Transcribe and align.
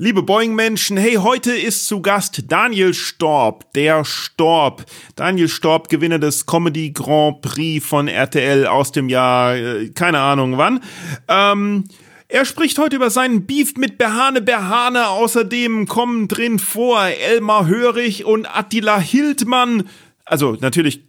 Liebe 0.00 0.22
Boeing-Menschen, 0.22 0.96
hey, 0.96 1.14
heute 1.14 1.50
ist 1.50 1.88
zu 1.88 2.00
Gast 2.00 2.44
Daniel 2.46 2.94
Storb, 2.94 3.72
der 3.72 4.04
Storb. 4.04 4.84
Daniel 5.16 5.48
Storb, 5.48 5.88
Gewinner 5.88 6.20
des 6.20 6.46
Comedy 6.46 6.92
Grand 6.92 7.40
Prix 7.42 7.84
von 7.84 8.06
RTL 8.06 8.68
aus 8.68 8.92
dem 8.92 9.08
Jahr, 9.08 9.56
äh, 9.56 9.88
keine 9.88 10.20
Ahnung 10.20 10.56
wann. 10.56 10.84
Ähm, 11.26 11.88
er 12.28 12.44
spricht 12.44 12.78
heute 12.78 12.94
über 12.94 13.10
seinen 13.10 13.44
Beef 13.44 13.74
mit 13.76 13.98
Berhane 13.98 14.40
Berhane. 14.40 15.08
Außerdem 15.08 15.88
kommen 15.88 16.28
drin 16.28 16.60
vor 16.60 17.02
Elmar 17.02 17.66
Hörig 17.66 18.24
und 18.24 18.46
Attila 18.46 19.00
Hildmann. 19.00 19.88
Also 20.24 20.56
natürlich 20.60 21.02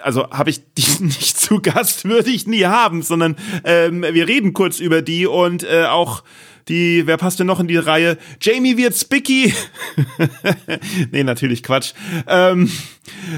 also 0.00 0.30
habe 0.30 0.48
ich 0.48 0.62
die 0.78 0.86
nicht 1.04 1.38
zu 1.38 1.60
Gast, 1.60 2.06
würde 2.06 2.30
ich 2.30 2.46
nie 2.46 2.64
haben, 2.64 3.02
sondern 3.02 3.36
ähm, 3.64 4.00
wir 4.00 4.26
reden 4.26 4.54
kurz 4.54 4.80
über 4.80 5.02
die 5.02 5.26
und 5.26 5.62
äh, 5.62 5.84
auch 5.84 6.22
die, 6.70 7.06
wer 7.06 7.16
passt 7.16 7.38
denn 7.40 7.46
noch 7.46 7.60
in 7.60 7.68
die 7.68 7.76
Reihe? 7.76 8.16
Jamie 8.40 8.76
wird 8.76 8.96
Spicky. 8.96 9.52
nee, 11.10 11.24
natürlich 11.24 11.62
Quatsch. 11.62 11.92
Ähm, 12.26 12.70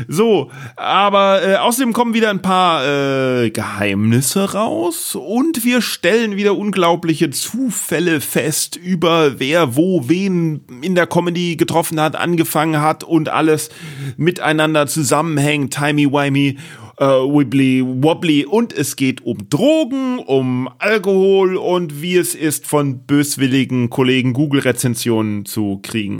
so, 0.07 0.51
aber 0.77 1.43
äh, 1.43 1.57
außerdem 1.57 1.93
kommen 1.93 2.15
wieder 2.15 2.31
ein 2.31 2.43
paar 2.43 2.85
äh, 2.85 3.51
Geheimnisse 3.51 4.53
raus 4.53 5.15
und 5.15 5.65
wir 5.65 5.81
stellen 5.83 6.37
wieder 6.37 6.57
unglaubliche 6.57 7.31
Zufälle 7.31 8.21
fest 8.21 8.77
über 8.77 9.41
wer 9.41 9.77
wo 9.77 10.09
wen 10.09 10.61
in 10.83 10.95
der 10.95 11.07
Comedy 11.07 11.57
getroffen 11.57 12.01
hat, 12.01 12.17
angefangen 12.17 12.81
hat 12.81 13.03
und 13.05 13.29
alles 13.29 13.71
miteinander 14.17 14.87
zusammenhängt, 14.87 15.75
timey-wimey 15.75 16.59
äh, 16.99 17.05
Wibbly 17.05 17.83
Wobbly 17.85 18.45
und 18.45 18.73
es 18.73 18.97
geht 18.97 19.25
um 19.25 19.49
Drogen, 19.49 20.19
um 20.19 20.69
Alkohol 20.79 21.57
und 21.57 22.03
wie 22.03 22.17
es 22.17 22.35
ist, 22.35 22.67
von 22.67 23.07
böswilligen 23.07 23.91
Kollegen 23.91 24.33
Google-Rezensionen 24.33 25.45
zu 25.45 25.81
kriegen. 25.83 26.19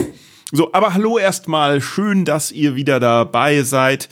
So, 0.51 0.71
aber 0.73 0.93
hallo 0.93 1.17
erstmal, 1.17 1.81
schön, 1.81 2.25
dass 2.25 2.51
ihr 2.51 2.75
wieder 2.75 2.99
dabei 2.99 3.63
seid. 3.63 4.09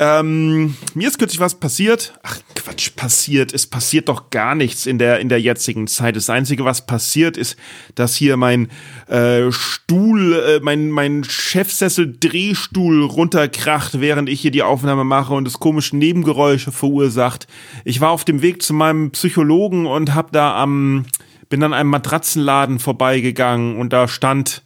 Ähm, 0.00 0.76
mir 0.94 1.08
ist 1.08 1.18
kürzlich 1.18 1.40
was 1.40 1.56
passiert. 1.56 2.16
Ach, 2.22 2.38
Quatsch, 2.54 2.94
passiert. 2.94 3.52
Es 3.52 3.66
passiert 3.66 4.08
doch 4.08 4.30
gar 4.30 4.54
nichts 4.54 4.86
in 4.86 4.96
der, 4.98 5.18
in 5.18 5.28
der 5.28 5.40
jetzigen 5.40 5.88
Zeit. 5.88 6.14
Das 6.14 6.30
Einzige, 6.30 6.64
was 6.64 6.86
passiert, 6.86 7.36
ist, 7.36 7.56
dass 7.96 8.14
hier 8.14 8.36
mein 8.36 8.68
äh, 9.08 9.50
Stuhl, 9.50 10.34
äh, 10.34 10.60
mein, 10.62 10.90
mein 10.90 11.24
Chefsessel-Drehstuhl 11.24 13.02
runterkracht, 13.02 14.00
während 14.00 14.28
ich 14.28 14.40
hier 14.40 14.52
die 14.52 14.62
Aufnahme 14.62 15.02
mache 15.02 15.34
und 15.34 15.48
es 15.48 15.58
komische 15.58 15.96
Nebengeräusche 15.96 16.70
verursacht. 16.70 17.48
Ich 17.84 18.00
war 18.00 18.10
auf 18.10 18.24
dem 18.24 18.40
Weg 18.40 18.62
zu 18.62 18.74
meinem 18.74 19.10
Psychologen 19.10 19.86
und 19.86 20.14
hab 20.14 20.30
da 20.30 20.54
am, 20.62 21.06
bin 21.48 21.64
an 21.64 21.72
einem 21.72 21.90
Matratzenladen 21.90 22.78
vorbeigegangen 22.78 23.76
und 23.76 23.92
da 23.92 24.06
stand, 24.06 24.62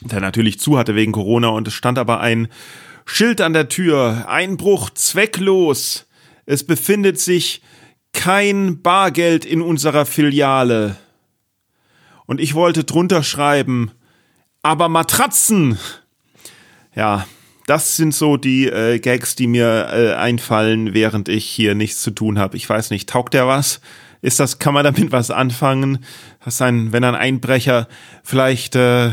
der 0.00 0.20
natürlich 0.20 0.60
zu 0.60 0.78
hatte 0.78 0.94
wegen 0.94 1.10
Corona 1.10 1.48
und 1.48 1.66
es 1.66 1.74
stand 1.74 1.98
aber 1.98 2.20
ein 2.20 2.46
Schild 3.10 3.40
an 3.40 3.54
der 3.54 3.70
Tür, 3.70 4.26
Einbruch 4.28 4.90
zwecklos. 4.90 6.06
Es 6.44 6.62
befindet 6.62 7.18
sich 7.18 7.62
kein 8.12 8.82
Bargeld 8.82 9.46
in 9.46 9.62
unserer 9.62 10.04
Filiale. 10.04 10.96
Und 12.26 12.38
ich 12.38 12.54
wollte 12.54 12.84
drunter 12.84 13.22
schreiben, 13.22 13.92
aber 14.62 14.90
Matratzen. 14.90 15.78
Ja, 16.94 17.26
das 17.66 17.96
sind 17.96 18.14
so 18.14 18.36
die 18.36 18.66
äh, 18.66 18.98
Gags, 18.98 19.34
die 19.34 19.46
mir 19.46 19.88
äh, 19.90 20.12
einfallen, 20.12 20.92
während 20.92 21.30
ich 21.30 21.46
hier 21.46 21.74
nichts 21.74 22.02
zu 22.02 22.10
tun 22.10 22.38
habe. 22.38 22.58
Ich 22.58 22.68
weiß 22.68 22.90
nicht, 22.90 23.08
taugt 23.08 23.32
der 23.32 23.48
was? 23.48 23.80
Ist 24.20 24.38
das, 24.38 24.58
kann 24.58 24.74
man 24.74 24.84
damit 24.84 25.12
was 25.12 25.30
anfangen? 25.30 26.04
Das 26.44 26.60
ein, 26.60 26.92
wenn 26.92 27.04
ein 27.04 27.14
Einbrecher 27.14 27.88
vielleicht 28.22 28.76
äh, 28.76 29.12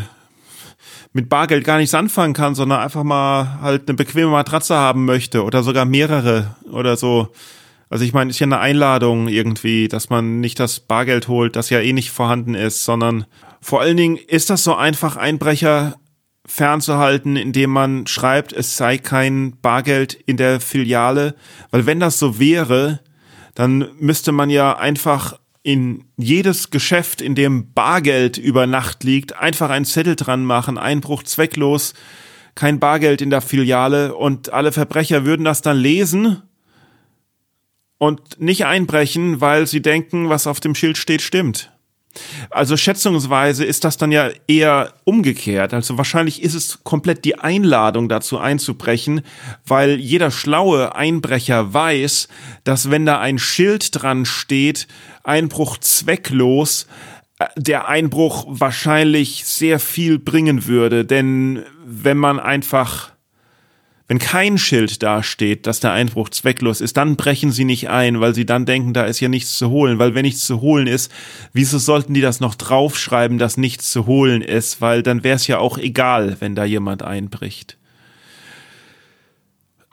mit 1.15 1.29
Bargeld 1.29 1.63
gar 1.63 1.77
nichts 1.77 1.93
anfangen 1.93 2.33
kann, 2.33 2.55
sondern 2.55 2.81
einfach 2.81 3.03
mal 3.03 3.61
halt 3.61 3.87
eine 3.87 3.95
bequeme 3.95 4.31
Matratze 4.31 4.75
haben 4.75 5.05
möchte 5.05 5.45
oder 5.45 5.63
sogar 5.63 5.85
mehrere 5.85 6.57
oder 6.69 6.97
so. 6.97 7.29
Also 7.89 8.03
ich 8.03 8.11
meine, 8.11 8.31
ist 8.31 8.39
ja 8.39 8.47
eine 8.47 8.59
Einladung 8.59 9.29
irgendwie, 9.29 9.87
dass 9.87 10.09
man 10.09 10.41
nicht 10.41 10.59
das 10.59 10.81
Bargeld 10.81 11.29
holt, 11.29 11.55
das 11.55 11.69
ja 11.69 11.79
eh 11.79 11.93
nicht 11.93 12.11
vorhanden 12.11 12.53
ist, 12.53 12.83
sondern 12.83 13.25
vor 13.61 13.79
allen 13.79 13.95
Dingen 13.95 14.17
ist 14.17 14.49
das 14.49 14.65
so 14.65 14.75
einfach, 14.75 15.15
Einbrecher 15.15 15.95
fernzuhalten, 16.45 17.37
indem 17.37 17.69
man 17.69 18.07
schreibt, 18.07 18.51
es 18.51 18.75
sei 18.75 18.97
kein 18.97 19.55
Bargeld 19.61 20.15
in 20.15 20.35
der 20.35 20.59
Filiale, 20.59 21.35
weil 21.71 21.85
wenn 21.85 22.01
das 22.01 22.19
so 22.19 22.39
wäre, 22.39 22.99
dann 23.53 23.87
müsste 23.99 24.33
man 24.33 24.49
ja 24.49 24.77
einfach 24.77 25.39
in 25.65 26.05
jedes 26.15 26.69
Geschäft, 26.69 27.21
in 27.21 27.33
dem 27.33 27.73
Bargeld 27.73 28.37
über 28.37 28.67
Nacht 28.67 29.03
liegt, 29.03 29.35
einfach 29.35 29.71
einen 29.71 29.85
Zettel 29.85 30.15
dran 30.15 30.45
machen, 30.45 30.77
Einbruch 30.77 31.23
zwecklos, 31.23 31.95
kein 32.53 32.79
Bargeld 32.79 33.19
in 33.19 33.31
der 33.31 33.41
Filiale 33.41 34.13
und 34.13 34.53
alle 34.53 34.71
Verbrecher 34.71 35.25
würden 35.25 35.43
das 35.43 35.63
dann 35.63 35.77
lesen 35.77 36.43
und 37.97 38.39
nicht 38.39 38.67
einbrechen, 38.67 39.41
weil 39.41 39.65
sie 39.65 39.81
denken, 39.81 40.29
was 40.29 40.45
auf 40.45 40.59
dem 40.59 40.75
Schild 40.75 40.99
steht, 40.99 41.23
stimmt. 41.23 41.71
Also 42.49 42.77
schätzungsweise 42.77 43.65
ist 43.65 43.83
das 43.83 43.97
dann 43.97 44.11
ja 44.11 44.29
eher 44.47 44.93
umgekehrt. 45.03 45.73
Also 45.73 45.97
wahrscheinlich 45.97 46.41
ist 46.41 46.53
es 46.53 46.83
komplett 46.83 47.25
die 47.25 47.37
Einladung 47.39 48.09
dazu 48.09 48.37
einzubrechen, 48.37 49.21
weil 49.65 49.99
jeder 49.99 50.31
schlaue 50.31 50.95
Einbrecher 50.95 51.73
weiß, 51.73 52.27
dass 52.63 52.91
wenn 52.91 53.05
da 53.05 53.19
ein 53.19 53.39
Schild 53.39 53.89
dran 53.91 54.25
steht, 54.25 54.87
Einbruch 55.23 55.77
zwecklos, 55.77 56.87
äh, 57.39 57.47
der 57.57 57.87
Einbruch 57.87 58.45
wahrscheinlich 58.47 59.45
sehr 59.45 59.79
viel 59.79 60.19
bringen 60.19 60.67
würde. 60.67 61.05
Denn 61.05 61.63
wenn 61.85 62.17
man 62.17 62.39
einfach 62.39 63.14
wenn 64.07 64.19
kein 64.19 64.59
Schild 64.59 65.01
dasteht, 65.01 65.65
dass 65.65 65.79
der 65.79 65.91
Einbruch 65.91 66.29
zwecklos 66.29 66.79
ist, 66.79 66.95
dann 66.95 67.15
brechen 67.15 67.51
sie 67.51 67.65
nicht 67.65 67.89
ein, 67.89 68.21
weil 68.21 68.35
sie 68.35 68.45
dann 68.45 68.65
denken, 68.65 68.93
da 68.93 69.05
ist 69.05 69.19
ja 69.19 69.29
nichts 69.29 69.57
zu 69.57 69.71
holen. 69.71 69.97
Weil 69.97 70.13
wenn 70.13 70.25
nichts 70.25 70.45
zu 70.45 70.61
holen 70.61 70.85
ist, 70.85 71.11
wieso 71.53 71.79
sollten 71.79 72.13
die 72.13 72.21
das 72.21 72.39
noch 72.39 72.53
draufschreiben, 72.53 73.39
dass 73.39 73.57
nichts 73.57 73.91
zu 73.91 74.05
holen 74.05 74.43
ist? 74.43 74.79
Weil 74.79 75.01
dann 75.01 75.23
wäre 75.23 75.35
es 75.35 75.47
ja 75.47 75.57
auch 75.57 75.79
egal, 75.79 76.37
wenn 76.39 76.53
da 76.53 76.65
jemand 76.65 77.01
einbricht. 77.01 77.77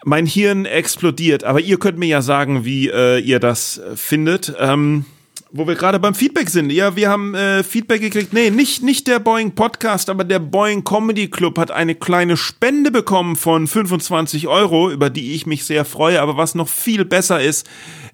Mein 0.05 0.27
Hirn 0.27 0.67
explodiert, 0.67 1.45
aber 1.45 1.61
ihr 1.61 1.79
könnt 1.79 1.97
mir 1.97 2.09
ja 2.09 2.23
sagen, 2.23 2.65
wie 2.67 2.89
äh, 2.89 3.19
ihr 3.19 3.39
das 3.39 3.81
findet. 3.95 4.53
Ähm, 4.59 5.07
wo 5.53 5.67
wir 5.67 5.75
gerade 5.75 6.01
beim 6.01 6.15
Feedback 6.15 6.49
sind. 6.49 6.73
Ja, 6.73 6.97
wir 6.97 7.11
haben 7.11 7.35
äh, 7.35 7.63
Feedback 7.63 8.01
gekriegt. 8.01 8.33
Nee, 8.33 8.51
nicht, 8.51 8.83
nicht 8.83 9.07
der 9.07 9.19
Boeing 9.19 9.55
Podcast, 9.55 10.09
aber 10.09 10.25
der 10.25 10.39
Boeing 10.39 10.83
Comedy 10.83 11.29
Club 11.29 11.59
hat 11.59 11.71
eine 11.71 11.95
kleine 11.95 12.39
Spende 12.39 12.91
bekommen 12.91 13.37
von 13.37 13.67
25 13.67 14.49
Euro, 14.49 14.91
über 14.91 15.11
die 15.11 15.35
ich 15.35 15.45
mich 15.45 15.65
sehr 15.65 15.85
freue. 15.85 16.23
Aber 16.23 16.39
was 16.39 16.55
noch 16.55 16.69
viel 16.69 17.05
besser 17.05 17.43
ist, 17.43 17.69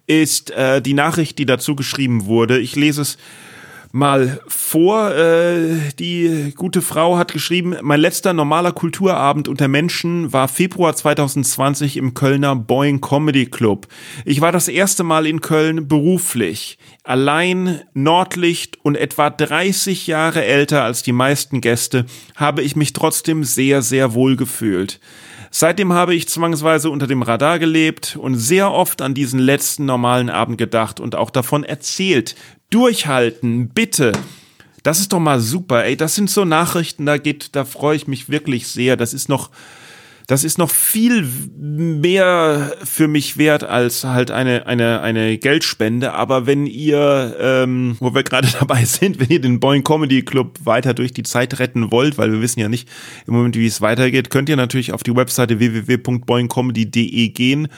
ist 0.09 0.50
äh, 0.50 0.82
die 0.82 0.94
Nachricht, 0.94 1.38
die 1.38 1.47
dazu 1.47 1.76
geschrieben 1.76 2.26
wurde. 2.26 2.59
Ich 2.59 2.75
lese 2.75 3.03
es 3.03 3.19
mal 3.93 4.41
vor. 4.47 5.15
Äh, 5.15 5.93
die 5.99 6.53
gute 6.56 6.82
Frau 6.82 7.17
hat 7.17 7.32
geschrieben, 7.32 7.76
mein 7.82 8.00
letzter 8.00 8.32
normaler 8.32 8.73
Kulturabend 8.73 9.49
unter 9.49 9.69
Menschen 9.69 10.32
war 10.32 10.49
Februar 10.49 10.94
2020 10.94 11.96
im 11.96 12.14
Kölner 12.14 12.56
Boeing 12.56 13.00
Comedy 13.00 13.46
Club. 13.46 13.88
Ich 14.25 14.40
war 14.40 14.52
das 14.52 14.69
erste 14.69 15.05
Mal 15.05 15.26
in 15.26 15.40
Köln 15.40 15.88
beruflich. 15.88 16.79
Allein 17.02 17.81
Nordlicht 17.94 18.79
und 18.85 18.96
etwa 18.96 19.31
30 19.31 20.06
Jahre 20.06 20.44
älter 20.44 20.84
als 20.84 21.02
die 21.02 21.12
meisten 21.12 21.61
Gäste 21.61 22.05
habe 22.37 22.62
ich 22.62 22.76
mich 22.76 22.93
trotzdem 22.93 23.44
sehr, 23.44 23.82
sehr 23.82 24.14
wohl 24.14 24.37
gefühlt. 24.37 25.00
Seitdem 25.50 25.93
habe 25.93 26.14
ich 26.14 26.29
zwangsweise 26.29 26.91
unter 26.91 27.06
dem 27.06 27.23
Radar 27.23 27.58
gelebt 27.58 28.17
und 28.20 28.37
sehr 28.37 28.70
oft 28.70 29.00
an 29.00 29.14
diesen 29.14 29.41
letzten 29.41 29.87
normalen 29.87 30.29
Abend 30.29 30.58
gedacht 30.58 31.00
und 31.00 31.14
auch 31.14 31.31
davon 31.31 31.64
erzählt, 31.64 32.34
Durchhalten, 32.70 33.69
bitte. 33.69 34.12
Das 34.82 35.00
ist 35.00 35.12
doch 35.12 35.20
mal 35.20 35.41
super, 35.41 35.85
ey. 35.85 35.97
Das 35.97 36.15
sind 36.15 36.31
so 36.31 36.44
Nachrichten, 36.44 37.06
da 37.06 37.19
geht, 37.19 37.56
da 37.56 37.65
freue 37.65 37.97
ich 37.97 38.06
mich 38.06 38.29
wirklich 38.29 38.69
sehr. 38.69 38.97
Das 38.97 39.12
ist 39.15 39.29
noch 39.29 39.50
das 40.29 40.44
ist 40.44 40.59
noch 40.59 40.70
viel 40.70 41.26
mehr 41.56 42.75
für 42.85 43.09
mich 43.09 43.38
wert 43.38 43.65
als 43.65 44.05
halt 44.05 44.31
eine, 44.31 44.67
eine, 44.67 45.00
eine 45.00 45.38
Geldspende. 45.38 46.12
Aber 46.12 46.47
wenn 46.47 46.67
ihr, 46.67 47.35
ähm, 47.41 47.97
wo 47.99 48.15
wir 48.15 48.25
gerade 48.25 48.47
dabei 48.61 48.85
sind, 48.85 49.20
wenn 49.20 49.31
ihr 49.31 49.41
den 49.41 49.59
Boing 49.59 49.82
Comedy 49.82 50.23
Club 50.23 50.59
weiter 50.65 50.93
durch 50.93 51.15
die 51.15 51.23
Zeit 51.23 51.59
retten 51.61 51.91
wollt, 51.91 52.19
weil 52.19 52.31
wir 52.31 52.43
wissen 52.43 52.61
ja 52.61 52.69
nicht 52.69 52.91
im 53.26 53.32
Moment, 53.32 53.56
wie 53.56 53.67
es 53.67 53.81
weitergeht, 53.81 54.29
könnt 54.29 54.50
ihr 54.50 54.56
natürlich 54.56 54.93
auf 54.93 55.03
die 55.03 55.17
Webseite 55.17 55.61
www.boingcomedy.de 55.61 57.29
gehen 57.31 57.69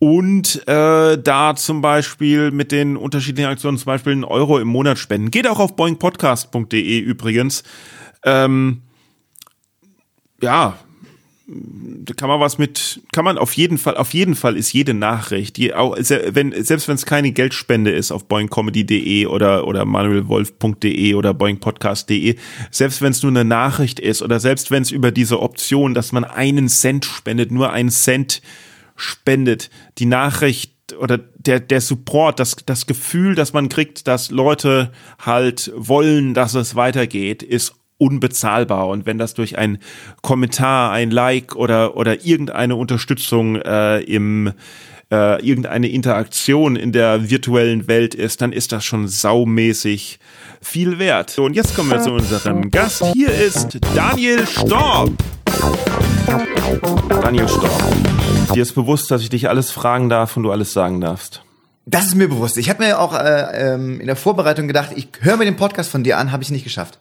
und 0.00 0.66
äh, 0.66 1.18
da 1.18 1.54
zum 1.54 1.82
Beispiel 1.82 2.50
mit 2.50 2.72
den 2.72 2.96
unterschiedlichen 2.96 3.50
Aktionen 3.50 3.76
zum 3.76 3.84
Beispiel 3.84 4.12
einen 4.12 4.24
Euro 4.24 4.58
im 4.58 4.66
Monat 4.66 4.98
spenden. 4.98 5.30
Geht 5.30 5.46
auch 5.46 5.58
auf 5.58 5.76
boingpodcast.de 5.76 6.98
übrigens. 6.98 7.62
Ähm, 8.24 8.80
ja, 10.40 10.78
da 11.46 12.14
kann 12.14 12.30
man 12.30 12.40
was 12.40 12.56
mit, 12.56 13.02
kann 13.12 13.26
man 13.26 13.36
auf 13.36 13.52
jeden 13.52 13.76
Fall, 13.76 13.98
auf 13.98 14.14
jeden 14.14 14.36
Fall 14.36 14.56
ist 14.56 14.72
jede 14.72 14.94
Nachricht, 14.94 15.58
die 15.58 15.74
auch, 15.74 15.94
wenn, 15.98 16.52
selbst 16.64 16.88
wenn 16.88 16.94
es 16.94 17.04
keine 17.04 17.32
Geldspende 17.32 17.90
ist 17.90 18.10
auf 18.10 18.26
boingcomedy.de 18.26 19.26
oder, 19.26 19.66
oder 19.66 19.84
manuelwolf.de 19.84 21.12
oder 21.12 21.34
boingpodcast.de, 21.34 22.36
selbst 22.70 23.02
wenn 23.02 23.10
es 23.10 23.22
nur 23.22 23.32
eine 23.32 23.44
Nachricht 23.44 24.00
ist 24.00 24.22
oder 24.22 24.40
selbst 24.40 24.70
wenn 24.70 24.82
es 24.82 24.92
über 24.92 25.10
diese 25.10 25.40
Option, 25.40 25.92
dass 25.92 26.12
man 26.12 26.24
einen 26.24 26.68
Cent 26.68 27.04
spendet, 27.04 27.50
nur 27.50 27.70
einen 27.70 27.90
Cent 27.90 28.40
spendet, 29.00 29.70
die 29.98 30.06
Nachricht 30.06 30.74
oder 30.98 31.18
der, 31.18 31.60
der 31.60 31.80
Support, 31.80 32.40
das, 32.40 32.56
das 32.66 32.86
Gefühl, 32.86 33.34
dass 33.34 33.52
man 33.52 33.68
kriegt, 33.68 34.06
dass 34.08 34.30
Leute 34.30 34.92
halt 35.18 35.72
wollen, 35.76 36.34
dass 36.34 36.54
es 36.54 36.74
weitergeht, 36.74 37.42
ist 37.42 37.74
unbezahlbar. 37.98 38.88
Und 38.88 39.06
wenn 39.06 39.18
das 39.18 39.34
durch 39.34 39.58
ein 39.58 39.78
Kommentar, 40.22 40.90
ein 40.90 41.10
Like 41.10 41.54
oder, 41.54 41.96
oder 41.96 42.24
irgendeine 42.24 42.76
Unterstützung 42.76 43.56
äh, 43.56 44.00
im 44.00 44.52
äh, 45.12 45.44
irgendeine 45.44 45.88
Interaktion 45.88 46.76
in 46.76 46.92
der 46.92 47.30
virtuellen 47.30 47.88
Welt 47.88 48.14
ist, 48.14 48.42
dann 48.42 48.52
ist 48.52 48.72
das 48.72 48.84
schon 48.84 49.08
saumäßig 49.08 50.20
viel 50.62 50.98
wert. 50.98 51.30
So, 51.30 51.44
und 51.44 51.54
jetzt 51.54 51.74
kommen 51.74 51.90
wir 51.90 52.00
zu 52.00 52.12
unserem 52.12 52.70
Gast. 52.70 53.04
Hier 53.12 53.34
ist 53.34 53.78
Daniel 53.94 54.46
Storm. 54.46 55.16
Daniel 57.08 57.48
Storm. 57.48 58.39
Dir 58.54 58.62
ist 58.62 58.74
bewusst, 58.74 59.10
dass 59.10 59.22
ich 59.22 59.30
dich 59.30 59.48
alles 59.48 59.70
fragen 59.70 60.08
darf 60.08 60.36
und 60.36 60.42
du 60.42 60.50
alles 60.50 60.72
sagen 60.72 61.00
darfst. 61.00 61.42
Das 61.86 62.06
ist 62.06 62.14
mir 62.14 62.28
bewusst. 62.28 62.56
Ich 62.58 62.68
habe 62.68 62.84
mir 62.84 63.00
auch 63.00 63.14
äh, 63.14 63.74
ähm, 63.74 64.00
in 64.00 64.06
der 64.06 64.16
Vorbereitung 64.16 64.66
gedacht, 64.66 64.90
ich 64.94 65.08
höre 65.20 65.36
mir 65.36 65.44
den 65.44 65.56
Podcast 65.56 65.90
von 65.90 66.04
dir 66.04 66.18
an, 66.18 66.32
habe 66.32 66.42
ich 66.42 66.50
nicht 66.50 66.64
geschafft. 66.64 66.98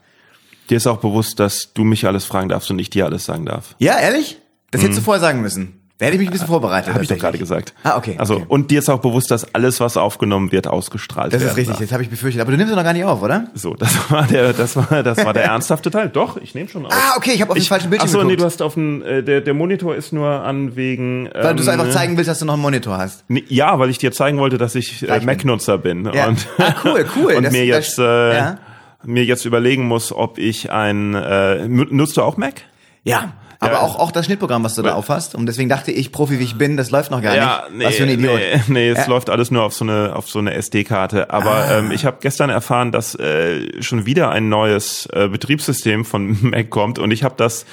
Dir 0.69 0.77
ist 0.77 0.87
auch 0.87 0.99
bewusst, 0.99 1.39
dass 1.39 1.73
du 1.73 1.83
mich 1.83 2.05
alles 2.05 2.25
fragen 2.25 2.49
darfst 2.49 2.69
und 2.69 2.79
ich 2.79 2.89
dir 2.89 3.05
alles 3.05 3.25
sagen 3.25 3.45
darf. 3.45 3.75
Ja, 3.79 3.99
ehrlich? 3.99 4.37
Das 4.71 4.81
hättest 4.81 4.97
du 4.97 5.01
mhm. 5.01 5.05
vorher 5.05 5.21
sagen 5.21 5.41
müssen. 5.41 5.78
Da 5.99 6.05
hätte 6.05 6.15
ich 6.15 6.19
mich 6.21 6.29
ein 6.29 6.31
bisschen 6.31 6.47
vorbereitet. 6.47 6.93
Habe 6.93 7.03
ich 7.03 7.09
doch 7.09 7.17
gerade 7.17 7.37
gesagt. 7.37 7.73
Ah, 7.83 7.97
okay. 7.97 8.15
Also 8.17 8.35
okay. 8.35 8.45
und 8.47 8.71
dir 8.71 8.79
ist 8.79 8.89
auch 8.89 9.01
bewusst, 9.01 9.29
dass 9.31 9.53
alles, 9.53 9.81
was 9.81 9.97
aufgenommen 9.97 10.49
wird, 10.53 10.65
ausgestrahlt 10.65 11.33
wird. 11.33 11.41
Das 11.41 11.51
ist 11.51 11.57
richtig. 11.57 11.75
Darf. 11.75 11.81
Das 11.81 11.91
habe 11.91 12.03
ich 12.03 12.09
befürchtet. 12.09 12.41
Aber 12.41 12.51
du 12.51 12.57
nimmst 12.57 12.71
doch 12.71 12.77
noch 12.77 12.85
gar 12.85 12.93
nicht 12.93 13.03
auf, 13.03 13.21
oder? 13.21 13.47
So, 13.53 13.73
das 13.73 13.93
war 14.09 14.25
der, 14.25 14.53
das 14.53 14.77
war, 14.77 15.03
das 15.03 15.25
war 15.25 15.33
der 15.33 15.43
ernsthafte 15.51 15.91
Teil. 15.91 16.07
Doch, 16.07 16.37
ich 16.37 16.55
nehme 16.55 16.69
schon 16.69 16.85
auf. 16.85 16.93
Ah, 16.93 17.17
okay. 17.17 17.31
Ich 17.33 17.41
habe 17.41 17.51
auf 17.51 17.57
den 17.57 17.65
falschen 17.65 17.89
Bildschirm 17.89 18.15
Achso, 18.15 18.23
nee, 18.23 18.37
du 18.37 18.45
hast 18.45 18.61
auf 18.61 18.75
den, 18.75 19.01
äh, 19.01 19.23
der, 19.23 19.41
der 19.41 19.53
Monitor 19.53 19.93
ist 19.93 20.13
nur 20.13 20.29
an 20.29 20.77
wegen. 20.77 21.25
Ähm, 21.25 21.31
weil 21.33 21.55
du 21.55 21.63
es 21.63 21.67
einfach 21.67 21.87
ähm, 21.87 21.91
zeigen 21.91 22.15
willst, 22.15 22.29
dass 22.29 22.39
du 22.39 22.45
noch 22.45 22.53
einen 22.53 22.61
Monitor 22.61 22.97
hast. 22.97 23.25
Nee, 23.27 23.43
ja, 23.49 23.77
weil 23.77 23.89
ich 23.89 23.97
dir 23.97 24.13
zeigen 24.13 24.37
wollte, 24.37 24.57
dass 24.57 24.75
ich 24.75 25.05
äh, 25.05 25.19
Mac-Nutzer 25.19 25.77
bin. 25.77 26.09
Ja. 26.13 26.29
Und, 26.29 26.47
ah, 26.59 26.75
cool, 26.85 27.05
cool. 27.17 27.33
und 27.35 27.43
das, 27.43 27.51
mir 27.51 27.65
jetzt. 27.65 27.97
Das, 27.97 28.05
äh, 28.05 28.37
ja 28.37 28.57
mir 29.03 29.23
jetzt 29.23 29.45
überlegen 29.45 29.87
muss, 29.87 30.11
ob 30.11 30.37
ich 30.37 30.71
ein 30.71 31.13
äh, 31.13 31.67
nutzt 31.67 32.17
du 32.17 32.21
auch 32.21 32.37
Mac? 32.37 32.55
Ja. 33.03 33.33
Aber 33.61 33.73
ja. 33.73 33.79
auch, 33.81 33.99
auch 33.99 34.11
das 34.11 34.25
Schnittprogramm, 34.25 34.63
was 34.63 34.75
du 34.75 34.81
da 34.81 34.93
aufhast. 34.93 35.35
Und 35.35 35.45
deswegen 35.45 35.67
dachte 35.67 35.91
ich, 35.91 36.13
Profi 36.13 36.39
wie 36.39 36.43
ich 36.43 36.57
bin, 36.57 36.77
das 36.77 36.91
läuft 36.91 37.11
noch 37.11 37.21
gar 37.21 37.35
ja, 37.35 37.63
nicht. 37.67 37.77
Nee, 37.79 37.85
was 37.85 37.95
für 37.95 38.03
ein 38.03 38.09
Idiot. 38.09 38.39
Nee, 38.39 38.61
nee 38.67 38.89
es 38.89 38.99
ja. 38.99 39.07
läuft 39.07 39.29
alles 39.29 39.51
nur 39.51 39.63
auf 39.63 39.73
so 39.73 39.83
eine, 39.83 40.15
auf 40.15 40.29
so 40.29 40.39
eine 40.39 40.53
SD-Karte. 40.53 41.29
Aber 41.29 41.51
ah. 41.51 41.79
ähm, 41.79 41.91
ich 41.91 42.05
habe 42.05 42.17
gestern 42.21 42.49
erfahren, 42.49 42.93
dass 42.93 43.15
äh, 43.15 43.83
schon 43.83 44.05
wieder 44.05 44.31
ein 44.31 44.47
neues 44.47 45.07
äh, 45.07 45.27
Betriebssystem 45.27 46.05
von 46.05 46.37
Mac 46.49 46.69
kommt. 46.69 46.99
Und 46.99 47.11
ich 47.11 47.25
habe 47.25 47.35
das 47.35 47.65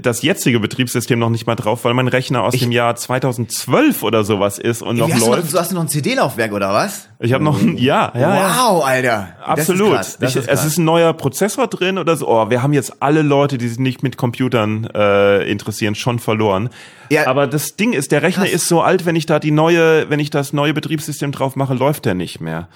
das 0.00 0.22
jetzige 0.22 0.58
Betriebssystem 0.58 1.18
noch 1.18 1.30
nicht 1.30 1.46
mal 1.46 1.54
drauf, 1.54 1.84
weil 1.84 1.94
mein 1.94 2.08
Rechner 2.08 2.42
aus 2.42 2.54
ich, 2.54 2.60
dem 2.60 2.72
Jahr 2.72 2.96
2012 2.96 4.02
oder 4.02 4.24
sowas 4.24 4.58
ist 4.58 4.82
und 4.82 4.96
noch 4.96 5.08
hast 5.10 5.20
läuft. 5.20 5.50
Du, 5.50 5.52
noch, 5.52 5.60
hast 5.60 5.70
du 5.70 5.74
noch 5.76 5.82
ein 5.82 5.88
CD-Laufwerk 5.88 6.52
oder 6.52 6.72
was? 6.72 7.08
Ich 7.20 7.32
habe 7.32 7.44
noch 7.44 7.60
ein, 7.60 7.76
ja, 7.78 8.12
ja. 8.14 8.56
Wow, 8.56 8.84
Alter. 8.84 9.28
Absolut. 9.40 9.94
Das 9.94 10.08
ist 10.08 10.22
das 10.22 10.30
ich, 10.30 10.42
ist 10.42 10.48
es 10.48 10.64
ist 10.64 10.78
ein 10.78 10.84
neuer 10.84 11.12
Prozessor 11.12 11.68
drin 11.68 11.98
oder 11.98 12.16
so. 12.16 12.28
Oh, 12.28 12.50
wir 12.50 12.62
haben 12.62 12.72
jetzt 12.72 13.00
alle 13.00 13.22
Leute, 13.22 13.56
die 13.56 13.68
sich 13.68 13.78
nicht 13.78 14.02
mit 14.02 14.16
Computern 14.16 14.88
äh, 14.94 15.48
interessieren, 15.48 15.94
schon 15.94 16.18
verloren. 16.18 16.70
Ja, 17.10 17.26
Aber 17.26 17.46
das 17.46 17.76
Ding 17.76 17.92
ist, 17.92 18.10
der 18.10 18.22
Rechner 18.22 18.44
krass. 18.44 18.54
ist 18.54 18.68
so 18.68 18.82
alt, 18.82 19.06
wenn 19.06 19.16
ich 19.16 19.26
da 19.26 19.38
die 19.38 19.52
neue, 19.52 20.10
wenn 20.10 20.20
ich 20.20 20.30
das 20.30 20.52
neue 20.52 20.74
Betriebssystem 20.74 21.32
drauf 21.32 21.56
mache, 21.56 21.74
läuft 21.74 22.04
der 22.04 22.14
nicht 22.14 22.40
mehr. 22.40 22.68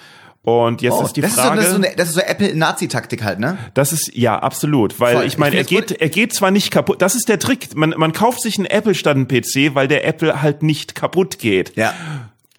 Und 0.45 0.83
jetzt 0.83 0.95
oh, 0.95 1.05
ist 1.05 1.13
die 1.13 1.21
das 1.21 1.35
Frage. 1.35 1.61
Ist 1.61 1.71
so, 1.71 1.79
das, 1.79 1.79
ist 1.79 1.83
so 1.83 1.89
eine, 1.89 1.97
das 1.97 2.09
ist 2.09 2.15
so 2.15 2.21
Apple-Nazi-Taktik 2.21 3.23
halt, 3.23 3.39
ne? 3.39 3.59
Das 3.75 3.93
ist 3.93 4.17
ja 4.17 4.39
absolut, 4.39 4.99
weil 4.99 5.17
Voll. 5.17 5.27
ich 5.27 5.39
meine, 5.39 5.57
er 5.57 5.65
geht, 5.65 5.93
er 5.93 6.09
geht 6.09 6.35
zwar 6.35 6.51
nicht 6.51 6.73
kaputt. 6.73 7.01
Das 7.01 7.15
ist 7.15 7.29
der 7.29 7.39
Trick. 7.39 7.77
Man, 7.77 7.95
man 7.97 8.13
kauft 8.13 8.41
sich 8.41 8.59
einen 8.59 8.67
Apple 8.67 8.95
statt 8.95 9.15
einen 9.15 9.29
PC, 9.29 9.75
weil 9.75 9.87
der 9.87 10.05
Apple 10.05 10.43
halt 10.43 10.65
nicht 10.65 10.97
kaputt 10.97 11.39
geht. 11.39 11.77
Ja 11.77 11.95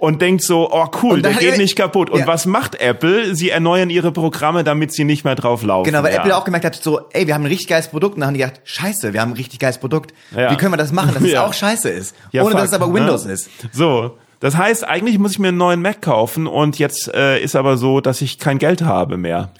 und 0.04 0.22
denkt 0.22 0.44
so, 0.44 0.70
oh 0.70 0.88
cool, 1.02 1.22
der 1.22 1.34
geht 1.34 1.58
nicht 1.58 1.78
kaputt. 1.78 2.10
Und 2.10 2.20
ja. 2.20 2.28
was 2.28 2.46
macht 2.46 2.76
Apple? 2.76 3.36
Sie 3.36 3.52
erneuern 3.52 3.90
ihre 3.90 4.12
Programme, 4.12 4.66
damit 4.66 4.92
sie 4.92 5.06
nicht 5.06 5.24
mehr 5.24 5.36
drauf 5.36 5.64
laufen. 5.64 5.86
Genau, 5.86 6.04
weil 6.04 6.12
ja. 6.12 6.20
Apple 6.20 6.36
auch 6.36 6.44
gemerkt 6.44 6.66
hat, 6.66 6.76
so, 6.76 7.08
ey, 7.14 7.26
wir 7.26 7.34
haben 7.34 7.44
ein 7.44 7.48
richtig 7.48 7.70
geiles 7.70 7.88
Produkt. 7.88 8.16
Und 8.16 8.20
dann 8.20 8.28
haben 8.28 8.34
die 8.34 8.42
gedacht, 8.42 8.60
scheiße, 8.66 9.14
wir 9.14 9.22
haben 9.22 9.32
ein 9.32 9.38
richtig 9.38 9.60
geiles 9.60 9.78
Produkt. 9.78 10.14
Ja. 10.36 10.52
Wie 10.52 10.58
können 10.58 10.74
wir 10.74 10.78
das 10.78 10.92
machen, 10.92 11.14
dass 11.14 11.24
es 11.24 11.36
auch 11.38 11.54
scheiße 11.54 11.88
ist? 11.88 12.18
Ohne 12.34 12.44
fuck, 12.44 12.52
dass 12.52 12.64
es 12.66 12.74
aber 12.74 12.94
Windows 12.94 13.26
ist. 13.26 13.50
So, 13.72 14.18
das 14.44 14.58
heißt, 14.58 14.86
eigentlich 14.86 15.18
muss 15.20 15.32
ich 15.32 15.40
mir 15.40 15.48
einen 15.48 15.58
neuen 15.58 15.82
Mac 15.82 16.02
kaufen 16.02 16.48
und 16.48 16.78
jetzt 16.78 17.08
äh, 17.14 17.42
ist 17.42 17.56
aber 17.56 17.78
so, 17.78 18.02
dass 18.02 18.20
ich 18.22 18.40
kein 18.40 18.60
Geld 18.60 18.82
habe 18.82 19.16
mehr. 19.16 19.52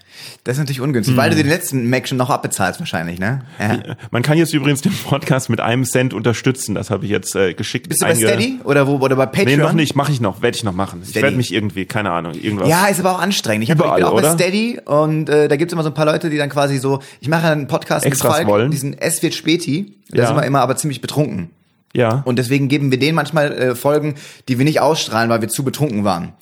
Das 0.44 0.58
ist 0.58 0.60
natürlich 0.60 0.82
ungünstig, 0.82 1.14
hm. 1.14 1.22
weil 1.22 1.30
du 1.30 1.38
den 1.38 1.48
letzten 1.48 1.90
Mac 1.90 2.06
schon 2.06 2.18
noch 2.18 2.30
abbezahlst 2.30 2.82
wahrscheinlich, 2.82 3.18
ne? 3.18 3.44
Ja. 3.60 3.96
Man 4.12 4.24
kann 4.24 4.38
jetzt 4.38 4.54
übrigens 4.54 4.82
den 4.82 4.92
Podcast 4.92 5.50
mit 5.50 5.62
einem 5.62 5.86
Cent 5.86 6.14
unterstützen. 6.14 6.76
Das 6.76 6.90
habe 6.90 7.06
ich 7.06 7.12
jetzt 7.12 7.34
äh, 7.34 7.54
geschickt. 7.54 7.88
Bist 7.88 8.02
du 8.02 8.08
bei 8.08 8.14
Steady 8.14 8.60
oder 8.66 8.86
wo 8.86 8.98
oder 8.98 9.16
bei 9.16 9.26
Patreon? 9.26 9.58
Nee, 9.58 9.64
noch 9.64 9.72
nicht. 9.72 9.96
Mache 9.96 10.12
ich 10.12 10.20
noch. 10.20 10.42
Werde 10.42 10.58
ich 10.58 10.66
noch 10.66 10.74
machen. 10.74 11.02
Steady. 11.02 11.18
Ich 11.18 11.24
werde 11.24 11.38
mich 11.38 11.54
irgendwie, 11.54 11.86
keine 11.86 12.12
Ahnung, 12.12 12.34
irgendwas. 12.34 12.68
Ja, 12.68 12.88
ist 12.88 13.00
aber 13.00 13.14
auch 13.14 13.22
anstrengend. 13.22 13.64
Ich, 13.64 13.72
hab, 13.72 13.78
Überall, 13.78 14.00
ich 14.00 14.04
bin 14.04 14.14
auch 14.14 14.18
oder? 14.18 14.36
bei 14.36 14.44
Steady 14.44 14.82
und 14.84 15.30
äh, 15.30 15.48
da 15.48 15.56
gibt's 15.56 15.72
immer 15.72 15.84
so 15.84 15.92
ein 15.92 15.96
paar 15.96 16.08
Leute, 16.08 16.30
die 16.30 16.38
dann 16.38 16.50
quasi 16.50 16.78
so. 16.78 17.00
Ich 17.22 17.30
mache 17.30 17.48
einen 17.48 17.68
Podcast 17.68 18.06
Extras 18.06 18.32
mit 18.32 18.36
Falk, 18.36 18.48
wollen. 18.50 18.72
diesen 18.72 18.98
S 18.98 19.24
wird 19.24 19.34
Späti. 19.34 19.94
Da 20.10 20.24
ja. 20.24 20.28
sind 20.28 20.36
wir 20.36 20.44
immer 20.44 20.60
aber 20.60 20.76
ziemlich 20.76 21.00
betrunken. 21.00 21.52
Ja. 21.96 22.24
Und 22.26 22.40
deswegen 22.40 22.70
geben 22.70 22.90
wir 22.90 22.98
denen 22.98 23.16
manchmal 23.16 23.52
äh, 23.52 23.76
Folgen, 23.76 24.16
die 24.48 24.58
wir 24.58 24.66
nicht 24.66 24.82
ausstrahlen, 24.82 25.30
weil 25.30 25.42
wir 25.42 25.48
zu 25.48 25.64
betrunken 25.64 26.04
waren. 26.04 26.34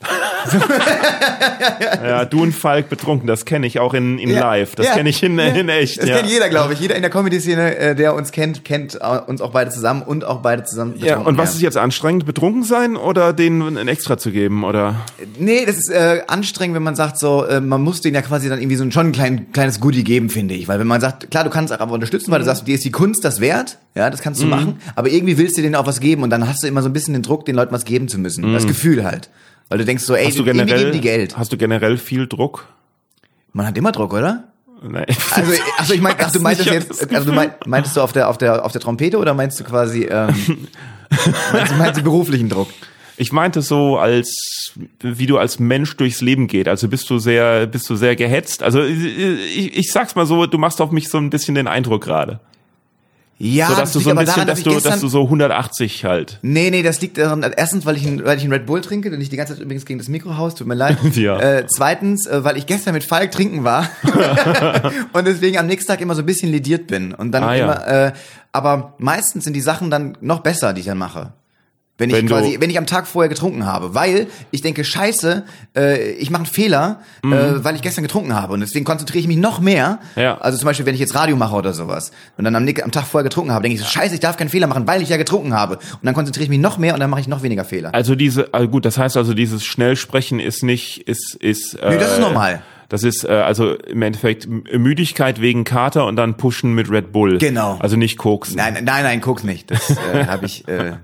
ja, 2.03 2.25
du 2.25 2.41
und 2.43 2.53
Falk 2.53 2.89
betrunken, 2.89 3.27
das 3.27 3.45
kenne 3.45 3.67
ich 3.67 3.79
auch 3.79 3.93
in, 3.93 4.17
in 4.17 4.29
ja, 4.29 4.39
live. 4.39 4.75
Das 4.75 4.85
ja, 4.87 4.93
kenne 4.93 5.09
ich 5.09 5.21
in, 5.23 5.37
ja. 5.37 5.47
in 5.47 5.69
echt. 5.69 6.01
Das 6.01 6.05
kennt 6.05 6.29
jeder, 6.29 6.49
glaube 6.49 6.73
ich. 6.73 6.79
Jeder 6.79 6.95
in 6.95 7.01
der 7.01 7.11
Comedy-Szene, 7.11 7.77
äh, 7.77 7.95
der 7.95 8.15
uns 8.15 8.31
kennt, 8.31 8.63
kennt 8.63 8.95
äh, 8.95 9.19
uns 9.27 9.41
auch 9.41 9.51
beide 9.51 9.71
zusammen 9.71 10.03
und 10.03 10.23
auch 10.23 10.41
beide 10.41 10.63
zusammen 10.63 10.93
betrunken. 10.93 11.21
Ja, 11.21 11.27
und 11.27 11.37
was 11.37 11.53
ist 11.53 11.61
jetzt 11.61 11.77
anstrengend, 11.77 12.25
betrunken 12.25 12.63
sein 12.63 12.95
oder 12.95 13.33
denen 13.33 13.77
ein 13.77 13.87
Extra 13.87 14.17
zu 14.17 14.31
geben, 14.31 14.63
oder? 14.63 14.95
Nee, 15.37 15.65
das 15.65 15.77
ist 15.77 15.89
äh, 15.89 16.21
anstrengend, 16.27 16.75
wenn 16.75 16.83
man 16.83 16.95
sagt 16.95 17.17
so, 17.17 17.45
äh, 17.45 17.59
man 17.59 17.81
muss 17.81 18.01
denen 18.01 18.15
ja 18.15 18.21
quasi 18.21 18.49
dann 18.49 18.59
irgendwie 18.59 18.77
so 18.77 18.83
ein 18.83 18.91
schon 18.91 19.07
ein 19.07 19.11
klein, 19.11 19.51
kleines 19.51 19.79
Goodie 19.79 20.03
geben, 20.03 20.29
finde 20.29 20.53
ich. 20.53 20.67
Weil 20.67 20.79
wenn 20.79 20.87
man 20.87 21.01
sagt, 21.01 21.29
klar, 21.29 21.43
du 21.43 21.49
kannst 21.49 21.73
auch 21.73 21.79
aber 21.79 21.93
unterstützen, 21.93 22.31
weil 22.31 22.39
du 22.39 22.45
sagst, 22.45 22.67
dir 22.67 22.75
ist 22.75 22.85
die 22.85 22.91
Kunst 22.91 23.25
das 23.25 23.41
wert, 23.41 23.77
ja, 23.95 24.09
das 24.09 24.21
kannst 24.21 24.41
du 24.41 24.45
mhm. 24.45 24.51
machen, 24.51 24.81
aber 24.95 25.09
irgendwie 25.09 25.37
willst 25.41 25.57
du 25.57 25.61
denen 25.61 25.75
auch 25.75 25.87
was 25.87 25.99
geben 25.99 26.23
und 26.23 26.29
dann 26.29 26.47
hast 26.47 26.63
du 26.63 26.67
immer 26.67 26.81
so 26.81 26.89
ein 26.89 26.93
bisschen 26.93 27.13
den 27.13 27.23
Druck, 27.23 27.45
den 27.45 27.55
Leuten 27.55 27.73
was 27.73 27.83
geben 27.83 28.07
zu 28.07 28.19
müssen. 28.19 28.47
Mhm. 28.47 28.53
Das 28.53 28.67
Gefühl 28.67 29.03
halt. 29.03 29.29
Weil 29.69 29.79
du 29.79 29.85
denkst 29.85 30.03
so, 30.03 30.15
ey, 30.15 30.25
hast 30.25 30.37
du 30.37 30.43
generell, 30.43 30.79
geben 30.79 30.91
die 30.91 31.01
Geld. 31.01 31.37
Hast 31.37 31.51
du 31.51 31.57
generell 31.57 31.97
viel 31.97 32.27
Druck? 32.27 32.67
Man 33.53 33.65
hat 33.65 33.77
immer 33.77 33.91
Druck, 33.91 34.13
oder? 34.13 34.51
Nein. 34.81 35.05
Also, 35.31 35.51
also 35.77 35.93
ich 35.93 36.01
meine, 36.01 36.15
ach, 36.19 36.31
du 36.31 36.39
meintest 36.39 36.69
jetzt, 36.69 37.13
also 37.13 37.29
du 37.29 37.33
mein, 37.33 37.51
meintest 37.65 37.95
du 37.95 38.01
auf 38.01 38.13
der 38.13 38.29
auf 38.29 38.37
der 38.37 38.65
auf 38.65 38.71
der 38.71 38.81
Trompete 38.81 39.17
oder 39.17 39.33
meinst 39.33 39.59
du 39.59 39.63
quasi 39.63 40.03
ähm, 40.03 40.27
meinst, 41.53 41.71
du, 41.71 41.75
meinst 41.75 41.99
du 41.99 42.03
beruflichen 42.03 42.49
Druck? 42.49 42.69
Ich 43.17 43.31
meinte 43.31 43.61
so 43.61 43.97
als 43.97 44.73
wie 45.01 45.25
du 45.25 45.37
als 45.37 45.59
Mensch 45.59 45.95
durchs 45.97 46.21
Leben 46.21 46.47
geht. 46.47 46.67
Also 46.67 46.87
bist 46.87 47.09
du 47.09 47.19
sehr 47.19 47.67
bist 47.67 47.89
du 47.89 47.95
sehr 47.95 48.15
gehetzt. 48.15 48.63
Also 48.63 48.83
ich, 48.83 49.77
ich 49.77 49.91
sag's 49.91 50.15
mal 50.15 50.25
so, 50.25 50.47
du 50.47 50.57
machst 50.57 50.81
auf 50.81 50.91
mich 50.91 51.09
so 51.09 51.17
ein 51.17 51.29
bisschen 51.29 51.55
den 51.55 51.67
Eindruck 51.67 52.03
gerade. 52.03 52.39
Ja, 53.43 53.69
so, 53.69 53.75
dass 53.75 53.91
du 53.93 53.99
so 53.99 54.11
ein 54.11 54.17
bisschen, 54.17 54.35
daran, 54.35 54.47
dass, 54.47 54.61
dass, 54.61 54.83
du, 54.83 54.89
dass 54.89 54.99
du 54.99 55.07
so 55.07 55.23
180 55.23 56.05
halt. 56.05 56.37
Nee, 56.43 56.69
nee, 56.69 56.83
das 56.83 57.01
liegt 57.01 57.17
daran, 57.17 57.41
erstens, 57.41 57.87
weil 57.87 57.97
ich, 57.97 58.05
ein, 58.05 58.23
weil 58.23 58.37
ich 58.37 58.43
einen 58.43 58.53
Red 58.53 58.67
Bull 58.67 58.81
trinke 58.81 59.11
und 59.11 59.19
ich 59.19 59.29
die 59.29 59.35
ganze 59.35 59.55
Zeit 59.55 59.63
übrigens 59.63 59.85
gegen 59.85 59.97
das 59.97 60.09
Mikro 60.09 60.37
haus, 60.37 60.53
tut 60.53 60.67
mir 60.67 60.75
leid. 60.75 60.97
ja. 61.15 61.39
Äh, 61.39 61.65
zweitens, 61.67 62.27
äh, 62.27 62.43
weil 62.43 62.55
ich 62.57 62.67
gestern 62.67 62.93
mit 62.93 63.03
Falk 63.03 63.31
trinken 63.31 63.63
war 63.63 63.89
und 65.13 65.25
deswegen 65.25 65.57
am 65.57 65.65
nächsten 65.65 65.91
Tag 65.91 66.01
immer 66.01 66.13
so 66.13 66.21
ein 66.21 66.27
bisschen 66.27 66.51
lediert 66.51 66.85
bin. 66.85 67.15
Und 67.15 67.31
dann 67.31 67.43
ah, 67.43 67.55
immer, 67.55 67.87
ja. 67.87 68.07
äh, 68.07 68.13
aber 68.51 68.93
meistens 68.99 69.45
sind 69.45 69.53
die 69.53 69.61
Sachen 69.61 69.89
dann 69.89 70.17
noch 70.21 70.41
besser, 70.41 70.73
die 70.73 70.81
ich 70.81 70.87
dann 70.87 70.99
mache. 70.99 71.33
Wenn 72.01 72.09
ich 72.09 72.15
Wenn 72.15 72.27
quasi, 72.27 72.57
wenn 72.59 72.71
ich 72.71 72.79
am 72.79 72.87
Tag 72.87 73.05
vorher 73.05 73.29
getrunken 73.29 73.67
habe, 73.67 73.93
weil 73.93 74.25
ich 74.49 74.63
denke, 74.63 74.83
scheiße, 74.83 75.43
äh, 75.77 76.13
ich 76.13 76.31
mache 76.31 76.41
einen 76.41 76.51
Fehler, 76.51 77.01
äh, 77.23 77.27
weil 77.29 77.75
ich 77.75 77.83
gestern 77.83 78.01
getrunken 78.01 78.33
habe 78.33 78.53
und 78.53 78.59
deswegen 78.59 78.85
konzentriere 78.85 79.19
ich 79.19 79.27
mich 79.27 79.37
noch 79.37 79.59
mehr. 79.59 79.99
Mhm. 80.15 80.21
Ja. 80.23 80.37
Also 80.39 80.57
zum 80.57 80.65
Beispiel, 80.65 80.87
wenn 80.87 80.95
ich 80.95 80.99
jetzt 80.99 81.13
Radio 81.13 81.35
mache 81.35 81.55
oder 81.55 81.73
sowas 81.73 82.11
und 82.37 82.43
dann 82.43 82.55
am, 82.55 82.67
am 82.67 82.91
Tag 82.91 83.05
vorher 83.05 83.23
getrunken 83.23 83.51
habe, 83.51 83.61
denke 83.61 83.75
ich 83.75 83.81
so, 83.81 83.87
scheiße, 83.87 84.15
ich 84.15 84.19
darf 84.19 84.35
keinen 84.35 84.49
Fehler 84.49 84.65
machen, 84.65 84.87
weil 84.87 85.03
ich 85.03 85.09
ja 85.09 85.17
getrunken 85.17 85.53
habe. 85.53 85.75
Und 85.75 86.03
dann 86.03 86.15
konzentriere 86.15 86.45
ich 86.45 86.49
mich 86.49 86.59
noch 86.59 86.79
mehr 86.79 86.95
und 86.95 86.99
dann 86.99 87.11
mache 87.11 87.21
ich 87.21 87.27
noch 87.27 87.43
weniger 87.43 87.65
Fehler. 87.65 87.93
Also 87.93 88.15
diese, 88.15 88.51
also 88.51 88.67
gut, 88.67 88.83
das 88.83 88.97
heißt 88.97 89.15
also, 89.15 89.35
dieses 89.35 89.63
Schnellsprechen 89.63 90.39
ist 90.39 90.63
nicht, 90.63 91.07
ist, 91.07 91.35
ist. 91.35 91.75
Äh, 91.75 91.91
Nee, 91.91 91.97
das 91.99 92.13
ist 92.13 92.19
normal. 92.19 92.63
Das 92.91 93.03
ist 93.03 93.23
äh, 93.23 93.29
also 93.29 93.75
im 93.75 94.01
Endeffekt 94.01 94.49
Müdigkeit 94.49 95.39
wegen 95.39 95.63
Kater 95.63 96.05
und 96.07 96.17
dann 96.17 96.35
pushen 96.35 96.73
mit 96.73 96.91
Red 96.91 97.13
Bull. 97.13 97.37
Genau. 97.37 97.77
Also 97.79 97.95
nicht 97.95 98.17
Koks. 98.17 98.53
Nein, 98.53 98.73
nein, 98.83 99.03
nein, 99.03 99.21
guck 99.21 99.45
nicht. 99.45 99.71
Das 99.71 99.91
äh, 99.91 100.25
habe 100.27 100.45
ich, 100.45 100.67
äh, 100.67 100.95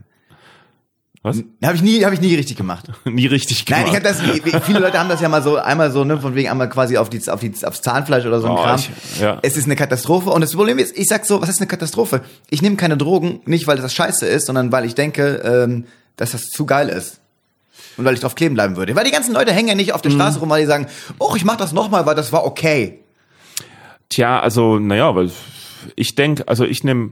Was? 1.28 1.44
habe 1.64 1.76
ich 1.76 1.82
nie, 1.82 2.04
habe 2.04 2.16
ich 2.16 2.22
nie 2.22 2.34
richtig 2.36 2.58
gemacht. 2.58 2.86
Nie 3.06 3.28
richtig 3.28 3.66
gemacht. 3.66 3.84
Nein, 3.86 3.92
ich 3.92 3.96
habe 4.00 4.52
das. 4.52 4.64
Viele 4.66 4.80
Leute 4.80 5.00
haben 5.00 5.10
das 5.10 5.22
ja 5.22 5.30
mal 5.30 5.44
so 5.44 5.58
einmal 5.58 5.92
so, 5.92 6.04
ne, 6.04 6.18
von 6.20 6.34
wegen 6.36 6.50
einmal 6.50 6.70
quasi 6.70 6.98
auf 6.98 7.10
die, 7.10 7.28
auf 7.30 7.40
die, 7.40 7.54
aufs 7.64 7.82
Zahnfleisch 7.82 8.26
oder 8.26 8.40
so 8.40 8.48
ein 8.48 8.54
Oh, 8.54 8.64
Kram. 8.64 8.80
ich- 8.80 9.20
ja. 9.20 9.38
Es 9.42 9.58
ist 9.58 9.66
eine 9.66 9.76
Katastrophe 9.76 10.30
und 10.30 10.42
das 10.42 10.54
Problem 10.54 10.80
ist, 10.80 10.98
ich 10.98 11.08
sag 11.08 11.26
so, 11.26 11.42
was 11.42 11.50
ist 11.50 11.60
eine 11.60 11.68
Katastrophe? 11.68 12.22
Ich 12.50 12.62
nehme 12.62 12.76
keine 12.78 12.98
Drogen, 12.98 13.42
nicht 13.46 13.68
weil 13.68 13.78
das 13.78 13.94
scheiße 13.94 14.26
ist, 14.26 14.46
sondern 14.48 14.72
weil 14.72 14.86
ich 14.86 14.96
denke, 14.96 15.42
ähm, 15.44 15.86
dass 16.16 16.32
das 16.32 16.50
zu 16.50 16.66
geil 16.66 16.90
ist. 16.90 17.20
Und 17.98 18.06
weil 18.06 18.14
ich 18.14 18.20
drauf 18.20 18.36
kleben 18.36 18.54
bleiben 18.56 18.76
würde. 18.78 18.96
Weil 18.96 19.06
die 19.06 19.12
ganzen 19.12 19.34
Leute 19.34 19.52
hängen 19.52 19.68
ja 19.70 19.76
nicht 19.76 19.94
auf 19.94 20.02
Mhm. 20.04 20.10
der 20.10 20.16
Straße 20.18 20.40
rum, 20.40 20.50
weil 20.50 20.62
die 20.62 20.68
sagen, 20.68 20.88
oh, 21.20 21.34
ich 21.36 21.44
mach 21.46 21.58
das 21.58 21.74
nochmal, 21.74 22.06
weil 22.06 22.16
das 22.16 22.32
war 22.32 22.46
okay. 22.46 23.00
Tja, 24.10 24.40
also, 24.40 24.80
naja, 24.80 25.14
weil 25.16 25.30
ich 25.96 26.16
denke, 26.16 26.48
also 26.48 26.66
ich 26.66 26.84
nehme 26.84 27.12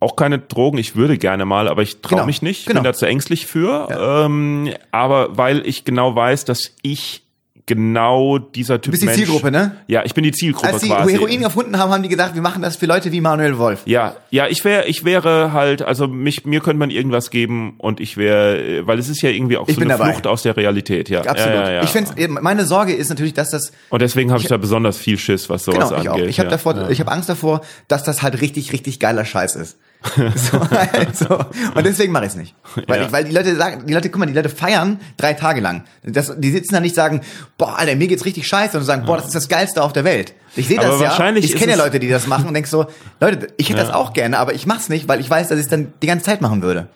auch 0.00 0.16
keine 0.16 0.38
Drogen, 0.38 0.78
ich 0.78 0.96
würde 0.96 1.18
gerne 1.18 1.44
mal, 1.44 1.68
aber 1.68 1.82
ich 1.82 2.00
traue 2.00 2.16
Genau, 2.18 2.26
mich 2.26 2.42
nicht, 2.42 2.60
ich 2.60 2.66
genau. 2.66 2.80
bin 2.80 2.84
da 2.84 2.92
zu 2.94 3.06
ängstlich 3.06 3.46
für. 3.46 3.88
Ähm, 3.90 4.72
aber 4.90 5.36
weil 5.36 5.66
ich 5.66 5.84
genau 5.84 6.14
weiß, 6.14 6.44
dass 6.44 6.74
ich 6.82 7.22
genau 7.68 8.38
dieser 8.38 8.80
Typ 8.80 8.90
bist 8.90 9.02
die 9.02 9.06
Mensch, 9.06 9.18
Zielgruppe, 9.18 9.52
ne? 9.52 9.76
Ja, 9.86 10.02
ich 10.04 10.14
bin 10.14 10.24
die 10.24 10.32
Zielgruppe 10.32 10.66
Als 10.66 10.82
die 10.82 10.88
quasi. 10.88 11.12
Heroin 11.12 11.42
erfunden 11.42 11.78
haben, 11.78 11.92
haben 11.92 12.02
die 12.02 12.08
gedacht, 12.08 12.34
wir 12.34 12.42
machen 12.42 12.62
das 12.62 12.74
für 12.76 12.86
Leute 12.86 13.12
wie 13.12 13.20
Manuel 13.20 13.58
Wolf. 13.58 13.82
Ja, 13.84 14.16
ja, 14.30 14.48
ich 14.48 14.64
wäre, 14.64 14.86
ich 14.86 15.04
wäre 15.04 15.52
halt, 15.52 15.82
also 15.82 16.08
mich, 16.08 16.44
mir 16.46 16.58
könnte 16.60 16.78
man 16.80 16.90
irgendwas 16.90 17.30
geben 17.30 17.74
und 17.78 18.00
ich 18.00 18.16
wäre, 18.16 18.84
weil 18.86 18.98
es 18.98 19.08
ist 19.08 19.22
ja 19.22 19.30
irgendwie 19.30 19.56
auch 19.56 19.68
Ich 19.68 19.74
so 19.76 19.80
bin 19.80 19.90
eine 19.90 19.98
dabei. 19.98 20.12
Flucht 20.12 20.26
aus 20.26 20.42
der 20.42 20.56
Realität, 20.56 21.08
ja. 21.08 21.20
Absolut. 21.20 21.54
Ja, 21.54 21.64
ja, 21.64 21.70
ja. 21.74 21.82
Ich 21.84 21.90
finde, 21.90 22.28
meine 22.40 22.64
Sorge 22.64 22.92
ist 22.94 23.10
natürlich, 23.10 23.34
dass 23.34 23.50
das 23.50 23.70
und 23.90 24.02
deswegen 24.02 24.32
habe 24.32 24.40
ich 24.42 24.48
da 24.48 24.56
besonders 24.56 24.98
viel 24.98 25.18
Schiss, 25.18 25.48
was 25.48 25.64
sowas 25.64 25.90
Genau, 25.90 26.00
ich 26.02 26.08
auch. 26.08 26.14
angeht. 26.14 26.30
Ich 26.30 26.40
habe 26.40 26.48
davor, 26.48 26.90
ich 26.90 26.98
habe 27.00 27.12
Angst 27.12 27.28
davor, 27.28 27.60
dass 27.86 28.02
das 28.02 28.22
halt 28.22 28.40
richtig, 28.40 28.72
richtig 28.72 28.98
geiler 28.98 29.24
Scheiß 29.24 29.54
ist. 29.56 29.78
so, 30.36 30.58
also, 30.92 31.38
und 31.74 31.84
deswegen 31.84 32.12
mache 32.12 32.24
ich 32.26 32.30
es 32.30 32.36
nicht. 32.36 32.54
Weil, 32.86 33.00
Ja. 33.00 33.06
ich, 33.06 33.12
weil 33.12 33.24
die 33.24 33.32
Leute 33.32 33.56
sagen, 33.56 33.84
die 33.86 33.92
Leute, 33.94 34.08
guck 34.10 34.20
mal, 34.20 34.26
die 34.26 34.32
Leute 34.32 34.48
feiern 34.48 35.00
drei 35.16 35.34
Tage 35.34 35.60
lang. 35.60 35.84
Das, 36.04 36.32
die 36.38 36.50
sitzen 36.52 36.74
da 36.74 36.80
nicht 36.80 36.94
sagen, 36.94 37.20
boah, 37.58 37.76
Alter, 37.76 37.96
mir 37.96 38.06
geht's 38.06 38.24
richtig 38.24 38.46
scheiße 38.46 38.78
und 38.78 38.84
sagen, 38.84 39.04
boah, 39.06 39.16
das 39.16 39.26
ist 39.26 39.34
das 39.34 39.48
Geilste 39.48 39.82
auf 39.82 39.92
der 39.92 40.04
Welt. 40.04 40.34
Ich 40.54 40.68
sehe 40.68 40.76
das 40.76 41.00
ja. 41.00 41.08
wahrscheinlich 41.08 41.44
Ich 41.44 41.52
ist 41.54 41.58
kenne 41.58 41.72
ja 41.72 41.78
Leute, 41.78 41.98
die 41.98 42.08
das 42.08 42.26
machen 42.28 42.46
und 42.46 42.54
denk 42.54 42.68
so, 42.68 42.86
Leute, 43.20 43.48
ich 43.56 43.70
hätte 43.70 43.80
das 43.80 43.90
auch 43.90 44.12
gerne, 44.12 44.38
aber 44.38 44.54
ich 44.54 44.66
mach's 44.66 44.88
nicht, 44.88 45.08
weil 45.08 45.20
ich 45.20 45.28
weiß, 45.28 45.48
dass 45.48 45.58
ich 45.58 45.64
es 45.64 45.70
dann 45.70 45.92
die 46.00 46.06
ganze 46.06 46.26
Zeit 46.26 46.40
machen 46.40 46.62
würde. 46.62 46.88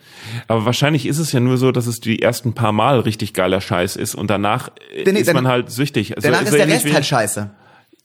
Aber 0.47 0.65
wahrscheinlich 0.65 1.05
ist 1.07 1.19
es 1.19 1.33
ja 1.33 1.41
nur 1.41 1.59
so, 1.59 1.73
dass 1.73 1.87
es 1.89 1.99
die 2.01 2.23
ersten 2.23 2.55
paar 2.55 2.73
Mal 2.73 3.01
richtig 3.01 3.35
geiler 3.35 3.61
Scheiß 3.61 3.97
ist 3.97 4.15
und 4.15 4.31
danach 4.31 4.71
Denn- 5.05 5.17
ist 5.17 5.27
dann- 5.27 5.35
man 5.35 5.49
halt 5.49 5.71
süchtig. 5.73 6.17
Also 6.17 6.29
Danach 6.29 6.43
ist 6.43 6.51
so 6.51 6.57
der 6.57 6.67
ähnlich 6.69 6.85
Rest 6.85 6.95
halt 6.95 7.07
scheiße. 7.07 7.51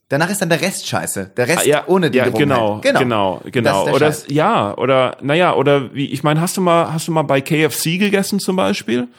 Danach 0.09 0.29
ist 0.29 0.41
dann 0.41 0.47
der 0.49 0.61
Rest 0.61 0.87
scheiße. 0.87 1.31
Der 1.35 1.47
Rest 1.49 1.65
Ah, 1.65 1.67
ja, 1.67 1.83
ohne 1.87 2.09
die 2.09 2.17
ja, 2.19 2.29
genau, 2.29 2.75
halt. 2.75 2.83
genau, 2.83 3.41
genau, 3.41 3.41
Das 3.43 3.51
genau. 3.51 3.85
der 3.85 3.93
Oder 3.93 4.15
ja, 4.27 4.77
oder 4.77 5.17
naja, 5.21 5.53
oder 5.53 5.93
wie 5.93 6.05
ich 6.05 6.23
meine, 6.23 6.39
hast 6.39 6.55
du 6.55 6.61
mal, 6.61 6.93
hast 6.93 7.09
du 7.09 7.11
mal 7.11 7.23
bei 7.23 7.41
KFC 7.41 7.99
gegessen 7.99 8.39
zum 8.39 8.55
Beispiel? 8.55 9.09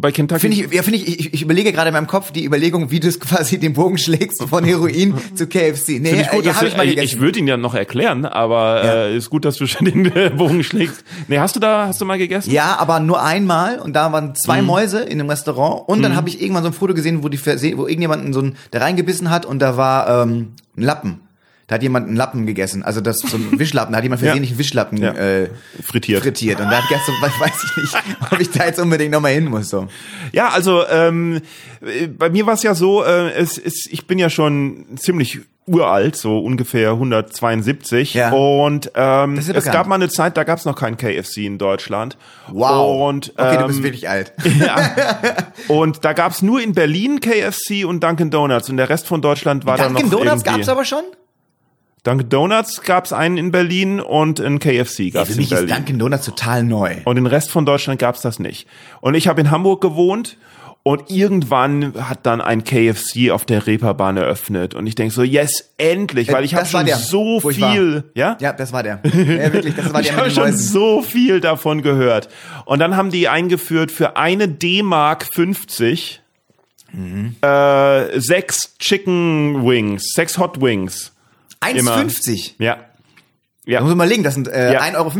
Bei 0.00 0.12
Kentucky? 0.12 0.40
Finde 0.40 0.56
ich, 0.56 0.72
ja, 0.72 0.82
finde 0.82 0.98
ich, 0.98 1.20
ich, 1.20 1.34
ich 1.34 1.42
überlege 1.42 1.72
gerade 1.72 1.88
in 1.88 1.94
meinem 1.94 2.06
Kopf 2.06 2.30
die 2.30 2.44
Überlegung, 2.44 2.90
wie 2.90 3.00
du 3.00 3.08
es 3.08 3.18
quasi 3.18 3.58
den 3.58 3.72
Bogen 3.72 3.98
schlägst 3.98 4.42
von 4.42 4.64
Heroin 4.64 5.14
zu 5.34 5.46
KFC. 5.46 6.00
Nee, 6.00 6.20
ich 6.20 6.28
gut, 6.30 6.44
äh, 6.44 6.48
ja, 6.48 6.54
hab 6.54 6.60
du, 6.60 6.82
ich 6.84 6.96
ich, 6.96 6.98
ich 6.98 7.20
würde 7.20 7.38
ihn 7.38 7.48
ja 7.48 7.56
noch 7.56 7.74
erklären, 7.74 8.24
aber 8.24 8.84
äh, 8.84 9.16
ist 9.16 9.30
gut, 9.30 9.44
dass 9.44 9.56
du 9.56 9.66
schon 9.66 9.86
den 9.86 10.12
Bogen 10.36 10.62
schlägst. 10.62 11.04
Nee, 11.26 11.38
hast 11.38 11.56
du 11.56 11.60
da, 11.60 11.88
hast 11.88 12.00
du 12.00 12.04
mal 12.04 12.18
gegessen? 12.18 12.50
ja, 12.50 12.76
aber 12.78 13.00
nur 13.00 13.22
einmal 13.22 13.78
und 13.78 13.94
da 13.94 14.12
waren 14.12 14.34
zwei 14.34 14.62
Mäuse 14.62 15.00
in 15.00 15.20
einem 15.20 15.30
Restaurant 15.30 15.88
und 15.88 16.02
dann 16.02 16.14
habe 16.14 16.28
ich 16.28 16.40
irgendwann 16.40 16.62
so 16.62 16.70
ein 16.70 16.74
Foto 16.74 16.94
gesehen, 16.94 17.22
wo 17.22 17.28
die 17.28 17.38
wo 17.38 17.86
irgendjemand 17.86 18.34
so 18.34 18.40
ein, 18.40 18.56
da 18.70 18.78
reingebissen 18.78 19.30
hat 19.30 19.46
und 19.46 19.58
da 19.60 19.76
war 19.76 20.22
ähm, 20.22 20.52
ein 20.76 20.82
Lappen. 20.82 21.27
Da 21.68 21.74
hat 21.76 21.82
jemand 21.82 22.08
einen 22.08 22.16
Lappen 22.16 22.46
gegessen, 22.46 22.82
also 22.82 23.00
das 23.00 23.20
so 23.20 23.36
ein 23.36 23.50
Wischlappen, 23.60 23.92
da 23.92 23.98
hat 23.98 24.02
jemand 24.02 24.20
versehentlich 24.20 24.50
einen 24.52 24.58
Wischlappen 24.58 24.98
Ja. 25.00 25.12
äh, 25.12 25.50
Frittiert. 25.84 26.22
frittiert 26.22 26.58
und 26.60 26.66
da 26.70 26.78
hat 26.82 26.88
gestern, 26.88 27.14
weiß 27.20 27.52
ich 27.64 27.76
nicht, 27.82 27.94
ob 28.32 28.40
ich 28.40 28.50
da 28.50 28.64
jetzt 28.66 28.80
unbedingt 28.80 29.12
nochmal 29.12 29.32
hin 29.34 29.44
muss. 29.44 29.68
So. 29.68 29.86
Ja, 30.32 30.48
also 30.48 30.86
ähm, 30.88 31.40
äh, 31.82 32.06
bei 32.08 32.30
mir 32.30 32.46
war 32.46 32.54
es 32.54 32.62
ja 32.64 32.74
so, 32.74 33.04
äh, 33.04 33.30
es 33.32 33.56
ist, 33.58 33.86
ich 33.92 34.06
bin 34.06 34.18
ja 34.18 34.30
schon 34.30 34.86
ziemlich 34.96 35.40
uralt, 35.66 36.16
so 36.16 36.38
ungefähr 36.38 36.92
172 36.92 38.14
Ja. 38.14 38.30
und 38.32 38.90
ähm, 38.94 39.34
ja 39.34 39.40
es 39.40 39.46
bekannt. 39.48 39.72
gab 39.74 39.86
mal 39.86 39.96
eine 39.96 40.08
Zeit, 40.08 40.38
da 40.38 40.44
gab 40.44 40.58
es 40.58 40.64
noch 40.64 40.74
kein 40.74 40.96
KFC 40.96 41.44
in 41.44 41.58
Deutschland. 41.58 42.16
Wow. 42.50 43.06
Und, 43.10 43.34
okay, 43.36 43.56
ähm, 43.56 43.60
du 43.60 43.66
bist 43.66 43.82
wirklich 43.82 44.08
alt. 44.08 44.32
Und 45.68 46.04
da 46.04 46.12
gab 46.14 46.32
es 46.32 46.40
nur 46.42 46.62
in 46.62 46.72
Berlin 46.72 47.20
KFC 47.20 47.84
und 47.84 48.02
Dunkin' 48.02 48.30
Donuts 48.30 48.70
und 48.70 48.76
der 48.78 48.88
Rest 48.88 49.06
von 49.06 49.20
Deutschland 49.20 49.66
war 49.66 49.76
dann 49.76 49.92
noch 49.92 50.00
Dunkin' 50.00 50.18
Donuts 50.18 50.42
irgendwie. 50.42 50.50
gab's 50.60 50.68
aber 50.70 50.84
schon? 50.86 51.02
Dunkin' 52.08 52.28
Donuts 52.28 52.82
gab 52.82 53.04
es 53.04 53.12
einen 53.12 53.36
in 53.36 53.50
Berlin 53.52 54.00
und 54.00 54.40
ein 54.40 54.58
KFC 54.58 55.10
gab 55.12 55.22
es 55.24 55.28
Für 55.28 55.32
in 55.34 55.36
mich 55.38 55.52
ist 55.52 55.58
Berlin. 55.58 55.74
Dunkin' 55.74 55.98
Donuts 55.98 56.24
total 56.26 56.62
neu. 56.64 56.96
Und 57.04 57.16
den 57.16 57.26
Rest 57.26 57.50
von 57.50 57.66
Deutschland 57.66 58.00
gab's 58.00 58.22
das 58.22 58.38
nicht. 58.38 58.66
Und 59.00 59.14
ich 59.14 59.28
habe 59.28 59.40
in 59.40 59.50
Hamburg 59.50 59.80
gewohnt 59.80 60.36
und 60.84 61.10
irgendwann 61.10 61.92
hat 62.08 62.24
dann 62.24 62.40
ein 62.40 62.64
KFC 62.64 63.30
auf 63.30 63.44
der 63.44 63.66
Reeperbahn 63.66 64.16
eröffnet. 64.16 64.74
Und 64.74 64.86
ich 64.86 64.94
denk 64.94 65.12
so, 65.12 65.22
yes, 65.22 65.74
endlich, 65.76 66.32
weil 66.32 66.44
ich 66.44 66.54
habe 66.54 66.64
schon 66.64 66.86
der, 66.86 66.96
so 66.96 67.42
ich 67.50 67.56
viel, 67.56 68.04
ja? 68.14 68.38
Ja, 68.40 68.54
das 68.54 68.72
war 68.72 68.82
der. 68.82 69.00
Ja, 69.04 69.52
wirklich, 69.52 69.74
das 69.74 69.92
war 69.92 70.00
Ich 70.00 70.06
der 70.08 70.16
habe 70.16 70.28
mit 70.28 70.36
den 70.36 70.42
schon 70.42 70.50
Mäusen. 70.50 70.66
so 70.72 71.02
viel 71.02 71.40
davon 71.40 71.82
gehört. 71.82 72.28
Und 72.64 72.78
dann 72.78 72.96
haben 72.96 73.10
die 73.10 73.28
eingeführt 73.28 73.92
für 73.92 74.16
eine 74.16 74.48
D-Mark 74.48 75.26
50 75.34 76.22
Mhm. 76.90 77.36
äh, 77.42 78.18
sechs 78.18 78.78
Chicken 78.78 79.62
Wings, 79.66 80.14
sechs 80.14 80.38
Hot 80.38 80.62
Wings. 80.62 81.12
Immer. 81.74 81.96
1,50. 81.96 82.54
Ja. 82.58 82.76
Da 83.66 83.72
Ja. 83.74 83.80
muss 83.82 83.94
man 83.94 84.08
legen, 84.08 84.22
das 84.22 84.32
sind 84.32 84.48
äh, 84.48 84.72
Ja. 84.72 84.80
1,50 84.80 84.96
Euro 84.96 85.10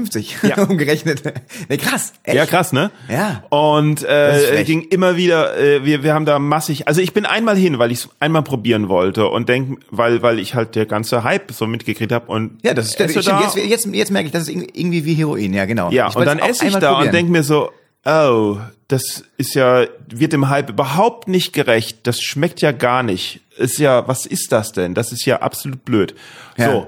Ja. 0.57 0.63
umgerechnet. 0.65 1.23
Nee, 1.69 1.77
krass. 1.77 2.15
Echt? 2.23 2.35
Ja, 2.35 2.47
krass, 2.47 2.73
ne? 2.73 2.91
Ja. 3.11 3.43
Und 3.51 4.03
äh, 4.05 4.39
frech. 4.39 4.67
ging 4.67 4.83
immer 4.89 5.17
wieder, 5.19 5.59
äh, 5.59 5.85
wir, 5.85 6.03
wir 6.03 6.15
haben 6.15 6.25
da 6.25 6.39
massig, 6.39 6.89
also 6.89 7.03
ich 7.03 7.13
bin 7.13 7.27
einmal 7.27 7.57
hin, 7.59 7.79
weil 7.79 7.93
ich 7.93 7.99
es 7.99 8.09
einmal 8.21 8.43
probieren 8.43 8.89
wollte 8.89 9.27
und 9.29 9.51
denk, 9.51 9.81
weil, 9.91 10.23
weil 10.23 10.39
ich 10.39 10.55
halt 10.55 10.77
der 10.77 10.87
ganze 10.87 11.25
Hype 11.25 11.53
so 11.53 11.67
mitgekriegt 11.67 12.11
habe 12.11 12.33
und 12.33 12.59
Ja, 12.65 12.73
das 12.73 12.87
ist 12.87 13.01
esse 13.01 13.21
stimmt. 13.23 13.27
da, 13.39 13.43
Jetzt, 13.43 13.57
jetzt, 13.57 13.87
jetzt 13.95 14.11
merke 14.13 14.27
ich, 14.29 14.33
das 14.33 14.45
ist 14.45 14.49
irgendwie 14.49 15.05
wie 15.05 15.13
Heroin, 15.15 15.53
ja, 15.53 15.67
genau. 15.67 15.91
ja, 15.91 16.09
Ich 16.09 16.17
und 16.17 16.25
dann 16.25 16.39
esse 16.39 16.65
ich 16.67 16.73
da 16.77 16.93
probieren. 16.93 17.09
und 17.09 17.13
denk 17.15 17.29
mir 17.29 17.43
so, 17.43 17.71
oh, 18.09 18.59
das 18.89 19.23
ist 19.37 19.55
ja, 19.55 19.85
wird 20.09 20.33
dem 20.33 20.49
Hype 20.49 20.71
überhaupt 20.71 21.29
nicht 21.29 21.53
gerecht, 21.53 22.07
das 22.07 22.21
schmeckt 22.23 22.61
ja 22.63 22.73
gar 22.73 23.03
nicht. 23.03 23.41
Ist 23.57 23.79
ja, 23.79 24.09
was 24.09 24.25
ist 24.27 24.51
das 24.53 24.73
denn? 24.73 24.95
Das 24.95 25.13
ist 25.13 25.25
ja 25.27 25.43
absolut 25.43 25.85
blöd. 25.85 26.15
Ja. 26.57 26.71
So. 26.73 26.87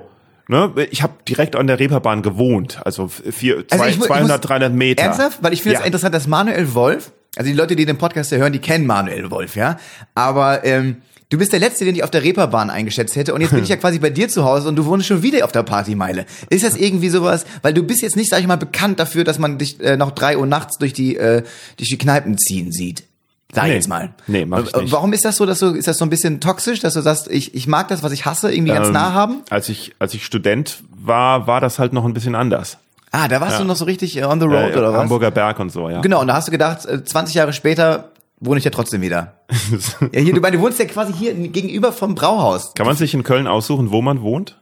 Ne, 0.49 0.73
ich 0.91 1.03
habe 1.03 1.13
direkt 1.29 1.55
an 1.55 1.69
der 1.69 1.79
Reeperbahn 1.79 2.23
gewohnt, 2.23 2.81
also 2.85 3.07
vier, 3.07 3.65
Also 3.71 3.77
zwei, 3.85 3.89
ich 3.91 3.99
mu- 3.99 4.03
ich 4.05 4.09
200, 4.09 4.39
muss- 4.41 4.49
300 4.49 4.73
Meter. 4.73 5.03
Ernsthaft? 5.05 5.39
Weil 5.43 5.53
ich 5.53 5.63
finde 5.63 5.75
es 5.77 5.81
Ja. 5.83 5.87
interessant, 5.87 6.13
dass 6.13 6.27
Manuel 6.27 6.75
Wolf, 6.75 7.13
also 7.37 7.49
die 7.51 7.57
Leute, 7.57 7.77
die 7.77 7.87
den 7.87 7.99
Podcast 7.99 8.33
ja 8.33 8.39
hören, 8.39 8.53
die 8.53 8.59
kennen 8.59 8.87
Manuel 8.87 9.31
Wolf, 9.31 9.57
ja. 9.57 9.79
Aber 10.15 10.65
ähm, 10.65 10.97
du 11.29 11.39
bist 11.39 11.53
der 11.53 11.61
Letzte, 11.61 11.85
den 11.85 11.95
ich 11.95 12.03
auf 12.03 12.11
der 12.11 12.23
Reeperbahn 12.23 12.71
eingeschätzt 12.71 13.15
hätte. 13.17 13.33
Und 13.35 13.41
jetzt 13.41 13.53
bin 13.53 13.63
ich 13.63 13.69
ja 13.69 13.77
quasi 13.85 13.99
bei 13.99 14.11
dir 14.11 14.29
zu 14.29 14.45
Hause 14.45 14.69
und 14.69 14.77
du 14.77 14.85
wohnst 14.87 15.07
schon 15.07 15.23
wieder 15.23 15.45
auf 15.45 15.53
der 15.53 15.63
Partymeile. 15.63 16.27
Ist 16.49 16.65
das 16.65 16.77
irgendwie 16.77 17.09
sowas? 17.09 17.45
Weil 17.63 17.73
du 17.73 17.83
bist 17.83 18.03
jetzt 18.03 18.17
nicht, 18.17 18.31
sag 18.31 18.41
ich 18.41 18.47
mal, 18.47 18.57
bekannt 18.57 18.99
dafür, 18.99 19.25
dass 19.25 19.39
man 19.39 19.59
dich 19.59 19.81
äh, 19.81 19.97
noch 19.97 20.11
drei 20.11 20.37
Uhr 20.37 20.47
nachts 20.47 20.79
durch 20.79 20.93
die, 20.93 21.17
äh, 21.17 21.43
durch 21.77 21.89
die 21.89 21.99
Kneipen 21.99 22.37
ziehen 22.37 22.73
sieht. 22.73 23.05
Sag 23.53 23.65
Nee. 23.65 23.75
jetzt 23.75 23.89
mal. 23.89 24.11
Nee, 24.29 24.45
mach 24.45 24.65
ich 24.65 24.75
nicht. 24.75 24.93
Warum 24.93 25.13
ist 25.13 25.25
das 25.25 25.37
so, 25.37 25.45
dass 25.45 25.59
du, 25.59 25.71
ist 25.71 25.89
das 25.89 25.99
so 25.99 26.05
ein 26.05 26.11
bisschen 26.11 26.41
toxisch, 26.41 26.79
dass 26.81 26.95
du 26.95 27.01
sagst, 27.01 27.29
ich, 27.29 27.53
ich 27.55 27.67
mag 27.67 27.89
das, 27.89 28.03
was 28.05 28.13
ich 28.13 28.25
hasse, 28.25 28.53
irgendwie 28.53 28.73
ganz 28.73 28.87
Ähm, 28.89 28.93
nah 28.93 29.13
haben? 29.13 29.43
Als 29.51 29.69
ich, 29.69 29.93
als 29.99 30.15
ich 30.15 30.25
Student 30.25 30.83
war, 30.91 31.49
war 31.49 31.61
das 31.61 31.81
halt 31.81 31.93
noch 31.93 32.05
ein 32.05 32.15
bisschen 32.15 32.37
anders. 32.37 32.79
Ah, 33.13 33.29
da 33.29 33.41
warst 33.41 33.55
ja. 33.55 33.59
du 33.61 33.65
noch 33.65 33.77
so 33.77 33.85
richtig 33.85 34.17
äh, 34.17 34.25
on 34.25 34.41
the 34.41 34.47
road 34.47 34.73
Äh, 34.73 34.79
oder 34.79 34.93
was? 34.93 35.01
Hamburger 35.01 35.31
Berg 35.31 35.59
und 35.59 35.71
so, 35.71 35.89
ja. 35.89 36.01
Genau, 36.01 36.21
und 36.21 36.29
da 36.29 36.35
hast 36.35 36.49
du 36.49 36.53
gedacht, 36.53 36.87
äh, 36.87 37.05
20 37.05 37.35
Jahre 37.35 37.53
später 37.53 38.11
wohne 38.39 38.59
ich 38.59 38.65
ja 38.65 38.71
trotzdem 38.71 39.01
wieder. 39.03 39.35
ja, 40.13 40.21
hier, 40.21 40.33
du, 40.33 40.41
du 40.41 40.61
wohnst 40.61 40.79
ja 40.79 40.85
quasi 40.87 41.13
hier 41.13 41.35
gegenüber 41.35 41.93
vom 41.93 42.15
Brauhaus. 42.15 42.75
Kann 42.75 42.87
man 42.87 42.97
sich 42.97 43.13
in 43.13 43.23
Köln 43.23 43.47
aussuchen, 43.47 43.91
wo 43.91 44.01
man 44.01 44.23
wohnt? 44.23 44.59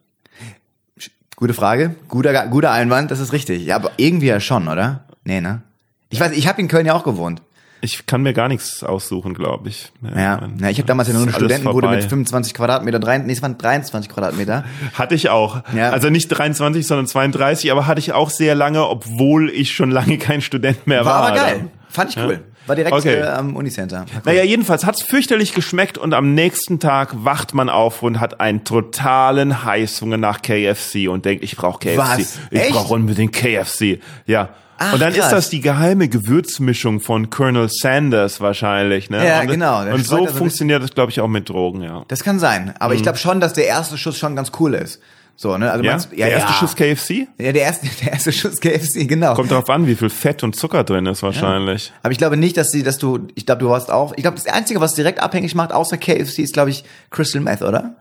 Gute 1.37 1.55
Frage, 1.55 1.95
guter, 2.09 2.49
guter 2.49 2.73
Einwand, 2.73 3.13
das 3.13 3.21
ist 3.21 3.33
richtig. 3.33 3.65
Ja, 3.65 3.77
aber 3.77 3.93
irgendwie 3.97 4.27
ja 4.27 4.41
schon, 4.41 4.67
oder? 4.67 5.05
Nee, 5.23 5.41
ne? 5.41 5.63
Ich 6.09 6.19
weiß, 6.19 6.33
ich 6.33 6.49
habe 6.49 6.61
in 6.61 6.67
Köln 6.69 6.87
ja 6.87 6.95
auch 6.95 7.05
gewohnt. 7.05 7.43
Ich 7.81 8.07
kann 8.07 8.23
mir 8.23 8.33
gar 8.33 8.49
nichts 8.49 8.83
aussuchen, 8.83 9.35
glaube 9.35 9.69
ich. 9.69 9.93
Ja, 10.03 10.39
mein- 10.41 10.59
ja 10.61 10.69
ich 10.71 10.79
habe 10.79 10.87
damals 10.87 11.09
ja 11.09 11.15
nur 11.15 11.23
eine 11.23 11.33
Studentenbude 11.33 11.87
vorbei. 11.87 12.01
mit 12.01 12.09
25 12.09 12.55
Quadratmeter, 12.55 12.99
drei, 12.99 13.19
nee, 13.19 13.33
es 13.33 13.41
waren 13.43 13.57
23 13.57 14.11
Quadratmeter. 14.11 14.65
Hatte 14.95 15.15
ich 15.15 15.29
auch. 15.29 15.63
Ja. 15.75 15.91
Also 15.91 16.11
nicht 16.11 16.29
23, 16.29 16.87
sondern 16.87 17.07
32, 17.07 17.71
aber 17.71 17.87
hatte 17.87 18.01
ich 18.01 18.13
auch 18.13 18.31
sehr 18.31 18.55
lange, 18.55 18.87
obwohl 18.89 19.51
ich 19.51 19.73
schon 19.73 19.91
lange 19.91 20.19
kein 20.19 20.41
Student 20.41 20.87
mehr 20.87 21.05
war. 21.05 21.23
War 21.23 21.29
aber 21.29 21.37
geil. 21.37 21.59
dann. 21.61 21.71
Fand 21.91 22.11
ich 22.11 22.17
cool. 22.19 22.41
War 22.67 22.77
direkt 22.77 22.95
Okay. 22.95 23.15
äh, 23.21 23.23
am 23.29 23.57
Unicenter. 23.57 24.05
Cool. 24.13 24.21
Naja, 24.27 24.43
jedenfalls 24.43 24.85
hat's 24.85 25.01
fürchterlich 25.01 25.55
geschmeckt 25.55 25.97
und 25.97 26.13
am 26.13 26.35
nächsten 26.35 26.81
Tag 26.81 27.15
wacht 27.25 27.55
man 27.55 27.71
auf 27.71 28.03
und 28.03 28.21
hat 28.21 28.41
einen 28.41 28.63
totalen 28.65 29.65
Heißhunger 29.65 30.19
nach 30.19 30.43
KFC 30.43 31.09
und 31.09 31.25
denkt, 31.25 31.43
ich 31.45 31.57
brauche 31.57 31.79
KFC. 31.79 31.97
Was? 31.99 32.39
Ich 32.51 32.69
brauche 32.71 32.93
unbedingt 32.93 33.33
KFC. 33.33 34.01
Ja. 34.27 34.51
Ach, 34.79 34.93
und 34.95 35.01
dann 35.01 35.13
krass. 35.13 35.27
ist 35.27 35.33
das 35.33 35.51
die 35.51 35.61
geheime 35.61 36.09
Gewürzmischung 36.09 37.01
von 37.01 37.31
Colonel 37.31 37.69
Sanders 37.69 38.41
wahrscheinlich, 38.41 39.11
ne? 39.11 39.27
Ja, 39.27 39.41
und, 39.41 39.49
genau. 39.49 39.81
Und 39.83 40.07
so 40.07 40.17
da 40.19 40.23
so 40.23 40.29
ein 40.29 40.35
funktioniert 40.35 40.83
das, 40.83 40.93
glaube 40.93 41.11
ich, 41.11 41.21
auch 41.21 41.29
mit 41.29 41.49
Drogen, 41.49 41.83
ja. 41.83 42.05
Das 42.09 42.23
kann 42.23 42.39
sein. 42.39 42.75
Aber 42.79 42.95
ich 42.95 43.03
glaube 43.03 43.19
schon, 43.19 43.41
dass 43.41 43.53
der 43.55 43.67
erste 43.67 43.99
Schuss 43.99 44.17
schon 44.19 44.37
ganz 44.37 44.53
cool 44.61 44.75
ist. 44.75 45.01
So, 45.41 45.57
ne? 45.57 45.71
Also 45.71 45.85
Ja? 45.85 45.93
meinst- 45.93 46.11
der 46.11 46.31
erste 46.31 46.49
ja. 46.49 46.55
Schuss 46.55 46.75
KFC? 46.75 47.29
Ja, 47.39 47.53
der 47.53 47.63
erste, 47.63 47.87
der 48.05 48.13
erste 48.13 48.33
Schuss 48.33 48.61
KFC, 48.61 49.07
genau. 49.09 49.35
Kommt 49.35 49.51
darauf 49.53 49.71
an, 49.71 49.87
wie 49.87 49.95
viel 49.95 50.11
Fett 50.11 50.43
und 50.43 50.57
Zucker 50.57 50.83
drin 50.85 51.07
ist 51.07 51.23
wahrscheinlich. 51.23 51.93
Aber 52.03 52.11
ich 52.13 52.19
glaube 52.19 52.37
nicht, 52.37 52.57
dass 52.57 52.73
sie, 52.73 52.83
dass 52.83 52.99
du, 52.99 53.29
ich 53.37 53.47
glaube, 53.47 53.61
du 53.61 53.73
hast 53.73 53.91
auch, 53.91 54.13
ich 54.17 54.23
glaube, 54.23 54.37
das 54.37 54.47
Einzige, 54.47 54.81
was 54.81 54.95
direkt 54.95 55.21
abhängig 55.21 55.55
macht, 55.55 55.73
außer 55.73 55.97
KFC, 55.97 56.41
ist, 56.41 56.55
glaube 56.55 56.71
ich, 56.71 56.83
Crystal 57.11 57.41
Meth, 57.41 57.63
oder? 57.63 57.95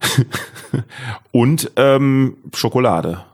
Und 1.32 1.70
ähm, 1.76 2.36
Schokolade. 2.54 3.24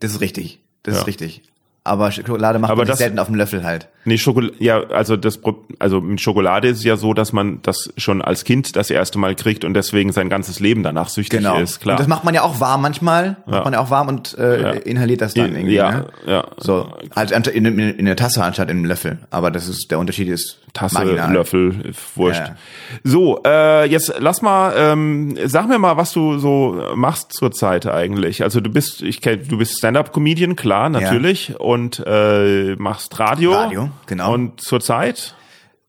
Das 0.00 0.12
ist 0.12 0.20
richtig. 0.20 0.60
Das 0.82 0.94
Ja. 0.94 1.00
ist 1.00 1.06
richtig. 1.06 1.42
Aber 1.84 2.12
Schokolade 2.12 2.60
macht 2.60 2.70
Aber 2.70 2.82
man 2.82 2.86
das- 2.88 2.98
selten 2.98 3.18
auf 3.18 3.26
dem 3.26 3.34
Löffel 3.34 3.64
halt. 3.64 3.88
Nee, 4.04 4.16
Schokolade, 4.16 4.54
ja, 4.60 4.84
also 4.90 5.16
das, 5.16 5.40
also 5.80 6.00
mit 6.00 6.20
Schokolade 6.20 6.68
ist 6.68 6.78
es 6.78 6.84
ja 6.84 6.96
so, 6.96 7.12
dass 7.12 7.32
man 7.32 7.60
das 7.62 7.92
schon 7.96 8.22
als 8.22 8.44
Kind 8.44 8.76
das 8.76 8.88
erste 8.90 9.18
Mal 9.18 9.34
kriegt 9.34 9.64
und 9.64 9.74
deswegen 9.74 10.12
sein 10.12 10.28
ganzes 10.28 10.60
Leben 10.60 10.84
danach 10.84 11.08
süchtig 11.08 11.40
Genau. 11.40 11.58
ist, 11.58 11.80
klar. 11.80 11.94
Und 11.94 12.00
das 12.00 12.06
macht 12.08 12.22
man 12.24 12.34
ja 12.34 12.42
auch 12.42 12.60
warm 12.60 12.82
manchmal. 12.82 13.36
Macht 13.46 13.54
Ja. 13.58 13.64
man 13.64 13.72
ja 13.72 13.80
auch 13.80 13.90
warm 13.90 14.06
und 14.08 14.38
äh, 14.38 14.62
Ja. 14.62 14.70
inhaliert 14.70 15.20
das 15.22 15.34
dann 15.34 15.54
irgendwie. 15.56 15.74
ja, 15.74 15.90
ne? 15.90 16.06
ja. 16.26 16.44
So, 16.58 16.92
anstatt 17.16 17.48
in, 17.48 17.64
in, 17.64 17.78
in 17.78 18.04
der 18.04 18.14
Tasse 18.16 18.44
anstatt 18.44 18.70
in 18.70 18.76
einem 18.76 18.84
Löffel. 18.86 19.18
Aber 19.30 19.50
das 19.50 19.68
ist, 19.68 19.90
der 19.90 19.98
Unterschied 19.98 20.28
ist 20.28 20.58
Tasse, 20.72 20.94
marginal. 20.94 21.32
Löffel, 21.32 21.92
wurscht. 22.16 22.40
Ja. 22.40 22.56
So, 23.04 23.42
äh, 23.44 23.86
jetzt 23.86 24.14
lass 24.18 24.40
mal, 24.40 24.72
ähm, 24.76 25.36
sag 25.44 25.68
mir 25.68 25.78
mal, 25.78 25.98
was 25.98 26.12
du 26.12 26.38
so 26.38 26.82
machst 26.94 27.32
zurzeit 27.32 27.86
eigentlich. 27.86 28.42
Also 28.42 28.60
du 28.60 28.70
bist, 28.70 29.02
ich 29.02 29.20
kenn, 29.20 29.46
du 29.46 29.58
bist 29.58 29.76
Stand-up-Comedian, 29.76 30.56
klar, 30.56 30.88
natürlich, 30.88 31.60
und 31.60 32.02
äh, 32.06 32.74
machst 32.76 33.18
Radio. 33.20 33.52
Radio, 33.52 33.90
genau. 34.06 34.32
Und 34.32 34.62
zurzeit? 34.62 35.34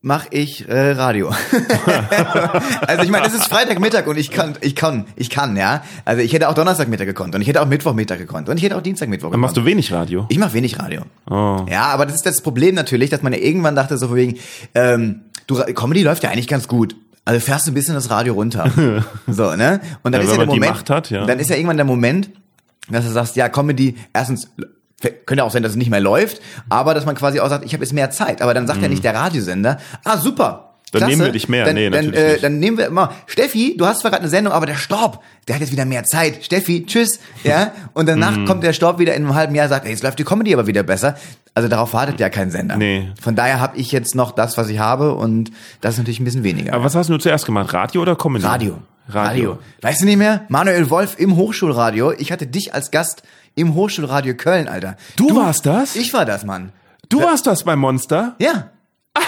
Mach 0.05 0.25
ich 0.31 0.67
äh, 0.67 0.91
Radio. 0.91 1.29
also 2.87 3.03
ich 3.03 3.09
meine, 3.09 3.25
es 3.25 3.33
ist 3.33 3.47
Freitagmittag 3.47 4.05
und 4.05 4.17
ich 4.17 4.31
kann, 4.31 4.57
ich 4.59 4.75
kann, 4.75 5.05
ich 5.15 5.29
kann, 5.29 5.55
ja. 5.55 5.81
Also 6.03 6.21
ich 6.21 6.33
hätte 6.33 6.49
auch 6.49 6.53
Donnerstagmittag 6.53 7.05
gekonnt 7.05 7.35
und 7.35 7.41
ich 7.41 7.47
hätte 7.47 7.61
auch 7.61 7.67
Mittwochmittag 7.67 8.17
gekonnt 8.17 8.49
und 8.49 8.57
ich 8.57 8.63
hätte 8.63 8.75
auch 8.75 8.81
Dienstagmittwoch 8.81 9.31
Dann 9.31 9.39
machst 9.39 9.55
gekonnt. 9.55 9.65
du 9.67 9.71
wenig 9.71 9.93
Radio. 9.93 10.25
Ich 10.27 10.37
mache 10.37 10.51
wenig 10.55 10.77
Radio. 10.77 11.03
Oh. 11.29 11.65
Ja, 11.69 11.83
aber 11.85 12.05
das 12.05 12.15
ist 12.15 12.25
das 12.25 12.41
Problem 12.41 12.75
natürlich, 12.75 13.11
dass 13.11 13.21
man 13.21 13.31
ja 13.31 13.39
irgendwann 13.39 13.75
dachte 13.77 13.97
so 13.97 14.09
von 14.09 14.17
wegen, 14.17 14.39
ähm, 14.75 15.21
du, 15.47 15.55
Comedy 15.73 16.03
läuft 16.03 16.23
ja 16.23 16.31
eigentlich 16.31 16.49
ganz 16.49 16.67
gut. 16.67 16.97
Also 17.23 17.39
fährst 17.39 17.67
du 17.67 17.71
ein 17.71 17.73
bisschen 17.73 17.95
das 17.95 18.09
Radio 18.09 18.33
runter. 18.33 18.69
so, 19.27 19.55
ne? 19.55 19.79
Und 20.03 20.11
dann 20.11 20.21
Ja, 20.21 20.27
ist 20.27 20.31
ja 20.31 20.37
der 20.37 20.47
Moment, 20.47 20.89
hat, 20.89 21.09
ja. 21.11 21.25
dann 21.25 21.39
ist 21.39 21.49
ja 21.49 21.55
irgendwann 21.55 21.77
der 21.77 21.85
Moment, 21.85 22.29
dass 22.89 23.05
du 23.05 23.11
sagst, 23.11 23.37
ja, 23.37 23.47
Comedy, 23.47 23.95
erstens, 24.13 24.51
könnte 25.25 25.43
auch 25.43 25.51
sein, 25.51 25.63
dass 25.63 25.71
es 25.73 25.77
nicht 25.77 25.89
mehr 25.89 25.99
läuft, 26.01 26.41
aber 26.69 26.93
dass 26.93 27.05
man 27.05 27.15
quasi 27.15 27.39
auch 27.39 27.49
sagt, 27.49 27.65
ich 27.65 27.73
habe 27.73 27.83
jetzt 27.83 27.93
mehr 27.93 28.09
Zeit. 28.11 28.41
Aber 28.41 28.53
dann 28.53 28.67
sagt 28.67 28.81
ja 28.81 28.87
nicht 28.87 29.03
der 29.03 29.13
Radiosender, 29.15 29.77
ah, 30.03 30.17
super. 30.17 30.69
Mhm. 30.69 30.73
Dann 30.93 30.99
klasse, 30.99 31.11
nehmen 31.11 31.25
wir 31.25 31.31
dich 31.31 31.49
mehr. 31.49 31.65
Dann, 31.65 31.73
Nee, 31.73 31.89
dann, 31.89 32.05
natürlich 32.05 32.23
äh, 32.23 32.31
nicht. 32.33 32.43
dann 32.43 32.59
nehmen 32.59 32.77
wir 32.77 32.85
immer, 32.85 33.13
Steffi, 33.25 33.75
du 33.77 33.87
hast 33.87 34.01
zwar 34.01 34.11
gerade 34.11 34.21
eine 34.21 34.29
Sendung, 34.29 34.53
aber 34.53 34.67
der 34.67 34.75
Storb, 34.75 35.23
der 35.47 35.55
hat 35.55 35.61
jetzt 35.61 35.71
wieder 35.71 35.85
mehr 35.85 36.03
Zeit. 36.03 36.43
Steffi, 36.45 36.85
tschüss. 36.85 37.19
Ja, 37.43 37.71
und 37.93 38.07
danach 38.07 38.37
Mhm. 38.37 38.45
kommt 38.45 38.63
der 38.63 38.73
Storb 38.73 38.99
wieder 38.99 39.15
in 39.15 39.23
einem 39.25 39.33
halben 39.33 39.55
Jahr, 39.55 39.67
sagt, 39.69 39.85
ey, 39.85 39.91
jetzt 39.91 40.03
läuft 40.03 40.19
die 40.19 40.23
Comedy 40.23 40.53
aber 40.53 40.67
wieder 40.67 40.83
besser. 40.83 41.15
Also 41.55 41.67
darauf 41.67 41.93
wartet 41.93 42.19
ja 42.19 42.29
kein 42.29 42.51
Sender. 42.51 42.75
Nee. 42.77 43.09
Von 43.19 43.35
daher 43.35 43.59
habe 43.59 43.75
ich 43.77 43.91
jetzt 43.91 44.13
noch 44.13 44.31
das, 44.33 44.55
was 44.59 44.69
ich 44.69 44.77
habe 44.77 45.15
und 45.15 45.49
das 45.81 45.93
ist 45.95 45.97
natürlich 45.97 46.19
ein 46.19 46.25
bisschen 46.25 46.43
weniger. 46.43 46.73
Aber 46.73 46.83
was 46.83 46.93
hast 46.93 47.09
du 47.09 47.17
zuerst 47.17 47.47
gemacht? 47.47 47.73
Radio 47.73 48.03
oder 48.03 48.15
Comedy? 48.15 48.45
Radio. 48.45 48.77
Radio. 49.09 49.57
Weißt 49.81 50.01
du 50.01 50.05
nicht 50.05 50.17
mehr? 50.17 50.43
Manuel 50.47 50.89
Wolf 50.91 51.15
im 51.19 51.35
Hochschulradio. 51.35 52.11
Ich 52.13 52.31
hatte 52.31 52.45
dich 52.47 52.73
als 52.73 52.89
Gast 52.91 53.23
im 53.55 53.73
Hochschulradio 53.75 54.35
Köln, 54.35 54.67
Alter. 54.67 54.95
Du 55.15 55.35
warst 55.35 55.65
das? 55.65 55.95
Ich 55.95 56.13
war 56.13 56.25
das, 56.25 56.43
Mann. 56.45 56.71
Du 57.09 57.21
warst 57.21 57.45
das 57.47 57.63
bei 57.63 57.75
Monster? 57.75 58.35
Ja. 58.39 58.69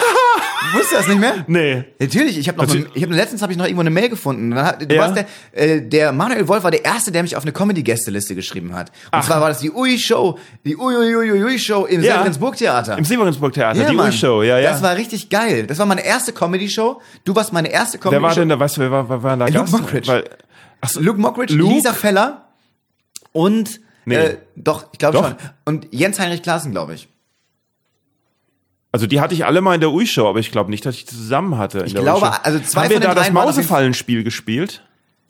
Wusstest 0.74 0.94
du 0.94 0.96
das 0.98 1.08
nicht 1.08 1.20
mehr? 1.20 1.34
Nee. 1.46 1.86
Natürlich, 2.00 2.39
ich 2.39 2.48
habe 2.48 2.58
noch, 2.58 2.65
Natürlich. 2.65 2.88
ich 2.96 3.03
habe 3.03 3.13
letztens 3.13 3.44
habe 3.44 3.51
ich 3.51 3.58
noch 3.58 3.65
irgendwo 3.65 3.82
eine 3.82 3.91
Mail 3.91 4.10
gefunden. 4.10 4.50
Dann 4.51 4.79
Du 4.79 4.96
Ja. 4.96 5.01
warst 5.03 5.15
der, 5.15 5.25
äh, 5.51 5.82
der 5.88 6.12
Manuel 6.12 6.48
Wolf 6.48 6.63
war 6.63 6.72
der 6.72 6.84
erste, 6.84 7.12
der 7.12 7.22
mich 7.22 7.36
auf 7.36 7.44
eine 7.44 7.51
Comedy-Gästeliste 7.51 8.34
geschrieben 8.34 8.74
hat. 8.74 8.91
Und 9.12 9.24
zwar 9.24 9.39
war 9.41 9.50
das 9.50 9.60
die 9.60 9.72
Ui 9.72 10.00
Show, 10.00 10.39
die 10.65 10.75
Ui 10.75 10.96
Ui 10.96 11.15
Ui 11.15 11.31
Ui, 11.33 11.44
Ui 11.44 11.59
Show 11.59 11.85
im 11.85 12.01
Ja. 12.01 12.16
Severinsburg 12.16 12.55
Theater. 12.57 12.98
Im 12.98 13.05
Severinsburg 13.05 13.53
Theater, 13.53 13.83
die. 13.85 13.96
Ui-Show, 13.96 14.42
ja, 14.42 14.57
ja. 14.57 14.72
Das 14.72 14.81
war 14.81 14.96
richtig 14.96 15.29
geil. 15.29 15.68
Das 15.68 15.77
war 15.77 15.85
meine 15.85 16.03
erste 16.03 16.33
Comedy-Show. 16.33 17.00
Du 17.24 17.35
warst 17.35 17.53
meine 17.53 17.70
erste 17.72 18.00
wer 18.00 18.05
war 18.05 18.11
Comedy-Show. 18.14 18.40
denn 18.40 18.50
da, 18.50 18.59
weißt 18.59 18.77
du, 18.77 18.81
wer 18.81 18.92
war, 18.92 19.07
wer 19.07 19.22
war 19.24 19.38
da 19.38 19.46
Luke 19.46 19.59
Gast? 19.59 19.72
Mockridge. 19.74 20.07
Weil, 20.11 20.24
achso, 20.81 21.00
Luke 21.00 21.22
Mockridge, 21.22 21.53
Luke? 21.53 21.74
Lisa 21.75 21.94
Feller 21.94 22.48
und 23.31 23.81
Nee. 24.05 24.15
äh, 24.15 24.37
doch, 24.55 24.85
ich 24.94 25.00
glaube 25.00 25.18
schon. 25.18 25.35
Und 25.65 25.87
Jens 25.91 26.20
Heinrich 26.20 26.41
Klaassen, 26.44 26.72
glaube 26.72 26.94
ich. 26.94 27.07
also 28.91 29.07
die 29.07 29.20
hatte 29.20 29.33
ich 29.33 29.46
alle 29.46 29.61
mal 29.61 29.75
in 29.75 29.81
der 29.81 29.91
Ui-Show, 29.91 30.27
aber 30.27 30.39
ich 30.39 30.51
glaube 30.51 30.70
nicht, 30.70 30.85
dass 30.85 30.96
ich 30.96 31.05
die 31.05 31.15
zusammen 31.15 31.57
hatte. 31.57 31.79
in 31.79 31.85
Ich 31.87 31.94
der 31.94 32.03
glaube, 32.03 32.25
Ui-Show. 32.27 32.39
also 32.44 32.59
zwei 32.59 32.83
Haben 32.83 32.89
wir 32.89 32.96
von 32.96 33.01
den 33.01 33.07
da 33.09 33.15
das 33.15 33.24
dreien 33.25 33.35
waren 33.35 33.50
auf 33.50 33.55
jeden 33.55 33.68
Fall- 33.68 33.77
Mausefallenspiel 33.77 34.24
gespielt? 34.24 34.83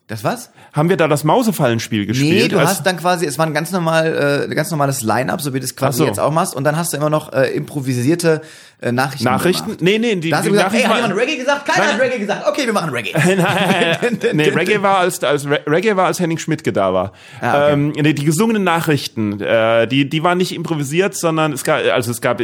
Das 0.07 0.23
was? 0.23 0.51
Haben 0.73 0.89
wir 0.89 0.97
da 0.97 1.07
das 1.07 1.23
Mausefallenspiel 1.23 2.05
gespielt? 2.05 2.43
Nee, 2.43 2.47
du 2.47 2.59
Als- 2.59 2.69
hast 2.69 2.85
dann 2.85 2.97
quasi, 2.97 3.25
es 3.25 3.39
war 3.39 3.47
ein 3.47 3.55
ganz 3.55 3.71
normal, 3.71 4.45
äh, 4.51 4.53
ganz 4.53 4.69
normales 4.69 5.01
Line-up, 5.01 5.41
so 5.41 5.55
wie 5.55 5.59
du 5.59 5.65
es 5.65 5.75
quasi 5.75 5.95
Ach 5.95 5.97
so. 5.97 6.05
jetzt 6.05 6.19
auch 6.19 6.31
machst, 6.31 6.53
und 6.53 6.63
dann 6.63 6.77
hast 6.77 6.93
du 6.93 6.97
immer 6.97 7.09
noch 7.09 7.33
äh, 7.33 7.47
improvisierte 7.55 8.41
äh, 8.81 8.91
Nachrichten. 8.91 9.23
Nachrichten? 9.23 9.65
Gemacht. 9.65 9.81
Nee, 9.81 9.97
nee, 9.99 10.15
die, 10.15 10.29
Da 10.29 10.37
hast 10.37 10.45
die 10.45 10.49
gesagt, 10.51 10.67
Nachrichten 10.73 10.89
hat 10.89 10.97
jemand 11.01 11.19
Reggae 11.19 11.37
gesagt? 11.37 11.65
Keiner 11.65 11.85
Nein. 11.85 11.93
hat 11.95 12.01
Reggae 12.01 12.19
gesagt. 12.19 12.47
Okay, 12.47 12.65
wir 12.65 12.73
machen 12.73 12.89
Reggae. 12.91 13.13
nee, 14.33 14.49
Reggae 14.49 14.81
war 14.81 14.97
als, 14.99 15.23
als 15.23 15.47
Re- 15.49 15.61
Reggae 15.67 15.95
war 15.95 16.05
als 16.07 16.19
Henning 16.19 16.37
Schmidtke 16.37 16.73
da 16.73 16.93
war. 16.93 17.13
Ah, 17.41 17.63
okay. 17.65 17.73
ähm, 17.73 17.89
nee, 17.95 18.13
die 18.13 18.25
gesungenen 18.25 18.63
Nachrichten, 18.63 19.39
äh, 19.41 19.87
die 19.87 20.09
die 20.09 20.23
waren 20.23 20.37
nicht 20.37 20.53
improvisiert, 20.53 21.15
sondern 21.15 21.53
es 21.53 21.63
gab 21.63 21.79
also 21.91 22.11
es 22.11 22.21
gab 22.21 22.41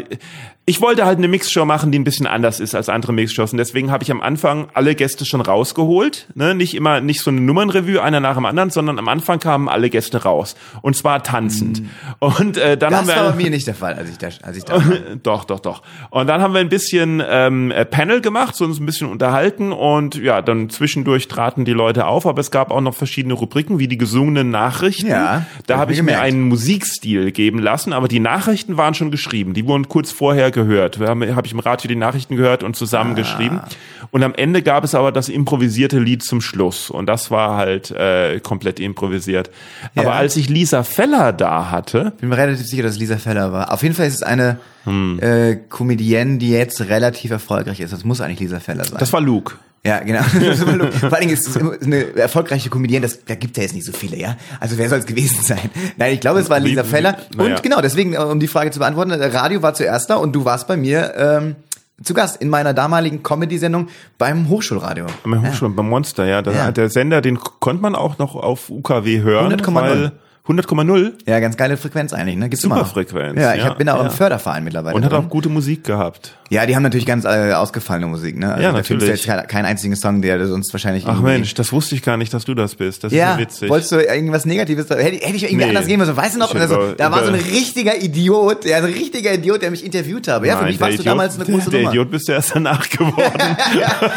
ich 0.66 0.80
wollte 0.80 1.06
halt 1.06 1.18
eine 1.18 1.28
Mixshow 1.28 1.66
machen, 1.66 1.92
die 1.92 1.98
ein 2.00 2.04
bisschen 2.04 2.28
anders 2.28 2.60
ist 2.60 2.76
als 2.76 2.88
andere 2.88 3.14
Mixshows 3.14 3.52
und 3.52 3.58
deswegen 3.58 3.92
habe 3.92 4.04
ich 4.04 4.12
am 4.12 4.22
Anfang 4.22 4.68
alle 4.74 4.94
Gäste 4.96 5.26
schon 5.26 5.42
rausgeholt, 5.42 6.28
ne, 6.36 6.54
nicht 6.56 6.76
immer 6.76 7.02
nicht 7.02 7.22
so 7.22 7.32
eine 7.32 7.42
Nummernrevue 7.42 8.02
einer 8.02 8.20
nach 8.20 8.36
dem 8.36 8.46
anderen, 8.46 8.70
sondern 8.70 9.00
am 9.00 9.08
Anfang 9.08 9.40
kamen 9.40 9.68
alle 9.68 9.90
Gäste 9.90 10.22
raus 10.24 10.56
und 10.82 10.96
zwar 10.96 11.24
tanzend. 11.24 11.82
Und 12.20 12.58
äh, 12.58 12.78
dann 12.78 12.96
haben 12.96 13.08
Das 13.08 13.16
wir 13.18 13.24
war 13.24 13.32
bei 13.32 13.38
mir 13.44 13.50
nicht 13.50 13.66
der 13.68 13.76
Fall, 13.76 13.96
als 13.96 14.10
ich 14.12 14.18
da, 14.18 14.28
als 14.44 14.56
ich 14.58 14.64
da 14.64 14.76
war. 14.86 14.94
doch, 15.24 15.46
doch, 15.46 15.60
doch. 15.60 15.82
Und 16.12 16.21
dann 16.28 16.42
haben 16.42 16.54
wir 16.54 16.60
ein 16.62 16.70
bisschen 16.70 17.22
ähm, 17.28 17.72
äh, 17.72 17.86
Panel 17.86 18.22
gemacht, 18.22 18.56
so 18.56 18.66
uns 18.66 18.80
ein 18.80 18.86
bisschen 18.86 19.08
unterhalten 19.10 19.72
und 19.72 20.16
ja, 20.16 20.42
dann 20.42 20.70
zwischendurch 20.70 21.28
traten 21.28 21.66
die 21.66 21.74
Leute 21.74 22.06
auf, 22.06 22.26
aber 22.26 22.40
es 22.42 22.52
gab 22.52 22.72
auch 22.72 22.82
noch 22.82 22.96
verschiedene 22.96 23.34
Rubriken, 23.34 23.80
wie 23.80 23.88
die 23.88 23.98
gesungenen 23.98 24.50
Nachrichten. 24.50 25.08
Ja, 25.08 25.46
da 25.68 25.76
hab 25.76 25.82
habe 25.82 25.92
ich 25.94 26.00
ich 26.00 26.04
mir 26.04 26.12
gemerkt. 26.12 26.26
einen 26.28 26.42
Musikstil 26.44 27.32
geben 27.32 27.60
lassen, 27.60 27.94
aber 27.94 28.08
die 28.08 28.20
Nachrichten 28.20 28.78
waren 28.78 28.94
schon 28.94 29.12
geschrieben. 29.12 29.54
Die 29.54 29.66
wurden 29.68 29.88
kurz 29.90 30.12
vorher 30.12 30.52
gehört. 30.52 31.00
Wir 31.00 31.08
haben 31.08 31.36
habe 31.36 31.48
ich 31.48 31.54
im 31.54 31.60
Radio 31.60 31.88
die 31.88 31.96
Nachrichten 31.96 32.36
gehört 32.36 32.64
und 32.64 32.76
Ah. 32.82 34.01
Und 34.12 34.24
am 34.24 34.34
Ende 34.36 34.62
gab 34.62 34.84
es 34.84 34.94
aber 34.94 35.12
das 35.14 35.30
improvisierte 35.30 35.98
Lied 35.98 36.22
zum 36.22 36.42
Schluss 36.42 36.90
und 36.90 37.06
das 37.08 37.32
war 37.32 37.56
halt 37.56 37.92
äh, 37.92 38.40
komplett 38.42 38.80
improvisiert. 38.82 39.50
Aber 39.96 40.08
Ja. 40.10 40.12
als 40.14 40.36
ich 40.36 40.50
Lisa 40.50 40.84
Feller 40.84 41.32
da 41.32 41.72
hatte, 41.72 42.12
bin 42.20 42.28
mir 42.30 42.38
relativ 42.38 42.66
sicher, 42.68 42.84
dass 42.84 42.94
es 42.94 43.00
Lisa 43.00 43.18
Feller 43.18 43.54
war. 43.54 43.72
Auf 43.72 43.84
jeden 43.84 43.96
Fall 43.96 44.08
ist 44.08 44.16
es 44.16 44.24
eine 44.24 44.58
Hm. 44.84 45.20
äh, 45.22 45.56
Comedienne, 45.70 46.40
die 46.40 46.50
jetzt 46.52 46.82
relativ 46.82 47.32
erfolgreich 47.32 47.80
ist. 47.80 47.94
Das 47.94 48.04
muss 48.04 48.20
eigentlich 48.20 48.40
Lisa 48.42 48.60
Feller 48.60 48.84
sein. 48.84 48.98
das 49.00 49.14
war 49.14 49.22
Luke. 49.22 49.56
Ja, 49.84 50.00
genau. 50.00 50.22
Vor 50.92 51.14
allen 51.14 51.22
Dingen 51.22 51.34
ist 51.34 51.48
es 51.48 51.58
eine 51.58 52.16
erfolgreiche 52.16 52.70
Comedienne, 52.70 53.02
das, 53.02 53.24
da 53.26 53.34
gibt 53.36 53.58
ja 53.58 53.64
jetzt 53.64 53.74
nicht 53.74 53.86
so 53.86 53.94
viele, 53.94 54.16
ja. 54.18 54.36
Also 54.60 54.78
wer 54.78 54.90
soll 54.90 55.00
es 55.00 55.06
gewesen 55.08 55.42
sein? 55.44 55.70
Nein, 55.98 56.14
ich 56.14 56.20
glaube, 56.20 56.40
es 56.40 56.50
war 56.52 56.60
Lisa 56.60 56.84
Feller. 56.84 57.16
Und 57.38 57.64
genau, 57.64 57.82
deswegen, 57.82 58.14
äh, 58.14 58.18
um 58.18 58.40
die 58.40 58.48
Frage 58.48 58.70
zu 58.72 58.80
beantworten, 58.80 59.12
äh, 59.12 59.26
Radio 59.28 59.62
war 59.64 59.74
zuerst 59.74 60.10
da 60.10 60.16
und 60.18 60.34
du 60.34 60.46
warst 60.46 60.68
bei 60.68 60.78
mir 60.78 61.14
ähm, 61.18 61.56
zu 62.04 62.14
Gast 62.14 62.42
in 62.42 62.50
meiner 62.50 62.74
damaligen 62.74 63.24
Comedy-Sendung 63.24 63.88
beim 64.18 64.50
Hochschulradio. 64.50 65.06
Beim 65.24 65.48
Hochschul 65.48 65.70
beim 65.70 65.90
Monster, 65.90 66.26
ja. 66.26 66.42
Das, 66.42 66.56
Ja. 66.56 66.72
Der 66.72 66.90
Sender, 66.90 67.22
den 67.22 67.40
konnte 67.40 67.82
man 67.82 67.96
auch 67.96 68.18
noch 68.18 68.36
auf 68.36 68.70
UKW 68.70 69.22
hören. 69.22 69.52
100,0. 69.52 69.76
weil- 69.76 70.12
100,0 70.48 71.14
Ja, 71.28 71.40
ganz 71.40 71.56
geile 71.56 71.78
Frequenz 71.78 72.14
eigentlich, 72.14 72.36
ne? 72.36 72.50
Gibt's 72.50 72.64
Super 72.64 72.78
immer. 72.78 72.86
Frequenz, 72.86 73.40
Ja, 73.40 73.54
ich 73.54 73.64
ja, 73.64 73.74
bin 73.74 73.88
auch 73.90 73.98
ja. 74.00 74.06
im 74.06 74.10
Förderverein 74.12 74.64
mittlerweile. 74.64 74.96
und 74.96 75.06
hat 75.06 75.12
drin. 75.12 75.26
auch 75.26 75.30
gute 75.30 75.50
Musik 75.50 75.84
gehabt. 75.84 76.38
Ja, 76.54 76.66
die 76.66 76.76
haben 76.76 76.84
natürlich 76.84 77.06
ganz 77.06 77.24
äh, 77.24 77.54
ausgefallene 77.54 78.08
Musik, 78.08 78.38
ne? 78.38 78.50
Also 78.52 78.62
Ja, 78.62 78.72
da 78.74 78.84
findest 78.84 78.90
du 79.08 79.12
natürlich. 79.12 79.26
jetzt 79.26 79.48
keinen 79.50 79.64
einzigen 79.66 79.96
Song, 79.96 80.22
der 80.22 80.46
sonst 80.48 80.74
wahrscheinlich 80.74 81.06
Ach 81.08 81.22
Mensch, 81.22 81.54
das 81.54 81.72
wusste 81.72 81.96
ich 81.96 82.04
gar 82.04 82.18
nicht, 82.18 82.34
dass 82.34 82.44
du 82.44 82.54
das 82.56 82.76
bist. 82.76 83.06
Das 83.06 83.14
ist 83.14 83.18
Ja, 83.18 83.32
ja 83.36 83.38
witzig. 83.38 83.70
wolltest 83.70 83.94
du 83.94 84.02
irgendwas 84.04 84.46
Negatives? 84.46 84.88
da- 84.88 84.96
Hätte, 84.98 85.26
hätte 85.26 85.38
ich 85.38 85.44
irgendwie 85.44 85.64
Nee. 85.64 85.70
anders 85.70 85.88
gehen 85.88 85.98
müssen. 85.98 86.18
Weißt 86.18 86.36
du 86.36 86.40
noch? 86.40 86.54
Also, 86.54 86.92
da 86.92 87.10
war 87.10 87.24
so 87.24 87.30
ein 87.32 87.36
richtiger 87.40 87.96
Idiot, 88.02 88.66
ja, 88.66 88.82
so 88.82 88.88
ein 88.88 88.94
richtiger 88.94 89.34
Idiot, 89.34 89.62
der 89.62 89.72
mich 89.72 89.86
interviewt 89.86 90.28
habe. 90.28 90.46
Ja, 90.46 90.56
für 90.58 90.64
Nein, 90.64 90.72
mich 90.72 90.78
der 90.78 90.88
warst 90.88 90.98
du 90.98 91.02
Idiot, 91.04 91.12
damals 91.14 91.36
eine 91.36 91.46
große 91.46 91.70
Der 91.70 91.80
Nummer. 91.80 91.92
Idiot 91.94 92.12
bist 92.12 92.28
du 92.28 92.34
erst 92.34 92.54
danach 92.54 92.90
geworden. 92.90 93.56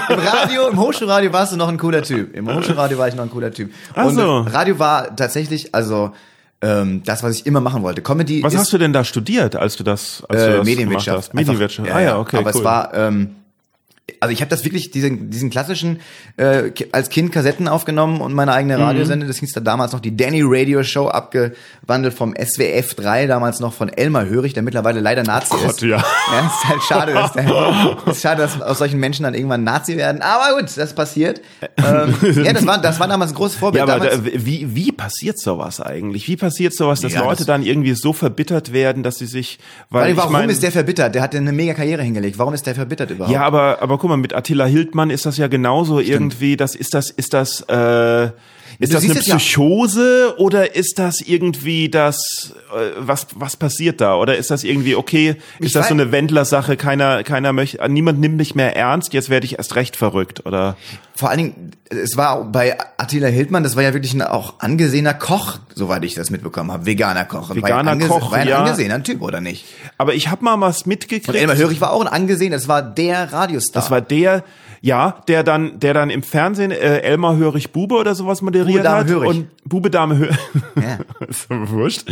Im 0.09 0.19
Radio, 0.19 0.69
im 0.69 0.81
Hochschulradio 0.81 1.33
warst 1.33 1.53
du 1.53 1.57
noch 1.57 1.69
ein 1.69 1.79
cooler 1.79 2.03
Typ. 2.03 2.35
Im 2.35 2.53
Hochschulradio 2.53 2.99
war 2.99 3.07
ich 3.07 3.15
noch 3.15 3.23
ein 3.23 3.31
cooler 3.31 3.53
Typ. 3.53 3.71
Und 3.95 4.15
so. 4.17 4.41
Radio 4.41 4.77
war 4.81 5.15
tatsächlich, 5.15 5.73
also 5.73 6.11
ähm, 6.65 7.03
das, 7.05 7.23
was 7.23 7.37
ich 7.37 7.47
immer 7.47 7.61
machen 7.61 7.83
wollte. 7.83 8.01
Comedy 8.01 8.43
Was 8.43 8.57
hast 8.57 8.73
du 8.73 8.79
denn 8.79 8.93
da 8.93 9.05
studiert, 9.05 9.55
als 9.55 9.77
du 9.77 9.85
das, 9.85 10.25
als 10.29 10.41
du 10.41 10.47
äh, 10.47 10.47
das 10.47 10.51
gemacht 10.51 10.65
Medienwirtschaft. 10.67 11.19
hast? 11.19 11.35
Medienwirtschaft. 11.35 11.89
Einfach, 11.89 12.01
ah 12.01 12.03
ja, 12.03 12.19
okay, 12.19 12.39
Aber 12.39 12.51
cool. 12.53 12.59
es 12.59 12.65
war, 12.65 12.95
ähm, 12.95 13.37
also 14.21 14.33
ich 14.33 14.41
habe 14.43 14.51
das 14.51 14.65
wirklich, 14.65 14.91
diesen, 14.91 15.31
diesen 15.31 15.49
klassischen, 15.49 16.01
äh, 16.37 16.71
als 16.93 17.09
Kind 17.09 17.33
Kassetten 17.33 17.69
aufgenommen 17.69 18.21
und 18.21 18.35
meine 18.35 18.51
Mhm. 18.51 18.57
eigene 18.57 18.79
Radiosende, 18.79 19.27
das 19.27 19.39
hieß 19.39 19.53
da 19.55 19.61
damals 19.61 19.93
noch 19.93 20.01
die 20.01 20.15
Danny 20.15 20.43
Radio 20.45 20.83
Show, 20.83 21.09
abgewandelt 21.09 22.13
vom 22.13 22.35
SWF 22.37 22.95
3, 22.95 23.27
damals 23.27 23.61
noch 23.61 23.73
von 23.73 23.89
Elmar 23.89 24.27
Hörig, 24.27 24.53
der 24.53 24.63
mittlerweile 24.63 25.01
leider 25.01 25.23
Nazi 25.23 25.51
Gott, 25.57 25.71
ist. 25.71 25.83
ja. 25.83 25.97
Ja, 26.33 26.47
ist 26.47 26.65
halt 26.69 26.83
schade, 26.83 27.15
dass 27.15 27.33
der, 27.33 27.97
ist 28.07 28.21
schade, 28.23 28.43
dass 28.43 28.61
aus 28.61 28.79
solchen 28.79 29.01
Menschen 29.01 29.23
dann 29.23 29.33
irgendwann 29.35 29.65
Nazi 29.65 29.97
werden. 29.97 30.21
Aber 30.21 30.59
gut, 30.61 30.71
das 30.77 30.95
passiert. 30.95 31.41
Ähm, 31.85 32.15
ja, 32.45 32.53
das 32.55 32.67
war, 32.67 32.81
das 32.81 32.99
war 33.01 33.09
damals 33.09 33.33
ein 33.33 33.35
großes 33.35 33.57
Vorbild. 33.59 33.87
Ja, 33.87 33.95
aber 33.95 34.05
damals, 34.07 34.23
da, 34.33 34.47
wie, 34.47 34.75
wie 34.75 34.91
passiert 34.93 35.39
sowas 35.39 35.81
eigentlich? 35.83 36.29
Wie 36.29 36.37
passiert 36.37 36.73
sowas, 36.73 37.01
dass 37.01 37.13
Ja, 37.13 37.23
Leute 37.25 37.39
das- 37.39 37.47
dann 37.47 37.63
irgendwie 37.63 37.93
so 37.95 38.13
verbittert 38.15 38.73
werden, 38.73 39.03
dass 39.03 39.17
sie 39.19 39.27
sich, 39.27 39.59
weil, 39.91 40.05
weil, 40.05 40.17
warum 40.17 40.33
ich 40.35 40.39
mein, 40.41 40.51
ist 40.51 40.63
der 40.63 40.73
verbittert? 40.73 41.15
Der 41.15 41.21
hat 41.23 41.35
eine 41.35 41.53
mega 41.53 41.75
Karriere 41.75 42.03
hingelegt. 42.03 42.39
Warum 42.39 42.55
ist 42.55 42.67
der 42.67 42.75
verbittert 42.75 43.11
überhaupt? 43.11 43.33
Ja, 43.35 43.43
aber, 43.43 43.83
aber 43.83 43.94
guck 43.99 44.11
mal, 44.11 44.17
mit 44.17 44.35
Attila 44.35 44.67
Hildmann 44.67 45.11
ist 45.11 45.27
das 45.27 45.37
ja 45.37 45.49
genauso 45.49 46.01
irgendwie, 46.01 46.57
das 46.57 46.75
ist 46.75 46.95
das, 46.95 47.11
ist 47.11 47.35
das, 47.35 47.63
äh, 47.63 48.31
ist 48.79 48.93
du 48.93 48.97
das 48.97 49.05
eine 49.05 49.19
es 49.19 49.27
ja- 49.27 49.37
Psychose 49.37 50.35
oder 50.39 50.75
ist 50.75 50.99
das 50.99 51.21
irgendwie 51.21 51.89
das, 51.89 52.55
äh, 52.75 52.91
was, 52.99 53.27
was 53.35 53.57
passiert 53.57 54.01
da? 54.01 54.17
Oder 54.17 54.37
ist 54.37 54.51
das 54.51 54.65
irgendwie, 54.65 54.97
okay, 54.97 55.37
Ich 55.59 55.67
ist 55.67 55.77
das 55.77 55.89
so 55.89 55.95
eine 55.95 56.13
Wendler-Sache, 56.13 56.77
keiner, 56.77 57.23
keiner 57.23 57.53
möchte, 57.53 57.87
niemand 57.89 58.21
nimmt 58.21 58.37
mich 58.37 58.55
mehr 58.55 58.77
ernst, 58.77 59.13
jetzt 59.13 59.31
werde 59.31 59.47
ich 59.47 59.59
erst 59.59 59.77
recht 59.77 59.97
verrückt, 59.97 60.45
oder? 60.47 60.77
Vor 61.15 61.31
allen 61.31 61.39
Dingen, 61.39 61.71
es 61.91 62.17
war 62.17 62.45
bei 62.45 62.77
Attila 62.97 63.29
Hildmann, 63.29 63.63
das 63.63 63.77
war 63.77 63.83
ja 63.83 63.95
wirklich 63.95 64.15
ein 64.15 64.23
auch 64.23 64.59
angesehener 64.59 65.15
Koch, 65.15 65.59
soweit 65.75 66.05
ich 66.05 66.15
das 66.15 66.31
mitbekommen 66.31 66.73
habe. 66.73 66.87
Veganer 66.87 67.25
Koch. 67.25 67.51
Und 67.51 67.57
Veganer 67.57 67.99
war 67.99 68.09
Koch, 68.09 68.33
war 68.33 68.39
ein 68.39 68.49
ja. 68.49 68.59
angesehener 68.59 69.03
Typ, 69.03 69.23
oder 69.23 69.41
nicht? 69.41 69.65
Aber 69.97 70.15
ich 70.15 70.29
habe 70.29 70.45
mal 70.45 70.61
was 70.61 70.83
Und 70.83 70.89
mitgekriegt. 70.89 71.35
Elmar 71.35 71.57
Hörig 71.57 71.81
war 71.81 71.93
auch 71.93 72.01
ein 72.01 72.09
angesehener, 72.09 72.57
das 72.57 72.69
war 72.69 72.83
der 72.83 73.33
Radiostar. 73.33 73.81
Das 73.81 73.91
war 73.91 74.01
der, 74.01 74.43
ja, 74.85 75.17
der 75.29 75.43
dann, 75.45 75.81
der 75.81 75.95
dann 75.95 76.11
im 76.11 76.23
Fernsehen 76.23 76.71
äh, 76.71 76.99
Elmar 76.99 77.37
Hörig 77.37 77.73
Bube 77.73 77.95
oder 77.95 78.15
sowas 78.15 78.43
moderiert 78.43 78.67
Bube, 78.67 78.83
Dame, 78.83 78.99
hat 78.99 79.09
Hörig. 79.09 79.29
und 79.31 79.49
Bube 79.65 79.91
Dame 79.91 80.19
Hörig. 80.19 80.37
Ja. 80.77 80.99
ist 81.27 81.49
so 81.49 81.71
wurscht. 81.71 82.05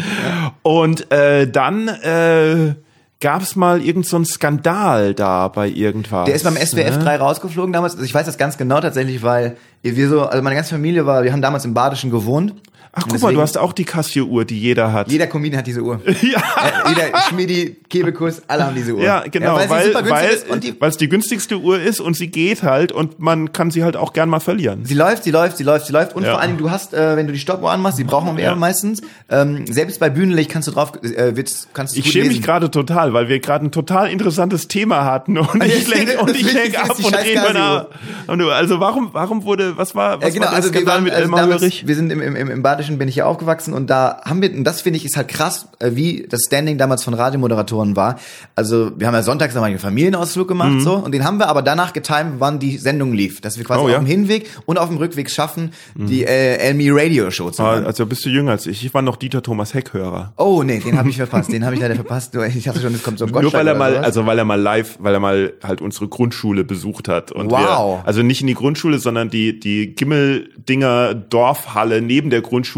Und 0.63 1.13
äh, 1.13 1.47
dann 1.47 1.89
äh, 1.89 2.75
gab 3.21 3.43
es 3.43 3.57
mal 3.57 3.83
irgend 3.83 4.07
so 4.07 4.17
einen 4.17 4.25
Skandal 4.25 5.13
da 5.13 5.49
bei 5.49 5.69
irgendwas. 5.69 6.25
Der 6.25 6.35
ist 6.35 6.45
beim 6.45 6.57
SWF 6.57 6.97
ne? 6.97 7.05
3 7.05 7.17
rausgeflogen 7.17 7.75
damals. 7.75 7.93
Also 7.93 8.07
ich 8.07 8.15
weiß 8.15 8.25
das 8.25 8.39
ganz 8.39 8.57
genau 8.57 8.81
tatsächlich, 8.81 9.23
weil 9.23 9.59
wir 9.83 10.09
so, 10.09 10.23
also 10.23 10.43
meine 10.43 10.57
ganze 10.57 10.71
Familie 10.71 11.05
war, 11.05 11.25
wir 11.25 11.33
haben 11.33 11.43
damals 11.43 11.67
im 11.67 11.75
Badischen 11.75 12.11
gewohnt. 12.11 12.55
Ach 12.95 13.05
guck 13.09 13.23
mal, 13.23 13.33
du 13.33 13.41
hast 13.41 13.57
auch 13.57 13.73
die 13.73 13.85
Casio-Uhr, 13.87 14.45
die 14.45 14.61
jeder 14.61 14.93
hat. 14.93 15.11
Jeder 15.11 15.27
Comedian 15.27 15.61
hat 15.61 15.67
diese 15.67 15.81
Uhr. 15.81 15.99
ja. 16.07 16.13
Äh, 16.39 16.89
Jeder 16.91 17.19
Schmiedi, 17.27 17.77
Kebekus, 17.89 18.43
alle 18.49 18.67
haben 18.67 18.75
diese 18.75 18.93
Uhr. 18.93 19.03
Ja, 19.03 19.25
genau, 19.31 19.59
sie 19.59 19.71
weil 19.71 19.95
weil 19.95 20.61
die, 20.61 20.79
weil 20.79 20.91
es 20.91 20.99
die 20.99 21.09
günstigste 21.09 21.59
Uhr 21.59 21.81
ist 21.81 22.01
und 22.01 22.17
sie 22.17 22.27
geht 22.29 22.63
halt 22.63 22.93
und 22.93 23.19
man 23.19 23.53
kann 23.53 23.71
sie 23.71 23.83
halt 23.83 23.97
auch 23.97 24.13
gern 24.13 24.29
mal 24.29 24.41
verlieren. 24.41 24.85
Sie 24.85 24.93
läuft, 24.93 25.25
sie 25.25 25.31
läuft, 25.31 25.57
sie 25.57 25.65
läuft, 25.65 25.87
sie 25.87 25.93
läuft. 25.95 26.15
Und 26.15 26.25
Ja. 26.25 26.33
vor 26.33 26.41
allen 26.41 26.51
Dingen, 26.51 26.59
du 26.59 26.71
hast, 26.71 26.93
äh, 26.93 27.17
wenn 27.17 27.27
du 27.27 27.33
die 27.33 27.39
Stoppuhr 27.39 27.71
anmachst, 27.71 27.99
die 27.99 28.05
brauchen 28.05 28.37
wir 28.37 28.45
ja. 28.45 28.51
Ja. 28.51 28.57
meistens. 28.57 29.01
Ähm, 29.31 29.67
selbst 29.73 29.99
bei 29.99 30.11
Bühnenlicht 30.11 30.51
kannst 30.51 30.69
du 30.69 30.73
drauf, 30.73 30.93
äh, 31.03 31.35
wird's, 31.35 31.69
kannst 31.73 31.97
du 31.97 32.01
Ich 32.01 32.13
schäme 32.13 32.29
mich 32.29 32.43
gerade 32.43 32.71
total, 32.71 33.15
weil 33.15 33.27
wir 33.29 33.39
gerade 33.41 33.65
ein 33.65 33.73
total 33.73 34.11
interessantes 34.11 34.69
Thema 34.69 35.07
hatten 35.07 35.39
und 35.39 35.65
ich 35.65 35.89
Ja, 35.89 35.95
lenk, 35.97 36.21
und 36.21 36.29
das 36.29 36.37
ich 36.37 36.53
lenk 36.53 36.79
ab 36.79 36.95
die 36.99 37.05
und 37.05 37.15
rede 37.15 37.89
du, 38.37 38.51
Also 38.51 38.81
warum, 38.81 39.09
warum 39.13 39.45
wurde, 39.45 39.79
was 39.79 39.95
war, 39.95 40.19
was 40.21 40.25
Ja, 40.29 40.35
genau, 40.35 40.47
war 40.49 40.53
also 40.53 40.69
wir 40.69 40.81
Skandal 40.81 40.95
waren, 40.97 41.05
mit 41.05 41.13
also 41.15 41.25
Elmar 41.25 41.41
damals, 41.41 41.63
Hörig? 41.63 41.85
wir 41.87 41.95
sind 41.97 42.13
im, 42.13 42.21
im, 42.21 42.37
im, 42.37 42.51
im 42.51 42.63
Badischen, 42.83 42.99
bin 42.99 43.09
ich 43.09 43.17
ja 43.17 43.27
aufgewachsen 43.27 43.75
und 43.75 43.89
da 43.91 44.21
haben 44.25 44.43
wir, 44.43 44.53
und 44.53 44.65
das 44.65 44.81
finde 44.81 44.97
ich 44.97 45.05
ist 45.05 45.17
halt 45.17 45.29
krass, 45.29 45.69
äh, 45.79 45.91
wie 45.95 46.27
das 46.29 46.43
Standing 46.47 46.79
damals 46.79 47.05
von 47.05 47.15
Radiomoderatoren 47.15 47.95
war. 47.97 48.19
Also 48.57 48.91
wir 48.99 49.07
haben 49.07 49.15
ja 49.15 49.23
sonntags 49.23 49.55
einmal 49.55 49.71
einen 49.71 49.79
Familienausflug 49.79 50.49
gemacht, 50.49 50.81
so, 50.81 50.95
und 50.95 51.13
den 51.13 51.25
haben 51.25 51.39
wir 51.39 51.49
aber 51.49 51.63
danach 51.63 51.93
getimt, 51.93 52.35
wann 52.39 52.59
die 52.59 52.77
Sendung 52.79 53.13
lief, 53.13 53.41
dass 53.41 53.57
wir 53.59 53.65
quasi 53.65 53.83
Mhm. 53.83 53.85
Oh, 53.85 53.89
auf 53.89 53.93
ja? 53.93 54.01
Mhm. 54.01 54.05
dem 54.05 54.11
Hinweg 54.11 54.51
und 54.67 54.79
auf 54.79 54.89
dem 54.89 54.97
Rückweg 54.99 55.31
schaffen, 55.31 55.73
die 55.95 56.25
äh, 56.25 56.57
Elmi 56.59 56.91
Radio 56.91 57.31
Show 57.31 57.51
zu 57.51 57.63
Ah, 57.63 57.73
hören. 57.75 57.87
Also 57.87 58.05
bist 58.07 58.25
du 58.25 58.29
jünger 58.29 58.53
als 58.53 58.67
ich. 58.67 58.85
Ich 58.85 58.93
war 58.95 59.03
noch 59.03 59.17
Dieter 59.17 59.43
Thomas 59.43 59.75
Heck-Hörer. 59.75 60.33
Oh 60.37 60.63
nee, 60.65 60.79
den 60.81 60.99
habe 60.99 61.09
ich 61.09 61.17
verpasst, 61.17 61.53
den 61.53 61.65
habe 61.65 61.75
ich 61.75 61.81
leider 61.81 61.95
verpasst. 61.95 62.35
Nur, 62.35 62.47
Ich 62.47 62.65
dachte 62.65 62.81
schon, 62.81 62.95
es 62.95 63.03
kommt 63.03 63.19
so 63.19 63.27
ein 63.27 63.31
Nur 63.31 63.53
weil 63.53 63.67
er 63.69 63.75
mal, 63.77 63.97
also 63.99 64.27
weil 64.27 64.39
er 64.39 64.45
mal 64.45 64.61
live, 64.61 64.97
weil 65.01 65.15
er 65.15 65.21
mal 65.21 65.53
halt 65.63 65.81
unsere 65.81 66.09
Grundschule 66.09 66.65
besucht 66.65 67.09
hat. 67.09 67.31
Und 67.33 67.51
Wow. 67.51 68.01
Wir, 68.01 68.07
also 68.07 68.23
nicht 68.23 68.41
in 68.41 68.47
die 68.49 68.55
Grundschule, 68.55 68.99
sondern 68.99 69.29
die, 69.31 69.59
die 69.61 69.95
Gimmeldinger 69.95 71.15
Dorfhalle 71.15 72.01
neben 72.03 72.31
der 72.31 72.41
Grundschule 72.43 72.72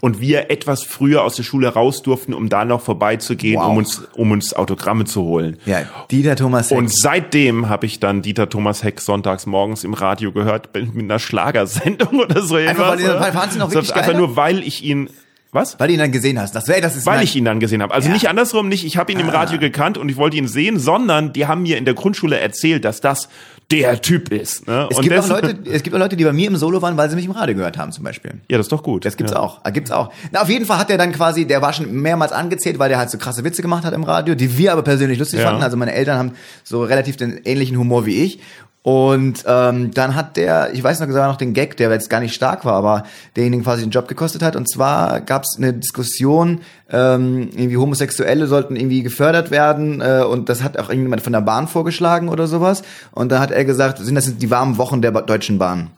und 0.00 0.20
wir 0.20 0.50
etwas 0.50 0.82
früher 0.82 1.22
aus 1.24 1.36
der 1.36 1.42
Schule 1.42 1.68
raus 1.68 2.02
durften, 2.02 2.34
um 2.34 2.48
da 2.48 2.64
noch 2.64 2.80
vorbeizugehen, 2.80 3.60
Wow. 3.60 3.68
um 3.68 3.76
uns, 3.78 4.02
um 4.14 4.30
uns 4.30 4.54
Autogramme 4.54 5.04
zu 5.04 5.22
holen. 5.22 5.56
Ja, 5.66 5.82
Dieter 6.10 6.36
Thomas 6.36 6.70
Heck. 6.70 6.78
Und 6.78 6.92
seitdem 6.92 7.68
habe 7.68 7.86
ich 7.86 8.00
dann 8.00 8.22
Dieter 8.22 8.48
Thomas 8.48 8.82
Heck 8.82 9.00
sonntags 9.00 9.46
morgens 9.46 9.84
im 9.84 9.94
Radio 9.94 10.32
gehört, 10.32 10.70
mit 10.74 11.04
einer 11.04 11.18
Schlagersendung 11.18 12.20
oder 12.20 12.42
so 12.42 12.56
irgendwas. 12.58 12.88
weil 12.88 12.98
sie 12.98 13.04
So, 13.06 13.92
Einfach 13.94 14.14
nur, 14.16 14.36
weil 14.36 14.62
ich 14.62 14.82
ihn, 14.84 15.08
was? 15.52 15.78
weil 15.80 15.88
du 15.88 15.94
ihn 15.94 16.00
dann 16.00 16.12
gesehen 16.12 16.38
hast. 16.38 16.54
Das 16.54 16.68
wäre, 16.68 16.80
das 16.80 16.96
ist 16.96 17.06
Weil 17.06 17.22
ich 17.24 17.34
ihn 17.34 17.44
dann 17.44 17.58
gesehen 17.60 17.82
habe. 17.82 17.94
Also 17.94 18.08
Ja. 18.08 18.14
nicht 18.14 18.28
andersrum, 18.28 18.68
nicht 18.68 18.84
ich 18.84 18.96
habe 18.96 19.10
ihn 19.12 19.18
im 19.20 19.28
Radio 19.30 19.58
gekannt 19.58 19.96
und 19.96 20.08
ich 20.10 20.16
wollte 20.16 20.36
ihn 20.36 20.46
sehen, 20.48 20.78
sondern 20.78 21.32
die 21.32 21.46
haben 21.46 21.62
mir 21.62 21.78
in 21.78 21.84
der 21.86 21.94
Grundschule 21.94 22.38
erzählt, 22.38 22.84
dass 22.84 23.00
das 23.00 23.28
der 23.70 24.00
Typ 24.00 24.32
ist. 24.32 24.66
Ne? 24.66 24.88
Es 24.90 24.96
und 24.96 25.02
gibt, 25.02 25.14
auch 25.14 25.20
das- 25.20 25.28
Leute, 25.28 25.58
es 25.70 25.82
gibt 25.82 25.94
auch 25.94 26.00
Leute, 26.00 26.16
die 26.16 26.24
bei 26.24 26.32
mir 26.32 26.48
im 26.48 26.56
Solo 26.56 26.80
waren, 26.80 26.96
weil 26.96 27.10
sie 27.10 27.16
mich 27.16 27.26
im 27.26 27.32
Radio 27.32 27.54
gehört 27.54 27.76
haben, 27.76 27.92
zum 27.92 28.02
Beispiel. 28.02 28.32
Ja, 28.50 28.56
das 28.56 28.66
ist 28.66 28.72
doch 28.72 28.82
gut. 28.82 29.04
Das 29.04 29.16
gibt's 29.18 29.32
ja. 29.32 29.38
auch. 29.40 29.60
Ah, 29.62 29.70
Gibt's 29.70 29.90
auch. 29.90 30.10
Na, 30.32 30.40
auf 30.40 30.48
jeden 30.48 30.64
Fall 30.64 30.78
hat 30.78 30.88
er 30.90 30.96
dann 30.96 31.12
quasi, 31.12 31.44
der 31.46 31.60
war 31.60 31.72
schon 31.74 31.92
mehrmals 31.92 32.32
angezählt, 32.32 32.78
weil 32.78 32.88
der 32.88 32.98
halt 32.98 33.10
so 33.10 33.18
krasse 33.18 33.44
Witze 33.44 33.60
gemacht 33.60 33.84
hat 33.84 33.92
im 33.92 34.04
Radio, 34.04 34.34
die 34.34 34.56
wir 34.56 34.72
aber 34.72 34.82
persönlich 34.82 35.18
lustig 35.18 35.40
Ja. 35.40 35.46
fanden. 35.48 35.62
Also 35.62 35.76
meine 35.76 35.92
Eltern 35.92 36.16
haben 36.18 36.32
so 36.64 36.82
relativ 36.82 37.16
den 37.18 37.40
ähnlichen 37.44 37.76
Humor 37.76 38.06
wie 38.06 38.22
ich. 38.24 38.40
Und 38.82 39.44
ähm, 39.46 39.90
dann 39.92 40.14
hat 40.14 40.36
der, 40.36 40.72
ich 40.72 40.82
weiß 40.82 41.00
noch 41.00 41.08
sogar 41.08 41.28
noch 41.28 41.36
den 41.36 41.52
Gag, 41.52 41.76
der 41.76 41.90
jetzt 41.90 42.08
gar 42.08 42.20
nicht 42.20 42.34
stark 42.34 42.64
war, 42.64 42.74
aber 42.74 43.02
derjenigen 43.36 43.64
quasi 43.64 43.82
den 43.82 43.90
Job 43.90 44.08
gekostet 44.08 44.42
hat. 44.42 44.56
Und 44.56 44.70
zwar 44.70 45.20
gab's 45.20 45.56
eine 45.58 45.74
Diskussion, 45.74 46.60
ähm, 46.88 47.50
irgendwie 47.52 47.76
Homosexuelle 47.76 48.46
sollten 48.46 48.76
irgendwie 48.76 49.02
gefördert 49.02 49.50
werden 49.50 50.00
äh, 50.00 50.22
und 50.22 50.48
das 50.48 50.62
hat 50.62 50.78
auch 50.78 50.88
irgendjemand 50.88 51.22
von 51.22 51.32
der 51.32 51.40
Bahn 51.40 51.68
vorgeschlagen 51.68 52.28
oder 52.28 52.46
sowas. 52.46 52.82
Und 53.10 53.30
da 53.30 53.40
hat 53.40 53.50
er 53.50 53.64
gesagt, 53.64 53.98
sind 53.98 54.14
das 54.14 54.38
die 54.38 54.50
warmen 54.50 54.78
Wochen 54.78 55.02
der 55.02 55.10
Deutschen 55.10 55.58
Bahn? 55.58 55.90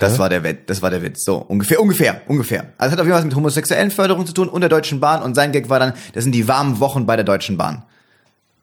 Das 0.00 0.18
war 0.18 0.30
der 0.30 0.42
Witz, 0.42 0.60
das 0.66 0.80
war 0.80 0.88
der 0.88 1.02
Witz. 1.02 1.24
So, 1.24 1.36
ungefähr, 1.36 1.78
ungefähr, 1.80 2.22
ungefähr. 2.26 2.64
Also 2.78 2.86
es 2.86 2.92
hat 2.92 3.00
auf 3.00 3.04
jeden 3.04 3.10
Fall 3.10 3.18
was 3.18 3.24
mit 3.26 3.36
homosexuellen 3.36 3.90
Förderung 3.90 4.26
zu 4.26 4.32
tun 4.32 4.48
und 4.48 4.62
der 4.62 4.70
Deutschen 4.70 4.98
Bahn 4.98 5.22
und 5.22 5.34
sein 5.34 5.52
Gag 5.52 5.68
war 5.68 5.78
dann, 5.78 5.92
das 6.14 6.24
sind 6.24 6.34
die 6.34 6.48
warmen 6.48 6.80
Wochen 6.80 7.04
bei 7.04 7.16
der 7.16 7.24
Deutschen 7.24 7.58
Bahn. 7.58 7.82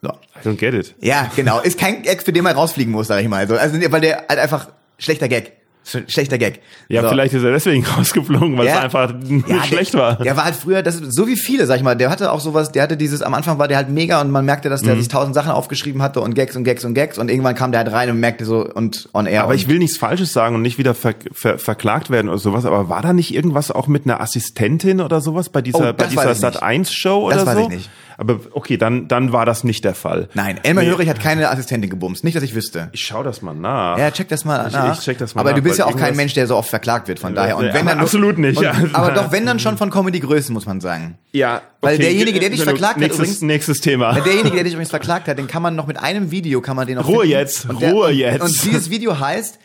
So. 0.02 0.10
I 0.10 0.48
don't 0.48 0.58
get 0.58 0.74
it. 0.74 0.94
Ja, 1.02 1.30
genau. 1.36 1.60
Ist 1.60 1.80
kein 1.80 2.04
Gag, 2.04 2.22
für 2.24 2.32
den 2.32 2.44
man 2.44 2.54
rausfliegen 2.56 2.92
muss, 2.94 3.08
sag 3.08 3.22
ich 3.22 3.28
mal. 3.28 3.48
So, 3.48 3.56
also, 3.56 3.78
weil 3.92 4.02
der 4.02 4.26
halt 4.30 4.40
einfach 4.40 4.68
schlechter 5.00 5.28
Gag. 5.28 5.54
Sch- 5.88 6.04
Schlechter 6.12 6.38
Gag. 6.38 6.60
Ja, 6.90 7.02
so. 7.02 7.08
vielleicht 7.10 7.34
ist 7.34 7.44
er 7.44 7.52
deswegen 7.52 7.86
rausgeflogen, 7.98 8.58
weil 8.58 8.66
Ja. 8.68 8.74
es 8.80 8.84
einfach 8.84 9.14
Ja, 9.48 9.64
schlecht 9.64 9.94
der, 9.94 10.00
war. 10.02 10.16
Der 10.18 10.36
war 10.36 10.44
halt 10.44 10.56
früher, 10.56 10.84
das 10.84 10.96
ist 11.00 11.14
so 11.14 11.28
wie 11.28 11.38
viele, 11.38 11.66
sag 11.66 11.78
ich 11.78 11.82
mal. 11.84 11.96
Der 11.96 12.10
hatte 12.10 12.32
auch 12.34 12.42
sowas, 12.42 12.74
der 12.74 12.84
hatte 12.84 12.98
dieses, 12.98 13.22
am 13.22 13.34
Anfang 13.34 13.58
war 13.58 13.70
der 13.70 13.78
halt 13.78 13.90
mega 13.90 14.20
und 14.20 14.30
man 14.30 14.44
merkte, 14.44 14.68
dass 14.70 14.82
der 14.82 14.96
Mhm. 14.96 15.00
sich 15.00 15.08
tausend 15.08 15.34
Sachen 15.34 15.50
aufgeschrieben 15.52 16.02
hatte 16.02 16.20
und 16.20 16.34
Gags 16.36 16.58
und 16.58 16.66
Gags 16.66 16.84
und 16.84 16.94
Gags 16.94 17.18
und 17.18 17.32
irgendwann 17.32 17.56
kam 17.56 17.72
der 17.72 17.80
halt 17.86 17.92
rein 17.94 18.10
und 18.12 18.20
merkte 18.20 18.44
so 18.44 18.66
und 18.70 19.08
on 19.14 19.26
air. 19.28 19.44
Aber 19.44 19.56
ich 19.56 19.70
will 19.70 19.80
nichts 19.80 19.96
Falsches 19.98 20.34
sagen 20.34 20.56
und 20.56 20.62
nicht 20.62 20.78
wieder 20.78 20.94
ver 20.94 21.14
ver 21.32 21.58
verklagt 21.58 22.10
werden 22.10 22.28
oder 22.28 22.38
sowas, 22.38 22.66
aber 22.66 22.90
war 22.90 23.02
da 23.02 23.14
nicht 23.14 23.34
irgendwas 23.34 23.72
auch 23.72 23.88
mit 23.88 24.04
einer 24.06 24.20
Assistentin 24.20 25.00
oder 25.00 25.22
sowas 25.22 25.48
bei 25.50 25.62
dieser, 25.62 25.80
Oh, 25.80 25.82
bei 25.84 25.94
das 25.94 26.10
dieser 26.10 26.26
weiß 26.26 26.38
ich 26.38 26.44
nicht. 26.44 26.54
Sat 26.54 26.64
1 26.64 26.94
Show 26.94 27.30
Das 27.32 27.42
oder 27.44 27.46
weiß 27.52 27.56
so? 27.58 27.64
ich 27.64 27.70
nicht. 27.78 27.90
Aber 28.20 28.40
okay, 28.54 28.78
dann, 28.78 29.08
dann 29.08 29.32
war 29.32 29.46
das 29.46 29.64
nicht 29.64 29.84
der 29.86 29.94
Fall. 29.94 30.28
Nein, 30.34 30.60
Elmar 30.64 30.84
Nee. 30.84 30.90
Hörig 30.90 31.08
hat 31.08 31.20
keine 31.20 31.50
Assistentin 31.52 31.90
gebumst. 31.92 32.24
Nicht, 32.24 32.36
dass 32.36 32.42
ich 32.44 32.56
wüsste. 32.56 32.90
Ich 32.92 33.02
schau 33.06 33.22
das 33.22 33.44
mal 33.44 33.54
nach. 33.54 34.00
Ja, 34.00 34.10
check 34.10 34.28
das 34.30 34.44
mal 34.44 34.66
Ich- 34.68 34.74
nach. 34.74 34.98
ich 34.98 35.04
check 35.06 35.20
das 35.20 35.36
mal 35.36 35.42
aber 35.42 35.52
nach, 35.52 35.58
du 35.58 35.62
bist 35.64 35.78
ja 35.78 35.86
auch 35.86 35.96
kein 35.96 36.16
Mensch, 36.16 36.34
der 36.34 36.48
so 36.48 36.56
oft 36.58 36.68
verklagt 36.70 37.08
wird, 37.08 37.20
von 37.20 37.36
daher. 37.36 37.58
Und 37.58 37.66
Ja, 37.68 37.74
wenn 37.76 37.86
dann 37.86 38.00
absolut 38.00 38.40
nicht, 38.40 38.58
Und, 38.58 38.64
ja. 38.64 38.74
Aber 38.94 39.12
doch, 39.12 39.32
wenn 39.32 39.46
dann 39.46 39.60
schon 39.60 39.78
von 39.78 39.92
Comedy-Größen, 39.92 40.52
muss 40.52 40.66
man 40.66 40.82
sagen. 40.82 41.20
Ja, 41.32 41.62
Weil 41.82 42.00
derjenige, 42.00 42.40
der 42.40 42.50
dich 42.50 42.60
genug. 42.62 42.72
verklagt 42.72 42.96
hat, 42.96 43.02
nächstes, 43.02 43.20
übrigens- 43.20 43.42
Nächstes 43.44 43.82
Thema. 43.82 44.14
Derjenige, 44.14 44.56
der 44.56 44.64
dich 44.64 44.74
übrigens 44.74 44.90
verklagt 44.90 45.28
hat, 45.28 45.38
den 45.38 45.46
kann 45.48 45.62
man 45.62 45.76
noch 45.76 45.86
mit 45.86 45.98
einem 46.00 46.32
Video, 46.32 46.60
kann 46.60 46.76
man 46.76 46.88
den 46.88 46.98
noch 46.98 47.08
Ruhe 47.08 47.22
finden. 47.22 47.30
jetzt, 47.38 47.70
Und 47.70 47.82
der, 47.82 47.92
Ruhe 47.92 48.10
jetzt. 48.10 48.42
Und 48.42 48.64
dieses 48.66 48.90
Video 48.90 49.20
heißt, 49.20 49.60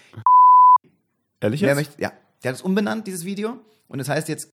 Ehrlich 1.40 1.60
jetzt? 1.62 1.74
möchte, 1.74 2.00
ja, 2.02 2.12
der 2.44 2.50
hat 2.50 2.56
es 2.56 2.62
umbenannt, 2.62 3.06
dieses 3.06 3.24
Video. 3.24 3.54
Und 3.88 4.00
es 4.00 4.08
heißt 4.08 4.28
jetzt 4.28 4.50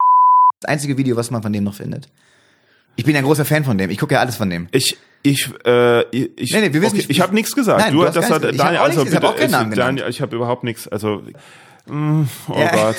das 0.61 0.69
einzige 0.69 0.97
Video, 0.97 1.15
was 1.15 1.31
man 1.31 1.41
von 1.41 1.53
dem 1.53 1.63
noch 1.63 1.75
findet. 1.75 2.09
Ich 2.99 3.05
bin 3.05 3.15
ja 3.15 3.19
ein 3.19 3.25
großer 3.25 3.45
Fan 3.45 3.63
von 3.63 3.77
dem. 3.77 3.89
Ich 3.89 3.97
gucke 3.97 4.15
ja 4.15 4.19
alles 4.19 4.35
von 4.35 4.49
dem. 4.49 4.67
Ich, 4.73 4.97
Ich, 5.23 5.49
äh, 5.65 6.01
ich, 6.11 6.51
Nee, 6.51 6.59
nee, 6.59 6.73
wir 6.73 6.81
wissen 6.81 6.97
okay, 6.97 7.05
ich 7.07 7.21
habe 7.21 7.33
nichts 7.33 7.55
gesagt. 7.55 7.79
Nein, 7.79 7.93
du, 7.93 8.05
hast 8.05 8.17
das 8.17 8.29
hat 8.29 8.43
hab 8.43 8.51
Daniel, 8.57 8.79
auch 8.79 8.83
also 8.83 9.05
hab 9.05 9.37
bitte, 9.37 9.45
ich, 9.45 9.75
Daniel, 9.75 10.05
ich 10.09 10.21
habe 10.21 10.35
überhaupt 10.35 10.65
nichts. 10.65 10.85
Also, 10.89 11.23
mm, 11.85 12.23
oh 12.49 12.59
Ja. 12.59 12.71
Gott. 12.71 12.95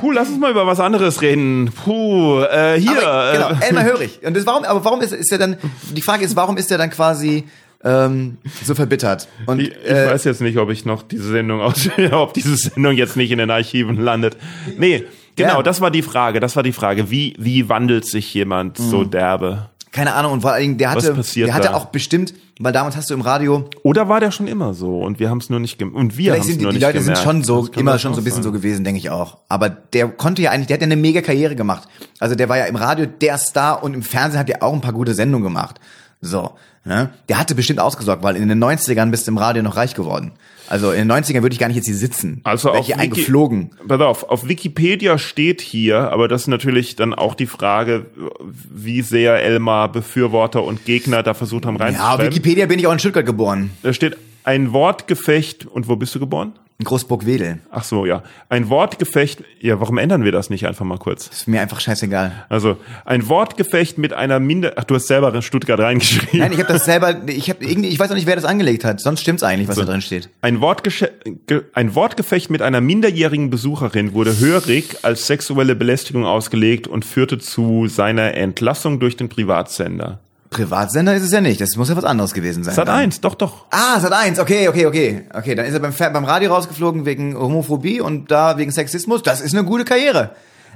Puh, 0.00 0.10
lass 0.10 0.28
uns 0.30 0.38
mal 0.38 0.50
über 0.50 0.66
was 0.66 0.80
anderes 0.80 1.20
reden. 1.20 1.70
Puh, 1.84 2.40
äh, 2.44 2.80
hier. 2.80 3.06
Aber, 3.06 3.32
genau, 3.32 3.60
äh, 3.60 3.68
Elmar 3.68 3.84
Hörig. 3.92 4.20
Und 4.24 4.34
das, 4.34 4.46
warum, 4.46 4.64
aber 4.64 4.82
warum 4.86 5.02
ist, 5.02 5.12
ist 5.12 5.30
er 5.30 5.36
dann, 5.36 5.58
die 5.90 6.00
Frage 6.00 6.24
ist, 6.24 6.34
warum 6.34 6.56
ist 6.56 6.70
er 6.70 6.78
dann 6.78 6.88
quasi 6.88 7.44
ähm, 7.84 8.38
so 8.64 8.74
verbittert? 8.74 9.28
Und 9.44 9.60
Ich, 9.60 9.68
ich 9.68 9.86
äh, 9.86 10.06
weiß 10.06 10.24
jetzt 10.24 10.40
nicht, 10.40 10.56
ob 10.56 10.70
ich 10.70 10.86
noch 10.86 11.02
diese 11.02 11.30
Sendung 11.30 11.60
aus, 11.60 11.90
ob 12.12 12.32
diese 12.32 12.56
Sendung 12.56 12.96
jetzt 12.96 13.18
nicht 13.18 13.32
in 13.32 13.38
den 13.38 13.50
Archiven 13.50 13.98
landet. 14.00 14.38
Nee, 14.78 15.04
genau, 15.36 15.56
Ja. 15.58 15.62
das 15.62 15.80
war 15.80 15.90
die 15.90 16.02
Frage. 16.02 16.40
Das 16.40 16.56
war 16.56 16.62
die 16.62 16.72
Frage. 16.72 17.10
Wie, 17.10 17.34
wie 17.38 17.68
wandelt 17.68 18.06
sich 18.06 18.32
jemand 18.34 18.78
Mhm. 18.78 18.90
so 18.90 19.04
derbe? 19.04 19.68
keine 19.94 20.14
Ahnung, 20.14 20.32
und 20.32 20.40
vor 20.40 20.52
allen 20.52 20.62
Dingen, 20.62 20.78
der 20.78 20.90
hatte, 20.92 21.14
der 21.36 21.52
hatte 21.52 21.68
da? 21.68 21.74
auch 21.74 21.84
bestimmt, 21.84 22.32
weil 22.58 22.72
damals 22.72 22.96
hast 22.96 23.10
du 23.10 23.14
im 23.14 23.20
Radio, 23.20 23.68
Oder 23.82 24.08
war 24.08 24.20
der 24.20 24.30
schon 24.30 24.48
immer 24.48 24.72
so 24.72 25.02
und 25.02 25.18
wir 25.20 25.28
haben 25.28 25.36
es 25.36 25.50
nur 25.50 25.60
nicht 25.60 25.78
gem 25.78 25.94
und 25.94 26.16
wir 26.16 26.32
haben 26.32 26.40
es 26.40 26.46
die, 26.46 26.52
nur 26.56 26.70
die 26.72 26.78
nicht 26.78 26.82
Leute 26.86 26.98
gemerkt. 27.00 27.18
sind 27.18 27.24
schon 27.26 27.44
so, 27.44 27.66
immer 27.76 27.98
schon 27.98 28.14
so 28.14 28.22
ein 28.22 28.24
bisschen 28.24 28.42
sein. 28.42 28.52
so 28.52 28.52
gewesen, 28.52 28.84
denke 28.84 28.98
ich 29.00 29.10
auch. 29.10 29.36
Aber 29.50 29.68
der 29.68 30.08
konnte 30.08 30.40
ja 30.40 30.50
eigentlich, 30.50 30.68
der 30.68 30.76
hat 30.76 30.80
ja 30.80 30.86
eine 30.86 30.96
mega 30.96 31.20
Karriere 31.20 31.56
gemacht. 31.56 31.88
Also 32.20 32.34
der 32.36 32.48
war 32.48 32.56
ja 32.56 32.64
im 32.64 32.76
Radio 32.76 33.04
der 33.04 33.36
Star 33.36 33.82
und 33.82 33.92
im 33.92 34.02
Fernsehen 34.02 34.40
hat 34.40 34.48
er 34.48 34.62
auch 34.62 34.72
ein 34.72 34.80
paar 34.80 34.94
gute 34.94 35.12
Sendungen 35.12 35.44
gemacht. 35.44 35.78
So, 36.22 36.52
ne? 36.84 37.10
Der 37.28 37.38
hatte 37.38 37.54
bestimmt 37.54 37.80
ausgesorgt, 37.80 38.22
weil 38.22 38.36
in 38.36 38.48
den 38.48 38.62
90ern 38.62 39.10
bist 39.10 39.26
du 39.26 39.32
im 39.32 39.38
Radio 39.38 39.62
noch 39.62 39.76
reich 39.76 39.94
geworden. 39.94 40.32
Also 40.68 40.92
in 40.92 41.06
den 41.08 41.12
90ern 41.12 41.42
würde 41.42 41.52
ich 41.52 41.58
gar 41.58 41.66
nicht 41.66 41.76
jetzt 41.76 41.86
hier 41.86 41.94
sitzen. 41.96 42.40
Also 42.44 42.70
auf 42.70 42.78
ich 42.80 42.86
hier 42.86 42.94
Wiki- 42.96 43.02
eingeflogen. 43.04 43.70
Pass 43.88 44.00
auf, 44.00 44.22
auf 44.30 44.48
Wikipedia 44.48 45.18
steht 45.18 45.60
hier, 45.60 46.10
aber 46.12 46.28
das 46.28 46.42
ist 46.42 46.46
natürlich 46.48 46.96
dann 46.96 47.12
auch 47.12 47.34
die 47.34 47.46
Frage, 47.46 48.06
wie 48.70 49.02
sehr 49.02 49.42
Elmar 49.42 49.90
Befürworter 49.92 50.62
und 50.64 50.84
Gegner 50.86 51.22
da 51.22 51.34
versucht 51.34 51.66
haben 51.66 51.76
Ja, 51.76 51.80
auf 51.80 51.86
reinzuschreiben. 51.88 52.26
Wikipedia 52.26 52.66
bin 52.66 52.78
ich 52.78 52.86
auch 52.86 52.92
in 52.92 52.98
Stuttgart 53.00 53.26
geboren. 53.26 53.70
da 53.82 53.92
steht 53.92 54.16
ein 54.44 54.72
Wortgefecht 54.72 55.66
und 55.66 55.88
wo 55.88 55.96
bist 55.96 56.14
du 56.14 56.20
geboren? 56.20 56.52
Großburg-Wedel. 56.84 57.58
Ach 57.70 57.84
so, 57.84 58.06
ja. 58.06 58.22
Ein 58.48 58.68
Wortgefecht. 58.68 59.42
Ja, 59.60 59.80
warum 59.80 59.98
ändern 59.98 60.24
wir 60.24 60.32
das 60.32 60.50
nicht 60.50 60.66
einfach 60.66 60.84
mal 60.84 60.98
kurz? 60.98 61.28
Ist 61.28 61.48
mir 61.48 61.60
einfach 61.60 61.80
scheißegal. 61.80 62.32
Also, 62.48 62.76
ein 63.04 63.28
Wortgefecht 63.28 63.98
mit 63.98 64.12
einer 64.12 64.40
Minder... 64.40 64.72
Ach, 64.76 64.84
du 64.84 64.94
hast 64.94 65.06
selber 65.06 65.34
in 65.34 65.42
Stuttgart 65.42 65.78
reingeschrieben. 65.80 66.40
Nein, 66.40 66.52
ich 66.52 66.58
habe 66.58 66.72
das 66.72 66.84
selber, 66.84 67.16
ich 67.26 67.48
habe 67.50 67.64
irgendwie, 67.64 67.88
ich 67.88 67.98
weiß 67.98 68.10
auch 68.10 68.14
nicht, 68.14 68.26
wer 68.26 68.36
das 68.36 68.44
angelegt 68.44 68.84
hat. 68.84 69.00
Sonst 69.00 69.20
stimmt's 69.20 69.42
eigentlich, 69.42 69.68
was 69.68 69.76
da 69.76 69.84
drin 69.84 70.02
steht. 70.02 70.28
Ein, 70.40 70.60
Wortgesche 70.60 71.12
ge 71.46 71.62
ein 71.74 71.94
Wortgefecht 71.94 72.50
mit 72.50 72.62
einer 72.62 72.80
minderjährigen 72.80 73.50
Besucherin 73.50 74.12
wurde 74.12 74.38
hörig 74.38 74.96
als 75.02 75.26
sexuelle 75.26 75.74
Belästigung 75.74 76.24
ausgelegt 76.24 76.86
und 76.88 77.04
führte 77.04 77.38
zu 77.38 77.86
seiner 77.88 78.34
Entlassung 78.34 79.00
durch 79.00 79.16
den 79.16 79.28
Privatsender. 79.28 80.20
Privatsender 80.52 81.16
ist 81.16 81.24
es 81.24 81.32
ja 81.32 81.40
nicht. 81.40 81.60
Das 81.60 81.76
muss 81.76 81.88
ja 81.88 81.96
was 81.96 82.04
anderes 82.04 82.34
gewesen 82.34 82.62
sein. 82.62 82.74
Sat 82.74 82.88
dann. 82.88 83.00
1, 83.00 83.20
doch, 83.20 83.34
doch. 83.34 83.66
Ah, 83.70 83.98
Sat 83.98 84.12
1, 84.12 84.38
okay, 84.38 84.68
okay, 84.68 84.86
okay. 84.86 85.24
Okay, 85.32 85.54
dann 85.54 85.66
ist 85.66 85.74
er 85.74 85.80
beim, 85.80 85.92
beim 85.92 86.24
Radio 86.24 86.52
rausgeflogen 86.52 87.04
wegen 87.04 87.36
Homophobie 87.36 88.00
und 88.00 88.30
da 88.30 88.56
wegen 88.58 88.70
Sexismus. 88.70 89.22
Das 89.22 89.40
ist 89.40 89.54
eine 89.54 89.64
gute 89.64 89.84
Karriere. 89.84 90.30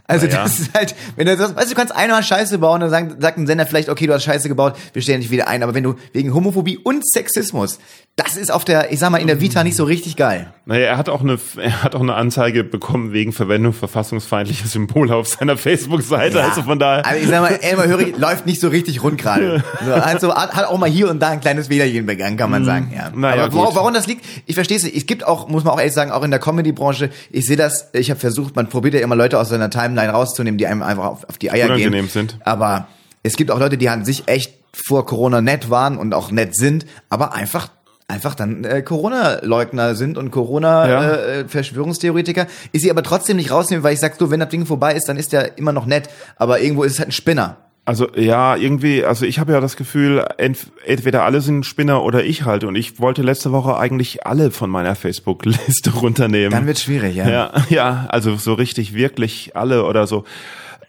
Also 0.09 0.27
ja. 0.27 0.43
das 0.43 0.61
ist 0.61 0.75
halt, 0.75 0.95
wenn 1.17 1.27
du 1.27 1.37
das, 1.37 1.57
weißt 1.57 1.67
du, 1.67 1.71
du 1.71 1.75
kannst 1.75 1.95
einmal 1.95 2.23
Scheiße 2.23 2.59
bauen, 2.59 2.81
dann 2.81 2.91
sagt, 2.91 3.21
sagt 3.21 3.39
ein 3.39 3.47
Sender 3.47 3.67
vielleicht, 3.67 3.89
okay, 3.89 4.07
du 4.07 4.15
hast 4.15 4.23
Scheiße 4.25 4.49
gebaut, 4.49 4.77
wir 4.93 5.03
stellen 5.03 5.21
dich 5.21 5.31
wieder 5.31 5.49
ein. 5.49 5.63
Aber 5.63 5.75
wenn 5.75 5.83
du 5.83 5.95
wegen 6.13 6.33
Homophobie 6.33 6.79
und 6.79 7.09
Sexismus, 7.09 7.79
das 8.17 8.39
ist 8.39 8.51
auf 8.51 8.65
der, 8.65 8.93
ich 8.93 8.99
sag 8.99 9.11
mal, 9.11 9.19
in 9.19 9.27
der 9.27 9.43
Vita 9.43 9.63
nicht 9.63 9.77
so 9.77 9.85
richtig 9.85 10.17
geil. 10.17 10.47
Naja, 10.65 10.87
er 10.87 10.97
hat 10.97 11.11
auch 11.11 11.21
eine, 11.21 11.39
er 11.59 11.83
hat 11.83 11.95
auch 11.95 12.01
eine 12.01 12.15
Anzeige 12.15 12.65
bekommen 12.65 13.13
wegen 13.13 13.35
Verwendung 13.35 13.75
verfassungsfeindlicher 13.75 14.67
Symbole 14.67 15.15
auf 15.15 15.29
seiner 15.29 15.59
Facebook-Seite. 15.59 16.43
Also 16.43 16.63
von 16.63 16.79
daher. 16.79 17.05
Aber 17.05 17.19
ich 17.19 17.29
sag 17.29 17.43
mal, 17.43 17.59
Elmar 17.61 17.87
Hörig 17.87 18.17
läuft 18.17 18.47
nicht 18.47 18.59
so 18.59 18.69
richtig 18.69 19.03
rund 19.03 19.19
gerade. 19.19 19.63
So, 19.85 19.93
also 19.93 20.35
hat 20.35 20.65
auch 20.65 20.79
mal 20.79 20.89
hier 20.89 21.11
und 21.11 21.21
da 21.21 21.29
ein 21.29 21.41
kleines 21.41 21.67
Fehlerchen 21.69 22.07
begangen, 22.07 22.39
kann 22.39 22.51
man 22.51 22.65
sagen. 22.65 22.91
Ja. 22.97 23.11
Naja, 23.15 23.45
Aber 23.45 23.53
wo, 23.53 23.65
gut. 23.67 23.75
warum 23.75 23.93
das 23.93 24.07
liegt, 24.07 24.25
ich 24.47 24.55
verstehe 24.55 24.79
es 24.79 24.85
nicht. 24.85 24.97
Es 24.97 25.05
gibt 25.05 25.27
auch, 25.27 25.49
muss 25.49 25.65
man 25.65 25.75
auch 25.75 25.79
ehrlich 25.79 25.93
sagen, 25.93 26.11
auch 26.11 26.23
in 26.23 26.31
der 26.31 26.41
Comedy-Branche, 26.41 27.11
ich 27.31 27.45
sehe 27.45 27.57
das, 27.57 27.91
ich 27.93 28.09
habe 28.09 28.19
versucht, 28.19 28.57
man 28.57 28.71
probiert 28.71 28.95
ja 28.95 29.01
immer 29.01 29.15
Leute 29.15 29.39
aus 29.39 29.51
seiner 29.51 29.69
Timeline 29.69 30.11
rauszunehmen, 30.11 30.57
die 30.57 30.67
einem 30.67 30.83
einfach 30.83 31.05
auf, 31.05 31.29
auf 31.29 31.37
die 31.37 31.51
Eier 31.51 31.67
Unangenehm 31.67 32.07
gehen. 32.07 32.09
sind. 32.09 32.39
Aber 32.45 32.89
es 33.23 33.37
gibt 33.37 33.51
auch 33.51 33.59
Leute, 33.59 33.77
die 33.77 33.91
an 33.91 34.07
sich 34.07 34.27
echt 34.27 34.55
vor 34.73 35.05
Corona 35.05 35.43
nett 35.43 35.69
waren 35.69 35.99
und 35.99 36.15
auch 36.15 36.31
nett 36.31 36.57
sind, 36.57 36.87
aber 37.11 37.35
einfach 37.35 37.69
einfach 38.09 38.35
dann 38.35 38.65
äh, 38.65 38.83
Corona-Leugner 38.83 39.95
sind 39.95 40.19
und 40.19 40.27
Ja. 40.27 40.31
Corona-Verschwörungstheoretiker. 40.31 42.47
Ich 42.73 42.83
sie 42.83 42.91
aber 42.91 43.03
trotzdem 43.03 43.37
nicht 43.37 43.51
rausnehmen, 43.51 43.83
weil 43.83 43.95
ich 43.95 44.01
sag, 44.01 44.17
so, 44.17 44.31
wenn 44.31 44.41
das 44.41 44.49
Ding 44.49 44.67
vorbei 44.67 44.95
ist, 44.95 45.09
dann 45.09 45.17
ist 45.17 45.33
der 45.33 45.59
immer 45.59 45.73
noch 45.73 45.87
nett, 45.87 46.09
aber 46.37 46.61
irgendwo 46.61 46.85
ist 46.85 46.93
es 46.93 46.99
halt 46.99 47.09
ein 47.09 47.13
Spinner. 47.13 47.57
Also 47.85 48.09
ja, 48.17 48.57
irgendwie, 48.57 49.05
also 49.05 49.25
ich 49.25 49.39
habe 49.39 49.53
ja 49.53 49.61
das 49.61 49.77
Gefühl, 49.77 50.25
ent, 50.39 50.73
entweder 50.85 51.23
alle 51.23 51.41
sind 51.41 51.65
Spinner 51.65 52.03
oder 52.03 52.25
ich 52.25 52.45
halt. 52.45 52.65
Und 52.65 52.75
ich 52.75 52.99
wollte 52.99 53.23
letzte 53.23 53.53
Woche 53.53 53.77
eigentlich 53.77 54.27
alle 54.27 54.51
von 54.51 54.71
meiner 54.71 54.97
Facebook-Liste 54.97 55.91
runternehmen. 55.95 56.51
Dann 56.51 56.67
wird's 56.67 56.83
schwierig, 56.83 57.15
ja. 57.15 57.29
ja, 57.29 57.53
ja, 57.69 58.07
also 58.09 58.35
so 58.37 58.55
richtig, 58.55 58.95
wirklich 58.95 59.53
alle 59.55 59.85
oder 59.85 60.09
so. 60.09 60.25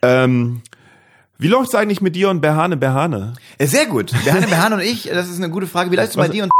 Ähm, 0.01 0.62
wie 1.38 1.47
läuft's 1.47 1.75
eigentlich 1.75 2.01
mit 2.01 2.15
dir 2.15 2.32
und 2.32 2.41
Berhane 2.41 2.77
Berhane? 2.77 3.34
Äh, 3.60 3.67
Sehr 3.67 3.86
gut. 3.86 4.12
Behane, 4.25 4.47
Behane 4.47 4.75
und 4.75 4.82
ich, 4.82 5.03
das 5.03 5.30
ist 5.30 5.38
eine 5.38 5.51
gute 5.51 5.67
Frage. 5.67 5.91
Wie 5.91 5.95
läuft's 5.95 6.15
bei 6.15 6.30
dir 6.30 6.45
und 6.45 6.51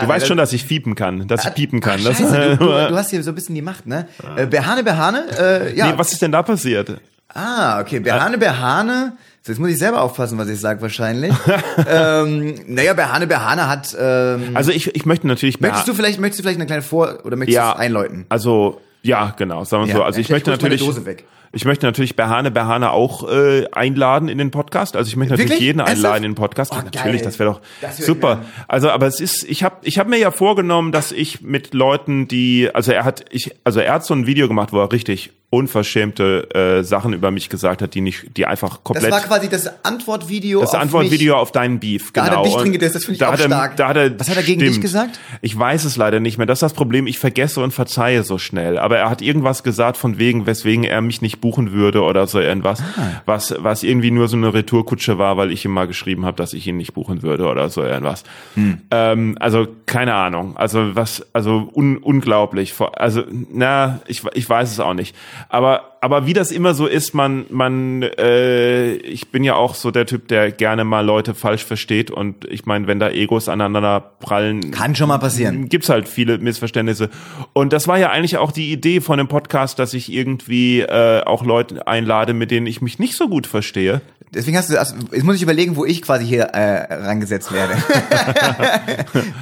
Du 0.00 0.08
weißt 0.08 0.26
schon, 0.26 0.38
dass 0.38 0.52
ich 0.52 0.64
fiepen 0.64 0.94
kann, 0.94 1.26
dass 1.28 1.44
ich 1.44 1.54
piepen 1.54 1.80
kann. 1.80 2.00
Ach, 2.00 2.06
Scheiße, 2.16 2.56
du, 2.58 2.64
du, 2.64 2.66
du 2.66 2.96
hast 2.96 3.10
hier 3.10 3.22
so 3.22 3.30
ein 3.30 3.34
bisschen 3.34 3.54
die 3.54 3.62
Macht, 3.62 3.86
ne? 3.86 4.06
Äh, 4.36 4.46
Behane, 4.46 4.82
Behane, 4.84 5.24
äh, 5.38 5.76
ja. 5.76 5.90
nee, 5.90 5.98
was 5.98 6.12
ist 6.12 6.22
denn 6.22 6.32
da 6.32 6.42
passiert? 6.42 7.00
Ah, 7.34 7.80
okay. 7.80 8.00
Behane, 8.00 8.38
Behane. 8.38 9.12
So, 9.42 9.52
Jetzt 9.52 9.60
muss 9.60 9.70
ich 9.70 9.78
selber 9.78 10.02
aufpassen, 10.02 10.38
was 10.38 10.48
ich 10.48 10.60
sage 10.60 10.80
wahrscheinlich. 10.80 11.32
ähm, 11.88 12.54
naja, 12.66 12.94
Behane, 12.94 13.26
Behane 13.26 13.68
hat. 13.68 13.96
Ähm, 13.98 14.50
Also 14.54 14.72
ich, 14.72 14.94
ich 14.94 15.06
möchte 15.06 15.26
natürlich 15.26 15.60
möchtest 15.60 15.86
du 15.88 15.94
vielleicht, 15.94 16.20
möchtest 16.20 16.40
du 16.40 16.42
vielleicht 16.42 16.58
eine 16.58 16.66
kleine 16.66 16.82
Vor- 16.82 17.24
oder 17.24 17.36
möchtest 17.36 17.56
du 17.56 17.60
ja, 17.60 17.72
es 17.72 17.78
einläuten? 17.78 18.26
Also 18.28 18.80
ja, 19.02 19.34
genau, 19.36 19.64
sagen 19.64 19.84
wir 19.84 19.90
Ja, 19.90 19.96
so. 19.96 20.02
Also 20.02 20.20
ich 20.20 20.28
möchte 20.28 20.50
meine 20.50 20.60
natürlich, 20.60 20.80
Dose 20.80 21.04
weg. 21.06 21.24
Ich 21.52 21.64
möchte 21.64 21.86
natürlich 21.86 22.16
Berhane 22.16 22.50
Berhane 22.50 22.90
auch 22.90 23.28
äh, 23.30 23.66
einladen 23.72 24.28
in 24.28 24.38
den 24.38 24.50
Podcast. 24.50 24.96
Also 24.96 25.08
ich 25.08 25.16
möchte 25.16 25.32
natürlich 25.32 25.50
Wirklich? 25.52 25.66
jeden 25.66 25.78
Ernsthaft? 25.80 26.04
einladen 26.04 26.24
in 26.24 26.30
den 26.32 26.36
Podcast. 26.36 26.72
Oh, 26.72 26.76
natürlich, 26.76 27.02
geil. 27.02 27.24
das 27.24 27.38
wäre 27.38 27.50
doch 27.52 27.60
Das 27.80 27.96
super. 27.98 28.40
Also, 28.66 28.90
aber 28.90 29.06
es 29.06 29.20
ist, 29.20 29.44
ich 29.44 29.62
habe, 29.64 29.76
ich 29.82 29.98
habe 29.98 30.10
mir 30.10 30.18
ja 30.18 30.30
vorgenommen, 30.30 30.92
dass 30.92 31.12
ich 31.12 31.40
mit 31.42 31.74
Leuten, 31.74 32.28
die, 32.28 32.68
also 32.74 32.92
er 32.92 33.04
hat, 33.04 33.24
ich, 33.30 33.54
also 33.64 33.80
er 33.80 33.94
hat 33.94 34.04
so 34.04 34.14
ein 34.14 34.26
Video 34.26 34.48
gemacht, 34.48 34.72
wo 34.72 34.80
er 34.80 34.92
richtig 34.92 35.30
unverschämte 35.50 36.48
äh, 36.54 36.84
Sachen 36.84 37.12
über 37.14 37.30
mich 37.30 37.48
gesagt 37.48 37.80
hat, 37.80 37.94
die 37.94 38.00
nicht, 38.02 38.36
die 38.36 38.44
einfach 38.46 38.70
Das 38.76 38.82
komplett. 38.84 39.10
war 39.12 39.20
quasi 39.20 39.48
das 39.48 39.82
Antwortvideo. 39.84 40.60
Das 40.60 40.74
auf 40.74 40.80
Antwortvideo 40.80 41.34
mich. 41.34 41.40
auf 41.42 41.52
deinen 41.52 41.78
Beef, 41.80 42.12
Da 42.12 42.24
genau. 42.24 42.32
hat 42.32 42.38
er 42.40 42.44
dich 42.44 42.54
Und 42.54 42.62
drin 42.64 42.72
gedisst, 42.72 42.94
das 42.96 43.04
finde 43.04 43.14
ich 43.14 43.18
da 43.20 43.28
auch 43.28 43.32
er, 43.32 43.38
stark. 43.38 43.76
Da 43.76 43.88
hat 43.88 43.96
er, 43.96 44.18
Was 44.20 44.28
hat 44.28 44.36
er 44.36 44.42
gegen 44.42 44.60
dich 44.60 44.70
stimmt. 44.70 44.82
gesagt? 44.82 45.20
Ich 45.40 45.58
weiß 45.58 45.84
es 45.84 45.96
leider 45.96 46.20
nicht 46.20 46.36
mehr. 46.36 46.46
Das 46.46 46.58
ist 46.58 46.62
das 46.62 46.74
Problem. 46.74 47.06
Ich 47.06 47.18
vergesse 47.18 47.60
und 47.62 47.70
verzeihe 47.72 48.24
so 48.24 48.36
schnell. 48.36 48.78
Aber 48.78 48.98
er 48.98 49.08
hat 49.08 49.22
irgendwas 49.22 49.62
gesagt 49.62 49.96
von 49.96 50.18
wegen, 50.18 50.46
weswegen 50.46 50.84
er 50.84 51.00
mich 51.00 51.22
nicht 51.22 51.37
buchen 51.40 51.72
würde 51.72 52.02
oder 52.02 52.26
so 52.26 52.40
irgendwas, 52.40 52.80
Ah. 52.96 53.22
was, 53.26 53.54
was 53.58 53.82
irgendwie 53.82 54.10
nur 54.10 54.28
so 54.28 54.36
eine 54.36 54.52
Retourkutsche 54.52 55.18
war, 55.18 55.36
weil 55.36 55.50
ich 55.52 55.64
ihm 55.64 55.72
mal 55.72 55.86
geschrieben 55.86 56.24
habe, 56.24 56.36
dass 56.36 56.52
ich 56.52 56.66
ihn 56.66 56.76
nicht 56.76 56.94
buchen 56.94 57.22
würde 57.22 57.46
oder 57.48 57.68
so 57.68 57.82
irgendwas. 57.82 58.24
Hm. 58.54 58.78
Ähm, 58.90 59.36
also 59.40 59.66
keine 59.88 60.14
Ahnung. 60.14 60.56
Also 60.56 60.94
was, 60.94 61.26
also 61.32 61.68
un, 61.74 61.96
unglaublich. 61.96 62.74
Also 62.94 63.24
na, 63.50 64.00
ich, 64.06 64.22
ich 64.34 64.48
weiß 64.48 64.70
es 64.70 64.78
auch 64.78 64.94
nicht. 64.94 65.16
Aber 65.48 65.98
aber 66.00 66.26
wie 66.26 66.32
das 66.32 66.50
immer 66.50 66.74
so 66.74 66.86
ist, 66.86 67.14
man, 67.14 67.46
man, 67.50 68.02
äh, 68.02 68.92
ich 68.94 69.30
bin 69.30 69.42
ja 69.42 69.54
auch 69.54 69.74
so 69.74 69.90
der 69.90 70.06
Typ, 70.06 70.28
der 70.28 70.52
gerne 70.52 70.84
mal 70.84 71.04
Leute 71.04 71.34
falsch 71.34 71.64
versteht 71.64 72.10
und 72.10 72.44
ich 72.44 72.66
meine, 72.66 72.86
wenn 72.86 73.00
da 73.00 73.10
Egos 73.10 73.48
aneinander 73.48 74.00
prallen, 74.20 74.70
Kann 74.70 74.94
schon 74.94 75.08
mal 75.08 75.18
passieren. 75.18 75.68
gibt's 75.68 75.88
halt 75.88 76.08
viele 76.08 76.38
Missverständnisse. 76.38 77.10
Und 77.52 77.72
das 77.72 77.88
war 77.88 77.98
ja 77.98 78.10
eigentlich 78.10 78.36
auch 78.38 78.52
die 78.52 78.72
Idee 78.72 79.00
von 79.00 79.18
dem 79.18 79.28
Podcast, 79.28 79.78
dass 79.78 79.94
ich 79.94 80.12
irgendwie 80.12 80.80
äh, 80.80 81.22
auch 81.24 81.44
Leute 81.44 81.86
einlade, 81.86 82.32
mit 82.32 82.50
denen 82.50 82.66
ich 82.66 82.80
mich 82.80 82.98
nicht 82.98 83.16
so 83.16 83.28
gut 83.28 83.46
verstehe. 83.46 84.00
Deswegen 84.34 84.56
hast 84.56 84.70
du, 84.70 84.78
also, 84.78 84.94
jetzt 85.12 85.24
muss 85.24 85.36
ich 85.36 85.42
überlegen, 85.42 85.76
wo 85.76 85.84
ich 85.84 86.02
quasi 86.02 86.26
hier 86.26 86.42
äh, 86.44 86.94
rangesetzt 86.94 87.52
werde. 87.52 87.74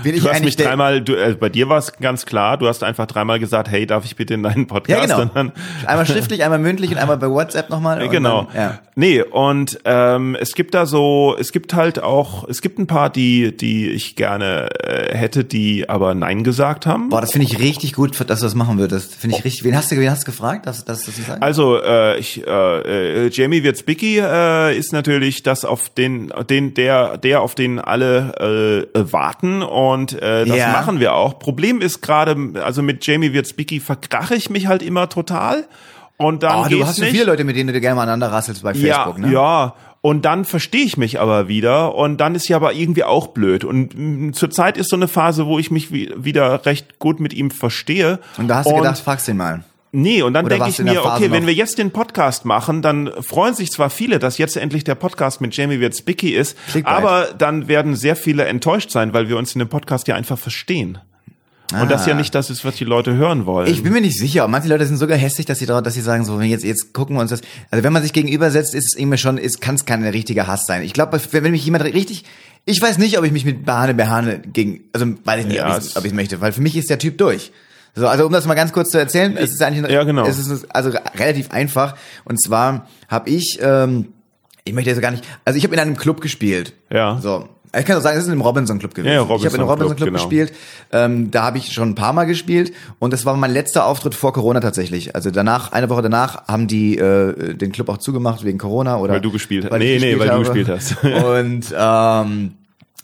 Bin 0.02 0.14
ich 0.14 0.22
Du 0.22 0.30
hast 0.30 0.44
mich 0.44 0.56
dreimal, 0.56 1.00
du, 1.00 1.14
äh, 1.14 1.34
bei 1.34 1.48
dir 1.48 1.68
war 1.68 1.78
es 1.78 1.92
ganz 1.94 2.26
klar, 2.26 2.56
du 2.56 2.68
hast 2.68 2.82
einfach 2.82 3.06
dreimal 3.06 3.38
gesagt, 3.38 3.68
hey, 3.70 3.86
darf 3.86 4.04
ich 4.04 4.16
bitte 4.16 4.34
in 4.34 4.42
deinen 4.42 4.66
Podcast? 4.66 5.08
Ja, 5.08 5.16
genau. 5.18 5.30
Dann, 5.32 5.52
Einmal 5.86 6.06
schriftlich, 6.06 6.44
einmal 6.44 6.58
mündlich 6.58 6.90
und 6.90 6.98
einmal 6.98 7.16
bei 7.16 7.28
WhatsApp 7.28 7.70
nochmal. 7.70 8.02
und 8.02 8.10
Genau. 8.10 8.48
Dann, 8.52 8.62
ja. 8.62 8.78
Nee, 8.94 9.22
und 9.22 9.78
ähm, 9.84 10.36
es 10.40 10.54
gibt 10.54 10.74
da 10.74 10.86
so, 10.86 11.36
es 11.38 11.52
gibt 11.52 11.74
halt 11.74 12.02
auch, 12.02 12.48
es 12.48 12.62
gibt 12.62 12.78
ein 12.78 12.86
paar, 12.86 13.10
die, 13.10 13.54
die 13.54 13.90
ich 13.90 14.16
gerne 14.16 14.68
äh, 14.82 15.14
hätte, 15.14 15.44
die 15.44 15.88
aber 15.88 16.14
Nein 16.14 16.44
gesagt 16.44 16.86
haben. 16.86 17.10
Boah, 17.10 17.20
das 17.20 17.32
finde 17.32 17.46
ich 17.46 17.58
richtig 17.58 17.92
gut, 17.92 18.18
dass 18.18 18.40
du 18.40 18.46
das 18.46 18.54
machen 18.54 18.78
würdest. 18.78 19.14
Finde 19.14 19.36
ich 19.36 19.44
richtig. 19.44 19.64
Wen 19.64 19.76
hast 19.76 19.90
du, 19.92 19.96
wen 19.96 20.10
hast 20.10 20.22
du 20.22 20.30
gefragt, 20.30 20.66
dass, 20.66 20.84
dass 20.84 21.00
du 21.00 21.06
das 21.10 21.18
nicht 21.18 21.26
sagen? 21.26 21.42
Also 21.42 21.82
äh, 21.82 22.18
ich, 22.18 22.46
äh, 22.46 23.26
äh, 23.26 23.30
Jamie 23.30 23.62
Wirzbicki 23.62 24.18
äh, 24.18 24.75
ist 24.76 24.92
natürlich 24.92 25.42
das 25.42 25.64
auf 25.64 25.88
den, 25.88 26.32
den 26.48 26.74
der, 26.74 27.18
der 27.18 27.40
auf 27.40 27.54
den 27.54 27.78
alle 27.80 28.86
äh, 28.94 28.98
äh, 28.98 29.12
warten 29.12 29.62
und 29.62 30.12
äh, 30.22 30.44
das 30.44 30.56
Ja. 30.56 30.68
machen 30.72 31.00
wir 31.00 31.14
auch. 31.14 31.38
Problem 31.38 31.80
ist 31.80 32.00
gerade, 32.02 32.36
also 32.62 32.82
mit 32.82 33.04
Jamie 33.06 33.32
Wirzbicki 33.32 33.80
verkrache 33.80 34.34
ich 34.34 34.50
mich 34.50 34.66
halt 34.68 34.82
immer 34.82 35.08
total 35.08 35.66
und 36.18 36.42
dann 36.42 36.66
Oh, 36.66 36.68
du 36.68 36.86
hast 36.86 36.98
nicht. 36.98 37.10
viele 37.10 37.24
Leute, 37.24 37.44
mit 37.44 37.56
denen 37.56 37.72
du 37.72 37.80
gerne 37.80 37.96
mal 37.96 38.02
aneinander 38.02 38.30
rasselst 38.32 38.62
bei 38.62 38.72
ja, 38.72 39.04
Facebook, 39.04 39.18
ne? 39.18 39.32
ja. 39.32 39.74
Und 40.02 40.24
dann 40.24 40.44
verstehe 40.44 40.84
ich 40.84 40.96
mich 40.96 41.18
aber 41.18 41.48
wieder 41.48 41.96
und 41.96 42.18
dann 42.20 42.36
ist 42.36 42.46
ja 42.46 42.56
aber 42.56 42.72
irgendwie 42.74 43.02
auch 43.02 43.28
blöd. 43.28 43.64
Und 43.64 43.94
mh, 43.98 44.32
zurzeit 44.34 44.76
ist 44.76 44.88
so 44.90 44.94
eine 44.94 45.08
Phase, 45.08 45.46
wo 45.46 45.58
ich 45.58 45.72
mich 45.72 45.92
wie, 45.92 46.12
wieder 46.16 46.64
recht 46.64 47.00
gut 47.00 47.18
mit 47.18 47.34
ihm 47.34 47.50
verstehe. 47.50 48.20
Und 48.38 48.46
da 48.46 48.56
hast 48.58 48.70
du 48.70 48.76
gedacht, 48.76 48.98
fragst 48.98 49.26
ihn 49.26 49.36
mal. 49.36 49.64
Nee, 49.98 50.20
und 50.22 50.34
dann 50.34 50.46
denke 50.46 50.68
ich 50.68 50.78
mir, 50.78 51.02
okay, 51.04 51.30
wenn 51.30 51.42
noch- 51.42 51.46
wir 51.46 51.54
jetzt 51.54 51.78
den 51.78 51.90
Podcast 51.90 52.44
machen, 52.44 52.82
dann 52.82 53.10
freuen 53.22 53.54
sich 53.54 53.70
zwar 53.72 53.88
viele, 53.88 54.18
dass 54.18 54.36
jetzt 54.36 54.56
endlich 54.56 54.84
der 54.84 54.94
Podcast 54.94 55.40
mit 55.40 55.56
Jamie 55.56 55.80
Witzbicki 55.80 56.34
ist, 56.34 56.54
Clickbait. 56.70 56.94
aber 56.94 57.28
dann 57.38 57.66
werden 57.66 57.96
sehr 57.96 58.14
viele 58.14 58.44
enttäuscht 58.44 58.90
sein, 58.90 59.14
weil 59.14 59.28
wir 59.30 59.38
uns 59.38 59.54
in 59.54 59.60
dem 59.60 59.68
Podcast 59.68 60.06
ja 60.08 60.14
einfach 60.14 60.38
verstehen. 60.38 60.98
Und 61.80 61.90
das 61.90 62.06
ja 62.06 62.14
nicht 62.14 62.32
das 62.34 62.48
ist, 62.48 62.64
was 62.64 62.76
die 62.76 62.84
Leute 62.84 63.14
hören 63.14 63.44
wollen. 63.46 63.66
Ah. 63.66 63.70
Ich 63.70 63.82
bin 63.82 63.92
mir 63.92 64.00
nicht 64.00 64.16
sicher. 64.18 64.46
Manche 64.46 64.68
Leute 64.68 64.86
sind 64.86 64.98
so 64.98 65.06
gehässig, 65.08 65.46
dass 65.46 65.58
sie 65.58 65.66
dass 65.66 65.94
sie 65.94 66.00
sagen, 66.00 66.24
so, 66.24 66.38
wenn 66.38 66.48
jetzt, 66.48 66.62
jetzt 66.62 66.92
gucken 66.92 67.16
wir 67.16 67.20
uns 67.22 67.30
das. 67.30 67.40
Also 67.72 67.82
wenn 67.82 67.92
man 67.92 68.02
sich 68.02 68.12
gegenübersetzt, 68.12 68.72
ist 68.74 68.86
es 68.86 68.94
immer 68.94 69.16
schon, 69.16 69.36
ist, 69.36 69.60
kann 69.60 69.74
es 69.74 69.84
kein 69.84 70.04
richtiger 70.04 70.46
Hass 70.46 70.66
sein. 70.66 70.82
Ich 70.82 70.92
glaube, 70.92 71.18
wenn 71.32 71.42
wenn 71.42 71.50
mich 71.50 71.64
jemand 71.64 71.82
richtig, 71.82 72.24
ich 72.66 72.80
weiß 72.80 72.98
nicht, 72.98 73.18
ob 73.18 73.24
ich 73.24 73.32
mich 73.32 73.44
mit 73.44 73.64
Bahane 73.64 73.94
Behane 73.94 74.40
gegen, 74.40 74.84
also 74.92 75.06
weiß 75.24 75.40
ich 75.40 75.46
nicht, 75.46 75.56
Ja, 75.56 75.72
ob 75.72 75.78
es- 75.78 75.88
ich 75.90 75.96
ob 75.96 76.04
ich 76.04 76.12
möchte, 76.12 76.40
weil 76.40 76.52
für 76.52 76.60
mich 76.60 76.76
ist 76.76 76.88
der 76.88 76.98
Typ 77.00 77.18
durch. 77.18 77.50
So, 77.96 78.06
also 78.06 78.26
um 78.26 78.32
das 78.32 78.46
mal 78.46 78.54
ganz 78.54 78.72
kurz 78.72 78.90
zu 78.90 78.98
erzählen, 78.98 79.36
es 79.38 79.52
ist 79.52 79.62
eigentlich, 79.62 79.90
Ja, 79.90 80.04
genau. 80.04 80.26
es 80.26 80.38
ist 80.38 80.66
also 80.74 80.90
relativ 81.18 81.50
einfach. 81.50 81.96
Und 82.24 82.40
zwar 82.40 82.86
habe 83.08 83.30
ich, 83.30 83.58
ähm, 83.62 84.08
ich 84.64 84.74
möchte 84.74 84.90
jetzt 84.90 85.00
gar 85.00 85.10
nicht, 85.10 85.24
also 85.46 85.56
ich 85.56 85.64
habe 85.64 85.74
in 85.74 85.80
einem 85.80 85.96
Club 85.96 86.20
gespielt. 86.20 86.74
Ja. 86.90 87.18
So. 87.20 87.48
Ich 87.78 87.84
kann 87.84 87.96
auch 87.96 88.02
sagen, 88.02 88.18
es 88.18 88.26
ist 88.26 88.32
im 88.32 88.40
Robinson 88.40 88.78
Club 88.78 88.94
gewesen. 88.94 89.12
Ja, 89.12 89.22
ja, 89.22 89.22
ich 89.22 89.28
habe 89.28 89.34
Robinson 89.38 89.60
in 89.60 89.66
Robinson 89.66 89.96
Club 89.96 89.96
Club, 89.96 90.08
genau. 90.08 90.18
gespielt. 90.18 90.52
Ähm, 90.92 91.30
da 91.30 91.42
habe 91.44 91.58
ich 91.58 91.72
schon 91.72 91.90
ein 91.90 91.94
paar 91.94 92.12
Mal 92.12 92.24
gespielt 92.24 92.72
und 92.98 93.12
das 93.12 93.26
war 93.26 93.36
mein 93.36 93.52
letzter 93.52 93.86
Auftritt 93.86 94.14
vor 94.14 94.32
Corona 94.32 94.60
tatsächlich. 94.60 95.14
Also 95.14 95.30
danach, 95.30 95.72
eine 95.72 95.88
Woche 95.88 96.02
danach, 96.02 96.46
haben 96.48 96.68
die 96.68 96.98
äh, 96.98 97.54
den 97.54 97.72
Club 97.72 97.88
auch 97.88 97.98
zugemacht 97.98 98.44
wegen 98.44 98.58
Corona 98.58 98.98
oder 98.98 99.14
Weil 99.14 99.20
du 99.20 99.32
gespielt 99.32 99.64
hast. 99.64 99.78
Nee, 99.78 99.98
nee, 100.00 100.18
weil 100.18 100.28
du 100.28 100.34
habe. 100.34 100.44
gespielt 100.44 100.68
hast. 100.68 101.02
Und 101.02 101.74
ähm, 101.76 102.52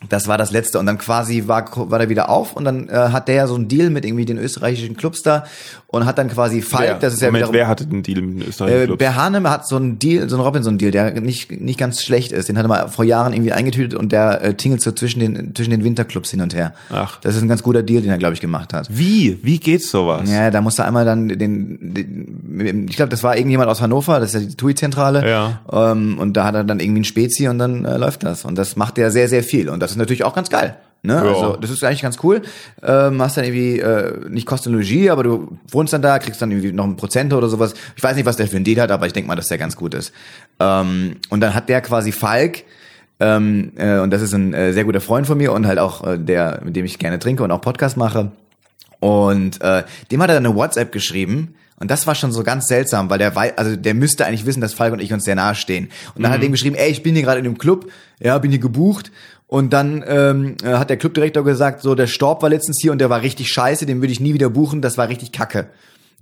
das 0.09 0.29
war 0.29 0.39
das 0.39 0.51
letzte 0.51 0.79
und 0.79 0.87
dann 0.87 0.99
quasi 0.99 1.45
war 1.47 1.65
war 1.91 1.99
der 1.99 2.09
wieder 2.09 2.29
auf 2.29 2.55
und 2.55 2.65
dann 2.65 2.89
äh, 2.89 2.93
hat 2.93 3.29
der 3.29 3.35
ja 3.35 3.47
so 3.47 3.55
einen 3.55 3.69
Deal 3.69 3.91
mit 3.91 4.05
irgendwie 4.05 4.25
den 4.25 4.39
österreichischen 4.39 4.97
Clubs 4.97 5.23
da 5.23 5.45
und 5.93 6.07
hat 6.07 6.17
dann 6.17 6.29
quasi 6.29 6.63
Falk, 6.63 6.85
wer, 6.85 6.95
das 6.95 7.15
ist 7.15 7.21
ja 7.21 7.29
Moment, 7.29 7.43
wiederum 7.43 7.55
wer 7.55 7.69
hatte 7.69 7.87
den 7.87 8.03
Deal 8.03 8.23
mit 8.23 8.41
den 8.41 8.49
österreichischen 8.49 8.83
äh, 8.83 8.87
Clubs? 8.87 8.99
Berhane 8.99 9.51
hat 9.51 9.69
so 9.69 9.77
einen 9.77 9.99
Deal, 9.99 10.29
so 10.29 10.37
einen 10.37 10.45
Robinson-Deal, 10.45 10.91
der 10.91 11.21
nicht, 11.21 11.53
nicht 11.53 11.79
ganz 11.79 12.03
schlecht 12.03 12.33
ist. 12.33 12.49
Den 12.49 12.57
hat 12.57 12.65
er 12.65 12.69
mal 12.69 12.89
vor 12.89 13.05
Jahren 13.05 13.35
irgendwie 13.35 13.53
eingetütet 13.53 13.99
und 13.99 14.11
der 14.11 14.43
äh, 14.43 14.55
tingelt 14.55 14.81
so 14.81 14.93
zwischen 14.93 15.21
den, 15.21 15.55
zwischen 15.55 15.71
den 15.71 15.85
Winterclubs 15.85 16.31
hin 16.31 16.41
und 16.41 16.55
her. 16.55 16.73
Ach. 16.91 17.21
Das 17.21 17.37
ist 17.37 17.43
ein 17.43 17.49
ganz 17.49 17.63
guter 17.63 17.83
Deal, 17.83 18.01
den 18.01 18.11
er, 18.11 18.17
glaube 18.17 18.33
ich, 18.33 18.41
gemacht 18.41 18.73
hat. 18.73 18.89
Wie? 18.91 19.39
Wie 19.43 19.59
geht 19.59 19.85
sowas? 19.85 20.31
Ja, 20.31 20.51
da 20.51 20.63
musste 20.63 20.87
einmal 20.87 21.05
dann 21.05 21.29
den, 21.29 21.95
den 21.95 22.87
ich 22.89 22.97
glaube, 22.97 23.11
das 23.11 23.23
war 23.23 23.37
irgendjemand 23.37 23.69
aus 23.69 23.83
Hannover, 23.83 24.19
das 24.19 24.35
ist 24.35 24.41
ja 24.41 24.49
die 24.49 24.57
TUI-Zentrale. 24.57 25.29
Ja. 25.29 25.61
Ähm, 25.71 26.19
und 26.19 26.39
da 26.39 26.45
hat 26.45 26.55
er 26.55 26.65
dann 26.65 26.81
irgendwie 26.81 27.03
ein 27.03 27.05
Spezi 27.05 27.49
und 27.49 27.59
dann 27.59 27.85
äh, 27.85 27.99
läuft 27.99 28.23
das. 28.23 28.47
Und 28.47 28.57
das 28.57 28.77
macht 28.77 28.97
er 28.97 29.11
sehr, 29.11 29.29
sehr 29.29 29.43
viel. 29.43 29.69
Und 29.69 29.81
das 29.81 29.92
ist 29.93 29.99
natürlich 29.99 30.25
auch 30.25 30.35
ganz 30.35 30.51
geil. 30.51 30.77
Ne? 31.05 31.21
Also 31.21 31.57
das 31.57 31.71
ist 31.71 31.83
eigentlich 31.83 32.03
ganz 32.03 32.19
cool. 32.23 32.43
Ähm, 32.81 33.21
hast 33.21 33.37
dann 33.37 33.45
irgendwie 33.45 33.81
äh, 33.81 34.29
nicht 34.29 34.47
Kosten 34.47 34.69
und 34.69 34.77
Logis, 34.77 35.11
aber 35.11 35.25
du 35.25 35.59
wohnst 35.69 35.93
dann 35.93 36.03
da, 36.03 36.21
kriegst 36.21 36.41
dann 36.41 36.53
irgendwie 36.53 36.73
noch 36.73 36.85
ein 36.85 36.97
Prozent 36.97 37.33
oder 37.33 37.49
sowas. 37.49 37.75
Ich 37.97 38.03
weiß 38.03 38.15
nicht, 38.15 38.25
was 38.25 38.37
der 38.37 38.47
für 38.47 38.57
einen 38.57 38.65
Deal 38.65 38.81
hat, 38.81 38.93
aber 38.93 39.07
ich 39.07 39.13
denke 39.13 39.27
mal, 39.27 39.35
dass 39.35 39.49
der 39.49 39.59
ganz 39.59 39.75
gut 39.75 39.95
ist. 39.95 40.13
Ähm, 40.61 41.17
und 41.29 41.41
dann 41.41 41.55
hat 41.55 41.69
der 41.69 41.81
quasi 41.81 42.13
Falk, 42.13 42.63
ähm, 43.19 43.73
äh, 43.77 43.99
und 43.99 44.11
das 44.11 44.23
ist 44.23 44.33
ein 44.33 44.55
äh, 44.55 44.73
sehr 44.73 44.85
guter 44.85 45.01
Freund 45.01 45.27
von 45.27 45.39
mir 45.39 45.53
und 45.53 45.67
halt 45.67 45.81
auch 45.81 46.07
äh, 46.07 46.19
der, 46.19 46.61
mit 46.65 46.77
dem 46.77 46.85
ich 46.85 46.99
gerne 47.01 47.19
trinke 47.19 47.43
und 47.43 47.51
auch 47.51 47.61
Podcast 47.61 47.97
mache. 47.97 48.31
Und 49.01 49.61
äh, 49.61 49.83
dem 50.13 50.23
hat 50.23 50.31
er 50.31 50.35
dann 50.35 50.47
eine 50.47 50.55
WhatsApp 50.55 50.93
geschrieben. 50.93 51.55
Und 51.77 51.91
das 51.91 52.07
war 52.07 52.15
schon 52.15 52.31
so 52.31 52.45
ganz 52.45 52.69
seltsam, 52.69 53.11
weil 53.11 53.19
der 53.19 53.37
also 53.59 53.75
der 53.75 53.95
müsste 53.95 54.25
eigentlich 54.25 54.47
wissen, 54.47 54.61
dass 54.61 54.73
Falk 54.73 54.93
und 54.93 55.01
ich 55.01 55.13
uns 55.13 55.25
sehr 55.25 55.35
nahe 55.35 55.57
stehen. 55.57 55.91
Und 56.15 56.23
dann 56.23 56.31
hat 56.31 56.41
er 56.41 56.47
ihm 56.47 56.53
geschrieben, 56.53 56.77
ey, 56.77 56.93
ich 56.93 57.03
bin 57.03 57.15
hier 57.17 57.25
gerade 57.25 57.39
in 57.39 57.45
dem 57.45 57.59
Club, 57.59 57.91
ja, 58.21 58.39
bin 58.39 58.53
hier 58.53 58.61
gebucht. 58.61 59.11
Und 59.53 59.75
dann 59.75 60.03
ähm, 60.09 60.57
äh, 60.65 60.77
hat 60.79 60.89
der 60.89 60.97
Clubdirektor 60.97 61.45
gesagt, 61.45 61.83
so 61.83 61.95
der 61.95 62.07
Storb 62.07 62.41
war 62.41 62.49
letztens 62.49 62.79
hier 62.81 62.91
und 62.91 62.99
der 63.03 63.11
war 63.11 63.21
richtig 63.21 63.49
scheiße, 63.53 63.85
den 63.85 64.01
würde 64.01 64.11
ich 64.11 64.19
nie 64.19 64.33
wieder 64.33 64.49
buchen, 64.49 64.81
das 64.81 64.97
war 64.97 65.11
richtig 65.11 65.31
kacke. 65.31 65.67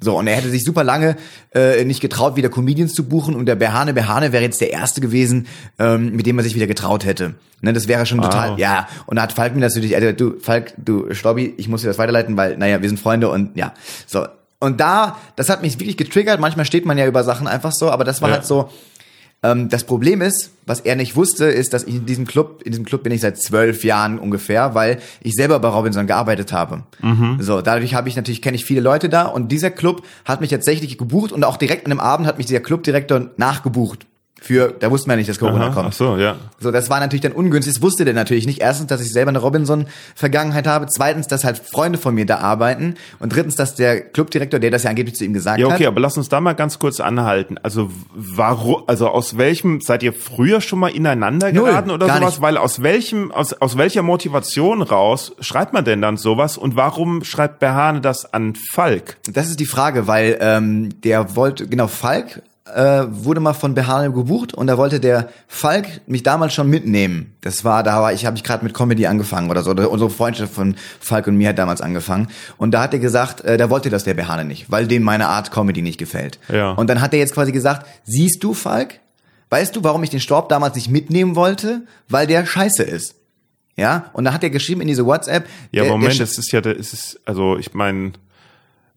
So, 0.01 0.19
und 0.19 0.27
er 0.27 0.35
hätte 0.35 0.51
sich 0.51 0.65
super 0.65 0.83
lange 0.83 1.17
äh, 1.55 1.85
nicht 1.85 2.01
getraut, 2.01 2.35
wieder 2.35 2.49
Comedians 2.49 2.93
zu 2.93 3.05
buchen 3.05 3.37
und 3.37 3.47
der 3.47 3.55
Berhane 3.55 3.93
Berhane 3.95 4.33
wäre 4.33 4.43
jetzt 4.43 4.61
der 4.61 4.73
Erste 4.73 5.01
gewesen, 5.01 5.47
ähm, 5.79 6.11
mit 6.17 6.27
dem 6.27 6.39
er 6.39 6.43
sich 6.43 6.57
wieder 6.57 6.67
getraut 6.67 7.05
hätte. 7.05 7.35
Ne, 7.61 7.73
das 7.73 7.87
wäre 7.87 8.05
schon 8.05 8.21
total, 8.21 8.51
Ah. 8.51 8.57
ja. 8.59 8.89
Und 9.07 9.15
da 9.15 9.23
hat 9.23 9.33
Falk 9.33 9.55
mir 9.55 9.61
natürlich, 9.61 9.95
also 9.95 10.11
du, 10.11 10.41
Falk, 10.41 10.73
du 10.77 11.15
Stobby, 11.15 11.55
ich 11.57 11.69
muss 11.69 11.83
dir 11.83 11.87
das 11.87 11.99
weiterleiten, 11.99 12.37
weil, 12.37 12.57
naja, 12.59 12.83
wir 12.83 12.89
sind 12.89 12.99
Freunde 12.99 13.29
und 13.31 13.57
ja. 13.57 13.75
So. 14.09 14.27
Und 14.59 14.81
da, 14.81 15.19
das 15.37 15.49
hat 15.51 15.63
mich 15.63 15.79
wirklich 15.79 15.97
getriggert. 15.97 16.41
Manchmal 16.41 16.65
steht 16.65 16.85
man 16.85 16.99
ja 16.99 17.07
über 17.07 17.23
Sachen 17.23 17.47
einfach 17.47 17.71
so, 17.71 17.91
aber 17.93 18.03
das 18.03 18.23
war 18.23 18.29
Ja. 18.31 18.35
halt 18.37 18.45
so, 18.45 18.71
ähm, 19.43 19.69
das 19.69 19.85
Problem 19.85 20.21
ist, 20.21 20.51
was 20.67 20.81
er 20.81 20.97
nicht 20.97 21.17
wusste, 21.17 21.47
ist, 21.47 21.73
dass 21.73 21.85
ich 21.85 21.95
in 21.95 22.07
diesem 22.07 22.27
Club, 22.27 22.63
in 22.63 22.73
diesem 22.73 22.85
Club 22.85 23.03
bin 23.03 23.13
ich 23.13 23.23
seit 23.23 23.39
zwölf 23.41 23.85
Jahren 23.85 24.19
ungefähr, 24.19 24.75
weil 24.75 24.99
ich 25.23 25.35
selber 25.35 25.59
bei 25.59 25.69
Robinson 25.69 26.07
gearbeitet 26.07 26.53
habe. 26.53 26.83
So, 27.41 27.63
dadurch 27.63 27.95
habe 27.95 28.09
ich 28.09 28.17
natürlich, 28.17 28.43
kenne 28.43 28.57
ich 28.57 28.65
viele 28.65 28.81
Leute 28.81 29.09
da 29.09 29.25
und 29.25 29.51
dieser 29.51 29.71
Club 29.71 30.03
hat 30.25 30.41
mich 30.41 30.51
tatsächlich 30.51 30.99
gebucht 30.99 31.33
und 31.33 31.45
auch 31.45 31.57
direkt 31.57 31.87
an 31.87 31.91
dem 31.91 32.01
Abend 32.01 32.27
hat 32.27 32.37
mich 32.39 32.47
dieser 32.47 32.61
Clubdirektor 32.61 33.31
nachgebucht. 33.37 34.07
Für, 34.43 34.75
da 34.79 34.91
wusste 34.91 35.07
man 35.09 35.15
ja 35.15 35.19
nicht, 35.19 35.29
dass 35.29 35.39
Corona 35.39 35.67
Aha, 35.67 35.75
kommt. 35.75 35.89
ach 35.89 35.93
so, 35.93 36.17
ja. 36.17 36.37
So, 36.59 36.71
das 36.71 36.89
war 36.89 36.99
natürlich 36.99 37.21
dann 37.21 37.33
ungünstig. 37.33 37.75
Das 37.75 37.83
wusste 37.83 38.07
der 38.07 38.15
natürlich 38.15 38.47
nicht. 38.47 38.61
Erstens, 38.61 38.87
dass 38.87 39.03
ich 39.03 39.13
selber 39.13 39.29
eine 39.29 39.39
Robinson-Vergangenheit 39.39 40.67
habe. 40.67 40.87
Zweitens, 40.87 41.27
dass 41.29 41.45
halt 41.45 41.59
Freunde 41.59 41.99
von 41.99 42.15
mir 42.15 42.25
da 42.25 42.39
arbeiten. 42.39 42.95
Und 43.19 43.35
drittens, 43.35 43.57
dass 43.57 43.75
der 43.75 44.01
Clubdirektor, 44.01 44.59
der 44.59 44.71
das 44.71 44.85
ja 44.85 44.91
angeblich 44.91 45.15
zu 45.17 45.25
ihm 45.25 45.35
gesagt 45.35 45.59
Ja, 45.61 45.67
okay, 45.67 45.85
hat. 45.85 45.89
aber 45.89 46.01
lass 46.01 46.17
uns 46.17 46.31
da 46.31 46.41
mal 46.41 46.55
ganz 46.55 46.79
kurz 46.79 47.01
anhalten. 47.01 47.59
Also 47.63 47.91
warum, 48.15 48.85
also 48.87 49.09
aus 49.09 49.37
welchem, 49.37 49.83
seid 49.83 50.03
ihr 50.03 50.15
früher 50.15 50.63
schon 50.63 50.79
mal 50.79 50.89
ineinander 50.89 51.53
Null, 51.53 51.67
geraten 51.67 51.91
oder 51.91 52.07
gar 52.07 52.17
sowas? 52.19 52.31
nicht. 52.31 52.41
Weil 52.43 52.57
aus 52.57 52.83
welchem, 52.83 53.31
aus, 53.33 53.53
aus 53.53 53.77
welcher 53.77 54.03
Motivation 54.03 54.81
raus 54.81 55.33
schreibt 55.41 55.75
man 55.75 55.85
denn 55.85 56.01
dann 56.01 56.17
sowas 56.17 56.57
und 56.57 56.77
warum 56.77 57.25
schreibt 57.25 57.59
Berhane 57.59 58.01
das 58.01 58.33
an 58.33 58.55
Falk? 58.55 59.19
Das 59.31 59.49
ist 59.49 59.61
die 59.61 59.67
Frage, 59.67 60.07
weil 60.07 60.39
ähm, 60.41 61.01
der 61.03 61.37
wollte, 61.37 61.67
genau, 61.67 61.89
Falk 61.89 62.43
äh, 62.75 63.07
wurde 63.11 63.41
mal 63.41 63.53
von 63.55 63.75
Behane 63.75 64.13
gebucht 64.13 64.55
und 64.55 64.67
da 64.67 64.77
wollte 64.79 65.01
der 65.01 65.29
Falk 65.49 65.87
mich 66.07 66.23
damals 66.23 66.55
schon 66.55 66.69
mitnehmen. 66.69 67.35
Das 67.41 67.65
war, 67.65 67.83
da 67.83 68.01
war 68.03 68.13
ich, 68.13 68.27
habe 68.27 68.37
ich 68.37 68.45
gerade 68.45 68.65
mit 68.65 68.75
Comedy 68.75 69.07
angefangen 69.07 69.51
oder 69.51 69.63
so. 69.63 69.71
Oder 69.71 69.91
unsere 69.91 70.11
Freundschaft 70.11 70.53
von 70.53 70.77
Falk 71.01 71.27
und 71.27 71.37
mir 71.37 71.49
hat 71.51 71.59
damals 71.59 71.81
angefangen. 71.81 72.29
Und 72.57 72.73
da 72.73 72.83
hat 72.83 72.93
er 72.93 72.99
gesagt, 73.01 73.43
äh, 73.43 73.57
da 73.57 73.71
wollte 73.71 73.91
das 73.91 74.05
der 74.05 74.15
Behane 74.15 74.45
nicht, 74.45 74.71
weil 74.71 74.87
dem 74.87 75.03
meine 75.03 75.29
Art 75.29 75.51
Comedy 75.53 75.83
nicht 75.83 75.99
gefällt. 75.99 76.39
Ja. 76.49 76.73
Und 76.73 76.89
dann 76.91 77.01
hat 77.01 77.13
er 77.13 77.19
jetzt 77.19 77.35
quasi 77.35 77.53
gesagt, 77.53 77.87
siehst 78.05 78.43
du, 78.45 78.55
Falk, 78.55 79.01
weißt 79.51 79.75
du, 79.77 79.85
warum 79.85 80.03
ich 80.03 80.11
den 80.11 80.21
Storb 80.21 80.49
damals 80.49 80.75
nicht 80.77 80.89
mitnehmen 80.91 81.37
wollte? 81.37 81.83
Weil 82.09 82.27
der 82.27 82.47
scheiße 82.47 82.83
ist. 82.83 83.15
Ja, 83.77 84.11
und 84.13 84.25
dann 84.25 84.35
hat 84.35 84.43
er 84.43 84.51
geschrieben 84.51 84.83
in 84.83 84.89
diese 84.89 85.07
WhatsApp. 85.07 85.45
Ja, 85.73 85.83
der- 85.83 85.83
der 85.85 85.93
Moment, 85.93 86.13
Sch- 86.15 86.19
das 86.19 86.37
ist 86.37 86.53
ja, 86.53 86.61
das 86.61 86.93
ist, 86.93 87.19
also 87.25 87.57
ich 87.57 87.73
meine, 87.73 88.13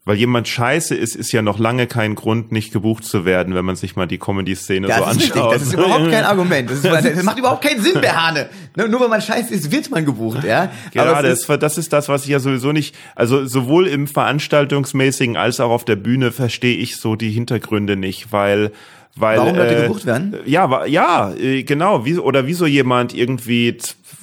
weil 0.06 0.16
jemand 0.16 0.46
scheiße 0.48 0.94
ist, 0.94 1.16
ist 1.16 1.32
ja 1.32 1.40
noch 1.40 1.58
lange 1.58 1.86
kein 1.86 2.14
Grund, 2.14 2.52
nicht 2.52 2.72
gebucht 2.72 3.04
zu 3.04 3.24
werden, 3.24 3.54
wenn 3.54 3.64
man 3.64 3.74
sich 3.74 3.96
mal 3.96 4.06
die 4.06 4.18
Comedy-Szene 4.18 4.86
so 4.86 4.92
ist 4.92 5.06
richtig. 5.08 5.32
anschaut. 5.32 5.54
Das 5.54 5.62
ist 5.62 5.72
überhaupt 5.72 6.10
kein 6.10 6.24
Argument. 6.24 6.70
Das, 6.70 6.78
ist, 6.78 6.84
das 7.16 7.22
macht 7.22 7.38
überhaupt 7.38 7.64
keinen 7.64 7.80
Sinn, 7.80 8.00
Behane. 8.00 8.50
Ne, 8.76 8.88
Nur 8.88 9.00
weil 9.00 9.08
man 9.08 9.22
scheiße 9.22 9.54
ist, 9.54 9.72
wird 9.72 9.90
man 9.90 10.04
gebucht, 10.04 10.44
ja. 10.44 10.70
Gerade, 10.92 11.28
ist, 11.28 11.48
das, 11.48 11.78
ist 11.78 11.92
das, 11.92 12.08
was 12.08 12.24
ich 12.24 12.30
ja 12.30 12.38
sowieso 12.38 12.72
nicht, 12.72 12.94
also 13.14 13.46
sowohl 13.46 13.86
im 13.86 14.06
Veranstaltungsmäßigen 14.06 15.36
als 15.38 15.60
auch 15.60 15.70
auf 15.70 15.86
der 15.86 15.96
Bühne 15.96 16.32
verstehe 16.32 16.76
ich 16.76 16.96
so 16.96 17.16
die 17.16 17.30
Hintergründe 17.30 17.96
nicht, 17.96 18.32
weil 18.32 18.72
weil 19.16 19.38
Warum 19.38 19.54
Leute 19.54 19.76
äh, 19.76 19.82
gebucht 19.82 20.06
werden? 20.06 20.34
Ja, 20.44 20.84
ja, 20.86 21.32
äh, 21.34 21.62
genau, 21.62 22.04
wie, 22.04 22.18
oder 22.18 22.48
wieso 22.48 22.66
jemand 22.66 23.14
irgendwie 23.14 23.78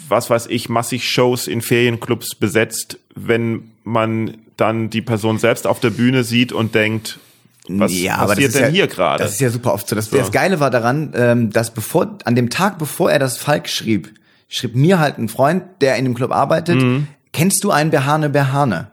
was 0.10 0.30
weiß 0.30 0.48
ich, 0.48 0.68
massig 0.70 1.10
Shows 1.10 1.48
in 1.48 1.62
Ferienclubs 1.62 2.36
besetzt, 2.36 3.00
wenn 3.16 3.71
man 3.84 4.38
dann 4.58 4.90
die 4.90 5.02
Person 5.02 5.38
selbst 5.38 5.66
auf 5.68 5.80
der 5.80 5.90
Bühne 5.90 6.24
sieht 6.24 6.52
und 6.52 6.76
denkt, 6.76 7.20
was 7.68 7.98
ja, 7.98 8.18
passiert 8.18 8.50
ist 8.50 8.56
denn 8.56 8.66
ja, 8.66 8.70
hier 8.70 8.88
gerade? 8.88 9.24
Das 9.24 9.34
ist 9.34 9.42
ja 9.42 9.50
super 9.50 9.74
oft 9.74 9.88
so. 9.88 9.96
Das, 9.96 10.10
das 10.10 10.32
Geile 10.32 10.60
war 10.60 10.70
daran, 10.72 11.14
ähm, 11.16 11.52
dass 11.52 11.74
bevor, 11.74 12.18
an 12.26 12.36
dem 12.36 12.50
Tag, 12.50 12.78
bevor 12.80 13.12
er 13.12 13.20
das 13.20 13.38
Falk 13.38 13.70
schrieb, 13.70 14.14
schrieb 14.50 14.76
mir 14.76 15.00
halt 15.00 15.18
ein 15.18 15.30
Freund, 15.30 15.64
der 15.80 15.96
in 15.98 16.06
dem 16.06 16.14
Club 16.14 16.32
arbeitet, 16.32 16.82
Mhm. 16.82 17.08
kennst 17.34 17.64
du 17.64 17.72
einen 17.72 17.92
Behane 17.92 18.30
Behane? 18.30 18.92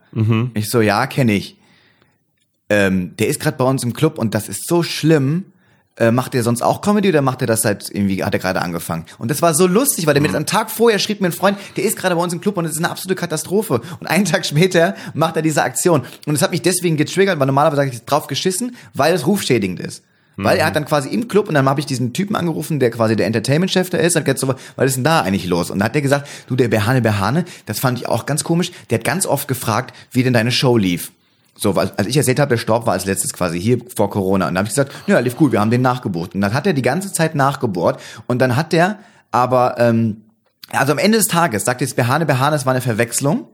Ich 0.54 0.70
so, 0.70 0.80
ja, 0.80 1.06
kenne 1.06 1.32
ich. 1.32 1.56
Ähm, 2.70 3.14
der 3.18 3.28
ist 3.28 3.40
gerade 3.40 3.56
bei 3.56 3.64
uns 3.64 3.82
im 3.84 3.92
Club 3.92 4.18
und 4.18 4.34
das 4.34 4.48
ist 4.48 4.66
so 4.66 4.82
schlimm. 4.82 5.46
Äh, 5.98 6.12
macht 6.12 6.34
er 6.34 6.44
sonst 6.44 6.62
auch 6.62 6.80
Comedy 6.80 7.08
oder 7.08 7.22
macht 7.22 7.40
er 7.40 7.48
das 7.48 7.62
seit 7.62 7.90
irgendwie, 7.90 8.22
hat 8.22 8.32
er 8.32 8.38
gerade 8.38 8.62
angefangen? 8.62 9.04
Und 9.18 9.30
das 9.30 9.42
war 9.42 9.52
so 9.52 9.66
lustig, 9.66 10.06
weil 10.06 10.14
der 10.14 10.22
mir 10.22 10.28
das 10.28 10.36
am 10.36 10.46
Tag 10.46 10.70
vorher 10.70 10.98
schrieb 11.00 11.20
mir 11.20 11.28
ein 11.28 11.32
Freund, 11.32 11.58
der 11.76 11.84
ist 11.84 11.96
gerade 11.96 12.14
bei 12.14 12.22
uns 12.22 12.32
im 12.32 12.40
Club 12.40 12.56
und 12.56 12.64
es 12.64 12.72
ist 12.72 12.78
eine 12.78 12.90
absolute 12.90 13.16
Katastrophe. 13.16 13.80
Und 13.98 14.06
einen 14.06 14.24
Tag 14.24 14.46
später 14.46 14.94
macht 15.14 15.34
er 15.36 15.42
diese 15.42 15.62
Aktion. 15.62 16.02
Und 16.24 16.34
es 16.36 16.42
hat 16.42 16.52
mich 16.52 16.62
deswegen 16.62 16.96
getriggert, 16.96 17.38
weil 17.40 17.46
normalerweise 17.46 17.76
sage 17.76 17.90
ich 17.90 18.04
drauf 18.04 18.28
geschissen, 18.28 18.76
weil 18.94 19.12
es 19.12 19.26
rufschädigend 19.26 19.80
ist. 19.80 20.04
Weil 20.40 20.58
er 20.58 20.66
hat 20.66 20.76
dann 20.76 20.84
quasi 20.84 21.08
im 21.08 21.26
Club 21.26 21.48
und 21.48 21.54
dann 21.54 21.68
habe 21.68 21.80
ich 21.80 21.86
diesen 21.86 22.12
Typen 22.12 22.36
angerufen, 22.36 22.78
der 22.78 22.92
quasi 22.92 23.16
der 23.16 23.26
Entertainment-Chef 23.26 23.90
da 23.90 23.98
ist 23.98 24.14
und 24.14 24.24
gesagt 24.24 24.38
so, 24.38 24.54
was 24.76 24.86
ist 24.86 24.94
denn 24.94 25.02
da 25.02 25.22
eigentlich 25.22 25.46
los? 25.46 25.68
Und 25.68 25.80
dann 25.80 25.86
hat 25.86 25.96
der 25.96 26.02
gesagt, 26.02 26.28
du, 26.46 26.54
der 26.54 26.68
Behane 26.68 27.02
Behane, 27.02 27.44
das 27.66 27.80
fand 27.80 27.98
ich 27.98 28.08
auch 28.08 28.24
ganz 28.24 28.44
komisch, 28.44 28.70
der 28.90 28.98
hat 28.98 29.04
ganz 29.04 29.26
oft 29.26 29.48
gefragt, 29.48 29.96
wie 30.12 30.22
denn 30.22 30.32
deine 30.32 30.52
Show 30.52 30.76
lief. 30.76 31.10
So, 31.60 31.74
als 31.74 32.06
ich 32.06 32.16
erzählt 32.16 32.38
habe, 32.38 32.50
der 32.50 32.58
Storb 32.58 32.86
war 32.86 32.92
als 32.92 33.04
letztes 33.04 33.32
quasi 33.32 33.60
hier 33.60 33.78
vor 33.94 34.10
Corona. 34.10 34.46
Und 34.46 34.54
dann 34.54 34.58
habe 34.58 34.68
ich 34.68 34.74
gesagt, 34.74 34.92
ja, 35.08 35.18
lief 35.18 35.36
gut, 35.36 35.50
wir 35.50 35.60
haben 35.60 35.72
den 35.72 35.82
nachgebohrt. 35.82 36.36
Und 36.36 36.40
dann 36.40 36.54
hat 36.54 36.68
er 36.68 36.72
die 36.72 36.82
ganze 36.82 37.12
Zeit 37.12 37.34
nachgebohrt. 37.34 38.00
Und 38.28 38.38
dann 38.38 38.54
hat 38.54 38.72
der 38.72 39.00
aber, 39.32 39.74
ähm, 39.78 40.22
also 40.70 40.92
am 40.92 40.98
Ende 40.98 41.18
des 41.18 41.26
Tages 41.26 41.64
sagt 41.64 41.80
jetzt 41.80 41.96
Behane, 41.96 42.26
Behane, 42.26 42.54
es 42.54 42.64
war 42.64 42.74
eine 42.74 42.80
Verwechslung. 42.80 43.48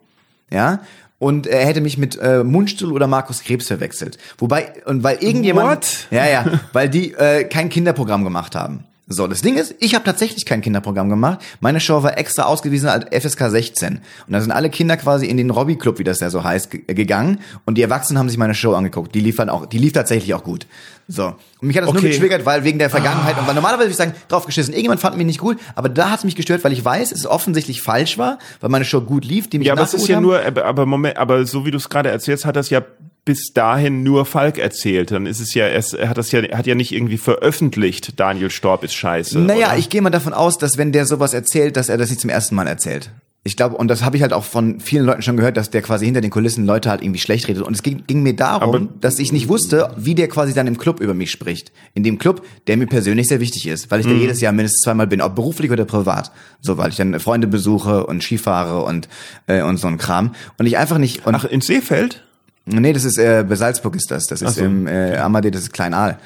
Ja, 0.50 0.80
und 1.18 1.46
er 1.46 1.64
hätte 1.64 1.80
mich 1.80 1.96
mit 1.96 2.18
äh, 2.20 2.44
Mundstuhl 2.44 2.92
oder 2.92 3.06
Markus 3.06 3.42
Krebs 3.42 3.68
verwechselt. 3.68 4.18
Wobei, 4.36 4.72
und 4.84 5.02
weil 5.02 5.16
irgendjemand. 5.22 5.70
What? 5.70 6.06
Ja, 6.10 6.26
ja, 6.26 6.44
weil 6.74 6.90
die 6.90 7.14
äh, 7.14 7.44
kein 7.44 7.70
Kinderprogramm 7.70 8.24
gemacht 8.24 8.54
haben. 8.54 8.84
So, 9.06 9.26
das 9.26 9.42
Ding 9.42 9.56
ist, 9.56 9.74
ich 9.80 9.94
habe 9.94 10.02
tatsächlich 10.02 10.46
kein 10.46 10.62
Kinderprogramm 10.62 11.10
gemacht. 11.10 11.40
Meine 11.60 11.78
Show 11.78 12.02
war 12.02 12.16
extra 12.16 12.44
ausgewiesen 12.44 12.88
als 12.88 13.04
FSK 13.14 13.50
16. 13.50 14.00
Und 14.26 14.32
da 14.32 14.40
sind 14.40 14.50
alle 14.50 14.70
Kinder 14.70 14.96
quasi 14.96 15.26
in 15.26 15.36
den 15.36 15.50
Robby 15.50 15.76
Club, 15.76 15.98
wie 15.98 16.04
das 16.04 16.20
ja 16.20 16.30
so 16.30 16.42
heißt, 16.42 16.70
gegangen. 16.70 17.40
Und 17.66 17.76
die 17.76 17.82
Erwachsenen 17.82 18.18
haben 18.18 18.30
sich 18.30 18.38
meine 18.38 18.54
Show 18.54 18.72
angeguckt. 18.72 19.14
Die 19.14 19.20
lief 19.20 19.36
dann 19.36 19.50
auch, 19.50 19.66
die 19.66 19.76
lief 19.76 19.92
tatsächlich 19.92 20.32
auch 20.32 20.42
gut. 20.42 20.66
So. 21.06 21.26
Und 21.26 21.68
mich 21.68 21.76
hat 21.76 21.82
das 21.82 21.90
okay. 21.90 22.00
nur 22.00 22.10
getriggert, 22.12 22.46
weil 22.46 22.64
wegen 22.64 22.78
der 22.78 22.88
Vergangenheit. 22.88 23.34
Ah. 23.36 23.40
Und 23.40 23.46
weil 23.46 23.54
normalerweise 23.54 23.88
würde 23.88 23.90
ich 23.90 23.96
sagen, 23.98 24.14
drauf 24.28 24.46
geschissen. 24.46 24.72
Irgendjemand 24.72 25.02
fand 25.02 25.18
mich 25.18 25.26
nicht 25.26 25.40
gut, 25.40 25.58
aber 25.74 25.90
da 25.90 26.10
hat 26.10 26.20
es 26.20 26.24
mich 26.24 26.34
gestört, 26.34 26.64
weil 26.64 26.72
ich 26.72 26.82
weiß, 26.82 27.12
es 27.12 27.26
offensichtlich 27.26 27.82
falsch 27.82 28.16
war, 28.16 28.38
weil 28.60 28.70
meine 28.70 28.86
Show 28.86 29.02
gut 29.02 29.26
lief, 29.26 29.50
die 29.50 29.58
mich 29.58 29.66
Ja, 29.66 29.74
aber 29.74 29.82
es 29.82 29.92
ist 29.92 30.08
ja 30.08 30.16
haben. 30.16 30.22
nur, 30.22 30.40
aber 30.40 30.86
Moment, 30.86 31.18
aber 31.18 31.44
so 31.44 31.66
wie 31.66 31.70
du 31.70 31.76
es 31.76 31.90
gerade 31.90 32.08
erzählst, 32.08 32.46
hat 32.46 32.56
das 32.56 32.70
ja 32.70 32.80
bis 33.24 33.52
dahin 33.52 34.02
nur 34.02 34.26
Falk 34.26 34.58
erzählt. 34.58 35.10
Dann 35.10 35.26
ist 35.26 35.40
es 35.40 35.54
ja, 35.54 35.66
er 35.66 36.08
hat 36.08 36.18
das 36.18 36.30
ja, 36.32 36.42
hat 36.56 36.66
ja 36.66 36.74
nicht 36.74 36.92
irgendwie 36.92 37.18
veröffentlicht, 37.18 38.20
Daniel 38.20 38.50
Storb 38.50 38.84
ist 38.84 38.94
scheiße. 38.94 39.38
Naja, 39.38 39.68
oder? 39.68 39.78
ich 39.78 39.88
gehe 39.88 40.02
mal 40.02 40.10
davon 40.10 40.34
aus, 40.34 40.58
dass 40.58 40.76
wenn 40.78 40.92
der 40.92 41.06
sowas 41.06 41.34
erzählt, 41.34 41.76
dass 41.76 41.88
er 41.88 41.96
das 41.96 42.10
nicht 42.10 42.20
zum 42.20 42.30
ersten 42.30 42.54
Mal 42.54 42.66
erzählt. 42.66 43.10
Ich 43.46 43.58
glaube, 43.58 43.76
und 43.76 43.88
das 43.88 44.02
habe 44.02 44.16
ich 44.16 44.22
halt 44.22 44.32
auch 44.32 44.44
von 44.44 44.80
vielen 44.80 45.04
Leuten 45.04 45.20
schon 45.20 45.36
gehört, 45.36 45.58
dass 45.58 45.68
der 45.68 45.82
quasi 45.82 46.06
hinter 46.06 46.22
den 46.22 46.30
Kulissen 46.30 46.64
Leute 46.64 46.88
halt 46.88 47.02
irgendwie 47.02 47.20
schlecht 47.20 47.46
redet. 47.46 47.62
Und 47.62 47.74
es 47.74 47.82
ging, 47.82 48.04
ging 48.06 48.22
mir 48.22 48.34
darum, 48.34 48.74
Aber 48.74 48.88
dass 49.02 49.18
ich 49.18 49.32
nicht 49.32 49.48
wusste, 49.48 49.90
wie 49.98 50.14
der 50.14 50.28
quasi 50.28 50.54
dann 50.54 50.66
im 50.66 50.78
Club 50.78 50.98
über 50.98 51.12
mich 51.12 51.30
spricht. 51.30 51.70
In 51.92 52.04
dem 52.04 52.18
Club, 52.18 52.42
der 52.68 52.78
mir 52.78 52.86
persönlich 52.86 53.28
sehr 53.28 53.40
wichtig 53.40 53.66
ist, 53.66 53.90
weil 53.90 54.00
ich 54.00 54.06
da 54.06 54.12
mhm. 54.12 54.20
jedes 54.20 54.40
Jahr 54.40 54.54
mindestens 54.54 54.80
zweimal 54.80 55.06
bin, 55.06 55.20
ob 55.20 55.34
beruflich 55.34 55.70
oder 55.70 55.84
privat. 55.84 56.32
So, 56.62 56.78
weil 56.78 56.88
ich 56.88 56.96
dann 56.96 57.20
Freunde 57.20 57.46
besuche 57.46 58.06
und 58.06 58.22
Skifahre 58.22 58.82
und, 58.82 59.10
äh, 59.46 59.60
und 59.60 59.76
so 59.76 59.88
ein 59.88 59.98
Kram. 59.98 60.34
Und 60.56 60.64
ich 60.64 60.78
einfach 60.78 60.96
nicht. 60.96 61.26
Und 61.26 61.34
Ach, 61.34 61.44
ins 61.44 61.66
Seefeld? 61.66 62.24
Nee, 62.66 62.92
das 62.92 63.04
ist 63.04 63.18
äh, 63.18 63.44
bei 63.46 63.56
Salzburg 63.56 63.94
ist 63.96 64.10
das. 64.10 64.26
Das 64.26 64.40
ist 64.42 64.56
so. 64.56 64.64
im 64.64 64.86
äh, 64.86 65.16
Amadee, 65.16 65.50
das 65.50 65.62
ist 65.62 65.72
Kleinal. 65.72 66.18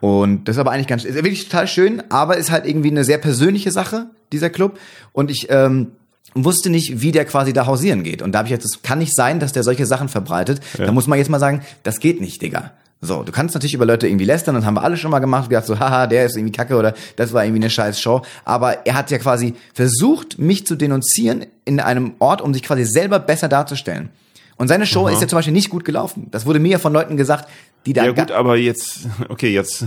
Und 0.00 0.44
das 0.44 0.56
ist 0.56 0.60
aber 0.60 0.70
eigentlich 0.70 0.86
ganz 0.86 1.04
ist 1.04 1.14
wirklich 1.14 1.44
total 1.44 1.66
schön, 1.66 2.02
aber 2.08 2.36
ist 2.36 2.50
halt 2.50 2.66
irgendwie 2.66 2.90
eine 2.90 3.04
sehr 3.04 3.18
persönliche 3.18 3.70
Sache, 3.70 4.06
dieser 4.32 4.48
Club. 4.48 4.78
Und 5.12 5.30
ich 5.30 5.48
ähm, 5.50 5.88
wusste 6.34 6.70
nicht, 6.70 7.02
wie 7.02 7.12
der 7.12 7.24
quasi 7.24 7.52
da 7.52 7.66
hausieren 7.66 8.02
geht. 8.02 8.22
Und 8.22 8.32
da 8.32 8.38
habe 8.38 8.46
ich 8.46 8.52
jetzt, 8.52 8.64
es 8.64 8.82
kann 8.82 8.98
nicht 8.98 9.14
sein, 9.14 9.40
dass 9.40 9.52
der 9.52 9.62
solche 9.62 9.84
Sachen 9.86 10.08
verbreitet. 10.08 10.60
Ja. 10.78 10.86
Da 10.86 10.92
muss 10.92 11.06
man 11.06 11.18
jetzt 11.18 11.28
mal 11.28 11.40
sagen, 11.40 11.62
das 11.82 12.00
geht 12.00 12.20
nicht, 12.20 12.40
Digga. 12.40 12.72
So, 13.02 13.22
du 13.22 13.32
kannst 13.32 13.54
natürlich 13.54 13.72
über 13.72 13.86
Leute 13.86 14.06
irgendwie 14.06 14.26
lästern, 14.26 14.54
das 14.54 14.66
haben 14.66 14.74
wir 14.74 14.82
alle 14.82 14.98
schon 14.98 15.10
mal 15.10 15.20
gemacht, 15.20 15.48
gedacht 15.48 15.66
so, 15.66 15.78
haha, 15.78 16.06
der 16.06 16.26
ist 16.26 16.36
irgendwie 16.36 16.52
kacke 16.52 16.76
oder 16.76 16.92
das 17.16 17.32
war 17.32 17.44
irgendwie 17.44 17.62
eine 17.62 17.70
scheiß 17.70 17.98
Show. 17.98 18.20
Aber 18.44 18.86
er 18.86 18.94
hat 18.94 19.10
ja 19.10 19.16
quasi 19.16 19.54
versucht, 19.72 20.38
mich 20.38 20.66
zu 20.66 20.76
denunzieren 20.76 21.46
in 21.64 21.80
einem 21.80 22.12
Ort, 22.18 22.42
um 22.42 22.52
sich 22.52 22.62
quasi 22.62 22.84
selber 22.84 23.18
besser 23.18 23.48
darzustellen. 23.48 24.10
Und 24.60 24.68
seine 24.68 24.84
Show 24.84 25.06
Aha. 25.06 25.14
ist 25.14 25.22
ja 25.22 25.26
zum 25.26 25.38
Beispiel 25.38 25.54
nicht 25.54 25.70
gut 25.70 25.86
gelaufen. 25.86 26.26
Das 26.30 26.44
wurde 26.44 26.58
mir 26.58 26.72
ja 26.72 26.78
von 26.78 26.92
Leuten 26.92 27.16
gesagt, 27.16 27.48
die 27.86 27.94
da. 27.94 28.04
Ja 28.04 28.12
gut, 28.12 28.30
aber 28.30 28.58
jetzt, 28.58 29.08
okay, 29.30 29.48
jetzt, 29.48 29.86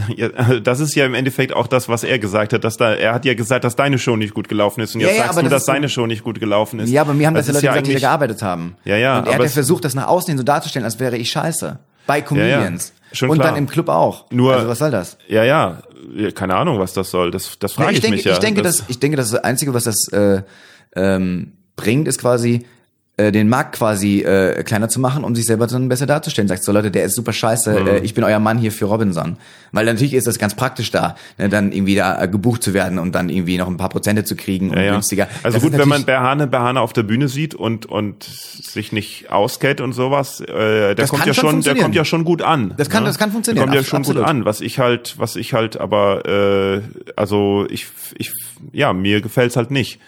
das 0.63 0.80
ist 0.80 0.95
ja 0.95 1.05
im 1.05 1.13
Endeffekt 1.13 1.53
auch 1.53 1.67
das, 1.67 1.89
was 1.89 2.03
er 2.03 2.17
gesagt 2.17 2.53
hat, 2.53 2.63
dass 2.63 2.78
da, 2.78 2.95
er 2.95 3.13
hat 3.13 3.24
ja 3.24 3.36
gesagt, 3.36 3.65
dass 3.65 3.76
deine 3.76 3.99
Show 3.99 4.15
nicht 4.15 4.34
gut 4.34 4.49
gelaufen 4.49 4.82
ist 4.82 4.95
und 4.95 5.01
jetzt 5.01 5.11
ja, 5.11 5.17
ja, 5.17 5.24
sagst 5.26 5.38
du, 5.38 5.43
das 5.43 5.51
dass 5.51 5.65
seine 5.65 5.89
Show 5.89 6.07
nicht 6.07 6.24
gut 6.24 6.39
gelaufen 6.39 6.80
ist. 6.80 6.89
Ja, 6.89 7.01
aber 7.01 7.13
mir 7.13 7.28
haben 7.28 7.36
das, 7.36 7.45
das 7.45 7.61
ja 7.61 7.69
Leute 7.69 7.84
gesagt, 7.84 7.88
die 7.88 7.93
da 7.93 7.99
gearbeitet 7.99 8.41
haben. 8.41 8.76
Ja, 8.84 8.97
ja. 8.97 9.19
Und 9.19 9.28
er 9.28 9.36
hat 9.36 9.41
ja 9.43 9.47
versucht, 9.47 9.86
das 9.86 9.93
nach 9.93 10.07
außen 10.07 10.32
hin 10.32 10.39
so 10.39 10.43
darzustellen, 10.43 10.86
als 10.86 10.99
wäre 10.99 11.17
ich 11.17 11.30
scheiße. 11.30 11.78
Bei 12.07 12.21
Comedians. 12.21 12.93
Ja, 13.11 13.15
Schon 13.15 13.30
und 13.30 13.38
klar. 13.38 13.49
dann 13.49 13.59
im 13.59 13.67
Club 13.67 13.89
auch. 13.89 14.26
Nur, 14.32 14.55
also 14.55 14.67
was 14.67 14.80
soll 14.80 14.89
das? 14.89 15.19
Ja, 15.28 15.43
ja. 15.43 15.84
Keine 16.34 16.55
Ahnung, 16.55 16.80
was 16.80 16.93
das 16.93 17.11
soll. 17.11 17.30
Das, 17.30 17.59
das 17.59 17.74
frage 17.74 17.91
ja, 17.91 17.91
ich, 17.91 17.97
ich 17.97 18.01
denke, 18.01 18.15
mich 18.15 18.26
ja. 18.26 18.34
Ich 18.34 18.39
denke, 18.39 18.63
das, 18.63 18.84
ich 18.88 18.97
denke, 18.97 19.17
das 19.17 19.36
Einzige, 19.36 19.76
was 19.76 19.84
das 19.84 20.07
äh, 20.11 20.41
ähm, 20.95 21.53
bringt, 21.76 22.07
ist 22.07 22.19
quasi, 22.19 22.65
äh, 23.16 23.32
den 23.32 23.47
Markt 23.47 23.76
quasi 23.76 24.22
äh, 24.22 24.64
kleiner 24.64 24.89
zu 24.89 24.99
machen, 24.99 25.24
um 25.24 25.36
sich 25.36 25.45
selber 25.45 25.68
dann 25.68 25.88
besser 25.88 26.07
darzustellen. 26.07 26.47
Sagst 26.47 26.64
so, 26.64 26.72
Leute, 26.72 26.89
der 26.89 27.03
ist 27.03 27.14
super 27.14 27.32
scheiße, 27.32 27.80
mhm. 27.80 27.88
äh, 27.88 27.97
ich 27.99 28.16
bin 28.16 28.24
euer 28.24 28.39
Mann 28.39 28.57
hier 28.57 28.72
für 28.72 28.86
Robinson. 28.86 29.38
Weil 29.72 29.86
natürlich 29.86 30.16
ist 30.16 30.26
das 30.26 30.39
ganz 30.39 30.55
praktisch 30.55 30.89
da, 30.89 31.16
ne, 31.38 31.47
dann 31.47 31.72
irgendwie 31.72 31.93
da 31.93 32.24
äh, 32.24 32.28
gebucht 32.28 32.64
zu 32.64 32.74
werden 32.74 32.97
und 32.97 33.14
dann 33.14 33.30
irgendwie 33.30 33.59
noch 33.59 33.68
ein 33.68 33.78
paar 33.78 33.89
Prozente 33.89 34.24
zu 34.24 34.36
kriegen 34.36 34.72
und 34.72 34.78
ja, 34.78 34.84
ja. 34.84 34.91
günstiger. 34.93 35.28
Also 35.43 35.59
das 35.59 35.64
gut, 35.64 35.78
wenn 35.78 35.88
man 35.88 36.05
Berhane 36.05 36.47
Berhane 36.47 36.82
auf 36.82 36.91
der 36.91 37.03
Bühne 37.03 37.28
sieht 37.28 37.53
und 37.53 37.86
und 37.86 38.24
sich 38.24 38.91
nicht 38.91 39.32
auskennt 39.32 39.80
und 39.80 39.93
sowas, 39.93 40.41
äh, 40.41 40.95
der 40.95 41.07
kommt 41.07 41.28
ja 41.28 41.36
schon, 41.36 41.61
der 41.61 41.76
kommt 41.76 41.93
ja 41.93 42.05
schon 42.05 42.24
gut 42.24 42.41
an. 42.41 42.74
Das 42.78 42.89
kann, 42.89 43.03
ne? 43.03 43.09
das 43.09 43.20
kann 43.20 43.32
funktionieren. 43.32 43.68
Der 43.68 43.76
kommt 43.76 43.76
ja 43.76 43.88
schon 43.88 43.99
Absolut. 43.99 44.24
gut 44.24 44.30
an. 44.30 44.45
Was 44.45 44.59
ich 44.59 44.80
halt, 44.80 45.20
was 45.20 45.36
ich 45.36 45.53
halt, 45.53 45.80
aber 45.80 46.26
äh, 46.26 46.82
also 47.16 47.68
ich 47.70 47.88
ich 48.18 48.32
ja 48.72 48.91
mir 48.91 49.22
gefällt's 49.22 49.55
halt 49.55 49.70
nicht. 49.70 49.99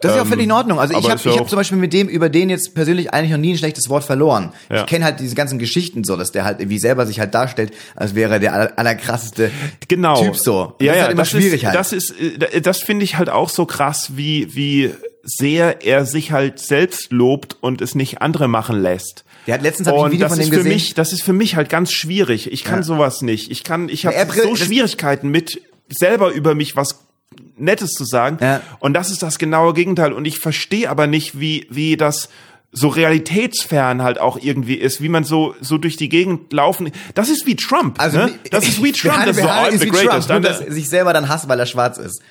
Das 0.00 0.12
ist 0.12 0.16
ja 0.16 0.22
auch 0.22 0.26
völlig 0.26 0.44
in 0.44 0.52
Ordnung. 0.52 0.78
Also 0.78 0.96
ich 0.96 1.10
habe 1.10 1.20
ich 1.22 1.38
hab 1.38 1.48
zum 1.48 1.56
Beispiel 1.56 1.78
mit 1.78 1.92
dem 1.92 2.08
über 2.08 2.28
den 2.28 2.50
jetzt 2.50 2.74
persönlich 2.74 3.12
eigentlich 3.12 3.32
noch 3.32 3.38
nie 3.38 3.54
ein 3.54 3.58
schlechtes 3.58 3.88
Wort 3.88 4.04
verloren. 4.04 4.52
Ja. 4.70 4.80
Ich 4.80 4.86
kenne 4.86 5.04
halt 5.04 5.18
diese 5.18 5.34
ganzen 5.34 5.58
Geschichten 5.58 6.04
so, 6.04 6.16
dass 6.16 6.30
der 6.30 6.44
halt 6.44 6.60
irgendwie 6.60 6.78
selber 6.78 7.04
sich 7.04 7.18
halt 7.18 7.34
darstellt, 7.34 7.72
als 7.96 8.14
wäre 8.14 8.38
der 8.38 8.52
aller, 8.52 8.72
allerkrasseste 8.76 9.50
genau. 9.88 10.22
Typ 10.22 10.36
so. 10.36 10.74
ja, 10.80 10.92
ist 10.92 10.96
ja, 10.96 11.02
halt 11.02 11.12
immer 11.12 11.22
das 11.22 11.30
schwierig 11.30 11.62
ist, 11.62 11.66
halt. 11.66 11.74
Das 11.74 11.92
ist, 11.92 12.10
äh, 12.20 12.60
das 12.60 12.78
finde 12.78 13.04
ich 13.04 13.18
halt 13.18 13.28
auch 13.28 13.48
so 13.48 13.66
krass, 13.66 14.16
wie 14.16 14.54
wie 14.54 14.94
sehr 15.24 15.84
er 15.84 16.06
sich 16.06 16.32
halt 16.32 16.60
selbst 16.60 17.12
lobt 17.12 17.56
und 17.60 17.80
es 17.82 17.94
nicht 17.94 18.22
andere 18.22 18.48
machen 18.48 18.80
lässt. 18.80 19.24
Der 19.46 19.54
hat 19.54 19.62
letztens 19.62 19.88
ein 19.88 20.10
Video 20.12 20.28
von 20.28 20.38
dem 20.38 20.50
gesehen. 20.50 20.68
Mich, 20.68 20.94
das 20.94 21.12
ist 21.12 21.22
für 21.22 21.32
mich 21.32 21.56
halt 21.56 21.70
ganz 21.70 21.90
schwierig. 21.90 22.52
Ich 22.52 22.64
kann 22.64 22.80
ja. 22.80 22.82
sowas 22.82 23.22
nicht. 23.22 23.50
Ich 23.50 23.64
kann, 23.64 23.88
ich 23.88 24.06
habe 24.06 24.14
so 24.32 24.54
Schwierigkeiten 24.54 25.28
mit 25.28 25.60
selber 25.88 26.30
über 26.32 26.54
mich 26.54 26.76
was 26.76 27.07
Nettes 27.56 27.92
zu 27.92 28.04
sagen. 28.04 28.38
Ja. 28.40 28.60
Und 28.78 28.94
das 28.94 29.10
ist 29.10 29.22
das 29.22 29.38
genaue 29.38 29.74
Gegenteil. 29.74 30.12
Und 30.12 30.24
ich 30.24 30.38
verstehe 30.38 30.90
aber 30.90 31.06
nicht, 31.06 31.40
wie, 31.40 31.66
wie 31.70 31.96
das 31.96 32.28
so 32.70 32.88
realitätsfern 32.88 34.02
halt 34.02 34.18
auch 34.18 34.38
irgendwie 34.38 34.74
ist, 34.74 35.00
wie 35.00 35.08
man 35.08 35.24
so 35.24 35.54
so 35.60 35.78
durch 35.78 35.96
die 35.96 36.08
Gegend 36.08 36.52
laufen. 36.52 36.90
Das 37.14 37.30
ist 37.30 37.46
wie 37.46 37.56
Trump. 37.56 38.00
Also 38.00 38.18
ne? 38.18 38.38
das 38.50 38.68
ist 38.68 38.82
wie 38.82 38.92
Trump. 38.92 39.24
Das 39.24 39.36
ist 39.36 39.42
so 39.42 39.48
I'm 39.48 39.78
the 39.78 39.88
greatest. 39.88 40.28
Trump, 40.28 40.42
nur, 40.42 40.50
dass 40.50 40.58
sich 40.58 40.88
selber 40.88 41.12
dann 41.12 41.28
hasst, 41.28 41.48
weil 41.48 41.58
er 41.58 41.66
schwarz 41.66 41.98
ist. 41.98 42.22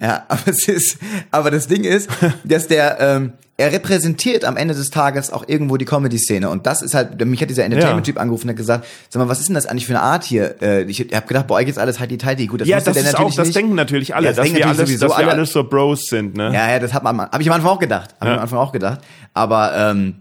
Ja, 0.00 0.24
aber 0.28 0.42
es 0.46 0.68
ist, 0.68 0.98
aber 1.30 1.50
das 1.50 1.68
Ding 1.68 1.84
ist, 1.84 2.08
dass 2.44 2.68
der, 2.68 3.00
ähm, 3.00 3.32
er 3.58 3.72
repräsentiert 3.72 4.44
am 4.44 4.58
Ende 4.58 4.74
des 4.74 4.90
Tages 4.90 5.32
auch 5.32 5.48
irgendwo 5.48 5.78
die 5.78 5.86
Comedy-Szene. 5.86 6.50
Und 6.50 6.66
das 6.66 6.82
ist 6.82 6.94
halt, 6.94 7.24
mich 7.24 7.40
hat 7.40 7.48
dieser 7.48 7.64
Entertainment-Typ 7.64 8.20
angerufen 8.20 8.44
und 8.44 8.50
hat 8.50 8.56
gesagt, 8.56 8.86
sag 9.08 9.18
mal, 9.18 9.30
was 9.30 9.40
ist 9.40 9.48
denn 9.48 9.54
das 9.54 9.64
eigentlich 9.64 9.86
für 9.86 9.94
eine 9.94 10.02
Art 10.02 10.24
hier? 10.24 10.60
Äh, 10.60 10.82
ich 10.82 11.00
habe 11.00 11.26
gedacht, 11.26 11.46
bei 11.46 11.54
euch 11.54 11.68
ist 11.68 11.78
alles 11.78 11.98
halt 11.98 12.10
die 12.10 12.18
tighty. 12.18 12.46
Gut, 12.46 12.60
das 12.60 12.68
ja, 12.68 12.80
das 12.80 12.94
ist 12.94 13.16
auch, 13.16 13.34
das 13.34 13.46
nicht. 13.46 13.56
denken 13.56 13.74
natürlich 13.74 14.14
alle, 14.14 14.26
ja, 14.26 14.32
das 14.32 14.44
dass, 14.44 14.54
wir 14.54 14.66
alles, 14.66 14.98
dass 14.98 15.18
wir 15.18 15.28
alle, 15.28 15.46
so 15.46 15.64
Bros 15.64 16.06
sind, 16.06 16.36
ne? 16.36 16.52
Ja, 16.52 16.70
ja, 16.70 16.78
das 16.78 16.92
hat 16.92 17.02
man, 17.02 17.18
hab 17.18 17.40
ich 17.40 17.48
am 17.48 17.54
Anfang 17.54 17.70
auch 17.70 17.78
gedacht. 17.78 18.14
Hab 18.20 18.28
ja. 18.28 18.34
ich 18.34 18.36
am 18.36 18.42
Anfang 18.42 18.58
auch 18.58 18.72
gedacht. 18.72 19.00
Aber, 19.32 19.74
ähm, 19.74 20.16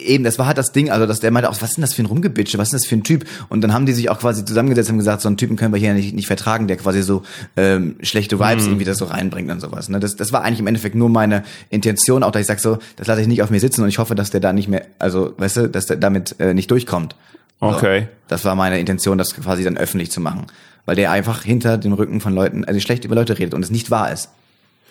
Eben, 0.00 0.24
das 0.24 0.40
war 0.40 0.46
halt 0.46 0.58
das 0.58 0.72
Ding, 0.72 0.90
also 0.90 1.06
dass 1.06 1.20
der 1.20 1.30
meinte 1.30 1.48
auch, 1.48 1.54
was 1.62 1.70
ist 1.70 1.76
denn 1.76 1.82
das 1.82 1.94
für 1.94 2.02
ein 2.02 2.06
Rumgebitsche, 2.06 2.58
was 2.58 2.68
ist 2.68 2.72
denn 2.72 2.78
das 2.78 2.86
für 2.86 2.96
ein 2.96 3.04
Typ? 3.04 3.24
Und 3.48 3.60
dann 3.60 3.72
haben 3.72 3.86
die 3.86 3.92
sich 3.92 4.10
auch 4.10 4.18
quasi 4.18 4.44
zusammengesetzt 4.44 4.90
und 4.90 4.98
gesagt, 4.98 5.22
so 5.22 5.28
einen 5.28 5.36
Typen 5.36 5.56
können 5.56 5.72
wir 5.72 5.78
hier 5.78 5.94
nicht, 5.94 6.14
nicht 6.14 6.26
vertragen, 6.26 6.66
der 6.66 6.78
quasi 6.78 7.00
so 7.02 7.22
ähm, 7.56 7.94
schlechte 8.02 8.40
Vibes 8.40 8.64
mhm. 8.64 8.70
irgendwie 8.70 8.84
das 8.84 8.98
so 8.98 9.04
reinbringt 9.04 9.52
und 9.52 9.60
sowas. 9.60 9.88
Ne? 9.88 10.00
Das, 10.00 10.16
das 10.16 10.32
war 10.32 10.42
eigentlich 10.42 10.58
im 10.58 10.66
Endeffekt 10.66 10.96
nur 10.96 11.08
meine 11.10 11.44
Intention, 11.70 12.24
auch 12.24 12.32
dass 12.32 12.40
ich 12.40 12.46
sag 12.48 12.58
so, 12.58 12.78
das 12.96 13.06
lasse 13.06 13.20
ich 13.20 13.28
nicht 13.28 13.42
auf 13.42 13.50
mir 13.50 13.60
sitzen 13.60 13.82
und 13.82 13.88
ich 13.88 13.98
hoffe, 13.98 14.16
dass 14.16 14.30
der 14.30 14.40
da 14.40 14.52
nicht 14.52 14.66
mehr, 14.66 14.84
also 14.98 15.32
weißt 15.36 15.56
du, 15.58 15.68
dass 15.68 15.86
der 15.86 15.96
damit 15.96 16.40
äh, 16.40 16.54
nicht 16.54 16.72
durchkommt. 16.72 17.14
So. 17.60 17.68
Okay. 17.68 18.08
Das 18.26 18.44
war 18.44 18.56
meine 18.56 18.80
Intention, 18.80 19.16
das 19.16 19.34
quasi 19.36 19.62
dann 19.62 19.76
öffentlich 19.76 20.10
zu 20.10 20.20
machen. 20.20 20.46
Weil 20.86 20.96
der 20.96 21.12
einfach 21.12 21.44
hinter 21.44 21.78
dem 21.78 21.92
Rücken 21.92 22.20
von 22.20 22.34
Leuten, 22.34 22.64
also 22.64 22.80
schlecht 22.80 23.04
über 23.04 23.14
Leute 23.14 23.38
redet 23.38 23.54
und 23.54 23.62
es 23.62 23.70
nicht 23.70 23.92
wahr 23.92 24.12
ist. 24.12 24.30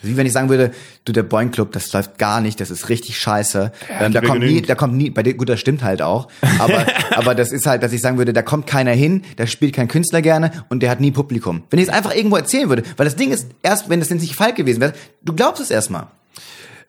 Wie 0.03 0.17
wenn 0.17 0.25
ich 0.25 0.33
sagen 0.33 0.49
würde, 0.49 0.71
du, 1.05 1.11
der 1.11 1.23
Boing 1.23 1.51
Club, 1.51 1.71
das 1.71 1.91
läuft 1.93 2.17
gar 2.17 2.41
nicht, 2.41 2.59
das 2.59 2.71
ist 2.71 2.89
richtig 2.89 3.17
scheiße. 3.17 3.71
Ja, 3.89 4.05
ähm, 4.05 4.13
da 4.13 4.21
kommt 4.21 4.41
nie, 4.41 4.61
da 4.61 4.75
kommt 4.75 4.95
nie, 4.95 5.09
bei 5.09 5.23
dir, 5.23 5.33
gut, 5.33 5.49
das 5.49 5.59
stimmt 5.59 5.83
halt 5.83 6.01
auch. 6.01 6.27
Aber, 6.59 6.85
aber 7.11 7.35
das 7.35 7.51
ist 7.51 7.65
halt, 7.65 7.83
dass 7.83 7.93
ich 7.93 8.01
sagen 8.01 8.17
würde, 8.17 8.33
da 8.33 8.41
kommt 8.41 8.67
keiner 8.67 8.91
hin, 8.91 9.23
da 9.37 9.47
spielt 9.47 9.73
kein 9.73 9.87
Künstler 9.87 10.21
gerne 10.21 10.51
und 10.69 10.83
der 10.83 10.89
hat 10.89 10.99
nie 10.99 11.11
Publikum. 11.11 11.63
Wenn 11.69 11.79
ich 11.79 11.87
es 11.87 11.93
einfach 11.93 12.15
irgendwo 12.15 12.35
erzählen 12.35 12.69
würde, 12.69 12.83
weil 12.97 13.05
das 13.05 13.15
Ding 13.15 13.31
ist, 13.31 13.47
erst 13.61 13.89
wenn 13.89 13.99
das 13.99 14.09
denn 14.09 14.17
nicht 14.17 14.35
Falk 14.35 14.55
gewesen 14.55 14.81
wäre, 14.81 14.93
du 15.23 15.33
glaubst 15.33 15.61
es 15.61 15.71
erstmal. 15.71 16.07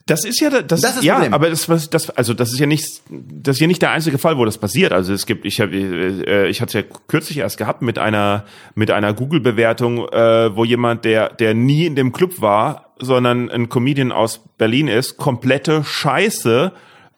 Das 0.06 0.26
ist 0.26 0.38
ja 0.38 0.50
das, 0.50 0.82
das 0.82 0.96
ist 0.96 1.04
ja, 1.04 1.14
Problem. 1.14 1.32
aber 1.32 1.48
das 1.48 1.66
was 1.70 1.88
das 1.88 2.10
also 2.10 2.34
das 2.34 2.52
ist 2.52 2.58
ja 2.58 2.66
nicht 2.66 3.00
das 3.08 3.56
ist 3.56 3.60
ja 3.60 3.66
nicht 3.66 3.80
der 3.80 3.90
einzige 3.90 4.18
Fall, 4.18 4.36
wo 4.36 4.44
das 4.44 4.58
passiert. 4.58 4.92
Also 4.92 5.14
es 5.14 5.24
gibt 5.24 5.46
ich 5.46 5.60
habe 5.60 5.74
äh, 5.74 6.48
ich 6.48 6.60
hatte 6.60 6.78
es 6.78 6.84
ja 6.84 6.96
kürzlich 7.08 7.38
erst 7.38 7.56
gehabt 7.56 7.80
mit 7.80 7.98
einer 7.98 8.44
mit 8.74 8.90
einer 8.90 9.14
Google 9.14 9.40
Bewertung, 9.40 10.06
äh, 10.08 10.54
wo 10.54 10.64
jemand 10.64 11.06
der 11.06 11.30
der 11.30 11.54
nie 11.54 11.86
in 11.86 11.96
dem 11.96 12.12
Club 12.12 12.42
war, 12.42 12.92
sondern 12.98 13.50
ein 13.50 13.70
Comedian 13.70 14.12
aus 14.12 14.42
Berlin 14.58 14.88
ist, 14.88 15.16
komplette 15.16 15.84
Scheiße 15.84 16.72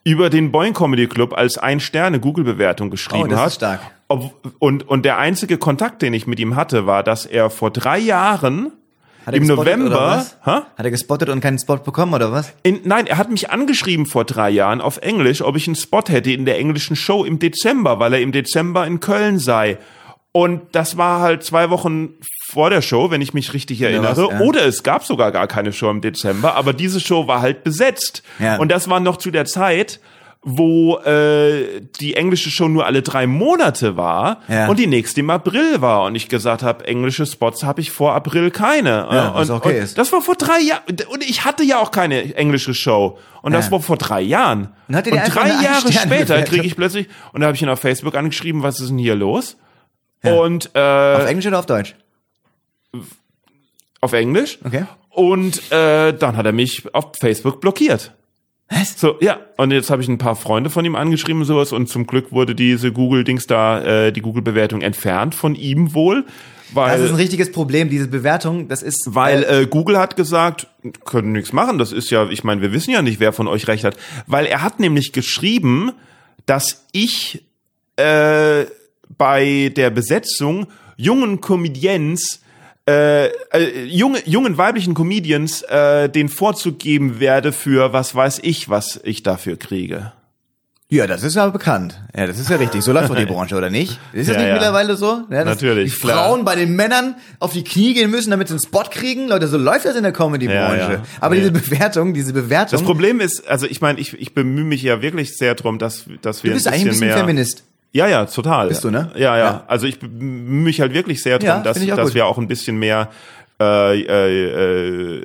über 0.04 0.30
den 0.30 0.52
Boing 0.52 0.72
Comedy 0.72 1.08
Club 1.08 1.36
als 1.36 1.58
ein 1.58 1.80
Sterne 1.80 2.20
Google 2.20 2.44
Bewertung 2.44 2.90
geschrieben 2.90 3.24
oh, 3.24 3.26
das 3.26 3.40
hat. 3.40 3.46
Ist 3.48 3.54
stark. 3.56 3.80
Ob, 4.06 4.32
und 4.60 4.88
und 4.88 5.04
der 5.04 5.18
einzige 5.18 5.58
Kontakt, 5.58 6.02
den 6.02 6.14
ich 6.14 6.28
mit 6.28 6.38
ihm 6.38 6.54
hatte, 6.54 6.86
war, 6.86 7.02
dass 7.02 7.26
er 7.26 7.50
vor 7.50 7.72
drei 7.72 7.98
Jahren 7.98 8.70
Im 9.32 9.46
November, 9.46 10.24
ha? 10.44 10.66
Hat 10.76 10.84
er 10.84 10.90
gespottet 10.90 11.28
und 11.28 11.40
keinen 11.40 11.58
Spot 11.58 11.78
bekommen 11.78 12.14
oder 12.14 12.30
was? 12.30 12.52
In, 12.62 12.80
nein, 12.84 13.06
er 13.06 13.18
hat 13.18 13.30
mich 13.30 13.50
angeschrieben 13.50 14.06
vor 14.06 14.24
drei 14.24 14.50
Jahren 14.50 14.80
auf 14.80 14.98
Englisch, 14.98 15.42
ob 15.42 15.56
ich 15.56 15.66
einen 15.66 15.76
Spot 15.76 16.02
hätte 16.06 16.30
in 16.30 16.44
der 16.44 16.58
englischen 16.58 16.96
Show 16.96 17.24
im 17.24 17.38
Dezember, 17.38 17.98
weil 17.98 18.12
er 18.12 18.20
im 18.20 18.32
Dezember 18.32 18.86
in 18.86 19.00
Köln 19.00 19.38
sei. 19.38 19.78
Und 20.32 20.74
das 20.74 20.96
war 20.96 21.20
halt 21.20 21.42
zwei 21.44 21.70
Wochen 21.70 22.10
vor 22.50 22.68
der 22.68 22.82
Show, 22.82 23.10
wenn 23.10 23.22
ich 23.22 23.32
mich 23.32 23.54
richtig 23.54 23.80
erinnere. 23.80 24.16
was, 24.16 24.18
ja. 24.18 24.40
Oder 24.40 24.66
es 24.66 24.82
gab 24.82 25.02
sogar 25.04 25.32
gar 25.32 25.46
keine 25.46 25.72
Show 25.72 25.90
im 25.90 26.02
Dezember, 26.02 26.54
aber 26.54 26.72
diese 26.74 27.00
Show 27.00 27.26
war 27.26 27.40
halt 27.40 27.64
besetzt. 27.64 28.22
Ja. 28.38 28.56
Und 28.58 28.70
das 28.70 28.88
war 28.88 29.00
noch 29.00 29.16
zu 29.16 29.30
der 29.30 29.46
Zeit, 29.46 29.98
wo 30.48 30.98
äh, 30.98 31.80
die 31.98 32.14
englische 32.14 32.50
Show 32.50 32.68
nur 32.68 32.86
alle 32.86 33.02
drei 33.02 33.26
Monate 33.26 33.96
war 33.96 34.42
Ja. 34.46 34.68
und 34.68 34.78
die 34.78 34.86
nächste 34.86 35.18
im 35.18 35.28
April 35.30 35.80
war. 35.80 36.04
Und 36.04 36.14
ich 36.14 36.28
gesagt 36.28 36.62
habe, 36.62 36.86
englische 36.86 37.26
Spots 37.26 37.64
habe 37.64 37.80
ich 37.80 37.90
vor 37.90 38.14
April 38.14 38.52
keine. 38.52 39.08
Ja, 39.10 39.28
und, 39.30 39.50
okay 39.50 39.80
und. 39.80 39.98
Das 39.98 40.12
war 40.12 40.22
vor 40.22 40.36
drei 40.36 40.60
Jahren. 40.60 40.82
Und 41.10 41.28
ich 41.28 41.44
hatte 41.44 41.64
ja 41.64 41.78
auch 41.80 41.90
keine 41.90 42.36
englische 42.36 42.74
Show. 42.74 43.18
Und 43.42 43.52
das 43.54 43.66
Ja. 43.66 43.72
war 43.72 43.80
vor 43.80 43.96
drei 43.96 44.20
Jahren. 44.20 44.68
Und 44.86 44.94
einfach 44.94 45.42
drei 45.42 45.48
Jahre 45.64 45.92
später 45.92 46.40
kriege 46.42 46.64
ich 46.64 46.76
plötzlich, 46.76 47.08
und 47.32 47.40
da 47.40 47.48
habe 47.48 47.56
ich 47.56 47.62
ihn 47.62 47.68
auf 47.68 47.80
Facebook 47.80 48.14
angeschrieben, 48.14 48.62
was 48.62 48.78
ist 48.78 48.90
denn 48.90 48.98
hier 48.98 49.16
los? 49.16 49.56
Und 50.22 50.70
äh, 50.74 50.78
Auf 50.78 51.22
auf, 51.22 51.28
Englisch 51.28 51.46
oder 51.48 51.58
auf 51.58 51.66
Deutsch? 51.66 51.96
Englisch. 54.12 54.58
Okay. 54.64 54.84
Und 55.10 55.72
äh, 55.72 56.12
dann 56.12 56.36
hat 56.36 56.46
er 56.46 56.52
mich 56.52 56.94
auf 56.94 57.06
Facebook 57.18 57.60
blockiert. 57.60 58.12
Was? 58.68 58.98
So, 58.98 59.16
ja. 59.20 59.38
Und 59.56 59.70
jetzt 59.70 59.90
habe 59.90 60.02
ich 60.02 60.08
ein 60.08 60.18
paar 60.18 60.34
Freunde 60.34 60.70
von 60.70 60.84
ihm 60.84 60.96
angeschrieben 60.96 61.42
und 61.42 61.46
sowas 61.46 61.72
und 61.72 61.88
zum 61.88 62.06
Glück 62.06 62.32
wurde 62.32 62.54
diese 62.54 62.92
Google-Dings 62.92 63.46
da, 63.46 63.82
äh, 63.82 64.12
die 64.12 64.22
Google-Bewertung 64.22 64.82
entfernt 64.82 65.34
von 65.34 65.54
ihm 65.54 65.94
wohl. 65.94 66.24
Weil, 66.72 66.96
Das 66.96 67.06
ist 67.06 67.10
ein 67.10 67.16
richtiges 67.16 67.52
Problem, 67.52 67.90
diese 67.90 68.08
Bewertung, 68.08 68.66
das 68.66 68.82
ist... 68.82 69.14
Weil 69.14 69.44
äh, 69.44 69.62
äh, 69.62 69.66
Google 69.66 69.98
hat 69.98 70.16
gesagt, 70.16 70.66
können 71.04 71.32
nichts 71.32 71.52
machen. 71.52 71.78
Das 71.78 71.92
ist 71.92 72.10
ja, 72.10 72.28
ich 72.28 72.42
meine, 72.42 72.60
wir 72.60 72.72
wissen 72.72 72.90
ja 72.90 73.02
nicht, 73.02 73.20
wer 73.20 73.32
von 73.32 73.46
euch 73.46 73.68
recht 73.68 73.84
hat. 73.84 73.96
Weil 74.26 74.46
er 74.46 74.62
hat 74.62 74.80
nämlich 74.80 75.12
geschrieben, 75.12 75.92
dass 76.46 76.86
ich 76.90 77.44
äh, 77.96 78.64
bei 79.16 79.72
der 79.76 79.90
Besetzung 79.90 80.66
jungen 80.96 81.40
Comedians 81.40 82.40
äh, 82.88 83.26
äh, 83.26 83.84
junge, 83.84 84.20
jungen 84.26 84.56
weiblichen 84.58 84.94
Comedians 84.94 85.62
äh, 85.62 86.08
den 86.08 86.28
Vorzug 86.28 86.78
geben 86.78 87.18
werde 87.20 87.52
für 87.52 87.92
was 87.92 88.14
weiß 88.14 88.40
ich, 88.42 88.68
was 88.68 89.00
ich 89.02 89.22
dafür 89.22 89.56
kriege. 89.56 90.12
Ja, 90.88 91.08
das 91.08 91.24
ist 91.24 91.34
ja 91.34 91.48
bekannt. 91.48 92.00
Ja, 92.16 92.28
das 92.28 92.38
ist 92.38 92.48
ja 92.48 92.58
richtig. 92.58 92.82
So 92.82 92.92
läuft 92.92 93.10
doch 93.10 93.16
die 93.16 93.26
Branche, 93.26 93.56
oder 93.56 93.70
nicht? 93.70 93.98
Ist 94.12 94.28
das 94.28 94.36
Ja, 94.36 94.42
nicht 94.42 94.48
ja. 94.50 94.54
mittlerweile 94.54 94.96
so? 94.96 95.22
Ja, 95.30 95.44
Natürlich, 95.44 95.94
Die 95.94 95.98
klar. 96.00 96.26
Frauen 96.28 96.44
bei 96.44 96.54
den 96.54 96.76
Männern 96.76 97.16
auf 97.40 97.52
die 97.52 97.64
Knie 97.64 97.92
gehen 97.92 98.08
müssen, 98.08 98.30
damit 98.30 98.46
sie 98.46 98.54
einen 98.54 98.60
Spot 98.60 98.84
kriegen? 98.88 99.26
Leute, 99.26 99.48
so 99.48 99.58
läuft 99.58 99.84
das 99.84 99.96
in 99.96 100.04
der 100.04 100.12
Comedy-Branche. 100.12 101.02
Aber 101.20 101.34
diese 101.34 101.50
Bewertung, 101.50 102.14
diese 102.14 102.32
Bewertung... 102.32 102.78
Das 102.78 102.86
Problem 102.86 103.18
ist, 103.18 103.48
also 103.48 103.66
ich 103.66 103.80
meine, 103.80 103.98
ich, 103.98 104.12
ich 104.12 104.32
bemühe 104.32 104.62
mich 104.64 104.82
ja 104.82 105.02
wirklich 105.02 105.36
sehr 105.36 105.56
drum, 105.56 105.80
dass, 105.80 106.04
dass 106.22 106.44
wir 106.44 106.50
du 106.52 106.54
bist 106.54 106.68
ein 106.68 106.74
eigentlich 106.74 106.84
bisschen 106.90 107.02
ein 107.02 107.08
bisschen 107.08 107.16
mehr 107.16 107.16
Feminist. 107.18 107.64
Ja, 107.96 108.06
ja, 108.08 108.26
total. 108.26 108.68
Bist 108.68 108.84
du, 108.84 108.90
ne? 108.90 109.10
Ja, 109.14 109.36
ja. 109.36 109.44
Ja. 109.44 109.64
Also 109.66 109.86
ich 109.86 109.98
bemühe 109.98 110.64
mich 110.64 110.80
halt 110.80 110.92
wirklich 110.92 111.22
sehr 111.22 111.38
drum, 111.38 111.48
Ja, 111.48 111.60
dass, 111.60 111.84
dass 111.84 112.08
gut. 112.08 112.14
wir 112.14 112.26
auch 112.26 112.36
ein 112.38 112.46
bisschen 112.46 112.76
mehr 112.76 113.08
äh, 113.58 114.00
äh, 114.02 115.16
äh, 115.16 115.22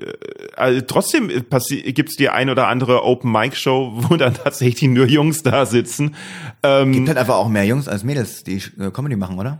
also 0.55 0.79
trotzdem 0.87 1.27
gibt 1.27 2.09
es 2.09 2.15
die 2.15 2.29
ein 2.29 2.49
oder 2.49 2.67
andere 2.67 3.03
Open 3.03 3.29
Mic 3.29 3.57
Show, 3.57 3.91
wo 3.95 4.15
dann 4.15 4.33
tatsächlich 4.33 4.89
nur 4.89 5.05
Jungs 5.05 5.43
da 5.43 5.65
sitzen. 5.65 6.15
Ähm, 6.63 6.93
Gibt 6.93 7.09
halt 7.09 7.17
einfach 7.17 7.35
auch 7.35 7.49
mehr 7.49 7.65
Jungs 7.65 7.89
als 7.89 8.05
Mädels, 8.05 8.43
die 8.43 8.61
äh, 8.79 8.89
Comedy 8.91 9.17
machen, 9.17 9.37
oder? 9.37 9.59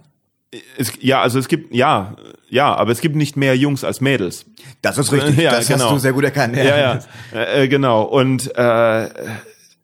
es, 0.78 0.94
ja, 1.00 1.22
also 1.22 1.40
es 1.40 1.48
gibt 1.48 1.74
ja, 1.74 2.16
ja, 2.50 2.76
aber 2.76 2.92
es 2.92 3.02
gibt 3.02 3.16
nicht 3.16 3.38
mehr 3.38 3.56
Jungs 3.56 3.84
als 3.84 4.02
Mädels. 4.02 4.46
Das 4.82 4.98
ist 4.98 5.12
richtig. 5.12 5.38
Ja, 5.42 5.52
das 5.52 5.68
genau. 5.68 5.86
hast 5.86 5.92
du 5.92 5.98
sehr 5.98 6.14
gut 6.14 6.24
erkannt. 6.24 6.56
Ja, 6.58 6.78
ja, 6.78 7.00
äh, 7.34 7.64
äh, 7.64 7.68
genau. 7.68 8.04
Und 8.04 8.54
äh, 8.56 9.10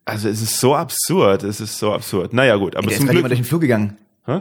also 0.07 0.29
es 0.29 0.41
ist 0.41 0.59
so 0.59 0.75
absurd, 0.75 1.43
es 1.43 1.59
ist 1.61 1.77
so 1.77 1.93
absurd. 1.93 2.33
Naja 2.33 2.55
gut, 2.55 2.75
aber 2.75 2.83
Der 2.87 2.93
ist 2.93 2.97
zum 2.97 3.05
gerade 3.07 3.19
Glück. 3.19 3.29
durch 3.29 3.39
den 3.39 3.45
Flur 3.45 3.59
gegangen. 3.59 3.97
Hä? 4.25 4.39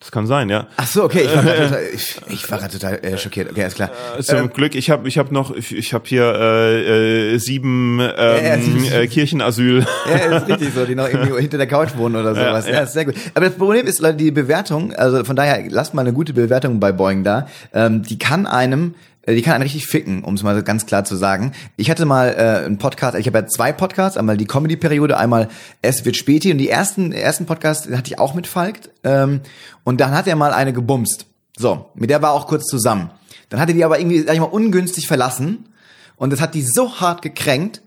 Das 0.00 0.10
kann 0.10 0.26
sein, 0.26 0.50
ja. 0.50 0.66
Ach 0.76 0.86
so, 0.86 1.04
okay. 1.04 1.22
Ich 1.22 1.30
war 1.34 1.42
grad 1.42 1.56
total, 1.70 1.82
ich, 1.94 2.20
ich 2.28 2.50
war 2.50 2.68
total 2.68 2.94
äh, 3.02 3.16
schockiert. 3.16 3.50
Okay, 3.50 3.62
alles 3.62 3.74
klar. 3.74 3.90
Zum 4.20 4.50
Glück, 4.50 4.74
ich 4.74 4.90
habe 4.90 5.08
ich 5.08 5.16
hab 5.16 5.32
noch, 5.32 5.54
ich, 5.56 5.74
ich 5.74 5.94
habe 5.94 6.04
hier 6.06 6.24
äh, 6.24 7.34
äh, 7.34 7.38
sieben 7.38 8.00
ähm, 8.00 8.84
ja. 8.84 8.98
äh, 8.98 9.06
Kirchenasyl. 9.06 9.86
Ja, 10.10 10.36
ist 10.36 10.48
richtig 10.48 10.74
so, 10.74 10.84
die 10.84 10.94
noch 10.94 11.08
irgendwie 11.08 11.40
hinter 11.40 11.56
der 11.56 11.68
Couch 11.68 11.96
wohnen 11.96 12.16
oder 12.16 12.34
sowas. 12.34 12.66
Ja, 12.66 12.72
Ja, 12.72 12.78
ja. 12.78 12.82
ist 12.82 12.92
sehr 12.92 13.06
gut. 13.06 13.14
Aber 13.34 13.46
das 13.46 13.54
Problem 13.54 13.86
ist, 13.86 14.00
Leute, 14.00 14.16
die 14.18 14.30
Bewertung, 14.30 14.92
also 14.94 15.24
von 15.24 15.36
daher, 15.36 15.64
lasst 15.70 15.94
mal 15.94 16.02
eine 16.02 16.12
gute 16.12 16.34
Bewertung 16.34 16.80
bei 16.80 16.92
Boeing 16.92 17.24
da. 17.24 17.48
Ähm, 17.72 18.02
die 18.02 18.18
kann 18.18 18.46
einem 18.46 18.88
äh, 18.90 18.94
die 19.26 19.42
kann 19.42 19.54
einen 19.54 19.62
richtig 19.62 19.86
ficken, 19.86 20.22
um 20.22 20.34
es 20.34 20.42
mal 20.42 20.62
ganz 20.62 20.86
klar 20.86 21.04
zu 21.04 21.16
sagen. 21.16 21.52
Ich 21.76 21.90
hatte 21.90 22.04
mal 22.04 22.28
äh, 22.28 22.64
einen 22.66 22.78
Podcast, 22.78 23.16
ich 23.16 23.26
habe 23.26 23.38
ja 23.38 23.46
zwei 23.46 23.72
Podcasts, 23.72 24.18
einmal 24.18 24.36
die 24.36 24.46
Comedy-Periode, 24.46 25.16
einmal 25.16 25.48
Es 25.80 26.04
wird 26.04 26.16
Späti 26.16 26.52
und 26.52 26.58
die 26.58 26.68
ersten 26.68 27.12
ersten 27.12 27.46
Podcast 27.46 27.90
hatte 27.90 28.12
ich 28.12 28.18
auch 28.18 28.34
mit 28.34 28.46
Falk 28.46 28.80
ähm, 29.02 29.40
und 29.82 30.00
dann 30.00 30.12
hat 30.12 30.26
er 30.26 30.36
mal 30.36 30.52
eine 30.52 30.72
gebumst. 30.72 31.26
So, 31.56 31.90
mit 31.94 32.10
der 32.10 32.20
war 32.20 32.32
auch 32.32 32.46
kurz 32.46 32.66
zusammen. 32.66 33.10
Dann 33.48 33.60
hatte 33.60 33.72
die 33.72 33.84
aber 33.84 33.98
irgendwie, 33.98 34.20
sag 34.20 34.34
ich 34.34 34.40
mal, 34.40 34.46
ungünstig 34.46 35.06
verlassen 35.06 35.68
und 36.16 36.30
das 36.30 36.40
hat 36.40 36.54
die 36.54 36.62
so 36.62 37.00
hart 37.00 37.22
gekränkt, 37.22 37.82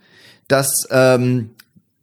dass 0.47 0.87
ähm, 0.89 1.51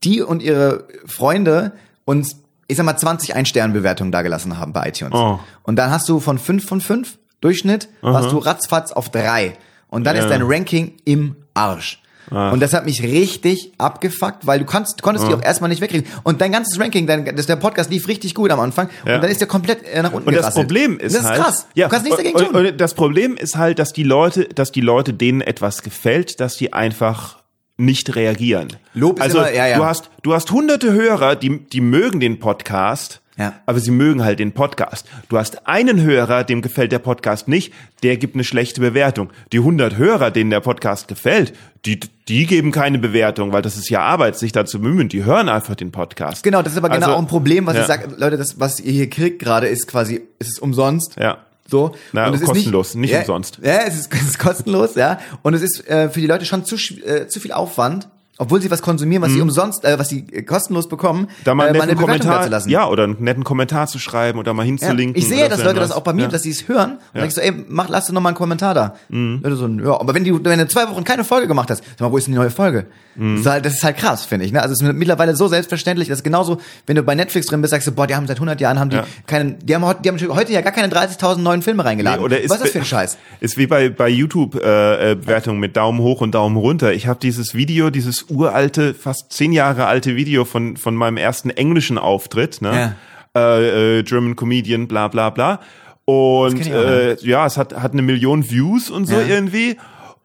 die 0.05 0.23
und 0.23 0.43
ihre 0.43 0.87
Freunde 1.07 1.73
uns, 2.05 2.37
ich 2.69 2.77
sag 2.77 2.85
mal, 2.85 2.97
20 2.97 3.35
Ein-Stern-Bewertungen 3.35 4.13
dagelassen 4.13 4.59
haben 4.59 4.73
bei 4.73 4.89
iTunes. 4.89 5.15
Oh. 5.15 5.41
Und 5.63 5.77
dann 5.77 5.91
hast 5.91 6.09
du 6.09 6.21
von 6.21 6.39
5 6.39 6.65
von 6.65 6.81
5 6.81 7.19
Durchschnitt, 7.45 7.89
warst 8.01 8.33
du 8.33 8.39
ratzfatz 8.39 8.91
auf 8.91 9.11
3. 9.11 9.57
Und 9.89 10.05
dann 10.05 10.17
ist 10.17 10.29
dein 10.29 10.43
Ranking 10.43 10.95
im 11.05 11.37
Arsch. 11.53 12.01
Und 12.31 12.61
das 12.61 12.73
hat 12.73 12.87
mich 12.87 13.03
richtig 13.03 13.73
abgefuckt, 13.77 14.47
weil 14.47 14.59
du 14.59 14.65
kannst, 14.65 15.03
konntest 15.03 15.29
die 15.29 15.35
auch 15.35 15.43
erstmal 15.43 15.69
nicht 15.69 15.83
wegkriegen. 15.83 16.11
Und 16.23 16.41
dein 16.41 16.53
ganzes 16.53 16.81
Ranking, 16.81 17.07
dein, 17.07 17.37
das, 17.37 17.45
der 17.47 17.57
Podcast 17.57 17.91
lief 17.91 18.09
richtig 18.09 18.35
gut 18.35 18.51
am 18.51 18.61
Anfang. 18.61 18.89
Ja. 19.07 19.17
Und 19.17 19.23
dann 19.23 19.31
ist 19.31 19.41
der 19.41 19.49
komplett 19.49 19.83
äh, 19.85 20.03
nach 20.03 20.13
unten 20.13 20.29
Und 20.29 20.35
das. 20.35 20.55
Problem 20.55 20.99
ist 20.99 21.15
das 21.15 21.23
ist 21.23 21.29
halt, 21.29 21.43
krass. 21.43 21.67
Ja, 21.75 21.87
du 21.87 21.91
kannst 21.91 22.05
nichts 22.07 22.17
dagegen 22.17 22.39
und, 22.39 22.47
tun. 22.47 22.67
Und 22.67 22.81
das 22.81 22.95
Problem 22.95 23.37
ist 23.37 23.57
halt, 23.57 23.79
dass 23.79 23.93
die 23.93 24.05
Leute, 24.05 24.45
dass 24.45 24.73
die 24.73 24.81
Leute 24.81 25.13
denen 25.13 25.43
etwas 25.43 25.83
gefällt, 25.83 26.41
dass 26.41 26.57
die 26.57 26.73
einfach 26.73 27.43
nicht 27.77 28.17
reagieren. 28.17 28.69
Lob 28.95 29.19
ist 29.19 29.25
also 29.25 29.39
immer- 29.39 29.53
ja, 29.53 29.67
ja. 29.67 29.77
du 29.77 29.85
hast 29.85 30.11
du 30.23 30.33
hast 30.33 30.51
hunderte 30.51 30.93
Hörer, 30.93 31.37
die 31.37 31.67
die 31.67 31.81
mögen 31.81 32.21
den 32.21 32.39
Podcast. 32.39 33.21
Ja. 33.37 33.55
Aber 33.67 33.81
sie 33.81 33.91
mögen 33.91 34.23
halt 34.23 34.39
den 34.39 34.53
Podcast. 34.53 35.07
Du 35.29 35.39
hast 35.39 35.67
einen 35.67 36.01
Hörer, 36.01 36.45
dem 36.45 36.63
gefällt 36.63 36.93
der 36.93 37.01
Podcast 37.01 37.49
nicht, 37.49 37.73
der 38.03 38.17
gibt 38.17 38.35
eine 38.35 38.45
schlechte 38.45 38.81
Bewertung. 38.81 39.31
Die 39.53 39.59
100 39.59 39.97
Hörer, 39.97 40.31
denen 40.31 40.51
der 40.51 40.61
Podcast 40.61 41.09
gefällt, 41.09 41.53
die, 41.85 42.01
die 42.29 42.47
geben 42.47 42.71
keine 42.71 42.99
Bewertung, 42.99 43.53
weil 43.53 43.63
das 43.63 43.77
ist 43.77 43.91
ja 43.91 44.03
Arbeit, 44.03 44.39
sich 44.39 44.53
da 44.53 44.65
zu 44.65 44.81
bemühen. 44.81 45.09
Die 45.09 45.25
hören 45.25 45.49
einfach 45.49 45.75
den 45.75 45.91
Podcast. 45.91 46.43
Genau, 46.43 46.63
das 46.63 46.73
ist 46.73 46.79
aber 46.79 46.89
genau 46.89 47.07
Also, 47.07 47.17
auch 47.17 47.21
ein 47.21 47.27
Problem, 47.27 47.67
was 47.67 47.75
ja. 47.75 47.81
ich 47.83 47.87
sage, 47.87 48.15
Leute, 48.17 48.37
das, 48.37 48.61
was 48.61 48.79
ihr 48.81 48.93
hier 48.93 49.11
kriegt 49.11 49.41
gerade, 49.41 49.67
ist 49.67 49.89
quasi, 49.89 50.23
es 50.39 50.49
ist 50.49 50.63
umsonst. 50.63 51.17
Ja. 51.17 51.39
So. 51.67 51.95
Na, 52.13 52.29
und 52.29 52.35
es 52.35 52.43
kostenlos, 52.43 52.91
ist 52.91 52.95
nicht 52.97 53.13
ja, 53.13 53.21
umsonst. 53.21 53.59
Ja, 53.63 53.81
es 53.87 53.95
ist, 53.95 54.13
es 54.15 54.23
ist 54.23 54.39
kostenlos, 54.39 54.95
ja. 54.95 55.19
Und 55.43 55.55
es 55.55 55.63
ist 55.63 55.89
äh, 55.89 56.09
für 56.09 56.21
die 56.21 56.27
Leute 56.27 56.45
schon 56.45 56.65
zu, 56.65 56.77
äh, 56.77 57.27
zu 57.27 57.41
viel 57.41 57.53
Aufwand, 57.53 58.09
obwohl 58.39 58.61
sie 58.61 58.71
was 58.71 58.83
konsumieren, 58.83 59.23
was 59.23 59.33
sie 59.33 59.41
umsonst, 59.41 59.85
äh, 59.85 59.99
was 59.99 60.09
sie 60.09 60.25
äh, 60.33 60.43
kostenlos 60.43 60.89
bekommen, 60.89 61.23
Mhm. 61.23 61.27
Da 61.45 61.55
mal 61.55 61.65
äh, 61.65 61.69
einen 61.69 61.77
mal 61.79 61.83
eine 61.85 61.93
netten 61.93 62.05
Bewertung 62.07 62.21
Kommentar, 62.23 62.39
dazulassen. 62.41 62.71
ja, 62.71 62.89
oder 62.89 63.05
einen 63.05 63.17
netten 63.23 63.45
Kommentar 63.45 63.87
zu 63.87 63.99
schreiben 63.99 64.39
oder 64.39 64.53
mal 64.55 64.63
Ja, 64.63 64.67
hinzulinken. 64.67 65.17
ich 65.17 65.29
sehe, 65.29 65.41
oder 65.47 65.51
dass 65.51 65.63
Leute 65.65 65.81
das 65.81 65.93
auch 65.93 66.01
bei 66.03 66.13
mir, 66.13 66.23
Ja. 66.23 66.29
dass 66.29 66.43
sie 66.43 66.51
es 66.51 66.67
hören. 66.69 66.93
Und 66.93 66.99
dann 67.21 67.29
ich 67.29 67.35
so, 67.35 67.41
ey, 67.41 67.53
mach, 67.69 67.89
lass 67.89 68.07
doch 68.07 68.13
noch 68.15 68.21
mal 68.21 68.31
einen 68.31 68.37
Kommentar 68.37 68.75
da. 68.75 68.95
Leute 69.09 69.57
so, 69.57 69.69
ja, 69.69 70.01
aber 70.01 70.15
wenn, 70.15 70.25
die, 70.25 70.33
wenn 70.45 70.59
du 70.59 70.67
zwei 70.69 70.89
Wochen 70.89 71.05
keine 71.05 71.23
Folge 71.25 71.47
gemacht 71.47 71.71
hast, 71.71 71.85
sag 71.85 72.01
mal, 72.01 72.11
wo 72.13 72.17
ist 72.17 72.27
denn 72.27 72.33
die 72.33 72.39
neue 72.39 72.51
Folge? 72.51 72.87
Das, 73.17 73.41
ist 73.41 73.47
halt, 73.47 73.65
das 73.65 73.75
ist 73.75 73.85
halt 73.85 73.97
krass, 73.97 74.25
finde 74.25 74.45
ich. 74.45 74.51
Ne? 74.53 74.61
Also 74.61 74.73
es 74.73 74.81
ist 74.83 74.93
mittlerweile 74.93 75.37
so 75.37 75.47
selbstverständlich, 75.47 76.09
dass 76.09 76.25
genauso, 76.25 76.59
wenn 76.87 76.97
du 76.97 77.05
bei 77.05 77.15
Netflix 77.15 77.47
drin 77.47 77.61
bist, 77.61 77.71
sagst 77.71 77.87
du, 77.87 77.93
boah, 77.93 78.09
die 78.09 78.17
haben 78.17 78.27
seit 78.27 78.39
100 78.39 78.61
Jahren 78.61 78.81
haben 78.81 78.91
die 78.91 78.97
Ja. 78.97 79.07
keinen, 79.29 79.59
die 79.61 79.73
haben, 79.77 79.85
heute- 79.85 80.03
die 80.03 80.09
haben 80.09 80.19
heute 80.35 80.53
ja 80.53 80.63
gar 80.63 80.73
keine 80.73 80.89
30.000 80.89 81.45
neuen 81.45 81.63
Filme 81.63 81.85
reingeladen. 81.85 82.19
Nee, 82.19 82.25
oder 82.25 82.41
ist 82.41 82.51
Was 82.51 82.57
ist 82.57 82.65
das 82.65 82.71
für 82.73 82.79
ein 82.81 82.85
Scheiß? 82.85 83.17
Ist 83.39 83.57
wie 83.57 83.69
bei, 83.69 83.89
bei 83.91 84.09
YouTube-Bewertungen 84.09 85.61
mit 85.61 85.77
Daumen 85.77 86.01
hoch 86.01 86.21
und 86.21 86.35
Daumen 86.35 86.57
runter. 86.57 86.93
Ich 86.93 87.07
habe 87.07 87.21
dieses 87.21 87.55
Video, 87.55 87.91
dieses 87.91 88.24
uralte, 88.31 88.95
fast 88.95 89.33
zehn 89.33 89.53
Jahre 89.53 89.87
alte 89.87 90.17
Video 90.17 90.45
von, 90.45 90.77
von 90.77 90.95
meinem 90.95 91.17
ersten 91.17 91.51
englischen 91.51 91.99
Auftritt, 91.99 92.61
ne? 92.63 92.97
Äh, 93.37 93.99
äh, 93.99 94.03
German 94.05 94.37
Comedian, 94.37 94.87
bla 94.89 95.09
bla 95.09 95.31
bla. 95.31 95.61
Und 96.05 96.67
äh, 96.67 97.17
ja, 97.23 97.47
es 97.47 97.57
hat, 97.57 97.75
hat 97.75 97.93
eine 97.93 98.03
Million 98.03 98.49
Views 98.51 98.91
und 98.91 99.07
so 99.07 99.15
Ja. 99.15 99.27
irgendwie. 99.27 99.77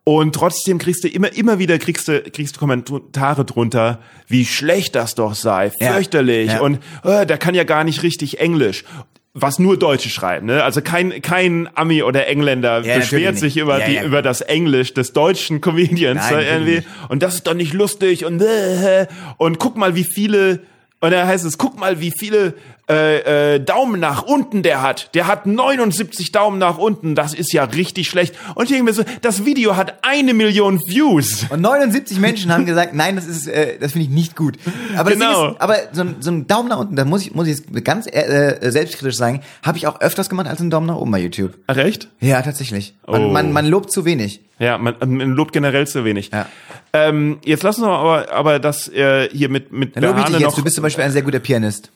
Und 0.03 0.33
trotzdem 0.33 0.79
kriegst 0.79 1.03
du 1.03 1.07
immer, 1.07 1.31
immer 1.35 1.59
wieder 1.59 1.77
kriegst 1.77 2.07
du, 2.07 2.21
kriegst 2.21 2.55
du 2.55 2.59
Kommentare 2.59 3.45
drunter, 3.45 3.99
wie 4.27 4.43
schlecht 4.43 4.95
das 4.95 5.13
doch 5.13 5.35
sei, 5.35 5.71
Ja. 5.79 5.93
fürchterlich 5.93 6.51
Ja. 6.53 6.61
und 6.61 6.79
äh, 7.03 7.27
der 7.27 7.37
kann 7.37 7.53
ja 7.53 7.63
gar 7.63 7.83
nicht 7.83 8.01
richtig 8.01 8.39
Englisch. 8.39 8.85
Was 9.33 9.59
nur 9.59 9.77
Deutsche 9.77 10.09
schreiben, 10.09 10.47
ne? 10.47 10.63
Also 10.63 10.81
kein, 10.81 11.21
kein 11.21 11.69
Ami 11.75 12.01
oder 12.01 12.27
Engländer 12.27 12.81
Ja, 12.81 12.97
beschwert 12.97 13.37
sich 13.37 13.57
über 13.57 13.79
Ja, 13.79 13.85
die, 13.85 13.93
ja. 13.95 14.03
über 14.03 14.21
das 14.23 14.41
Englisch 14.41 14.93
des 14.95 15.13
deutschen 15.13 15.61
Comedians 15.61 16.21
Nein, 16.21 16.33
natürlich 16.33 16.51
irgendwie. 16.51 16.83
Und 17.09 17.21
das 17.21 17.35
ist 17.35 17.45
doch 17.47 17.53
nicht 17.53 17.73
lustig 17.73 18.25
und, 18.25 18.41
äh, 18.41 19.05
und 19.37 19.59
guck 19.59 19.77
mal, 19.77 19.95
wie 19.95 20.03
viele, 20.03 20.61
und 20.99 21.11
da 21.11 21.27
heißt 21.27 21.45
es, 21.45 21.59
guck 21.59 21.79
mal, 21.79 22.01
wie 22.01 22.11
viele 22.11 22.55
äh, 22.89 23.55
äh, 23.55 23.59
Daumen 23.59 23.99
nach 23.99 24.23
unten 24.23 24.63
der 24.63 24.81
hat. 24.81 25.13
Der 25.13 25.27
hat 25.27 25.45
79 25.45 26.31
Daumen 26.31 26.57
nach 26.57 26.77
unten. 26.77 27.13
Das 27.15 27.33
ist 27.33 27.53
ja 27.53 27.63
richtig 27.65 28.07
schlecht. 28.09 28.35
Und 28.55 28.63
ich 28.65 28.69
denke 28.71 28.83
mir 28.85 28.93
so, 28.93 29.03
das 29.21 29.45
Video 29.45 29.75
hat 29.77 29.99
eine 30.03 30.33
Million 30.33 30.79
Views. 30.87 31.45
Und 31.49 31.61
79 31.61 32.19
Menschen 32.19 32.51
haben 32.51 32.65
gesagt, 32.65 32.93
nein, 32.93 33.15
das 33.15 33.27
ist, 33.27 33.47
äh, 33.47 33.77
das 33.79 33.91
finde 33.91 34.07
ich 34.07 34.13
nicht 34.13 34.35
gut. 34.35 34.57
Aber, 34.97 35.11
Genau. 35.11 35.49
Ist, 35.51 35.61
aber 35.61 35.75
so, 35.91 36.01
ein- 36.01 36.15
so 36.19 36.31
ein 36.31 36.47
Daumen 36.47 36.69
nach 36.69 36.79
unten, 36.79 36.95
da 36.95 37.05
muss 37.05 37.21
ich, 37.21 37.33
muss 37.35 37.47
ich 37.47 37.57
jetzt 37.59 37.85
ganz 37.85 38.07
äh, 38.07 38.11
äh, 38.57 38.71
selbstkritisch 38.71 39.15
sagen, 39.17 39.41
habe 39.63 39.77
ich 39.77 39.85
auch 39.87 40.01
öfters 40.01 40.27
gemacht 40.29 40.47
als 40.47 40.59
einen 40.59 40.69
Daumen 40.71 40.87
nach 40.87 40.95
oben 40.95 41.11
bei 41.11 41.19
YouTube. 41.19 41.55
Ach, 41.67 41.75
Recht? 41.75 42.07
Ja, 42.19 42.41
tatsächlich. 42.41 42.95
Man, 43.07 43.25
Oh. 43.25 43.27
man, 43.29 43.51
man 43.51 43.65
lobt 43.67 43.91
zu 43.91 44.03
wenig. 44.05 44.41
Ja, 44.57 44.77
man, 44.77 44.95
man 44.99 45.31
lobt 45.35 45.53
generell 45.53 45.87
zu 45.87 46.03
wenig. 46.05 46.31
Ja. 46.33 46.45
Ähm, 46.91 47.37
jetzt 47.45 47.63
lassen 47.63 47.83
wir 47.83 47.89
aber, 47.89 48.31
aber 48.31 48.59
das 48.59 48.87
äh, 48.89 49.29
hier 49.31 49.47
mit 49.47 49.71
mit 49.71 49.89
ich 49.89 50.01
Behane 50.01 50.23
dich 50.25 50.29
jetzt. 50.33 50.41
noch. 50.41 50.55
Du 50.55 50.63
bist 50.63 50.75
zum 50.75 50.81
Beispiel 50.81 51.03
ein 51.03 51.11
sehr 51.11 51.21
guter 51.21 51.39
Pianist. 51.39 51.91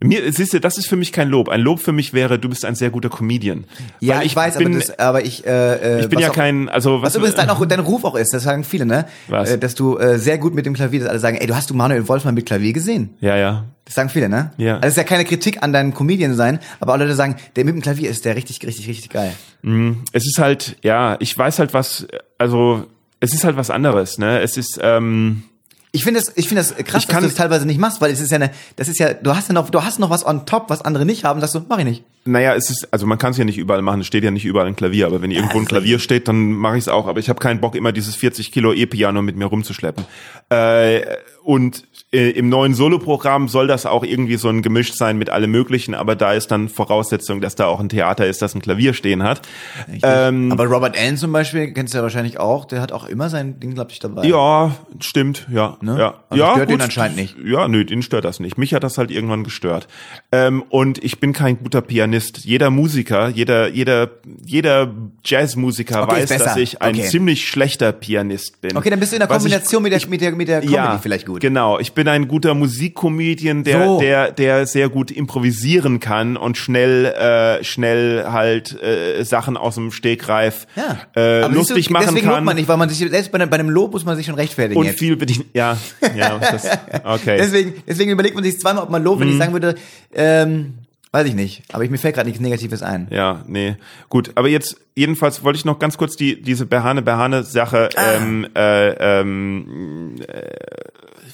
Mir, 0.00 0.32
siehst 0.32 0.52
du, 0.52 0.60
das 0.60 0.78
ist 0.78 0.86
für 0.86 0.94
mich 0.94 1.12
kein 1.12 1.28
Lob. 1.28 1.48
Ein 1.48 1.60
Lob 1.60 1.80
für 1.80 1.90
mich 1.90 2.12
wäre, 2.12 2.38
du 2.38 2.48
bist 2.48 2.64
ein 2.64 2.76
sehr 2.76 2.90
guter 2.90 3.08
Comedian. 3.08 3.64
Ja, 3.98 4.18
Weil 4.18 4.26
ich, 4.26 4.36
weiß, 4.36 4.56
bin, 4.56 4.68
aber, 4.68 4.78
das, 4.78 4.98
aber 4.98 5.24
ich, 5.24 5.44
äh, 5.44 5.50
äh, 5.50 6.00
ich 6.02 6.08
bin 6.08 6.18
was 6.18 6.22
ja 6.22 6.30
auch, 6.30 6.34
kein, 6.34 6.68
also 6.68 7.02
Was 7.02 7.16
übrigens 7.16 7.34
dein, 7.34 7.50
auch 7.50 7.64
dein 7.66 7.80
Ruf 7.80 8.04
auch 8.04 8.14
ist, 8.14 8.32
das 8.32 8.44
sagen 8.44 8.62
viele, 8.62 8.86
ne? 8.86 9.06
Was? 9.26 9.50
Äh, 9.50 9.58
dass 9.58 9.74
du 9.74 9.98
äh, 9.98 10.20
sehr 10.20 10.38
gut 10.38 10.54
mit 10.54 10.66
dem 10.66 10.74
Klavier, 10.74 11.00
dass 11.00 11.08
alle 11.08 11.18
sagen, 11.18 11.36
ey, 11.36 11.48
du 11.48 11.56
hast 11.56 11.68
du 11.70 11.74
Manuel 11.74 12.06
Wolfmann 12.06 12.36
mit 12.36 12.46
Klavier 12.46 12.72
gesehen? 12.72 13.16
ja, 13.20 13.36
ja. 13.36 13.64
Das 13.84 13.94
sagen 13.94 14.10
viele, 14.10 14.28
ne? 14.28 14.52
Ja. 14.58 14.74
Also 14.74 14.88
es 14.88 14.92
ist 14.92 14.96
ja 14.98 15.04
keine 15.04 15.24
Kritik 15.24 15.62
an 15.62 15.72
deinem 15.72 15.94
Comedian 15.94 16.34
sein, 16.34 16.58
aber 16.78 16.92
alle 16.92 17.04
Leute 17.04 17.16
sagen, 17.16 17.36
der 17.56 17.64
mit 17.64 17.74
dem 17.74 17.80
Klavier 17.80 18.10
ist 18.10 18.26
der 18.26 18.36
richtig, 18.36 18.62
richtig, 18.66 18.86
richtig 18.86 19.08
geil. 19.08 19.32
Es 20.12 20.26
ist 20.26 20.38
halt, 20.38 20.76
ja, 20.82 21.16
ich 21.20 21.36
weiß 21.36 21.58
halt 21.58 21.72
was, 21.72 22.06
also 22.36 22.84
es 23.20 23.32
ist 23.32 23.44
halt 23.44 23.56
was 23.56 23.70
anderes, 23.70 24.18
ne? 24.18 24.40
Es 24.40 24.58
ist, 24.58 24.78
ähm, 24.82 25.44
Ich 25.92 26.04
finde 26.04 26.20
das, 26.20 26.32
ich 26.36 26.48
finde 26.48 26.62
das 26.62 26.74
krass, 26.84 27.04
Ich 27.04 27.08
dass 27.08 27.20
du 27.20 27.26
das 27.26 27.34
teilweise 27.34 27.66
nicht 27.66 27.80
machst, 27.80 28.00
weil 28.00 28.12
es 28.12 28.20
ist 28.20 28.30
ja 28.30 28.36
eine, 28.36 28.50
das 28.76 28.88
ist 28.88 28.98
ja, 28.98 29.14
du 29.14 29.34
hast 29.34 29.48
ja 29.48 29.54
noch, 29.54 29.70
du 29.70 29.82
hast 29.82 29.98
noch 29.98 30.10
was 30.10 30.26
on 30.26 30.44
top, 30.44 30.68
was 30.68 30.82
andere 30.82 31.06
nicht 31.06 31.24
haben, 31.24 31.40
das 31.40 31.52
du, 31.52 31.64
mach 31.68 31.78
ich 31.78 31.84
nicht. 31.84 32.04
naja, 32.24 32.54
es 32.54 32.68
ist, 32.68 32.92
also 32.92 33.06
man 33.06 33.16
kann 33.16 33.30
es 33.30 33.38
ja 33.38 33.44
nicht 33.44 33.56
überall 33.56 33.80
machen, 33.80 34.02
es 34.02 34.06
steht 34.06 34.22
ja 34.22 34.30
nicht 34.30 34.44
überall 34.44 34.66
ein 34.66 34.76
Klavier, 34.76 35.06
aber 35.06 35.22
wenn 35.22 35.30
irgendwo 35.30 35.58
ein 35.58 35.64
Klavier 35.64 35.98
steht, 35.98 36.28
dann 36.28 36.52
mache 36.52 36.76
ich 36.76 36.84
es 36.84 36.88
auch. 36.88 37.06
Aber 37.06 37.20
ich 37.20 37.30
habe 37.30 37.40
keinen 37.40 37.60
Bock, 37.60 37.74
immer 37.74 37.92
dieses 37.92 38.16
40 38.16 38.52
Kilo 38.52 38.72
E-Piano 38.74 39.22
mit 39.22 39.36
mir 39.36 39.46
rumzuschleppen. 39.46 40.04
Äh, 40.50 41.00
und 41.42 41.84
äh, 42.10 42.30
im 42.30 42.48
neuen 42.48 42.72
Soloprogramm 42.74 43.48
soll 43.48 43.66
das 43.66 43.84
auch 43.84 44.02
irgendwie 44.02 44.36
so 44.36 44.48
ein 44.48 44.62
Gemisch 44.62 44.94
sein 44.94 45.18
mit 45.18 45.28
allem 45.30 45.50
Möglichen, 45.50 45.94
aber 45.94 46.16
da 46.16 46.32
ist 46.32 46.48
dann 46.48 46.68
Voraussetzung, 46.68 47.40
dass 47.40 47.54
da 47.54 47.66
auch 47.66 47.80
ein 47.80 47.88
Theater 47.90 48.26
ist, 48.26 48.40
das 48.40 48.54
ein 48.54 48.62
Klavier 48.62 48.94
stehen 48.94 49.22
hat. 49.22 49.42
Ähm, 50.02 50.50
aber 50.50 50.64
Robert 50.66 50.96
Allen 50.98 51.16
zum 51.16 51.32
Beispiel, 51.32 51.72
kennst 51.72 51.92
du 51.94 51.98
ja 51.98 52.02
wahrscheinlich 52.02 52.38
auch, 52.40 52.64
der 52.64 52.80
hat 52.80 52.92
auch 52.92 53.06
immer 53.08 53.28
sein 53.28 53.60
Ding, 53.60 53.74
glaube 53.74 53.90
ich, 53.92 53.98
dabei. 53.98 54.24
Ja, 54.26 54.74
stimmt, 55.00 55.46
ja. 55.52 55.76
Ne? 55.80 55.98
ja. 55.98 56.14
Also 56.30 56.44
ja, 56.44 56.52
stört 56.54 56.70
ihn 56.70 56.80
anscheinend 56.80 57.16
nicht. 57.16 57.36
Ja, 57.44 57.68
nö, 57.68 57.84
den 57.84 58.02
stört 58.02 58.24
das 58.24 58.40
nicht. 58.40 58.56
Mich 58.58 58.72
hat 58.74 58.84
das 58.84 58.96
halt 58.98 59.10
irgendwann 59.10 59.44
gestört. 59.44 59.86
Ähm, 60.32 60.62
und 60.70 61.02
ich 61.04 61.20
bin 61.20 61.32
kein 61.32 61.58
guter 61.58 61.82
Pianist. 61.82 62.44
Jeder 62.44 62.70
Musiker, 62.70 63.28
jeder, 63.28 63.68
jeder, 63.68 64.10
jeder 64.44 64.94
Jazzmusiker 65.24 66.04
Okay, 66.04 66.16
weiß, 66.22 66.28
dass 66.38 66.56
ich 66.56 66.80
ein 66.82 66.94
Okay. 66.94 67.04
ziemlich 67.08 67.46
schlechter 67.46 67.92
Pianist 67.92 68.60
bin. 68.60 68.76
Okay, 68.76 68.90
dann 68.90 68.98
bist 69.00 69.12
du 69.12 69.16
in 69.16 69.20
der 69.20 69.28
Was 69.28 69.44
ich- 69.44 69.50
Kombination 69.52 69.82
mit, 69.82 69.92
der, 69.92 70.06
mit 70.08 70.20
der, 70.20 70.32
mit 70.32 70.48
der 70.48 70.60
Comedy 70.62 70.98
vielleicht 71.02 71.26
gut. 71.26 71.40
Genau, 71.40 71.78
ich 71.78 71.92
bin 71.98 72.06
ein 72.06 72.28
guter 72.28 72.54
Musikcomedian, 72.54 73.64
der, 73.64 73.84
So. 73.84 73.98
der, 74.00 74.30
der 74.30 74.66
sehr 74.66 74.88
gut 74.88 75.10
improvisieren 75.10 75.98
kann 75.98 76.36
und 76.36 76.56
schnell, 76.56 77.06
äh, 77.06 77.64
schnell 77.64 78.24
halt 78.30 78.80
äh, 78.80 79.24
Sachen 79.24 79.56
aus 79.56 79.74
dem 79.74 79.90
Stegreif 79.90 80.68
Ja. 80.76 80.98
äh, 81.16 81.42
Aber 81.42 81.52
lustig 81.54 81.88
du, 81.88 81.92
machen 81.92 82.06
deswegen 82.06 82.26
kann. 82.26 82.34
lobt 82.36 82.44
man 82.44 82.54
nicht, 82.56 82.68
weil 82.68 82.76
man 82.76 82.88
sich, 82.88 82.98
selbst 82.98 83.32
bei, 83.32 83.40
einem- 83.40 83.50
bei 83.50 83.58
einem 83.58 83.68
Lob 83.70 83.92
muss 83.92 84.04
man 84.04 84.16
sich 84.16 84.26
schon 84.26 84.36
rechtfertigen 84.36 84.78
und 84.78 84.86
jetzt. 84.86 85.00
viel 85.00 85.16
bedient. 85.16 85.46
Ja, 85.54 85.76
ja, 86.16 86.38
das, 86.38 86.68
okay. 87.04 87.34
Mhm. 87.34 87.38
Deswegen, 87.42 87.74
deswegen 87.88 88.10
überlegt 88.12 88.36
man 88.36 88.44
sich 88.44 88.60
zweimal, 88.60 88.84
ob 88.84 88.90
man 88.90 89.02
lobt, 89.02 89.20
wenn 89.20 89.28
ich 89.30 89.36
sagen 89.38 89.52
würde, 89.52 89.74
ähm, 90.14 90.74
weiß 91.10 91.26
ich 91.26 91.34
nicht. 91.34 91.62
Aber 91.72 91.82
ich, 91.82 91.90
mir 91.90 91.98
fällt 91.98 92.14
gerade 92.14 92.28
nichts 92.28 92.40
Negatives 92.40 92.82
ein. 92.82 93.08
Ja, 93.10 93.42
nee. 93.48 93.76
Gut, 94.08 94.30
aber 94.36 94.46
jetzt 94.48 94.76
jedenfalls 94.94 95.42
wollte 95.42 95.58
ich 95.58 95.64
noch 95.64 95.78
ganz 95.78 95.96
kurz 95.98 96.16
die 96.16 96.40
diese 96.42 96.66
Behane 96.66 97.02
Behane 97.02 97.42
Sache 97.42 97.88
Ah. 97.96 98.02
ähm, 98.16 98.46
äh, 98.54 98.88
ähm, 99.20 100.16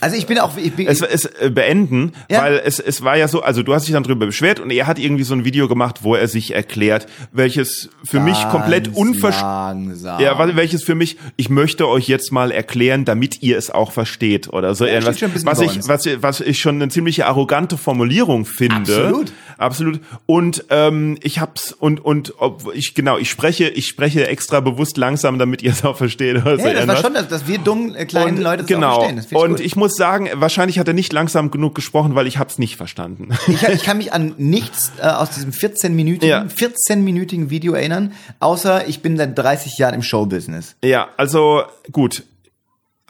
Also 0.00 0.16
ich 0.16 0.26
bin 0.26 0.38
auch, 0.38 0.56
ich 0.56 0.72
bin, 0.74 0.86
es, 0.86 1.00
es 1.00 1.24
äh, 1.24 1.50
beenden, 1.50 2.12
Ja. 2.30 2.42
weil 2.42 2.60
es 2.64 2.78
es 2.78 3.02
war 3.02 3.16
ja 3.16 3.28
so, 3.28 3.42
also 3.42 3.62
du 3.62 3.74
hast 3.74 3.86
dich 3.86 3.94
dann 3.94 4.02
drüber 4.02 4.26
beschwert 4.26 4.60
und 4.60 4.70
er 4.70 4.86
hat 4.86 4.98
irgendwie 4.98 5.24
so 5.24 5.34
ein 5.34 5.44
Video 5.44 5.68
gemacht, 5.68 6.00
wo 6.02 6.14
er 6.14 6.28
sich 6.28 6.54
erklärt, 6.54 7.06
welches 7.32 7.90
für 8.04 8.20
mich 8.20 8.36
komplett 8.50 8.86
Ganz 8.86 8.96
unverständlich 8.96 10.02
ja, 10.02 10.56
welches 10.56 10.82
für 10.84 10.94
mich, 10.94 11.16
ich 11.36 11.48
möchte 11.48 11.88
euch 11.88 12.08
jetzt 12.08 12.32
mal 12.32 12.50
erklären, 12.50 13.04
damit 13.04 13.42
ihr 13.42 13.58
es 13.58 13.70
auch 13.70 13.92
versteht 13.92 14.48
oder 14.52 14.74
so 14.74 14.84
Ja, 14.84 14.94
irgendwas. 14.94 15.44
Was 15.44 15.60
ich, 15.60 15.88
was, 15.88 16.08
was 16.22 16.40
ich 16.40 16.58
schon 16.58 16.76
eine 16.76 16.88
ziemliche 16.88 17.26
arrogante 17.26 17.76
Formulierung 17.76 18.44
finde. 18.44 18.76
Absolut. 18.76 19.32
Absolut. 19.58 20.00
Und 20.26 20.64
ähm, 20.70 21.18
ich 21.22 21.38
hab's 21.40 21.72
und 21.72 22.04
und 22.04 22.34
ob 22.38 22.74
ich 22.74 22.94
genau, 22.94 23.18
ich 23.18 23.30
spreche, 23.30 23.68
ich 23.68 23.86
spreche 23.86 24.26
extra 24.28 24.60
bewusst 24.60 24.96
langsam, 24.96 25.38
damit 25.38 25.62
ihr 25.62 25.72
es 25.72 25.84
auch 25.84 25.96
versteht. 25.96 26.36
Oder 26.36 26.58
so 26.58 26.66
ja, 26.66 26.74
das 26.74 26.86
war 26.86 26.96
schon, 26.96 27.14
dass, 27.14 27.28
dass 27.28 27.46
wir 27.46 27.58
dummen 27.58 27.94
äh, 27.94 28.06
kleinen 28.06 28.36
Und- 28.38 28.42
Leute 28.42 28.58
das 28.58 28.66
genau. 28.66 28.88
auch 28.90 28.94
verstehen. 28.96 29.16
Das 29.16 29.26
ich 29.26 29.36
und 29.38 29.50
gut. 29.50 29.60
ich 29.60 29.76
muss 29.76 29.96
sagen, 29.96 30.28
wahrscheinlich 30.34 30.78
hat 30.78 30.88
er 30.88 30.94
nicht 30.94 31.12
langsam 31.12 31.50
genug 31.50 31.74
gesprochen, 31.74 32.14
weil 32.14 32.26
ich 32.26 32.38
hab's 32.38 32.58
nicht 32.58 32.76
verstanden. 32.76 33.28
Ich, 33.46 33.62
ich 33.62 33.82
kann 33.82 33.98
mich 33.98 34.12
an 34.12 34.34
nichts 34.38 34.92
äh, 35.00 35.06
aus 35.06 35.30
diesem 35.30 35.50
14-minütigen, 35.52 36.26
Ja. 36.26 36.42
14-minütigen 36.44 37.50
Video 37.50 37.74
erinnern, 37.74 38.12
außer 38.40 38.88
ich 38.88 39.00
bin 39.02 39.16
seit 39.16 39.38
30 39.38 39.78
Jahren 39.78 39.94
im 39.94 40.02
Showbusiness. 40.02 40.76
ja, 40.82 41.08
also 41.16 41.62
gut. 41.92 42.24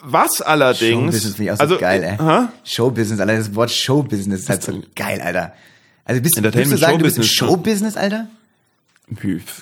Was 0.07 0.43
allerdings, 0.43 0.81
Showbusiness 1.15 1.35
finde 1.37 1.45
ich 1.45 1.51
auch 1.53 1.57
so 1.57 1.63
also 1.63 1.79
geil, 1.79 2.03
ey. 2.03 2.17
Hä? 2.19 2.49
Showbusiness, 2.65 3.21
Alter, 3.21 3.37
das 3.39 3.55
Wort 3.55 3.71
Showbusiness 3.71 4.41
ist 4.41 4.51
halt 4.51 4.63
so 4.63 4.83
geil, 4.95 5.21
Alter. 5.23 5.55
Also 6.05 6.21
bist, 6.21 6.37
willst 6.37 6.37
du 6.37 6.39
Entertainment, 6.49 6.81
sagen, 6.81 6.99
du 6.99 7.05
bist 7.05 7.17
im 7.19 7.23
Showbusiness. 7.23 7.95
Showbusiness, 7.95 7.97
Alter? 7.97 8.29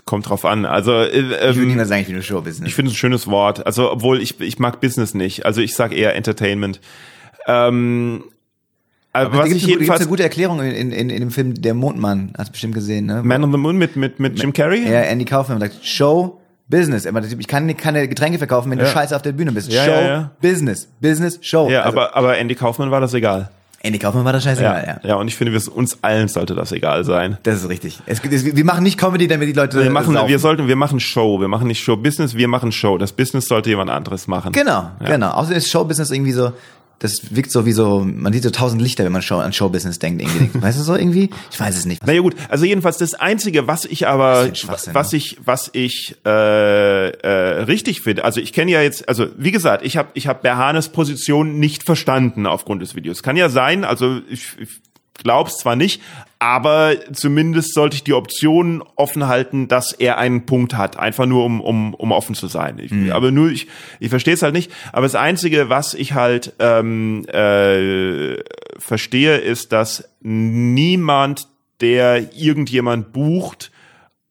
Kommt 0.05 0.29
drauf 0.29 0.45
an. 0.45 0.65
Also 0.67 0.93
äh, 0.93 1.07
Ich 1.09 1.29
würde 1.31 1.61
ähm, 1.63 1.69
niemals 1.69 1.89
sagen, 1.89 2.01
ich 2.03 2.07
bin 2.07 2.17
im 2.17 2.23
Showbusiness. 2.23 2.69
Ich 2.69 2.75
finde 2.75 2.91
es 2.91 2.95
ein 2.95 2.99
schönes 2.99 3.27
Wort. 3.27 3.67
Also, 3.67 3.91
obwohl 3.91 4.21
ich, 4.21 4.41
ich 4.41 4.59
mag 4.59 4.81
Business 4.81 5.15
nicht. 5.15 5.45
Also 5.47 5.61
ich 5.61 5.75
sag 5.75 5.93
eher 5.93 6.15
Entertainment. 6.15 6.81
Ähm, 7.47 8.25
aber 9.13 9.39
was 9.39 9.51
ich 9.51 9.67
jedenfalls. 9.67 10.01
eine 10.01 10.09
gute 10.09 10.23
Erklärung 10.23 10.61
in, 10.63 10.91
in, 10.93 11.11
in 11.11 11.21
dem 11.21 11.31
Film 11.31 11.61
Der 11.61 11.75
Mondmann, 11.75 12.33
hast 12.39 12.49
du 12.49 12.53
bestimmt 12.53 12.75
gesehen, 12.75 13.07
ne? 13.07 13.23
Man 13.23 13.45
on 13.45 13.53
the 13.53 13.59
Moon 13.59 13.77
mit, 13.77 13.97
mit, 13.97 14.21
mit 14.21 14.41
Jim 14.41 14.53
Carrey? 14.53 14.89
Ja, 14.89 15.01
Andy 15.01 15.25
Kaufman 15.25 15.61
sagt, 15.61 15.85
Show 15.85 16.41
Business. 16.69 17.05
Ich 17.39 17.49
kann 17.49 17.77
keine 17.77 18.09
Getränke 18.09 18.39
verkaufen, 18.39 18.71
wenn 18.71 18.79
du 18.79 18.85
Ja. 18.85 18.91
scheiße 18.91 19.15
auf 19.15 19.21
der 19.23 19.33
Bühne 19.33 19.53
bist. 19.53 19.71
Ja, 19.71 19.85
Show 19.85 19.91
ja, 19.91 20.07
ja. 20.07 20.31
Business. 20.41 20.89
Business, 21.01 21.39
Show. 21.43 21.69
Ja, 21.69 21.83
Also, 21.83 21.99
aber, 21.99 22.17
aber 22.17 22.39
Andy 22.39 22.55
Kaufmann 22.55 22.91
war 22.91 23.01
das 23.01 23.13
egal. 23.13 23.51
Andy 23.85 23.99
Kaufman 23.99 24.25
war 24.25 24.33
das 24.33 24.45
scheißegal, 24.45 25.01
ja. 25.03 25.09
ja, 25.09 25.15
und 25.17 25.27
ich 25.27 25.35
finde, 25.35 25.53
wir, 25.53 25.77
uns 25.77 25.99
allen 26.03 26.29
sollte 26.29 26.55
das 26.55 26.71
egal 26.71 27.05
sein. 27.05 27.39
Das 27.43 27.57
ist 27.57 27.69
richtig. 27.69 28.01
Es, 28.07 28.21
es, 28.25 28.45
wir 28.45 28.65
machen 28.65 28.85
nicht 28.85 28.97
Comedy, 28.97 29.27
damit 29.27 29.49
die 29.49 29.53
Leute 29.53 29.83
Wir 29.83 29.91
machen, 29.91 30.15
saufen. 30.15 30.29
wir 30.29 30.39
sollten, 30.39 30.69
wir 30.69 30.77
machen 30.77 31.01
Show. 31.01 31.41
Wir 31.41 31.49
machen 31.49 31.67
nicht 31.67 31.83
Show 31.83 31.97
Business, 31.97 32.37
wir 32.37 32.47
machen 32.47 32.71
Show. 32.71 32.97
Das 32.97 33.13
Business 33.13 33.49
sollte 33.49 33.71
jemand 33.71 33.91
anderes 33.91 34.29
machen. 34.29 34.53
Genau, 34.53 34.93
genau. 35.05 35.31
Außerdem 35.31 35.59
ist 35.59 35.69
Showbusiness 35.69 36.13
irgendwie 36.13 36.33
so, 36.33 36.53
das 37.03 37.35
wirkt 37.35 37.51
so 37.51 37.67
wie 37.67 37.73
so, 37.73 38.05
man 38.05 38.33
sieht 38.33 38.45
so 38.45 38.51
tausend 38.51 38.81
Lichter, 38.81 39.05
wenn 39.05 39.13
man 39.13 39.23
Show, 39.23 39.39
an 39.39 39.53
Showbusiness 39.53 39.99
denkt. 39.99 40.23
Irgendwie. 40.23 40.51
weißt 40.63 40.79
du 40.79 40.83
so 40.85 40.95
irgendwie? 40.95 41.31
Ich 41.51 41.59
weiß 41.59 41.77
es 41.77 41.85
nicht. 41.85 42.07
Naja 42.07 42.21
gut, 42.21 42.37
also 42.49 42.65
jedenfalls 42.65 42.99
das 42.99 43.15
Einzige, 43.15 43.67
was 43.67 43.85
ich 43.85 44.07
aber, 44.07 44.49
was 44.93 45.13
ne? 45.13 45.19
ich, 45.19 45.39
was 45.45 45.71
ich 45.73 46.17
äh, 46.25 47.09
äh, 47.09 47.63
richtig 47.63 48.03
finde, 48.03 48.25
also 48.25 48.41
ich 48.41 48.53
kenne 48.53 48.71
ja 48.71 48.83
jetzt, 48.83 49.09
also 49.09 49.27
wie 49.37 49.51
gesagt, 49.51 49.85
ich 49.85 49.97
habe 49.97 50.11
ich 50.15 50.29
hab 50.29 50.43
Berhanes 50.43 50.91
Position 50.91 51.59
nicht 51.59 51.83
verstanden 51.83 52.47
aufgrund 52.47 52.83
des 52.83 52.95
Videos. 52.95 53.23
Kann 53.23 53.37
ja 53.37 53.49
sein, 53.49 53.85
also 53.85 54.21
ich, 54.29 54.57
ich 54.59 54.69
glaub's 55.23 55.59
zwar 55.59 55.77
nicht, 55.77 56.03
aber 56.39 56.97
zumindest 57.13 57.73
sollte 57.73 57.95
ich 57.95 58.03
die 58.03 58.15
Option 58.15 58.83
offen 58.97 59.29
halten, 59.29 59.69
dass 59.69 59.93
er 59.93 60.19
einen 60.19 60.45
Punkt 60.45 60.75
hat, 60.75 60.99
einfach 60.99 61.25
nur 61.27 61.45
um 61.45 61.61
um 61.61 61.95
um 61.95 62.11
offen 62.11 62.35
zu 62.35 62.49
sein. 62.49 62.81
Ich, 62.81 63.13
Aber 63.13 63.31
nur 63.31 63.51
ich 63.51 63.69
ich 64.01 64.11
verstehe 64.11 64.35
es 64.35 64.43
halt 64.43 64.55
nicht. 64.55 64.73
Aber 64.93 65.03
das 65.03 65.15
Einzige, 65.15 65.69
was 65.69 65.95
ich 65.95 66.15
halt 66.15 66.55
ähm, 66.59 67.25
äh, 67.29 68.43
verstehe, 68.79 69.37
ist, 69.37 69.73
dass 69.73 70.09
niemand, 70.21 71.47
der 71.81 72.35
irgendjemand 72.37 73.13
bucht, 73.13 73.71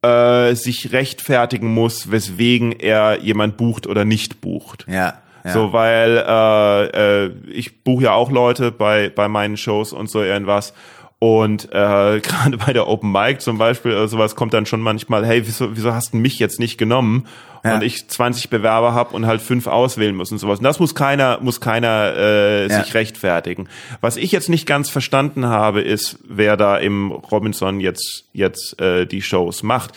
äh, 0.02 0.54
sich 0.56 0.92
rechtfertigen 0.92 1.74
muss, 1.74 2.12
weswegen 2.12 2.74
er 2.74 3.20
jemand 3.22 3.56
bucht 3.56 3.88
oder 3.88 4.04
nicht 4.04 4.42
bucht. 4.42 4.86
Ja. 4.90 5.22
Ja. 5.44 5.52
So, 5.52 5.74
weil 5.74 6.18
äh, 6.18 7.26
äh, 7.26 7.32
ich 7.52 7.84
buche 7.84 8.04
ja 8.04 8.14
auch 8.14 8.32
Leute 8.32 8.72
bei, 8.72 9.10
bei 9.10 9.28
meinen 9.28 9.58
Shows 9.58 9.94
und 9.94 10.10
so 10.10 10.22
irgendwas. 10.22 10.74
Und 11.20 11.66
äh, 11.72 12.20
gerade 12.24 12.58
bei 12.58 12.74
der 12.74 12.88
Open 12.88 13.12
Mic 13.12 13.40
zum 13.40 13.58
Beispiel, 13.60 13.92
äh, 13.92 14.08
sowas 14.08 14.36
kommt 14.36 14.54
dann 14.54 14.66
schon 14.66 14.82
manchmal, 14.82 15.26
hey, 15.26 15.46
wieso, 15.46 15.76
wieso 15.76 15.94
hast 15.94 16.14
du 16.14 16.18
mich 16.18 16.40
jetzt 16.40 16.60
nicht 16.60 16.78
genommen? 16.78 17.28
Ja. 17.64 17.76
Und 17.76 17.84
ich 17.84 18.08
20 18.10 18.50
Bewerber 18.50 18.94
habe 18.96 19.16
und 19.16 19.28
halt 19.28 19.40
fünf 19.40 19.68
auswählen 19.68 20.16
muss 20.16 20.32
und 20.32 20.40
sowas. 20.40 20.58
Und 20.58 20.64
das 20.64 20.80
muss 20.80 20.96
keiner, 20.96 21.38
muss 21.42 21.62
keiner 21.62 22.14
äh, 22.18 22.68
Ja. 22.68 22.84
sich 22.84 22.96
rechtfertigen. 22.96 23.70
Was 24.02 24.18
ich 24.18 24.32
jetzt 24.32 24.50
nicht 24.50 24.66
ganz 24.66 24.90
verstanden 24.90 25.46
habe, 25.46 25.82
ist, 25.82 26.18
wer 26.28 26.58
da 26.58 26.78
im 26.78 27.12
Robinson 27.12 27.80
jetzt, 27.80 28.26
jetzt 28.34 28.82
äh, 28.82 29.06
die 29.06 29.22
Shows 29.22 29.62
macht 29.62 29.92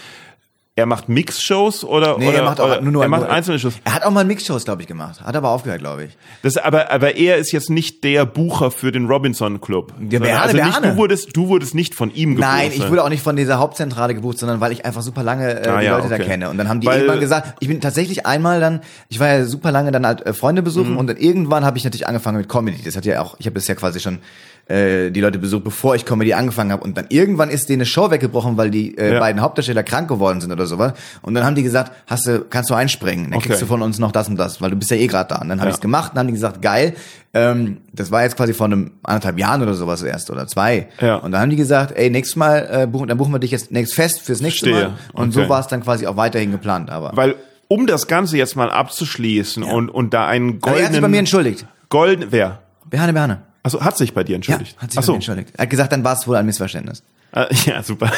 Er 0.76 0.86
macht 0.86 1.08
Mix-Shows 1.08 1.84
oder, 1.84 2.18
Nee, 2.18 2.26
oder, 2.26 2.38
er 2.38 2.42
macht 2.44 2.60
auch 2.60 2.64
oder 2.66 2.80
nur, 2.80 2.90
nur 2.90 3.02
er 3.04 3.08
macht 3.08 3.22
nur- 3.22 3.30
einzelne 3.30 3.60
Shows. 3.60 3.74
Er 3.84 3.94
hat 3.94 4.02
auch 4.04 4.10
mal 4.10 4.24
Mixshows, 4.24 4.64
glaube 4.64 4.82
ich, 4.82 4.88
gemacht. 4.88 5.20
Hat 5.22 5.36
aber 5.36 5.50
aufgehört, 5.50 5.78
glaube 5.78 6.06
ich. 6.06 6.16
Das, 6.42 6.56
aber, 6.56 6.90
aber 6.90 7.14
er 7.14 7.36
ist 7.36 7.52
jetzt 7.52 7.70
nicht 7.70 8.02
der 8.02 8.26
Bucher 8.26 8.72
für 8.72 8.90
den 8.90 9.06
Robinson 9.06 9.60
Club. 9.60 9.92
Sondern- 9.96 10.22
Berne, 10.22 10.40
also 10.42 10.56
nicht, 10.56 10.72
Berne. 10.72 10.90
du 10.90 10.96
wurdest, 10.96 11.36
du 11.36 11.46
wurdest 11.46 11.76
nicht 11.76 11.94
von 11.94 12.12
ihm 12.12 12.30
gebucht. 12.34 12.48
Nein, 12.50 12.72
ich 12.74 12.90
wurde 12.90 13.04
auch 13.04 13.08
nicht 13.08 13.22
von 13.22 13.36
dieser 13.36 13.60
Hauptzentrale 13.60 14.16
gebucht, 14.16 14.36
sondern 14.38 14.60
weil 14.60 14.72
ich 14.72 14.84
einfach 14.84 15.02
super 15.02 15.22
lange 15.22 15.60
äh, 15.64 15.68
Ah, 15.68 15.78
die 15.78 15.86
ja, 15.86 15.96
Leute 15.96 16.08
da 16.08 16.16
okay. 16.16 16.24
kenne. 16.24 16.50
Und 16.50 16.58
dann 16.58 16.68
haben 16.68 16.80
die 16.80 16.88
Weil- 16.88 17.02
irgendwann 17.02 17.20
gesagt, 17.20 17.54
ich 17.60 17.68
bin 17.68 17.80
tatsächlich 17.80 18.26
einmal 18.26 18.58
dann, 18.58 18.80
ich 19.08 19.20
war 19.20 19.28
ja 19.28 19.44
super 19.44 19.70
lange 19.70 19.92
dann 19.92 20.04
halt 20.04 20.26
äh, 20.26 20.32
Freunde 20.32 20.62
besuchen 20.62 20.94
Mhm. 20.94 20.98
und 20.98 21.06
dann 21.06 21.18
irgendwann 21.18 21.64
habe 21.64 21.78
ich 21.78 21.84
natürlich 21.84 22.08
angefangen 22.08 22.38
mit 22.38 22.48
Comedy. 22.48 22.82
Das 22.84 22.96
hat 22.96 23.04
ja 23.04 23.22
auch, 23.22 23.36
ich 23.38 23.46
habe 23.46 23.54
das 23.54 23.68
ja 23.68 23.76
quasi 23.76 24.00
schon 24.00 24.18
äh, 24.66 25.10
die 25.10 25.20
Leute 25.20 25.38
besucht, 25.38 25.64
bevor 25.64 25.94
ich 25.94 26.04
Comedy 26.06 26.32
angefangen 26.32 26.72
habe. 26.72 26.82
Und 26.84 26.96
dann 26.96 27.06
irgendwann 27.10 27.50
ist 27.50 27.68
denen 27.68 27.80
eine 27.82 27.86
Show 27.86 28.10
weggebrochen, 28.10 28.56
weil 28.56 28.70
die 28.70 28.96
äh, 28.96 29.14
Ja. 29.14 29.20
beiden 29.20 29.42
Hauptdarsteller 29.42 29.82
krank 29.82 30.08
geworden 30.08 30.40
sind 30.40 30.50
oder 30.52 30.66
sowas. 30.66 30.94
Und 31.22 31.34
dann 31.34 31.44
haben 31.44 31.54
die 31.54 31.62
gesagt, 31.62 31.92
hast 32.06 32.26
du, 32.26 32.40
kannst 32.48 32.70
du 32.70 32.74
einspringen? 32.74 33.26
Dann 33.26 33.34
Okay. 33.38 33.48
kriegst 33.48 33.62
du 33.62 33.66
von 33.66 33.82
uns 33.82 33.98
noch 33.98 34.10
das 34.12 34.28
und 34.28 34.36
das, 34.36 34.60
weil 34.62 34.70
du 34.70 34.76
bist 34.76 34.90
ja 34.90 34.96
eh 34.96 35.06
gerade 35.06 35.28
da. 35.28 35.40
Und 35.42 35.48
dann 35.50 35.58
habe 35.60 35.68
Ja. 35.68 35.74
ich's 35.74 35.80
gemacht 35.82 36.12
und 36.12 36.18
haben 36.18 36.26
die 36.28 36.32
gesagt, 36.32 36.62
geil. 36.62 36.94
Ähm, 37.34 37.78
das 37.92 38.10
war 38.10 38.22
jetzt 38.22 38.36
quasi 38.36 38.54
vor 38.54 38.66
einem 38.66 38.92
anderthalb 39.02 39.38
Jahren 39.38 39.60
oder 39.62 39.74
sowas 39.74 40.02
erst 40.02 40.30
oder 40.30 40.46
zwei. 40.46 40.88
Ja. 41.00 41.16
Und 41.16 41.32
dann 41.32 41.40
haben 41.42 41.50
die 41.50 41.56
gesagt, 41.56 41.92
ey, 41.96 42.08
nächstes 42.08 42.36
Mal 42.36 42.68
äh, 42.70 42.86
buchen, 42.86 43.08
dann 43.08 43.18
buchen 43.18 43.32
wir 43.32 43.38
dich 43.40 43.50
jetzt 43.50 43.70
nächst 43.72 43.94
fest 43.94 44.20
fürs 44.20 44.40
nächste 44.40 44.70
Verstehe. 44.70 44.88
Mal. 44.90 44.98
Und 45.12 45.28
Okay. 45.36 45.44
so 45.44 45.48
war 45.48 45.60
es 45.60 45.66
dann 45.66 45.82
quasi 45.82 46.06
auch 46.06 46.16
weiterhin 46.16 46.52
geplant. 46.52 46.90
Aber 46.90 47.10
Weil, 47.14 47.34
um 47.68 47.86
das 47.86 48.06
Ganze 48.06 48.36
jetzt 48.36 48.56
mal 48.56 48.70
abzuschließen 48.70 49.62
und, 49.62 49.88
und 49.90 50.14
da 50.14 50.26
einen 50.26 50.58
Aber 50.62 50.76
er 50.78 50.84
hat 50.86 50.92
sich 50.92 50.92
bei 50.92 50.92
mir 50.92 51.00
goldenen, 51.00 51.14
entschuldigt. 51.20 51.66
golden, 51.88 52.26
wer? 52.30 52.60
Behane, 52.88 53.12
Behane. 53.12 53.38
Also 53.64 53.82
hat 53.82 53.96
sich 53.96 54.14
bei 54.14 54.22
dir 54.22 54.32
Ja, 54.32 54.36
entschuldigt? 54.36 54.76
hat 54.80 54.92
sich 54.92 54.98
Ach 54.98 55.02
bei 55.02 55.06
so. 55.06 55.12
mir 55.12 55.16
entschuldigt. 55.16 55.50
Er 55.56 55.62
hat 55.62 55.70
gesagt, 55.70 55.90
dann 55.92 56.04
war 56.04 56.12
es 56.12 56.28
wohl 56.28 56.36
ein 56.36 56.46
Missverständnis. 56.46 57.02
Äh, 57.32 57.46
Ja, 57.66 57.82
super. 57.82 58.12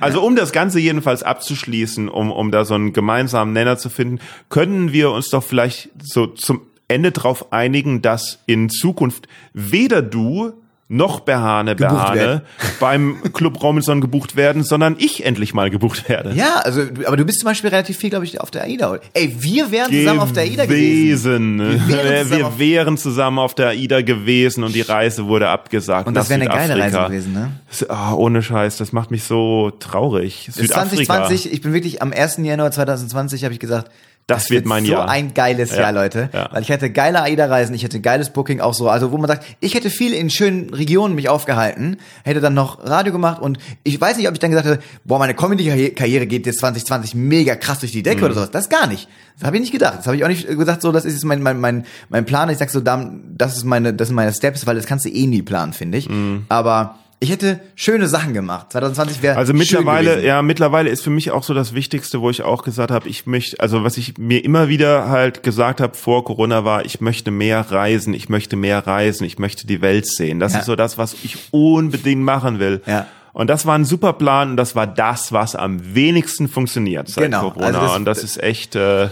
Also 0.00 0.22
um 0.22 0.34
das 0.34 0.50
Ganze 0.52 0.80
jedenfalls 0.80 1.22
abzuschließen, 1.22 2.08
um, 2.08 2.30
um 2.32 2.50
da 2.50 2.64
so 2.64 2.74
einen 2.74 2.92
gemeinsamen 2.92 3.52
Nenner 3.52 3.78
zu 3.78 3.90
finden, 3.90 4.18
können 4.48 4.92
wir 4.92 5.10
uns 5.12 5.28
doch 5.30 5.44
vielleicht 5.44 5.90
so 6.02 6.26
zum 6.26 6.62
Ende 6.88 7.12
drauf 7.12 7.52
einigen, 7.52 8.02
dass 8.02 8.40
in 8.46 8.68
Zukunft 8.70 9.28
weder 9.52 10.02
du 10.02 10.52
noch 10.86 11.20
Behane 11.20 11.74
Behane 11.74 12.42
beim 12.80 13.22
Club 13.32 13.62
Robinson 13.62 14.00
gebucht 14.02 14.36
werden, 14.36 14.62
sondern 14.62 14.96
ich 14.98 15.24
endlich 15.24 15.54
mal 15.54 15.70
gebucht 15.70 16.08
werde. 16.08 16.32
Ja, 16.34 16.56
also, 16.62 16.82
aber 17.06 17.16
du 17.16 17.24
bist 17.24 17.40
zum 17.40 17.46
Beispiel 17.48 17.70
relativ 17.70 17.96
viel, 17.96 18.10
glaube 18.10 18.26
ich, 18.26 18.40
auf 18.40 18.50
der 18.50 18.64
AIDA. 18.64 18.98
Ey, 19.14 19.34
wir 19.38 19.70
wären 19.70 19.90
zusammen 19.90 20.20
auf 20.20 20.32
der 20.32 20.42
AIDA 20.42 20.66
gewesen. 20.66 21.58
gewesen. 21.58 21.88
Wir 21.88 21.96
wären 22.04 22.22
zusammen 22.24 22.38
Wir 22.38 22.46
auf- 22.46 22.58
wären 22.58 22.96
zusammen 22.98 23.38
auf 23.38 23.54
der 23.54 23.68
AIDA 23.68 24.02
gewesen 24.02 24.62
und 24.62 24.74
die 24.74 24.82
Reise 24.82 25.26
wurde 25.26 25.48
abgesagt. 25.48 26.06
Und 26.06 26.14
das 26.14 26.28
wäre 26.28 26.40
eine 26.42 26.50
geile 26.50 26.78
Reise 26.78 26.98
gewesen, 27.06 27.32
ne? 27.32 27.52
Ah, 27.88 28.12
ohne 28.12 28.42
Scheiß, 28.42 28.76
das 28.76 28.92
macht 28.92 29.10
mich 29.10 29.24
so 29.24 29.70
traurig. 29.80 30.50
Südafrika. 30.52 31.04
2020, 31.14 31.52
ich 31.52 31.60
bin 31.62 31.72
wirklich 31.72 32.02
am 32.02 32.12
1. 32.12 32.38
Januar 32.42 32.70
2020 32.70 33.42
habe 33.44 33.54
ich 33.54 33.60
gesagt, 33.60 33.90
Das 34.26 34.48
wird 34.48 34.64
mein 34.64 34.86
so 34.86 34.92
Jahr. 34.92 35.08
ein 35.08 35.34
geiles 35.34 35.70
Ja, 35.72 35.82
Jahr, 35.82 35.92
Leute. 35.92 36.30
ja. 36.32 36.48
Weil 36.50 36.62
ich 36.62 36.72
hatte 36.72 36.88
geile 36.90 37.20
AIDA-Reisen, 37.22 37.74
ich 37.74 37.84
hatte 37.84 38.00
geiles 38.00 38.30
Booking 38.30 38.60
auch 38.60 38.72
so. 38.72 38.88
Also 38.88 39.12
wo 39.12 39.18
man 39.18 39.28
sagt, 39.28 39.44
ich 39.60 39.74
hätte 39.74 39.90
viel 39.90 40.14
in 40.14 40.30
schönen 40.30 40.72
Regionen 40.72 41.14
mich 41.14 41.28
aufgehalten, 41.28 41.98
hätte 42.24 42.40
dann 42.40 42.54
noch 42.54 42.82
Radio 42.84 43.12
gemacht 43.12 43.42
und 43.42 43.58
ich 43.82 44.00
weiß 44.00 44.16
nicht, 44.16 44.26
ob 44.28 44.32
ich 44.32 44.38
dann 44.40 44.50
gesagt 44.50 44.66
hätte, 44.66 44.82
boah, 45.04 45.18
meine 45.18 45.34
Comedy-Karriere 45.34 46.26
geht 46.26 46.46
jetzt 46.46 46.60
2020 46.60 47.14
mega 47.14 47.54
krass 47.54 47.80
durch 47.80 47.92
die 47.92 48.02
Decke 48.02 48.18
Mhm. 48.20 48.24
oder 48.24 48.34
sowas. 48.34 48.50
Das 48.50 48.68
gar 48.70 48.86
nicht. 48.86 49.08
Das 49.36 49.46
habe 49.46 49.56
ich 49.56 49.60
nicht 49.60 49.72
gedacht. 49.72 49.98
Das 49.98 50.06
habe 50.06 50.16
ich 50.16 50.24
auch 50.24 50.28
nicht 50.28 50.46
gesagt, 50.46 50.80
so, 50.80 50.90
das 50.92 51.04
ist 51.04 51.14
jetzt 51.14 51.24
mein, 51.24 51.42
mein, 51.42 51.60
mein, 51.60 51.84
mein 52.08 52.24
Plan. 52.24 52.48
Ich 52.48 52.58
sag 52.58 52.70
so, 52.70 52.80
das 52.80 53.56
ist 53.56 53.64
meine, 53.64 53.92
das 53.92 54.08
sind 54.08 54.14
meine 54.14 54.32
Steps, 54.32 54.66
weil 54.66 54.76
das 54.76 54.86
kannst 54.86 55.04
du 55.04 55.10
eh 55.10 55.26
nie 55.26 55.42
planen, 55.42 55.72
finde 55.72 55.98
ich. 55.98 56.08
Aber 56.48 56.98
ich 57.20 57.30
hätte 57.30 57.60
schöne 57.74 58.06
Sachen 58.08 58.34
gemacht. 58.34 58.72
2020 58.72 59.22
wäre 59.22 59.36
Also 59.36 59.54
mittlerweile, 59.54 60.24
ja, 60.24 60.42
mittlerweile 60.42 60.90
ist 60.90 61.02
für 61.02 61.10
mich 61.10 61.30
auch 61.30 61.42
so 61.42 61.54
das 61.54 61.72
Wichtigste, 61.74 62.20
wo 62.20 62.28
ich 62.30 62.42
auch 62.42 62.62
gesagt 62.64 62.90
habe, 62.90 63.08
ich 63.08 63.26
möchte, 63.26 63.58
also 63.60 63.82
was 63.84 63.96
ich 63.96 64.18
mir 64.18 64.44
immer 64.44 64.68
wieder 64.68 65.08
halt 65.08 65.42
gesagt 65.42 65.80
habe 65.80 65.94
vor 65.94 66.24
Corona 66.24 66.64
war, 66.64 66.84
ich 66.84 67.00
möchte 67.00 67.30
mehr 67.30 67.60
reisen, 67.70 68.12
ich 68.14 68.28
möchte 68.28 68.56
mehr 68.56 68.86
reisen, 68.86 69.24
ich 69.24 69.38
möchte 69.38 69.66
die 69.66 69.80
Welt 69.80 70.06
sehen. 70.06 70.38
Das 70.40 70.52
Ja. 70.52 70.58
ist 70.60 70.66
so 70.66 70.76
das, 70.76 70.98
was 70.98 71.14
ich 71.24 71.38
unbedingt 71.50 72.22
machen 72.22 72.58
will. 72.58 72.82
Ja. 72.86 73.06
Und 73.32 73.48
das 73.50 73.66
war 73.66 73.74
ein 73.76 73.84
super 73.84 74.12
Plan 74.12 74.50
und 74.50 74.56
das 74.56 74.76
war 74.76 74.86
das, 74.86 75.32
was 75.32 75.56
am 75.56 75.94
wenigsten 75.94 76.46
funktioniert 76.46 77.08
seit 77.08 77.24
Genau. 77.24 77.50
Corona. 77.50 77.66
Also 77.66 77.80
das- 77.80 77.96
und 77.96 78.04
das 78.04 78.22
ist 78.22 78.40
echt, 78.42 78.76
äh, 78.76 79.08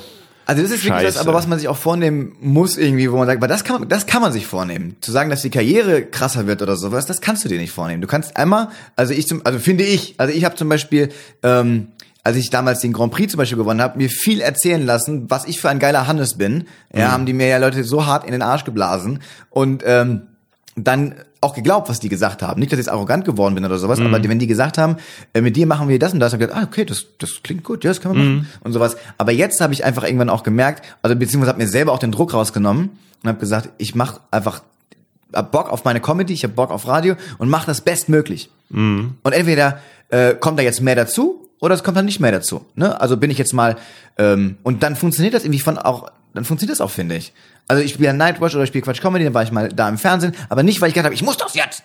Also 0.46 0.62
das 0.62 0.70
ist 0.72 0.84
wirklich 0.84 1.04
das, 1.04 1.16
aber 1.18 1.34
was 1.34 1.46
man 1.46 1.58
sich 1.58 1.68
auch 1.68 1.76
vornehmen 1.76 2.34
muss 2.40 2.76
irgendwie, 2.76 3.10
wo 3.10 3.16
man 3.16 3.26
sagt, 3.26 3.40
weil 3.40 3.48
das 3.48 3.64
kann 3.64 3.80
man, 3.80 3.88
das 3.88 4.06
kann 4.06 4.20
man 4.22 4.32
sich 4.32 4.46
vornehmen. 4.46 4.96
Zu 5.00 5.12
sagen, 5.12 5.30
dass 5.30 5.42
die 5.42 5.50
Karriere 5.50 6.02
krasser 6.02 6.46
wird 6.46 6.62
oder 6.62 6.76
sowas, 6.76 7.06
das 7.06 7.20
kannst 7.20 7.44
du 7.44 7.48
dir 7.48 7.58
nicht 7.58 7.72
vornehmen. 7.72 8.00
Du 8.02 8.08
kannst 8.08 8.36
einmal, 8.36 8.68
also 8.96 9.14
ich 9.14 9.28
zum, 9.28 9.42
also 9.44 9.58
finde 9.58 9.84
ich, 9.84 10.14
also 10.18 10.34
ich 10.34 10.44
habe 10.44 10.56
zum 10.56 10.68
Beispiel, 10.68 11.10
ähm, 11.42 11.88
als 12.24 12.36
ich 12.36 12.50
damals 12.50 12.80
den 12.80 12.92
Grand 12.92 13.12
Prix 13.12 13.30
zum 13.32 13.38
Beispiel 13.38 13.58
gewonnen 13.58 13.80
habe, 13.80 13.98
mir 13.98 14.08
viel 14.10 14.40
erzählen 14.40 14.84
lassen, 14.84 15.30
was 15.30 15.44
ich 15.44 15.60
für 15.60 15.68
ein 15.70 15.78
geiler 15.78 16.06
Hannes 16.06 16.38
bin. 16.38 16.66
Ja, 16.94 17.08
Mhm. 17.08 17.12
haben 17.12 17.26
die 17.26 17.32
mir 17.32 17.46
ja 17.48 17.58
Leute 17.58 17.82
so 17.84 18.06
hart 18.06 18.24
in 18.24 18.32
den 18.32 18.42
Arsch 18.42 18.64
geblasen 18.64 19.20
und 19.50 19.82
ähm, 19.86 20.22
dann 20.76 21.14
auch 21.42 21.54
geglaubt, 21.54 21.88
was 21.88 22.00
die 22.00 22.08
gesagt 22.08 22.40
haben. 22.42 22.60
Nicht, 22.60 22.72
dass 22.72 22.78
ich 22.78 22.86
jetzt 22.86 22.92
arrogant 22.92 23.24
geworden 23.24 23.54
bin 23.54 23.64
oder 23.64 23.78
sowas, 23.78 23.98
Mhm. 23.98 24.06
aber 24.14 24.22
wenn 24.28 24.38
die 24.38 24.46
gesagt 24.46 24.78
haben, 24.78 24.96
äh, 25.34 25.40
mit 25.40 25.56
dir 25.56 25.66
machen 25.66 25.88
wir 25.88 25.98
das 25.98 26.12
und 26.12 26.20
das, 26.20 26.32
hab 26.32 26.40
ich 26.40 26.46
gedacht, 26.46 26.62
ah, 26.62 26.66
okay, 26.66 26.84
das, 26.84 27.06
das 27.18 27.42
klingt 27.42 27.64
gut, 27.64 27.84
ja, 27.84 27.90
das 27.90 28.00
können 28.00 28.14
wir 28.14 28.22
Mhm. 28.24 28.36
machen 28.38 28.48
und 28.62 28.72
sowas. 28.72 28.96
Aber 29.18 29.32
jetzt 29.32 29.60
habe 29.60 29.72
ich 29.72 29.84
einfach 29.84 30.04
irgendwann 30.04 30.30
auch 30.30 30.42
gemerkt, 30.44 30.84
also 31.02 31.16
beziehungsweise 31.16 31.50
habe 31.50 31.62
mir 31.62 31.68
selber 31.68 31.92
auch 31.92 31.98
den 31.98 32.12
Druck 32.12 32.32
rausgenommen 32.32 32.90
und 33.22 33.28
habe 33.28 33.38
gesagt, 33.38 33.70
ich 33.78 33.94
mache 33.94 34.20
einfach 34.30 34.62
hab 35.34 35.50
Bock 35.50 35.70
auf 35.70 35.84
meine 35.84 36.00
Comedy, 36.00 36.32
ich 36.34 36.44
habe 36.44 36.52
Bock 36.54 36.70
auf 36.70 36.86
Radio 36.86 37.14
und 37.38 37.48
mache 37.48 37.66
das 37.66 37.80
bestmöglich. 37.80 38.50
Mhm. 38.68 39.14
Und 39.22 39.32
entweder 39.32 39.78
äh, 40.10 40.34
kommt 40.34 40.58
da 40.58 40.62
jetzt 40.62 40.80
mehr 40.82 40.94
dazu 40.94 41.48
oder 41.58 41.74
es 41.74 41.82
kommt 41.82 41.96
dann 41.96 42.04
nicht 42.04 42.20
mehr 42.20 42.32
dazu. 42.32 42.66
Ne? 42.74 43.00
Also 43.00 43.16
bin 43.16 43.30
ich 43.30 43.38
jetzt 43.38 43.54
mal 43.54 43.76
ähm, 44.18 44.56
und 44.62 44.82
dann 44.82 44.94
funktioniert 44.94 45.32
das 45.34 45.44
irgendwie 45.44 45.60
von 45.60 45.78
auch, 45.78 46.10
dann 46.34 46.44
funktioniert 46.44 46.78
das 46.78 46.80
auch, 46.80 46.90
finde 46.90 47.16
ich. 47.16 47.32
Also 47.68 47.82
ich 47.82 47.92
spiele 47.92 48.08
ja 48.08 48.12
Nightwatch 48.12 48.54
oder 48.54 48.64
ich 48.64 48.68
spiele 48.68 48.82
Quatsch 48.84 49.00
Comedy, 49.00 49.24
dann 49.24 49.34
war 49.34 49.42
ich 49.42 49.52
mal 49.52 49.68
da 49.68 49.88
im 49.88 49.98
Fernsehen, 49.98 50.34
aber 50.48 50.62
nicht, 50.62 50.80
weil 50.80 50.88
ich 50.88 50.94
gedacht 50.94 51.06
habe, 51.06 51.14
ich 51.14 51.22
muss 51.22 51.36
das 51.36 51.54
jetzt. 51.54 51.82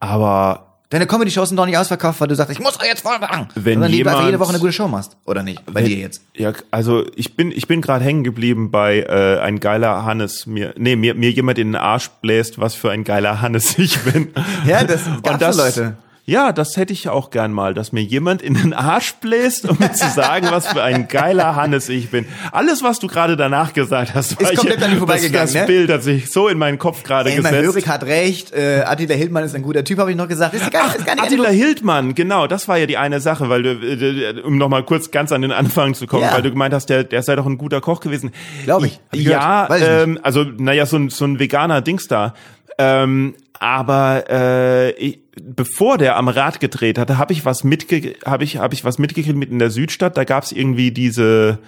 aber 0.00 0.62
Deine 0.88 1.08
Comedy-Shows 1.08 1.48
sind 1.48 1.56
doch 1.56 1.66
nicht 1.66 1.76
ausverkauft, 1.76 2.20
weil 2.20 2.28
du 2.28 2.36
sagst, 2.36 2.52
ich 2.52 2.60
muss 2.60 2.74
doch 2.78 2.84
jetzt 2.84 3.00
voll 3.02 3.18
machen. 3.18 3.48
Wenn 3.56 3.80
Sondern 3.80 3.90
einfach 3.90 3.96
jemand- 4.12 4.24
jede 4.26 4.38
Woche 4.38 4.50
eine 4.50 4.60
gute 4.60 4.72
Show 4.72 4.86
machst. 4.86 5.16
Oder 5.24 5.42
nicht? 5.42 5.60
Bei 5.66 5.82
dir 5.82 5.96
jetzt. 5.96 6.22
Ja, 6.36 6.52
also 6.70 7.04
ich 7.16 7.34
bin 7.34 7.50
ich 7.50 7.66
bin 7.66 7.80
gerade 7.80 8.04
hängen 8.04 8.22
geblieben 8.22 8.70
bei 8.70 9.00
äh, 9.00 9.40
ein 9.40 9.58
geiler 9.58 10.04
Hannes 10.04 10.46
mir 10.46 10.74
nee 10.76 10.94
mir 10.94 11.14
mir 11.14 11.32
jemand 11.32 11.58
in 11.58 11.72
den 11.72 11.74
Arsch 11.76 12.08
bläst, 12.22 12.60
was 12.60 12.76
für 12.76 12.92
ein 12.92 13.02
geiler 13.02 13.40
Hannes 13.40 13.76
ich 13.80 13.98
bin. 14.02 14.32
Ja, 14.64 14.84
das 14.84 15.06
gab's 15.24 15.28
Und 15.32 15.42
das 15.42 15.56
Leute. 15.56 15.96
Ja, 16.28 16.50
das 16.50 16.76
hätte 16.76 16.92
ich 16.92 17.08
auch 17.08 17.30
gern 17.30 17.52
mal, 17.52 17.72
dass 17.72 17.92
mir 17.92 18.02
jemand 18.02 18.42
in 18.42 18.54
den 18.54 18.72
Arsch 18.74 19.14
bläst, 19.20 19.68
um 19.70 19.78
mir 19.78 19.92
zu 19.92 20.08
sagen, 20.10 20.48
was 20.50 20.66
für 20.66 20.82
ein 20.82 21.06
geiler 21.06 21.54
Hannes 21.54 21.88
ich 21.88 22.10
bin. 22.10 22.26
Alles, 22.50 22.82
was 22.82 22.98
du 22.98 23.06
gerade 23.06 23.36
danach 23.36 23.72
gesagt 23.72 24.12
hast, 24.12 24.42
war 24.42 24.50
Ist 24.50 24.58
komplett 24.58 24.82
an 24.82 24.90
dir 24.90 24.96
vorbeigegangen, 24.98 25.46
das, 25.46 25.52
das 25.52 25.62
ne? 25.62 25.66
Bild 25.68 25.88
hat 25.88 26.02
sich 26.02 26.32
so 26.32 26.48
in 26.48 26.58
meinen 26.58 26.78
Kopf 26.78 27.04
gerade 27.04 27.30
Ey, 27.30 27.40
mein 27.40 27.52
gesetzt. 27.52 27.68
Hörig 27.74 27.86
hat 27.86 28.02
recht, 28.06 28.52
äh, 28.52 28.82
Attila 28.84 29.14
Hildmann 29.14 29.44
ist 29.44 29.54
ein 29.54 29.62
guter 29.62 29.84
Typ, 29.84 30.00
habe 30.00 30.10
ich 30.10 30.16
noch 30.16 30.26
gesagt. 30.26 30.54
Ist 30.54 30.68
gar, 30.72 30.96
ist 30.96 31.06
gar 31.06 31.14
nicht 31.14 31.24
Attila 31.26 31.50
Hildmann, 31.50 32.16
genau, 32.16 32.48
das 32.48 32.66
war 32.66 32.76
ja 32.76 32.86
die 32.86 32.96
eine 32.96 33.20
Sache, 33.20 33.48
weil 33.48 33.62
du, 33.62 33.70
äh, 33.70 34.42
um 34.42 34.58
nochmal 34.58 34.82
kurz 34.82 35.12
ganz 35.12 35.30
an 35.30 35.42
den 35.42 35.52
Anfang 35.52 35.94
zu 35.94 36.08
kommen, 36.08 36.24
Ja. 36.24 36.32
weil 36.34 36.42
du 36.42 36.50
gemeint 36.50 36.74
hast, 36.74 36.86
der, 36.86 37.04
der 37.04 37.22
sei 37.22 37.36
doch 37.36 37.46
ein 37.46 37.56
guter 37.56 37.80
Koch 37.80 38.00
gewesen. 38.00 38.32
Glaub 38.64 38.84
ich. 38.84 38.98
Ich 39.12 39.22
ja, 39.22 39.68
ich 39.76 39.84
ähm, 39.86 40.18
also 40.24 40.42
naja, 40.42 40.86
so 40.86 40.96
ein, 40.96 41.08
so 41.08 41.24
ein 41.24 41.38
veganer 41.38 41.82
Dings 41.82 42.08
da. 42.08 42.34
Ähm, 42.78 43.34
aber 43.60 44.24
äh, 44.30 44.90
ich, 44.92 45.18
bevor 45.40 45.98
der 45.98 46.16
am 46.16 46.28
Rad 46.28 46.60
gedreht 46.60 46.98
hatte, 46.98 47.18
habe 47.18 47.32
ich 47.32 47.44
was 47.44 47.64
mitge 47.64 48.14
habe 48.24 48.44
ich 48.44 48.56
habe 48.56 48.74
ich 48.74 48.84
was 48.84 48.98
mitgekriegt 48.98 49.36
mit 49.36 49.50
in 49.50 49.58
der 49.58 49.70
Südstadt. 49.70 50.16
Da 50.16 50.24
gab's 50.24 50.52
irgendwie 50.52 50.90
diese 50.90 51.58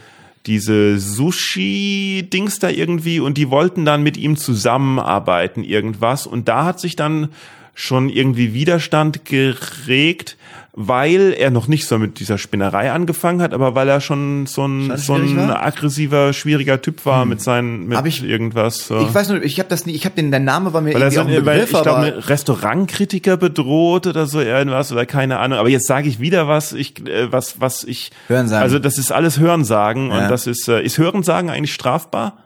diese 0.46 0.98
Sushi 0.98 2.28
Dings 2.32 2.58
da 2.58 2.70
irgendwie 2.70 3.20
und 3.20 3.36
die 3.36 3.50
wollten 3.50 3.84
dann 3.84 4.02
mit 4.02 4.16
ihm 4.16 4.36
zusammenarbeiten 4.36 5.62
irgendwas 5.62 6.26
und 6.26 6.48
da 6.48 6.64
hat 6.64 6.80
sich 6.80 6.96
dann 6.96 7.28
schon 7.74 8.08
irgendwie 8.08 8.54
Widerstand 8.54 9.24
geregt, 9.26 10.37
weil 10.80 11.34
er 11.36 11.50
noch 11.50 11.66
nicht 11.66 11.86
so 11.88 11.98
mit 11.98 12.20
dieser 12.20 12.38
Spinnerei 12.38 12.92
angefangen 12.92 13.42
hat, 13.42 13.52
aber 13.52 13.74
weil 13.74 13.88
er 13.88 14.00
schon 14.00 14.46
so 14.46 14.64
ein, 14.64 14.96
so 14.96 15.14
ein 15.14 15.36
war? 15.36 15.64
aggressiver, 15.66 16.32
schwieriger 16.32 16.80
Typ 16.80 17.04
war 17.04 17.24
mit 17.24 17.40
seinen, 17.42 17.88
mit 17.88 18.06
ich- 18.06 18.22
irgendwas. 18.22 18.86
So. 18.86 19.00
Ich 19.00 19.12
weiß 19.12 19.30
nur, 19.30 19.42
ich 19.42 19.58
habe 19.58 19.68
das 19.68 19.86
nie, 19.86 19.92
ich 19.94 20.04
habe 20.04 20.14
den, 20.14 20.30
der 20.30 20.38
Name 20.38 20.72
war 20.72 20.80
mir 20.80 20.94
weil 20.94 21.02
er 21.02 21.10
irgendwie 21.12 21.34
so, 21.34 21.40
auch 21.40 21.40
ein 21.40 21.46
weil 21.46 21.58
Begriff, 21.60 21.72
ich 21.74 21.82
glaube, 21.82 22.28
Restaurantkritiker 22.28 23.36
bedroht 23.36 24.06
oder 24.06 24.26
so 24.26 24.40
irgendwas 24.40 24.92
oder 24.92 25.04
keine 25.04 25.40
Ahnung. 25.40 25.58
Aber 25.58 25.68
jetzt 25.68 25.88
sage 25.88 26.08
ich 26.08 26.20
wieder 26.20 26.46
was, 26.46 26.72
ich, 26.72 27.04
äh, 27.08 27.32
was, 27.32 27.60
was 27.60 27.82
ich. 27.82 28.12
Hörensagen. 28.28 28.62
Also 28.62 28.78
das 28.78 28.98
ist 28.98 29.10
alles 29.10 29.40
Hörensagen 29.40 30.10
Ja. 30.12 30.22
und 30.22 30.30
das 30.30 30.46
ist, 30.46 30.68
äh, 30.68 30.80
ist 30.80 30.96
Hörensagen 30.98 31.50
eigentlich 31.50 31.74
strafbar? 31.74 32.38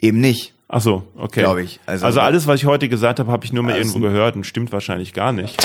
eben 0.00 0.20
nicht. 0.20 0.52
Ach 0.68 0.82
so, 0.82 1.04
okay. 1.16 1.40
Glaub 1.40 1.56
ich. 1.56 1.80
Also- 1.86 2.04
Also, 2.04 2.20
alles, 2.20 2.46
was 2.46 2.56
ich 2.60 2.66
heute 2.66 2.90
gesagt 2.90 3.20
habe, 3.20 3.30
habe 3.32 3.44
ich 3.46 3.52
nur 3.54 3.62
mal 3.62 3.74
irgendwo 3.76 4.00
gehört 4.00 4.36
und 4.36 4.44
stimmt 4.44 4.70
wahrscheinlich 4.72 5.14
gar 5.14 5.32
nicht. 5.32 5.56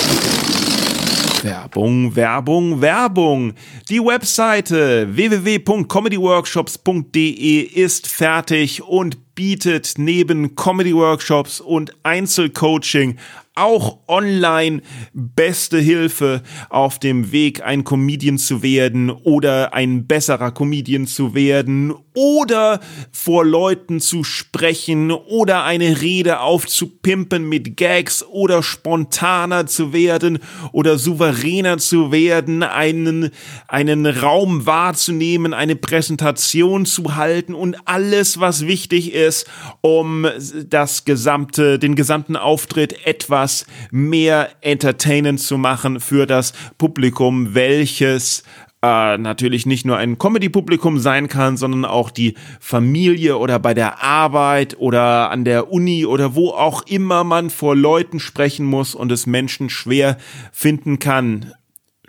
Werbung, 1.44 2.16
Werbung, 2.16 2.80
Werbung. 2.80 3.52
Die 3.88 4.00
Webseite 4.00 5.14
www.comedyworkshops.de 5.14 7.60
ist 7.60 8.08
fertig 8.08 8.82
und 8.82 9.34
bietet 9.34 9.94
neben 9.96 10.54
Comedy 10.54 10.94
Workshops 10.94 11.60
und 11.60 11.92
Einzelcoaching 12.02 13.16
auch 13.60 13.98
online 14.08 14.82
beste 15.12 15.78
Hilfe 15.78 16.42
auf 16.70 16.98
dem 16.98 17.30
Weg, 17.32 17.62
ein 17.62 17.84
Comedian 17.84 18.38
zu 18.38 18.62
werden 18.62 19.10
oder 19.10 19.74
ein 19.74 20.06
besserer 20.06 20.50
Comedian 20.50 21.06
zu 21.06 21.34
werden 21.34 21.94
oder 22.14 22.80
vor 23.12 23.44
Leuten 23.44 24.00
zu 24.00 24.24
sprechen 24.24 25.12
oder 25.12 25.64
eine 25.64 26.00
Rede 26.00 26.40
aufzupimpen 26.40 27.48
mit 27.48 27.76
Gags 27.76 28.24
oder 28.24 28.62
spontaner 28.62 29.66
zu 29.66 29.92
werden 29.92 30.38
oder 30.72 30.98
souveräner 30.98 31.78
zu 31.78 32.10
werden, 32.10 32.62
einen, 32.62 33.30
einen 33.68 34.06
Raum 34.06 34.66
wahrzunehmen, 34.66 35.54
eine 35.54 35.76
Präsentation 35.76 36.84
zu 36.84 37.14
halten 37.14 37.54
und 37.54 37.76
alles, 37.84 38.40
was 38.40 38.66
wichtig 38.66 39.12
ist, 39.12 39.46
um 39.80 40.26
das 40.68 41.04
gesamte, 41.04 41.78
den 41.78 41.94
gesamten 41.94 42.36
Auftritt 42.36 43.06
etwas 43.06 43.49
mehr 43.90 44.50
entertainend 44.60 45.40
zu 45.40 45.58
machen 45.58 46.00
für 46.00 46.26
das 46.26 46.52
Publikum, 46.78 47.54
welches 47.54 48.44
äh, 48.82 49.18
natürlich 49.18 49.66
nicht 49.66 49.84
nur 49.84 49.98
ein 49.98 50.18
Comedy-Publikum 50.18 50.98
sein 50.98 51.28
kann, 51.28 51.56
sondern 51.56 51.84
auch 51.84 52.10
die 52.10 52.34
Familie 52.60 53.36
oder 53.36 53.58
bei 53.58 53.74
der 53.74 54.02
Arbeit 54.02 54.78
oder 54.78 55.30
an 55.30 55.44
der 55.44 55.70
Uni 55.70 56.06
oder 56.06 56.34
wo 56.34 56.50
auch 56.50 56.82
immer 56.86 57.24
man 57.24 57.50
vor 57.50 57.76
Leuten 57.76 58.20
sprechen 58.20 58.64
muss 58.64 58.94
und 58.94 59.12
es 59.12 59.26
Menschen 59.26 59.68
schwer 59.68 60.16
finden 60.52 60.98
kann 60.98 61.52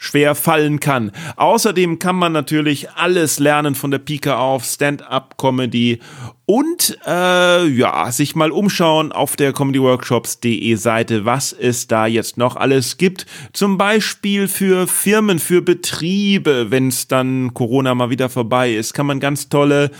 schwer 0.01 0.33
fallen 0.33 0.79
kann. 0.79 1.11
Außerdem 1.35 1.99
kann 1.99 2.15
man 2.15 2.31
natürlich 2.31 2.89
alles 2.89 3.37
lernen 3.37 3.75
von 3.75 3.91
der 3.91 3.99
Pike 3.99 4.35
auf, 4.35 4.65
Stand-up-Comedy 4.65 5.99
und 6.47 6.97
äh, 7.05 7.67
ja, 7.67 8.11
sich 8.11 8.35
mal 8.35 8.49
umschauen 8.49 9.11
auf 9.11 9.35
der 9.35 9.53
comedyworkshops.de 9.53 10.73
Seite, 10.73 11.23
was 11.23 11.53
es 11.53 11.85
da 11.85 12.07
jetzt 12.07 12.35
noch 12.37 12.55
alles 12.55 12.97
gibt. 12.97 13.27
Zum 13.53 13.77
Beispiel 13.77 14.47
für 14.47 14.87
Firmen, 14.87 15.37
für 15.37 15.61
Betriebe, 15.61 16.71
wenn 16.71 16.87
es 16.87 17.07
dann 17.07 17.53
Corona 17.53 17.93
mal 17.93 18.09
wieder 18.09 18.29
vorbei 18.29 18.73
ist, 18.73 18.93
kann 18.93 19.05
man 19.05 19.19
ganz 19.19 19.49
tolle 19.49 19.91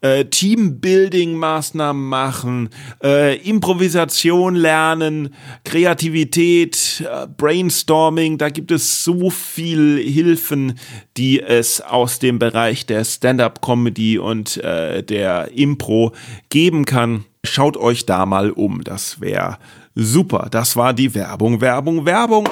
äh, 0.00 0.24
Teambuilding-Maßnahmen 0.24 2.08
machen, 2.08 2.70
äh, 3.02 3.36
Improvisation 3.36 4.54
lernen, 4.54 5.34
Kreativität, 5.64 7.04
äh, 7.06 7.26
Brainstorming. 7.26 8.38
Da 8.38 8.48
gibt 8.48 8.70
es 8.70 9.04
so 9.04 9.30
viel 9.30 9.98
Hilfen, 9.98 10.78
die 11.16 11.40
es 11.40 11.80
aus 11.80 12.18
dem 12.18 12.38
Bereich 12.38 12.86
der 12.86 13.04
Stand-up-Comedy 13.04 14.18
und 14.18 14.56
äh, 14.58 15.02
der 15.02 15.50
Impro 15.52 16.12
geben 16.48 16.84
kann. 16.84 17.24
Schaut 17.44 17.76
euch 17.76 18.06
da 18.06 18.26
mal 18.26 18.50
um. 18.50 18.84
Das 18.84 19.20
wäre 19.20 19.58
super. 19.94 20.48
Das 20.50 20.76
war 20.76 20.92
die 20.92 21.14
Werbung, 21.14 21.60
Werbung, 21.60 22.04
Werbung. 22.04 22.48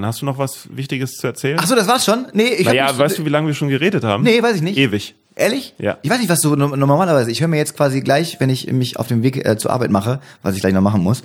Hast 0.00 0.22
du 0.22 0.26
noch 0.26 0.38
was 0.38 0.68
Wichtiges 0.74 1.16
zu 1.16 1.26
erzählen? 1.26 1.58
Ach 1.60 1.66
so, 1.66 1.74
das 1.74 1.86
war's 1.86 2.04
schon? 2.04 2.26
Nee, 2.32 2.54
ich 2.54 2.66
naja, 2.66 2.96
weißt 2.96 3.18
du, 3.18 3.24
wie 3.26 3.28
lange 3.28 3.48
wir 3.48 3.54
schon 3.54 3.68
geredet 3.68 4.02
haben? 4.02 4.24
Nee, 4.24 4.42
weiß 4.42 4.56
ich 4.56 4.62
nicht. 4.62 4.78
Ewig. 4.78 5.14
Ehrlich? 5.40 5.74
Ja. 5.78 5.98
Ich 6.02 6.10
weiß 6.10 6.18
nicht, 6.18 6.28
was 6.28 6.40
du 6.42 6.54
no- 6.54 6.76
normalerweise. 6.76 7.30
Ich 7.30 7.40
höre 7.40 7.48
mir 7.48 7.56
jetzt 7.56 7.76
quasi 7.76 8.00
gleich, 8.02 8.36
wenn 8.40 8.50
ich 8.50 8.70
mich 8.72 8.98
auf 8.98 9.06
dem 9.08 9.22
Weg 9.22 9.44
äh, 9.46 9.56
zur 9.56 9.72
Arbeit 9.72 9.90
mache, 9.90 10.20
was 10.42 10.54
ich 10.54 10.60
gleich 10.60 10.74
noch 10.74 10.82
machen 10.82 11.02
muss, 11.02 11.22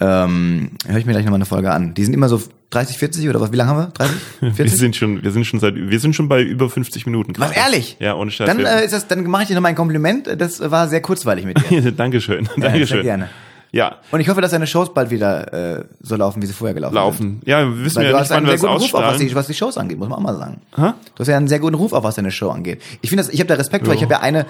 ähm, 0.00 0.70
höre 0.86 0.98
ich 0.98 1.06
mir 1.06 1.12
gleich 1.12 1.24
nochmal 1.24 1.38
eine 1.38 1.44
Folge 1.46 1.72
an. 1.72 1.92
Die 1.94 2.04
sind 2.04 2.14
immer 2.14 2.28
so 2.28 2.40
30, 2.70 2.98
40 2.98 3.28
oder 3.28 3.40
was? 3.40 3.50
Wie 3.50 3.56
lange 3.56 3.70
haben 3.70 3.78
wir? 3.78 3.86
30? 3.94 4.16
40? 4.40 4.58
Wir 4.58 4.68
sind 4.78 4.94
schon, 4.96 5.22
wir 5.24 5.30
sind 5.32 5.44
schon 5.46 5.58
seit, 5.58 5.74
wir 5.74 5.98
sind 6.00 6.14
schon 6.14 6.28
bei 6.28 6.42
über 6.42 6.70
50 6.70 7.04
Minuten. 7.06 7.32
was 7.38 7.50
ehrlich? 7.50 7.96
Ja, 7.98 8.14
ohne 8.14 8.30
Scheiß. 8.30 8.46
Dann 8.46 8.64
äh, 8.64 8.84
ist 8.84 8.92
das, 8.92 9.08
dann 9.08 9.24
mache 9.24 9.42
ich 9.42 9.48
dir 9.48 9.54
nochmal 9.54 9.70
ein 9.70 9.74
Kompliment. 9.76 10.28
Das 10.38 10.60
war 10.70 10.86
sehr 10.86 11.00
kurzweilig 11.00 11.44
mit 11.46 11.58
dir. 11.70 11.90
Dankeschön. 11.96 12.44
sehr 12.56 12.62
Dankeschön. 12.70 13.02
gerne. 13.02 13.28
Ja, 13.70 13.96
Und 14.10 14.20
ich 14.20 14.28
hoffe, 14.28 14.40
dass 14.40 14.50
deine 14.52 14.66
Shows 14.66 14.94
bald 14.94 15.10
wieder 15.10 15.52
äh, 15.80 15.84
so 16.00 16.16
laufen, 16.16 16.40
wie 16.40 16.46
sie 16.46 16.54
vorher 16.54 16.74
gelaufen 16.74 16.94
sind. 16.94 17.02
laufen. 17.04 17.42
Ja, 17.44 17.60
wir 17.68 17.84
wissen 17.84 17.96
Weil 17.96 18.04
ja 18.04 18.10
du 18.10 18.16
nicht, 18.16 18.22
hast 18.22 18.32
einen 18.32 18.46
wann 18.46 18.52
wir 18.52 18.58
sehr 18.58 18.68
guten 18.70 18.82
Ruf, 18.82 18.94
auch, 18.94 19.02
was 19.02 19.18
die, 19.18 19.34
was 19.34 19.46
die 19.46 19.54
Shows 19.54 19.76
angeht, 19.76 19.98
muss 19.98 20.08
man 20.08 20.18
auch 20.18 20.22
mal 20.22 20.36
sagen. 20.36 20.60
Du 20.74 20.92
hast 21.20 21.28
ja 21.28 21.36
einen 21.36 21.48
sehr 21.48 21.58
guten 21.60 21.74
Ruf, 21.74 21.92
auch 21.92 22.02
was 22.02 22.14
deine 22.14 22.30
Show 22.30 22.48
angeht. 22.50 22.80
Ich 23.02 23.10
finde 23.10 23.24
das, 23.24 23.32
ich 23.32 23.40
habe 23.40 23.48
da 23.48 23.54
Respekt 23.54 23.84
vor. 23.84 23.94
Ich 23.94 24.02
habe 24.02 24.12
ja 24.14 24.20
eine, 24.20 24.46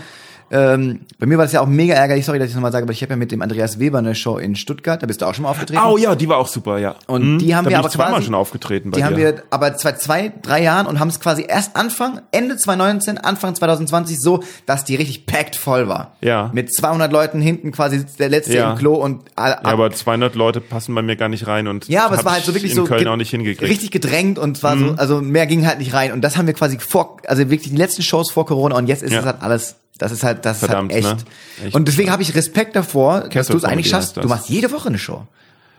ähm, 0.50 1.00
bei 1.18 1.26
mir 1.26 1.38
war 1.38 1.44
das 1.44 1.52
ja 1.52 1.60
auch 1.60 1.66
mega 1.66 1.94
ärgerlich, 1.94 2.24
sorry, 2.24 2.38
dass 2.38 2.48
ich 2.48 2.54
nochmal 2.54 2.72
sage, 2.72 2.84
aber 2.84 2.92
ich 2.92 3.02
habe 3.02 3.10
ja 3.12 3.16
mit 3.16 3.30
dem 3.32 3.42
Andreas 3.42 3.78
Weber 3.78 3.98
eine 3.98 4.14
Show 4.14 4.38
in 4.38 4.56
Stuttgart, 4.56 5.02
da 5.02 5.06
bist 5.06 5.20
du 5.22 5.26
auch 5.26 5.34
schon 5.34 5.42
mal 5.44 5.50
aufgetreten. 5.50 5.80
Oh 5.86 5.96
ja, 5.98 6.14
die 6.14 6.28
war 6.28 6.38
auch 6.38 6.48
super, 6.48 6.78
ja. 6.78 6.96
Und 7.06 7.34
Mhm. 7.34 7.38
die 7.38 7.54
haben 7.54 7.64
da 7.64 7.70
wir 7.70 7.78
aber 7.78 7.90
zweimal 7.90 8.22
schon 8.22 8.34
aufgetreten 8.34 8.90
bei 8.90 8.96
Die 8.96 9.02
dir. 9.02 9.06
haben 9.06 9.16
wir 9.16 9.42
aber 9.50 9.76
seit 9.78 10.00
zwei, 10.00 10.32
drei 10.42 10.62
Jahren 10.62 10.86
und 10.86 11.00
haben 11.00 11.08
es 11.08 11.20
quasi 11.20 11.44
erst 11.48 11.76
Anfang, 11.76 12.20
Ende 12.30 12.56
2019, 12.56 13.18
Anfang 13.18 13.54
2020 13.54 14.20
so, 14.20 14.42
dass 14.66 14.84
die 14.84 14.96
richtig 14.96 15.26
packed 15.26 15.56
voll 15.56 15.88
war. 15.88 16.12
Ja. 16.20 16.50
Mit 16.52 16.72
200 16.74 17.12
Leuten 17.12 17.40
hinten 17.40 17.72
quasi 17.72 17.98
sitzt 17.98 18.18
der 18.20 18.28
letzte 18.28 18.56
Ja. 18.56 18.72
im 18.72 18.78
Klo 18.78 18.94
und 18.94 19.22
all- 19.36 19.50
ja, 19.50 19.60
aber 19.64 19.90
200 19.90 20.34
Leute 20.34 20.60
passen 20.60 20.94
bei 20.94 21.02
mir 21.02 21.16
gar 21.16 21.28
nicht 21.28 21.46
rein 21.46 21.68
und 21.68 21.88
ja, 21.88 22.06
aber 22.06 22.16
es 22.16 22.24
war 22.24 22.32
halt 22.32 22.44
so 22.44 22.50
ich 22.52 22.56
wirklich 22.56 22.72
in 22.72 22.76
so 22.76 22.84
Köln 22.84 23.06
auch 23.08 23.16
nicht 23.16 23.30
hingekriegt. 23.30 23.60
Mhm. 23.62 23.66
richtig 23.68 23.90
gedrängt 23.90 24.38
und 24.38 24.62
war 24.62 24.76
so, 24.78 24.94
also 24.96 25.20
mehr 25.20 25.46
ging 25.46 25.66
halt 25.66 25.78
nicht 25.78 25.92
rein 25.94 26.12
und 26.12 26.22
das 26.22 26.36
haben 26.36 26.46
wir 26.46 26.54
quasi 26.54 26.78
vor, 26.78 27.18
also 27.26 27.48
wirklich 27.50 27.70
die 27.70 27.76
letzten 27.76 28.02
Shows 28.02 28.30
vor 28.30 28.46
Corona 28.46 28.76
und 28.76 28.86
jetzt 28.86 29.02
ist 29.02 29.12
Ja. 29.12 29.20
es 29.20 29.24
halt 29.26 29.42
alles, 29.42 29.76
das 29.98 30.12
ist 30.12 30.22
halt, 30.22 30.44
das 30.44 30.60
Verdammt, 30.60 30.92
ist 30.92 31.04
halt 31.04 31.18
echt. 31.18 31.26
ne? 31.60 31.66
Echt. 31.66 31.74
Und 31.76 31.88
deswegen 31.88 32.10
habe 32.10 32.22
ich 32.22 32.34
Respekt 32.34 32.74
davor, 32.76 33.20
dass 33.20 33.30
Castle 33.30 33.52
du 33.54 33.58
es 33.58 33.64
eigentlich 33.64 33.88
schaffst. 33.88 34.16
Du 34.16 34.28
machst 34.28 34.48
jede 34.48 34.70
Woche 34.72 34.88
eine 34.88 34.98
Show. 34.98 35.26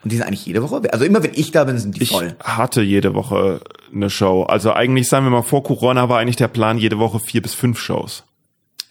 Und 0.03 0.11
die 0.11 0.15
sind 0.15 0.25
eigentlich 0.25 0.45
jede 0.45 0.61
Woche, 0.61 0.81
also 0.93 1.03
immer 1.03 1.21
wenn 1.23 1.31
ich 1.33 1.51
da 1.51 1.65
bin, 1.65 1.77
sind 1.77 1.97
die 1.97 2.03
Ich 2.03 2.11
voll. 2.11 2.35
hatte 2.41 2.81
jede 2.81 3.15
Woche 3.15 3.59
eine 3.93 4.09
Show. 4.09 4.43
Also 4.43 4.73
eigentlich, 4.73 5.09
sagen 5.09 5.25
wir 5.25 5.29
mal, 5.29 5.41
vor 5.41 5.63
Corona 5.63 6.07
war 6.07 6.19
eigentlich 6.19 6.37
der 6.37 6.47
Plan, 6.47 6.77
jede 6.77 6.99
Woche 6.99 7.19
vier 7.19 7.41
bis 7.41 7.53
fünf 7.53 7.79
Shows. 7.79 8.23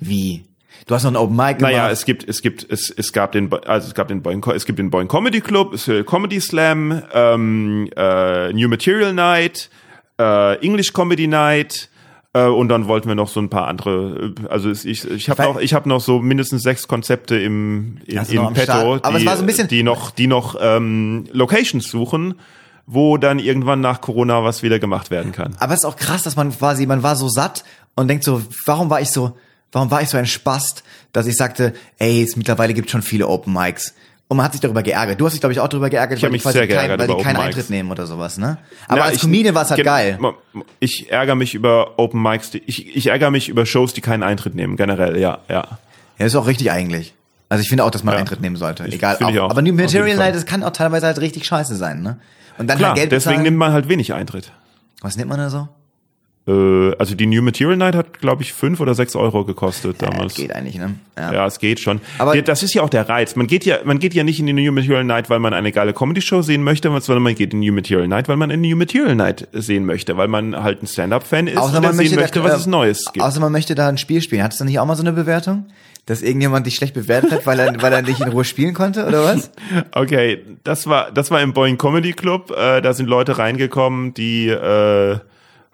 Wie? 0.01 0.45
Du 0.87 0.95
hast 0.95 1.05
noch 1.05 1.13
ein 1.13 1.17
Open 1.17 1.35
Mic 1.35 1.59
gemacht. 1.59 1.73
Naja, 1.73 1.91
es 1.91 2.05
gibt, 2.05 2.29
es 2.29 2.43
gibt, 2.43 2.71
es, 2.71 2.91
es 2.91 3.13
gab 3.13 3.33
den, 3.33 3.51
also 3.67 3.89
es 3.89 3.95
gab 3.95 4.09
den 4.09 4.23
Boing, 4.23 4.45
es 4.55 4.65
gibt 4.67 4.79
den 4.79 4.91
Boing 4.91 5.09
Comedy 5.09 5.41
Club, 5.41 5.73
es 5.75 5.87
gibt 5.87 6.07
Comedy 6.07 6.41
Slam, 6.41 7.03
ähm, 7.13 7.89
äh, 7.97 8.53
New 8.53 8.69
Material 8.69 9.13
Night, 9.13 9.71
äh, 10.19 10.57
English 10.65 10.93
Comedy 10.93 11.27
Night, 11.27 11.89
und 12.47 12.69
dann 12.69 12.87
wollten 12.87 13.09
wir 13.09 13.15
noch 13.15 13.29
so 13.29 13.41
ein 13.41 13.49
paar 13.51 13.67
andere, 13.69 14.33
äh, 14.43 14.49
also 14.49 14.71
ich, 14.71 14.87
ich 15.11 15.29
habe 15.31 15.43
noch, 15.43 15.59
ich 15.61 15.75
habe 15.75 15.89
noch 15.89 16.01
so 16.01 16.21
mindestens 16.21 16.63
sechs 16.63 16.89
Konzepte 16.89 17.39
im, 17.39 17.99
in, 18.07 18.17
noch 18.17 18.29
in 18.49 18.55
petto, 18.55 18.99
die, 18.99 19.17
es 19.17 19.27
war 19.27 19.37
so 19.37 19.43
ein 19.43 19.47
bisschen- 19.47 19.69
die 19.69 19.83
noch, 19.83 20.11
die 20.11 20.27
noch 20.27 20.57
ähm, 20.61 21.27
Locations 21.33 21.89
suchen, 21.89 22.35
wo 22.87 23.19
dann 23.19 23.39
irgendwann 23.39 23.81
nach 23.81 24.01
Corona 24.01 24.43
was 24.45 24.63
wieder 24.63 24.79
gemacht 24.79 25.11
werden 25.11 25.33
kann. 25.33 25.55
Aber 25.59 25.75
es 25.75 25.81
ist 25.81 25.85
auch 25.85 25.97
krass, 25.97 26.23
dass 26.23 26.37
man 26.37 26.51
quasi, 26.57 26.87
man 26.87 27.03
war 27.03 27.17
so 27.17 27.29
satt 27.29 27.65
und 27.95 28.09
denkt 28.09 28.25
so, 28.25 28.41
warum 28.65 28.89
war 28.89 29.01
ich 29.01 29.11
so, 29.11 29.37
warum 29.73 29.91
war 29.91 30.01
ich 30.01 30.09
so 30.09 30.17
ein 30.17 30.27
Spast, 30.27 30.85
dass 31.13 31.27
ich 31.27 31.37
sagte, 31.37 31.75
ey, 31.99 32.23
es 32.23 32.37
mittlerweile 32.37 32.73
gibt 32.75 32.91
schon 32.91 33.03
viele 33.03 33.29
Open 33.29 33.53
Mics. 33.53 33.95
Und 34.31 34.37
man 34.37 34.45
hat 34.45 34.53
sich 34.53 34.61
darüber 34.61 34.83
geärgert. 34.83 35.19
Du 35.19 35.25
hast 35.25 35.33
dich, 35.33 35.41
glaube 35.41 35.55
ich, 35.55 35.61
auch 35.61 35.69
darüber 35.69 35.89
geärgert, 35.89 36.19
Ich 36.19 36.23
weil 36.23 36.31
mich 36.31 36.43
sehr 36.43 36.53
kein, 36.53 36.69
geärgert 36.69 37.01
weil 37.01 37.07
die 37.09 37.15
keinen 37.23 37.37
Open 37.37 37.47
Mics. 37.47 37.57
Eintritt 37.57 37.71
nehmen 37.71 37.91
oder 37.91 38.07
sowas, 38.07 38.37
ne? 38.37 38.59
Aber 38.87 38.99
Na, 38.99 39.05
als 39.07 39.15
ich- 39.17 39.21
Comedian 39.23 39.55
war 39.55 39.63
es 39.63 39.71
halt 39.71 39.83
geil. 39.83 40.19
Ich 40.81 41.07
ärgere 41.11 41.35
mich 41.35 41.55
über 41.55 41.99
Open 41.99 42.23
Mics, 42.23 42.51
die, 42.51 42.63
ich, 42.67 42.95
ich 42.95 43.07
ärgere 43.07 43.31
mich 43.31 43.49
über 43.49 43.65
Shows, 43.65 43.95
die 43.95 44.03
keinen 44.03 44.23
Eintritt 44.23 44.55
nehmen, 44.55 44.77
generell, 44.77 45.17
ja, 45.19 45.39
ja. 45.49 45.67
Ja, 46.19 46.27
ist 46.27 46.37
auch 46.37 46.47
richtig 46.47 46.71
eigentlich. 46.71 47.15
Also 47.49 47.63
ich 47.63 47.69
finde 47.71 47.85
auch, 47.85 47.91
dass 47.91 48.05
man 48.05 48.13
Ja. 48.15 48.21
Eintritt 48.21 48.43
nehmen 48.43 48.57
sollte. 48.57 48.87
Ich- 48.87 48.95
Egal. 48.97 49.17
ich 49.19 49.41
auch. 49.41 49.49
Aber 49.51 49.63
New 49.63 49.73
Material. 49.73 50.17
Night, 50.17 50.35
das 50.35 50.45
kann 50.45 50.63
auch 50.63 50.73
teilweise 50.73 51.07
halt 51.07 51.19
richtig 51.21 51.47
scheiße 51.47 51.75
sein, 51.77 52.03
ne? 52.03 52.19
Und 52.59 52.67
dann 52.69 52.77
Klar, 52.77 52.91
halt 52.91 52.99
Geld 52.99 53.13
deswegen 53.13 53.31
bezahlen. 53.37 53.43
nimmt 53.45 53.57
man 53.57 53.73
halt 53.73 53.89
wenig 53.89 54.13
Eintritt. 54.13 54.53
Was 55.01 55.17
nimmt 55.17 55.31
man 55.31 55.39
da 55.39 55.49
so? 55.49 55.69
Äh, 56.49 56.97
also 56.99 57.15
die 57.15 57.27
New 57.27 57.43
Material 57.43 57.77
Night 57.77 57.95
hat, 57.95 58.21
glaube 58.21 58.43
ich, 58.43 58.55
fünf 58.55 58.81
oder 58.81 58.95
sechs 58.95 59.15
Euro 59.15 59.45
gekostet 59.45 60.01
Ja, 60.01 60.09
damals. 60.09 60.35
geht 60.35 60.53
eigentlich, 60.55 60.77
ne? 60.79 60.95
Ja, 61.17 61.47
es 61.47 61.59
geht 61.59 61.81
schon. 61.81 62.01
Aber- 62.19 62.41
das 62.41 62.63
ist 62.63 62.73
ja 62.75 62.83
auch 62.83 62.89
der 62.89 63.09
Reiz. 63.09 63.37
Man 63.37 63.47
geht 63.47 63.65
ja, 63.67 63.79
man 63.85 63.99
geht 63.99 64.15
ja 64.15 64.25
nicht 64.25 64.41
in 64.41 64.47
die 64.47 64.53
New 64.53 64.73
Material 64.73 65.05
Night, 65.05 65.29
weil 65.29 65.41
man 65.41 65.53
eine 65.53 65.73
geile 65.73 65.93
Comedy-Show 65.93 66.43
sehen 66.43 66.63
möchte, 66.63 66.89
sondern 67.01 67.23
man 67.23 67.35
geht 67.35 67.53
in 67.53 67.61
die 67.61 67.69
New 67.69 67.75
Material 67.75 68.09
Night, 68.09 68.29
weil 68.29 68.37
man 68.37 68.51
eine 68.51 68.67
New 68.67 68.77
Material 68.77 69.15
Night 69.15 69.47
sehen 69.53 69.85
möchte, 69.85 70.17
weil 70.17 70.29
man 70.29 70.57
halt 70.63 70.83
ein 70.83 70.87
Stand-Up-Fan 70.87 71.49
ist 71.49 71.59
Außer 71.59 71.81
man 71.81 71.93
sehen 71.93 71.97
möchte, 71.99 72.17
möchte, 72.21 72.39
da, 72.39 72.45
was 72.47 72.53
äh, 72.53 72.57
es 72.57 72.67
Neues 72.67 73.05
gibt. 73.13 73.25
Außer 73.25 73.41
man 73.41 73.53
möchte 73.53 73.75
da 73.75 73.89
ein 73.89 73.99
Spiel 73.99 74.23
spielen. 74.23 74.43
Hattest 74.43 74.61
du 74.61 74.65
nicht 74.65 74.79
auch 74.79 74.87
mal 74.87 74.97
so 74.97 75.03
eine 75.03 75.13
Bewertung? 75.13 75.67
Dass 76.07 76.23
irgendjemand 76.23 76.67
dich 76.67 76.77
schlecht 76.77 76.95
bewertet 76.95 77.33
hat, 77.33 77.47
weil 77.47 77.59
er, 77.59 77.83
weil 77.83 77.93
er 77.93 78.01
nicht 78.01 78.21
in 78.21 78.29
Ruhe 78.29 78.45
spielen 78.45 78.73
konnte, 78.73 79.07
oder 79.07 79.25
was? 79.25 79.51
Okay, 79.93 80.43
das 80.65 80.87
war, 80.87 81.11
das 81.13 81.31
war 81.31 81.43
im 81.43 81.53
Boeing 81.53 81.77
Comedy 81.77 82.15
Club. 82.15 82.51
Äh, 82.57 82.81
da 82.81 82.95
sind 82.95 83.09
Leute 83.11 83.37
reingekommen, 83.37 84.15
die 84.15 84.49
äh, 84.49 85.19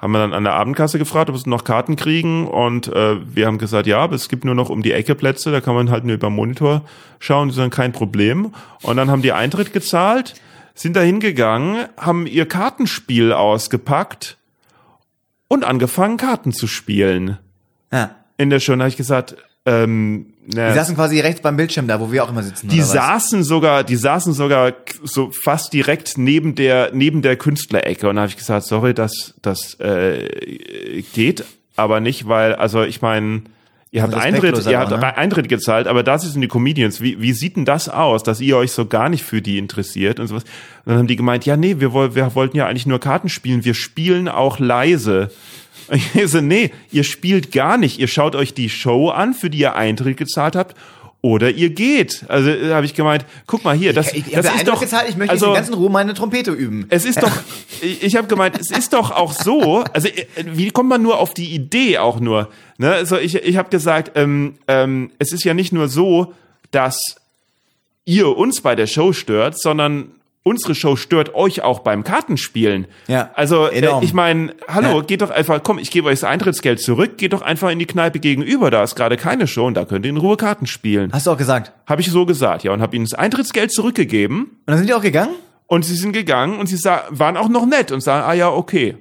haben 0.04 0.12
wir 0.12 0.18
dann 0.18 0.34
an 0.34 0.44
der 0.44 0.52
Abendkasse 0.52 0.98
gefragt, 0.98 1.30
ob 1.30 1.38
sie 1.38 1.48
noch 1.48 1.64
Karten 1.64 1.96
kriegen. 1.96 2.46
Und 2.46 2.88
äh, 2.88 3.16
wir 3.34 3.46
haben 3.46 3.56
gesagt, 3.56 3.86
ja, 3.86 4.00
aber 4.00 4.14
es 4.14 4.28
gibt 4.28 4.44
nur 4.44 4.54
noch 4.54 4.68
um 4.68 4.82
die 4.82 4.92
Ecke 4.92 5.14
Plätze, 5.14 5.50
da 5.50 5.62
kann 5.62 5.74
man 5.74 5.90
halt 5.90 6.04
nur 6.04 6.16
über 6.16 6.28
den 6.28 6.34
Monitor 6.34 6.82
schauen, 7.20 7.48
die 7.48 7.54
sagen, 7.54 7.70
kein 7.70 7.92
Problem. 7.92 8.52
Und 8.82 8.98
dann 8.98 9.10
haben 9.10 9.22
die 9.22 9.32
Eintritt 9.32 9.72
gezahlt, 9.72 10.34
sind 10.74 10.94
da 10.94 11.00
hingegangen, 11.00 11.86
haben 11.96 12.26
ihr 12.26 12.46
Kartenspiel 12.46 13.32
ausgepackt 13.32 14.36
und 15.48 15.64
angefangen, 15.64 16.18
Karten 16.18 16.52
zu 16.52 16.66
spielen. 16.66 17.38
Ja. 17.90 18.14
In 18.36 18.50
der 18.50 18.60
Show 18.60 18.74
habe 18.74 18.86
ich 18.88 18.98
gesagt, 18.98 19.36
ähm, 19.64 20.33
na, 20.46 20.68
Die 20.68 20.74
saßen 20.74 20.94
quasi 20.94 21.20
rechts 21.20 21.40
beim 21.40 21.56
Bildschirm 21.56 21.86
da, 21.86 22.00
wo 22.00 22.12
wir 22.12 22.24
auch 22.24 22.30
immer 22.30 22.42
sitzen. 22.42 22.68
die 22.68 22.76
oder 22.76 22.84
was? 22.84 22.92
saßen 22.92 23.44
sogar, 23.44 23.84
die 23.84 23.96
saßen 23.96 24.32
sogar 24.32 24.74
so 25.02 25.30
fast 25.30 25.72
direkt 25.72 26.18
neben 26.18 26.54
der 26.54 26.90
neben 26.92 27.22
der 27.22 27.36
Künstlerecke 27.36 28.08
und 28.08 28.16
da 28.16 28.22
habe 28.22 28.30
ich 28.30 28.36
gesagt, 28.36 28.66
sorry, 28.66 28.94
das 28.94 29.34
das 29.42 29.78
äh, 29.80 31.02
geht 31.14 31.44
aber 31.76 32.00
nicht, 32.00 32.28
weil 32.28 32.54
also 32.54 32.82
ich 32.82 33.02
meine 33.02 33.42
Ihr 33.94 34.02
habt 34.02 34.12
Respektlos 34.12 34.66
Eintritt, 34.66 34.72
ihr 34.72 34.78
habt 34.80 34.92
auch, 34.92 34.98
ne? 34.98 35.16
Eintritt 35.16 35.48
gezahlt, 35.48 35.86
aber 35.86 36.02
das 36.02 36.22
sind 36.22 36.40
die 36.40 36.48
Comedians. 36.48 37.00
Wie, 37.00 37.20
wie 37.20 37.32
sieht 37.32 37.54
denn 37.54 37.64
das 37.64 37.88
aus, 37.88 38.24
dass 38.24 38.40
ihr 38.40 38.56
euch 38.56 38.72
so 38.72 38.86
gar 38.86 39.08
nicht 39.08 39.22
für 39.22 39.40
die 39.40 39.56
interessiert 39.56 40.18
und 40.18 40.26
sowas? 40.26 40.42
Und 40.42 40.90
dann 40.90 40.98
haben 40.98 41.06
die 41.06 41.14
gemeint, 41.14 41.46
ja, 41.46 41.56
nee, 41.56 41.76
wir, 41.78 41.94
wir 41.94 42.34
wollten 42.34 42.56
ja 42.56 42.66
eigentlich 42.66 42.86
nur 42.86 42.98
Karten 42.98 43.28
spielen. 43.28 43.64
Wir 43.64 43.74
spielen 43.74 44.28
auch 44.28 44.58
leise. 44.58 45.30
Ich 46.14 46.30
so, 46.30 46.40
nee, 46.40 46.70
ihr 46.90 47.04
spielt 47.04 47.52
gar 47.52 47.76
nicht. 47.76 47.98
Ihr 47.98 48.08
schaut 48.08 48.34
euch 48.34 48.54
die 48.54 48.70
Show 48.70 49.10
an, 49.10 49.34
für 49.34 49.50
die 49.50 49.58
ihr 49.58 49.74
Eintritt 49.76 50.16
gezahlt 50.16 50.56
habt. 50.56 50.76
Oder 51.20 51.50
ihr 51.50 51.70
geht. 51.70 52.26
Also 52.28 52.50
äh, 52.50 52.74
habe 52.74 52.84
ich 52.84 52.92
gemeint, 52.92 53.24
guck 53.46 53.64
mal 53.64 53.74
hier, 53.74 53.94
das, 53.94 54.12
ich, 54.12 54.26
ich 54.26 54.34
das 54.34 54.44
ist 54.44 54.68
doch, 54.68 54.80
gezahlt, 54.80 55.08
ich 55.08 55.16
möchte 55.16 55.32
also, 55.32 55.46
in 55.46 55.54
ganzen 55.54 55.72
Ruhe 55.72 55.88
meine 55.88 56.12
Trompete 56.12 56.50
üben. 56.50 56.84
es 56.90 57.06
ist 57.06 57.22
doch, 57.22 57.32
ich, 57.80 58.02
ich 58.02 58.16
habe 58.16 58.28
gemeint, 58.28 58.60
es 58.60 58.70
ist 58.70 58.92
doch 58.92 59.10
auch 59.10 59.32
so, 59.32 59.84
also 59.94 60.08
äh, 60.08 60.26
wie 60.44 60.70
kommt 60.70 60.90
man 60.90 61.00
nur 61.00 61.18
auf 61.18 61.32
die 61.32 61.54
Idee 61.54 61.96
auch 61.96 62.20
nur? 62.20 62.50
Ne? 62.76 62.92
Also 62.92 63.16
ich, 63.16 63.36
ich 63.36 63.56
habe 63.56 63.70
gesagt, 63.70 64.12
ähm, 64.16 64.56
ähm, 64.68 65.12
es 65.18 65.32
ist 65.32 65.44
ja 65.44 65.54
nicht 65.54 65.72
nur 65.72 65.88
so, 65.88 66.34
dass 66.72 67.16
ihr 68.04 68.36
uns 68.36 68.60
bei 68.60 68.74
der 68.74 68.86
Show 68.86 69.14
stört, 69.14 69.58
sondern 69.58 70.10
unsere 70.44 70.74
Show 70.76 70.94
stört 70.94 71.34
euch 71.34 71.62
auch 71.62 71.80
beim 71.80 72.04
Kartenspielen. 72.04 72.86
Ja, 73.08 73.30
Also 73.34 73.66
äh, 73.66 73.90
ich 74.02 74.12
meine, 74.12 74.54
hallo, 74.68 74.98
Ja. 74.98 75.00
geht 75.02 75.22
doch 75.22 75.30
einfach, 75.30 75.60
komm, 75.64 75.78
ich 75.78 75.90
gebe 75.90 76.06
euch 76.08 76.20
das 76.20 76.24
Eintrittsgeld 76.24 76.80
zurück, 76.80 77.18
geht 77.18 77.32
doch 77.32 77.42
einfach 77.42 77.70
in 77.70 77.78
die 77.80 77.86
Kneipe 77.86 78.20
gegenüber, 78.20 78.70
da 78.70 78.82
ist 78.84 78.94
gerade 78.94 79.16
keine 79.16 79.46
Show 79.48 79.66
und 79.66 79.74
da 79.74 79.84
könnt 79.84 80.04
ihr 80.06 80.10
in 80.10 80.16
Ruhe 80.18 80.36
Karten 80.36 80.66
spielen. 80.66 81.10
Hast 81.12 81.26
du 81.26 81.32
auch 81.32 81.36
gesagt. 81.38 81.72
Habe 81.88 82.00
ich 82.02 82.10
so 82.10 82.24
gesagt, 82.26 82.62
ja, 82.62 82.72
und 82.72 82.80
habe 82.82 82.94
ihnen 82.94 83.04
das 83.06 83.14
Eintrittsgeld 83.14 83.72
zurückgegeben. 83.72 84.42
Und 84.44 84.50
dann 84.66 84.76
sind 84.78 84.88
die 84.88 84.94
auch 84.94 85.02
gegangen? 85.02 85.34
Und 85.66 85.84
sie 85.84 85.96
sind 85.96 86.12
gegangen 86.12 86.58
und 86.58 86.66
sie 86.66 86.76
sah, 86.76 87.04
waren 87.10 87.36
auch 87.38 87.48
noch 87.48 87.64
nett 87.66 87.90
und 87.90 88.02
sagen, 88.02 88.24
ah 88.28 88.34
ja, 88.34 88.50
okay. 88.50 88.96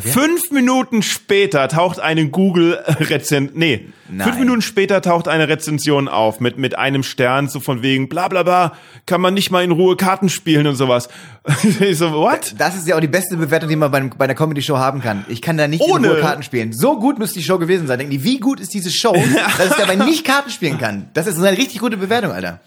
Fünf 0.00 0.50
Minuten 0.50 1.02
später 1.02 1.68
taucht 1.68 2.00
eine 2.00 2.28
Google-Rezension, 2.28 3.58
nee, 3.58 3.88
Nein. 4.08 4.26
fünf 4.26 4.38
Minuten 4.38 4.62
später 4.62 5.02
taucht 5.02 5.28
eine 5.28 5.48
Rezension 5.48 6.08
auf 6.08 6.40
mit, 6.40 6.56
mit 6.56 6.78
einem 6.78 7.02
Stern, 7.02 7.48
so 7.48 7.60
von 7.60 7.82
wegen, 7.82 8.08
bla 8.08 8.28
bla 8.28 8.42
bla, 8.42 8.72
kann 9.04 9.20
man 9.20 9.34
nicht 9.34 9.50
mal 9.50 9.62
in 9.62 9.70
Ruhe 9.70 9.96
Karten 9.96 10.28
spielen 10.30 10.66
und 10.66 10.76
sowas. 10.76 11.08
ich 11.80 11.98
so, 11.98 12.12
what? 12.12 12.54
Das 12.56 12.74
ist 12.74 12.88
ja 12.88 12.96
auch 12.96 13.00
die 13.00 13.06
beste 13.08 13.36
Bewertung, 13.36 13.68
die 13.68 13.76
man 13.76 13.90
bei, 13.90 14.00
bei 14.00 14.24
einer 14.24 14.34
Comedy-Show 14.34 14.78
haben 14.78 15.02
kann. 15.02 15.24
Ich 15.28 15.42
kann 15.42 15.56
da 15.58 15.68
nicht 15.68 15.82
Ohne- 15.82 16.06
in 16.06 16.12
Ruhe 16.14 16.20
Karten 16.22 16.42
spielen. 16.42 16.72
So 16.72 16.98
gut 16.98 17.18
müsste 17.18 17.38
die 17.38 17.44
Show 17.44 17.58
gewesen 17.58 17.86
sein. 17.86 17.98
Denken 17.98 18.12
die, 18.12 18.24
wie 18.24 18.38
gut 18.40 18.60
ist 18.60 18.72
diese 18.72 18.90
Show, 18.90 19.12
dass 19.58 19.70
ich 19.70 19.76
dabei 19.76 19.96
nicht 19.96 20.24
Karten 20.24 20.50
spielen 20.50 20.78
kann? 20.78 21.10
Das 21.14 21.26
ist 21.26 21.38
eine 21.38 21.56
richtig 21.56 21.80
gute 21.80 21.96
Bewertung, 21.98 22.32
Alter. 22.32 22.60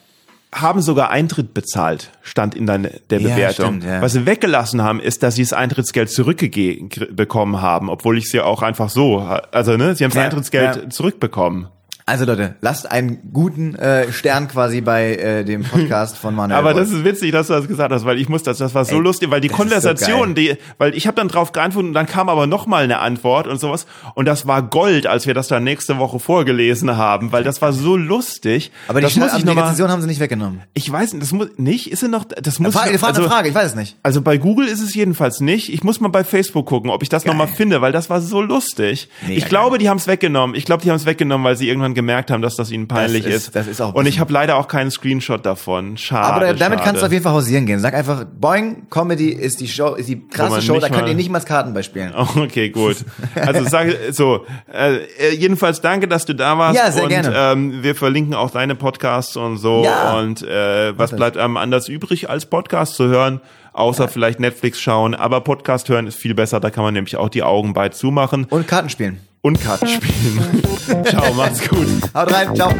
Haben 0.55 0.81
sogar 0.81 1.09
Eintritt 1.09 1.53
bezahlt, 1.53 2.11
stand 2.21 2.55
in 2.55 2.65
deiner, 2.65 2.89
der 3.09 3.19
Ja, 3.19 3.35
Bewertung. 3.35 3.65
stimmt, 3.81 3.83
ja. 3.83 4.01
Was 4.01 4.13
sie 4.13 4.25
weggelassen 4.25 4.81
haben, 4.81 5.01
ist, 5.01 5.21
dass 5.21 5.35
sie 5.35 5.43
das 5.43 5.51
Eintrittsgeld 5.51 6.09
zurückbekommen 6.09 7.61
haben, 7.61 7.89
obwohl 7.89 8.17
ich 8.17 8.29
sie 8.29 8.39
auch 8.39 8.61
einfach 8.61 8.89
so, 8.89 9.19
also 9.19 9.75
ne, 9.75 9.95
sie 9.95 10.05
haben 10.05 10.11
das 10.11 10.17
Ja, 10.17 10.23
Eintrittsgeld 10.23 10.75
ja. 10.77 10.89
zurückbekommen. 10.89 11.67
Also 12.07 12.25
Leute, 12.25 12.53
lasst 12.61 12.91
einen 12.91 13.31
guten 13.33 13.73
äh, 13.73 14.11
Stern 14.11 14.47
quasi 14.47 14.81
bei 14.81 15.15
äh, 15.15 15.43
dem 15.43 15.63
Podcast 15.71 16.19
von 16.19 16.35
Manuel. 16.35 16.59
Aber 16.59 16.75
Wolf. 16.75 16.87
das 16.87 16.95
ist 16.95 17.03
witzig, 17.03 17.31
dass 17.31 17.47
du 17.47 17.53
das 17.53 17.67
gesagt 17.67 17.91
hast, 17.91 18.05
weil 18.05 18.19
ich 18.19 18.29
muss 18.29 18.43
das, 18.43 18.59
das 18.59 18.75
war 18.75 18.85
so 18.85 18.97
Ey, 18.97 19.01
lustig, 19.01 19.31
weil 19.31 19.41
die 19.41 19.47
das 19.47 19.53
ist 19.53 19.57
so 19.57 19.63
Konversation, 19.63 20.35
die, 20.35 20.55
weil 20.77 20.95
ich 20.95 21.07
habe 21.07 21.15
dann 21.15 21.29
drauf 21.29 21.51
geantwortet 21.51 21.87
und 21.87 21.93
dann 21.95 22.05
kam 22.05 22.29
aber 22.29 22.45
noch 22.45 22.67
mal 22.67 22.83
eine 22.83 22.99
Antwort 22.99 23.47
und 23.47 23.59
sowas 23.59 23.87
und 24.13 24.25
das 24.25 24.45
war 24.45 24.61
Gold, 24.61 25.07
als 25.07 25.25
wir 25.25 25.33
das 25.33 25.47
dann 25.47 25.63
nächste 25.63 25.97
Woche 25.97 26.19
vorgelesen 26.19 26.95
haben, 26.95 27.31
weil 27.31 27.43
das 27.43 27.63
war 27.63 27.73
so 27.73 27.97
lustig. 27.97 28.71
aber 28.87 28.99
die, 28.99 29.05
das 29.05 29.15
muss 29.15 29.29
aber 29.29 29.37
ich 29.37 29.43
die 29.43 29.49
noch 29.49 29.55
mal, 29.55 29.89
haben 29.89 30.01
sie 30.01 30.07
nicht 30.07 30.19
weggenommen. 30.19 30.61
ich 30.75 30.91
weiß 30.91 31.13
nicht, 31.13 31.23
das 31.23 31.31
muss 31.31 31.47
nicht, 31.57 31.91
ist 31.91 32.03
es 32.03 32.09
noch, 32.09 32.25
das 32.25 32.59
muss 32.59 32.75
Frage, 32.75 32.91
ich, 32.91 32.99
Frage, 32.99 33.17
also, 33.17 33.27
Frage, 33.27 33.49
ich 33.49 33.55
weiß 33.55 33.69
es 33.71 33.75
nicht. 33.75 33.97
also 34.03 34.21
bei 34.21 34.37
Google 34.37 34.67
ist 34.67 34.81
es 34.81 34.93
jedenfalls 34.93 35.39
nicht. 35.39 35.73
Ich 35.73 35.83
muss 35.83 35.99
mal 35.99 36.09
bei 36.09 36.23
Facebook 36.23 36.67
gucken, 36.67 36.91
ob 36.91 37.01
ich 37.01 37.09
das 37.09 37.25
noch 37.25 37.33
mal 37.33 37.47
finde, 37.47 37.81
weil 37.81 37.91
das 37.91 38.11
war 38.11 38.21
so 38.21 38.41
lustig. 38.41 39.09
Mega 39.25 39.39
ich 39.39 39.47
glaube, 39.47 39.79
die 39.79 39.89
haben 39.89 39.97
es 39.97 40.05
weggenommen. 40.05 40.55
Ich 40.55 40.65
glaube, 40.65 40.83
die 40.83 40.91
haben 40.91 40.97
es 40.97 41.07
weggenommen, 41.07 41.43
weil 41.43 41.57
sie 41.57 41.67
irgendwann 41.67 41.94
gemerkt 41.95 42.29
haben, 42.29 42.43
dass 42.43 42.55
das 42.55 42.69
ihnen 42.69 42.87
peinlich 42.87 43.23
Das 43.23 43.33
ist- 43.33 43.47
ist. 43.47 43.55
das 43.55 43.65
ist 43.67 43.81
auch 43.81 43.95
Und 43.95 44.05
ich 44.05 44.19
habe 44.19 44.31
leider 44.31 44.57
auch 44.57 44.67
keinen 44.67 44.91
Screenshot 44.91 45.43
davon. 45.45 45.97
Schade. 45.97 46.27
Aber 46.27 46.39
da, 46.41 46.53
damit 46.53 46.59
schade. 46.79 46.81
kannst 46.83 47.01
du 47.01 47.05
auf 47.07 47.11
jeden 47.11 47.23
Fall 47.23 47.33
hausieren 47.33 47.65
gehen. 47.65 47.79
Sag 47.79 47.95
einfach, 47.95 48.25
Boing, 48.25 48.87
Comedy 48.91 49.29
ist 49.29 49.59
die 49.61 49.67
Show, 49.67 49.95
ist 49.95 50.07
die 50.09 50.27
krasse 50.27 50.61
Show, 50.61 50.77
da 50.79 50.89
könnt 50.89 51.07
ihr 51.07 51.15
nicht 51.15 51.31
mal 51.31 51.39
Karten 51.39 51.73
beispielen. 51.73 52.13
Okay, 52.35 52.69
gut. 52.69 52.97
Also 53.35 53.63
sag 53.67 53.87
so. 54.11 54.45
Äh, 54.71 54.97
äh, 55.19 55.33
jedenfalls 55.35 55.81
danke, 55.81 56.07
dass 56.07 56.25
du 56.25 56.35
da 56.35 56.57
warst. 56.57 56.77
Ja, 56.77 56.91
sehr 56.91 57.03
und, 57.03 57.09
gerne. 57.09 57.33
Ähm, 57.35 57.81
wir 57.81 57.95
verlinken 57.95 58.33
auch 58.35 58.51
deine 58.51 58.75
Podcasts 58.75 59.35
und 59.37 59.57
so. 59.57 59.83
Ja. 59.83 60.19
Und 60.19 60.41
äh, 60.43 60.97
was 60.97 61.15
bleibt 61.15 61.37
einem 61.37 61.57
anders 61.57 61.87
übrig, 61.87 62.29
als 62.29 62.45
Podcast 62.45 62.95
zu 62.95 63.07
hören? 63.07 63.41
Außer 63.73 64.07
vielleicht 64.07 64.39
Netflix 64.39 64.79
schauen. 64.79 65.15
Aber 65.15 65.41
Podcast 65.41 65.89
hören 65.89 66.07
ist 66.07 66.15
viel 66.17 66.33
besser. 66.33 66.59
Da 66.59 66.69
kann 66.69 66.83
man 66.83 66.93
nämlich 66.93 67.17
auch 67.17 67.29
die 67.29 67.43
Augen 67.43 67.73
bei 67.73 67.89
zumachen 67.89 68.45
Und 68.45 68.67
Karten 68.67 68.89
spielen. 68.89 69.19
Und 69.45 69.61
Karten 69.61 69.87
spielen. 69.87 70.63
Ciao, 71.05 71.31
macht's 71.35 71.69
gut. 71.69 71.87
Haut 72.15 72.33
rein, 72.33 72.55
ciao. 72.55 72.73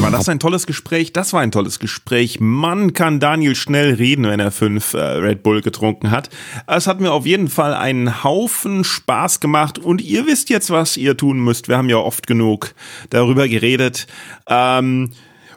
War 0.00 0.10
das 0.10 0.28
ein 0.28 0.40
tolles 0.40 0.66
Gespräch? 0.66 1.12
Das 1.12 1.32
war 1.32 1.40
ein 1.40 1.52
tolles 1.52 1.78
Gespräch. 1.78 2.40
Mann, 2.40 2.94
kann 2.94 3.20
Daniel 3.20 3.54
schnell 3.54 3.94
reden, 3.94 4.24
wenn 4.24 4.40
er 4.40 4.50
fünf 4.50 4.94
äh, 4.94 4.98
Red 4.98 5.44
Bull 5.44 5.60
getrunken 5.60 6.10
hat. 6.10 6.30
Es 6.66 6.88
hat 6.88 7.00
mir 7.00 7.12
auf 7.12 7.24
jeden 7.24 7.46
Fall 7.48 7.74
einen 7.74 8.24
Haufen 8.24 8.82
Spaß 8.82 9.38
gemacht 9.38 9.78
und 9.78 10.02
ihr 10.02 10.26
wisst 10.26 10.50
jetzt, 10.50 10.70
was 10.70 10.96
ihr 10.96 11.16
tun 11.16 11.38
müsst. 11.38 11.68
Wir 11.68 11.76
haben 11.76 11.88
ja 11.88 11.98
oft 11.98 12.26
genug 12.26 12.74
darüber 13.10 13.46
geredet. 13.46 14.08
Ähm, 14.48 15.12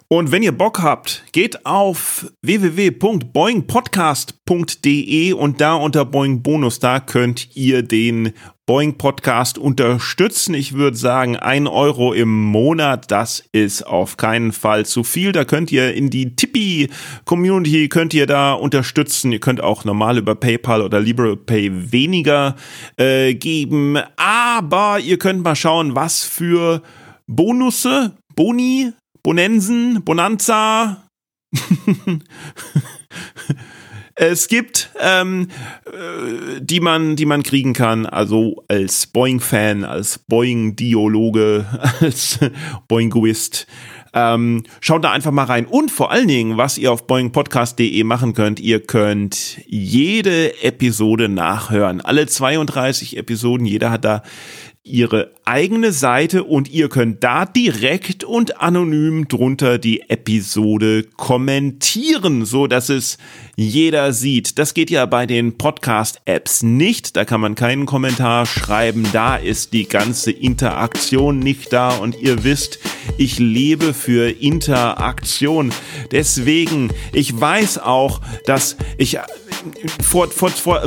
und 0.08 0.32
wenn 0.32 0.43
ihr 0.43 0.51
Bock 0.51 0.84
habt, 0.84 1.24
geht 1.32 1.66
auf 1.66 2.28
www.boingpodcast.de 2.43 5.34
und 5.34 5.62
da 5.62 5.74
unter 5.74 6.06
Boing 6.06 6.43
Bonus, 6.43 6.80
da 6.80 6.99
könnt 6.99 7.56
ihr 7.56 7.82
den 7.82 8.34
Boing 8.68 8.97
Podcast 8.97 9.58
unterstützen. 9.58 10.53
Ich 10.53 10.74
würde 10.74 10.97
sagen, 10.97 11.38
ein 11.38 11.68
Euro 11.68 12.14
im 12.14 12.45
Monat, 12.45 13.10
das 13.10 13.43
ist 13.51 13.84
auf 13.84 14.18
keinen 14.18 14.51
Fall 14.51 14.86
zu 14.86 15.03
viel. 15.03 15.32
Da 15.32 15.43
könnt 15.43 15.72
ihr 15.72 15.93
in 15.93 16.10
die 16.10 16.36
Tippi 16.36 16.89
Community, 17.26 17.89
könnt 17.89 18.14
ihr 18.14 18.28
da 18.28 18.53
unterstützen. 18.53 19.32
Ihr 19.32 19.39
könnt 19.39 19.62
auch 19.62 19.86
normal 19.86 20.20
über 20.20 20.36
PayPal 20.36 20.82
oder 20.82 20.99
LibrePay 20.99 21.91
weniger 21.91 22.56
äh, 22.97 23.34
geben. 23.34 23.97
Aber 24.18 24.99
ihr 24.99 25.18
könnt 25.18 25.43
mal 25.43 25.56
schauen, 25.56 25.95
was 25.95 26.24
für 26.24 26.82
Bonusse, 27.28 28.16
Boni, 28.36 28.91
Bonensen, 29.26 30.03
Bonanza, 30.03 31.09
es 34.13 34.47
gibt, 34.47 34.91
ähm, 35.01 35.47
äh, 35.88 36.61
die 36.61 36.80
man, 36.80 37.15
die 37.15 37.26
man 37.26 37.41
kriegen 37.41 37.73
kann. 37.73 38.05
Also 38.05 38.63
als 38.67 39.07
Boeing-Fan, 39.07 39.84
als 39.84 40.19
Boeing-Diologe, 40.19 41.65
als 42.01 42.38
Boinguist. 42.88 43.65
Ähm, 44.13 44.61
schaut 44.80 45.03
da 45.03 45.11
einfach 45.11 45.32
mal 45.32 45.45
rein. 45.45 45.65
Und 45.65 45.89
vor 45.89 46.11
allen 46.11 46.28
Dingen, 46.28 46.57
was 46.57 46.78
ihr 46.78 46.91
auf 46.91 47.07
boingpodcast.de 47.07 48.03
machen 48.03 48.36
könnt, 48.36 48.59
ihr 48.59 48.80
könnt 48.80 49.59
jede 49.65 50.61
Episode 50.63 51.30
nachhören. 51.30 51.99
Alle 51.99 52.28
32 52.28 53.17
Episoden, 53.17 53.65
jeder 53.65 53.89
hat 53.89 54.05
da 54.05 54.21
ihre 54.88 55.32
eigene 55.46 55.92
Seite 55.92 56.44
und 56.44 56.70
ihr 56.70 56.90
könnt 56.90 57.24
da 57.24 57.46
direkt 57.46 58.24
und 58.24 58.62
anonym 58.62 59.28
drunter 59.28 59.80
die 59.80 60.08
Episode 60.12 61.06
kommentieren, 61.18 62.46
so 62.46 62.68
dass 62.68 62.90
es 62.90 63.18
jeder 63.56 64.14
sieht. 64.14 64.60
Das 64.60 64.76
geht 64.76 64.92
ja 64.92 65.08
bei 65.08 65.26
den 65.26 65.58
Podcast 65.58 66.22
Apps 66.26 66.62
nicht, 66.62 67.18
da 67.18 67.26
kann 67.26 67.42
man 67.42 67.56
keinen 67.56 67.88
Kommentar 67.88 68.46
schreiben, 68.46 69.08
da 69.12 69.38
ist 69.38 69.74
die 69.74 69.88
ganze 69.88 70.30
Interaktion 70.30 71.40
nicht 71.40 71.74
da 71.74 71.98
und 71.98 72.16
ihr 72.22 72.44
wisst, 72.44 72.78
ich 73.18 73.40
lebe 73.40 73.92
für 73.92 74.30
Interaktion. 74.30 75.74
Deswegen, 76.12 76.92
ich 77.12 77.40
weiß 77.40 77.80
auch, 77.80 78.22
dass 78.46 78.78
ich 79.00 79.18
vor, 80.04 80.30
vor, 80.30 80.52
vor, 80.52 80.82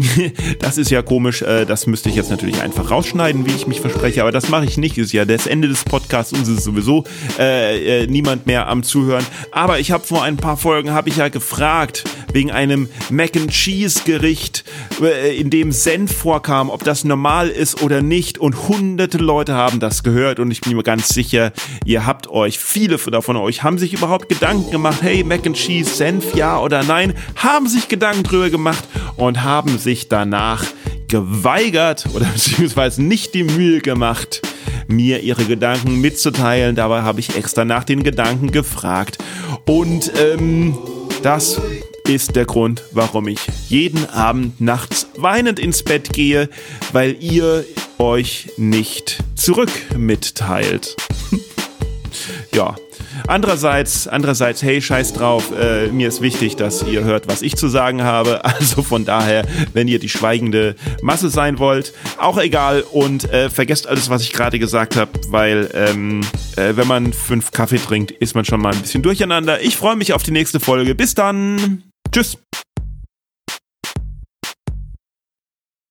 das 0.58 0.78
ist 0.78 0.90
ja 0.90 1.02
komisch, 1.02 1.42
äh, 1.42 1.64
das 1.64 1.86
müsste 1.86 2.08
ich 2.08 2.14
jetzt 2.14 2.30
natürlich 2.30 2.60
einfach 2.60 2.90
rausschneiden, 2.90 3.46
wie 3.46 3.52
ich 3.52 3.66
mich 3.66 3.80
verspreche, 3.80 4.22
aber 4.22 4.32
das 4.32 4.48
mache 4.48 4.64
ich 4.64 4.76
nicht, 4.76 4.98
ist 4.98 5.12
ja 5.12 5.24
das 5.24 5.46
Ende 5.46 5.68
des 5.68 5.84
Podcasts 5.84 6.32
und 6.32 6.42
es 6.42 6.48
ist 6.48 6.64
sowieso 6.64 7.04
äh, 7.38 8.02
äh, 8.02 8.06
niemand 8.06 8.46
mehr 8.46 8.68
am 8.68 8.82
Zuhören. 8.82 9.24
Aber 9.52 9.78
ich 9.78 9.90
habe 9.90 10.04
vor 10.04 10.22
ein 10.22 10.36
paar 10.36 10.56
Folgen, 10.56 10.92
habe 10.92 11.08
ich 11.08 11.16
ja 11.16 11.28
gefragt, 11.28 12.04
wegen 12.32 12.50
einem 12.50 12.88
Mac 13.10 13.36
and 13.36 13.50
Cheese 13.50 14.02
Gericht, 14.04 14.64
äh, 15.02 15.36
in 15.36 15.50
dem 15.50 15.72
Senf 15.72 16.16
vorkam, 16.16 16.70
ob 16.70 16.84
das 16.84 17.04
normal 17.04 17.48
ist 17.48 17.82
oder 17.82 18.02
nicht. 18.02 18.38
Und 18.38 18.68
hunderte 18.68 19.18
Leute 19.18 19.54
haben 19.54 19.80
das 19.80 20.02
gehört 20.02 20.38
und 20.38 20.50
ich 20.50 20.60
bin 20.60 20.76
mir 20.76 20.82
ganz 20.82 21.08
sicher, 21.08 21.52
ihr 21.84 22.06
habt 22.06 22.28
euch, 22.28 22.58
viele 22.58 22.96
davon 22.96 23.36
euch 23.36 23.62
haben 23.62 23.78
sich 23.78 23.92
überhaupt 23.92 24.28
Gedanken 24.28 24.70
gemacht, 24.70 25.02
hey, 25.02 25.24
Mac 25.24 25.46
and 25.46 25.56
Cheese, 25.56 25.90
Senf, 25.90 26.34
ja 26.34 26.58
oder 26.60 26.82
nein, 26.84 27.14
haben 27.36 27.66
sich 27.66 27.88
Gedanken 27.88 28.22
drüber 28.22 28.50
gemacht 28.50 28.84
und 29.16 29.42
haben 29.42 29.78
sich 29.90 30.08
danach 30.08 30.64
geweigert 31.08 32.06
oder 32.14 32.26
beziehungsweise 32.32 33.02
nicht 33.02 33.34
die 33.34 33.42
Mühe 33.42 33.80
gemacht, 33.80 34.40
mir 34.86 35.20
ihre 35.20 35.44
Gedanken 35.44 36.00
mitzuteilen. 36.00 36.76
Dabei 36.76 37.02
habe 37.02 37.18
ich 37.18 37.36
extra 37.36 37.64
nach 37.64 37.82
den 37.82 38.04
Gedanken 38.04 38.52
gefragt. 38.52 39.18
Und 39.66 40.12
ähm, 40.16 40.78
das 41.24 41.60
ist 42.06 42.36
der 42.36 42.44
Grund, 42.44 42.84
warum 42.92 43.26
ich 43.26 43.40
jeden 43.68 44.08
Abend 44.10 44.60
nachts 44.60 45.08
weinend 45.16 45.58
ins 45.58 45.82
Bett 45.82 46.12
gehe, 46.12 46.48
weil 46.92 47.16
ihr 47.20 47.64
euch 47.98 48.52
nicht 48.56 49.18
zurück 49.34 49.70
mitteilt. 49.96 50.96
ja. 52.54 52.76
Andererseits, 53.26 54.08
andererseits, 54.08 54.62
hey, 54.62 54.80
scheiß 54.80 55.12
drauf, 55.12 55.52
äh, 55.58 55.88
mir 55.88 56.08
ist 56.08 56.20
wichtig, 56.20 56.56
dass 56.56 56.82
ihr 56.82 57.04
hört, 57.04 57.28
was 57.28 57.42
ich 57.42 57.56
zu 57.56 57.68
sagen 57.68 58.02
habe. 58.02 58.42
Also 58.60 58.82
von 58.82 59.04
daher, 59.06 59.46
wenn 59.72 59.88
ihr 59.88 59.98
die 59.98 60.08
schweigende 60.08 60.74
Masse 61.02 61.30
sein 61.30 61.58
wollt, 61.58 61.94
auch 62.18 62.36
egal 62.36 62.82
und 62.82 63.32
äh, 63.32 63.48
vergesst 63.48 63.86
alles, 63.86 64.10
was 64.10 64.22
ich 64.22 64.32
gerade 64.32 64.58
gesagt 64.58 64.96
habe, 64.96 65.12
weil 65.28 65.70
ähm, 65.72 66.20
äh, 66.56 66.76
wenn 66.76 66.86
man 66.86 67.12
fünf 67.12 67.52
Kaffee 67.52 67.78
trinkt, 67.78 68.10
ist 68.10 68.34
man 68.34 68.44
schon 68.44 68.60
mal 68.60 68.74
ein 68.74 68.80
bisschen 68.80 69.02
durcheinander. 69.02 69.62
Ich 69.62 69.76
freue 69.76 69.96
mich 69.96 70.12
auf 70.12 70.22
die 70.22 70.32
nächste 70.32 70.60
Folge. 70.60 70.94
Bis 70.94 71.14
dann. 71.14 71.84
Tschüss. 72.12 72.36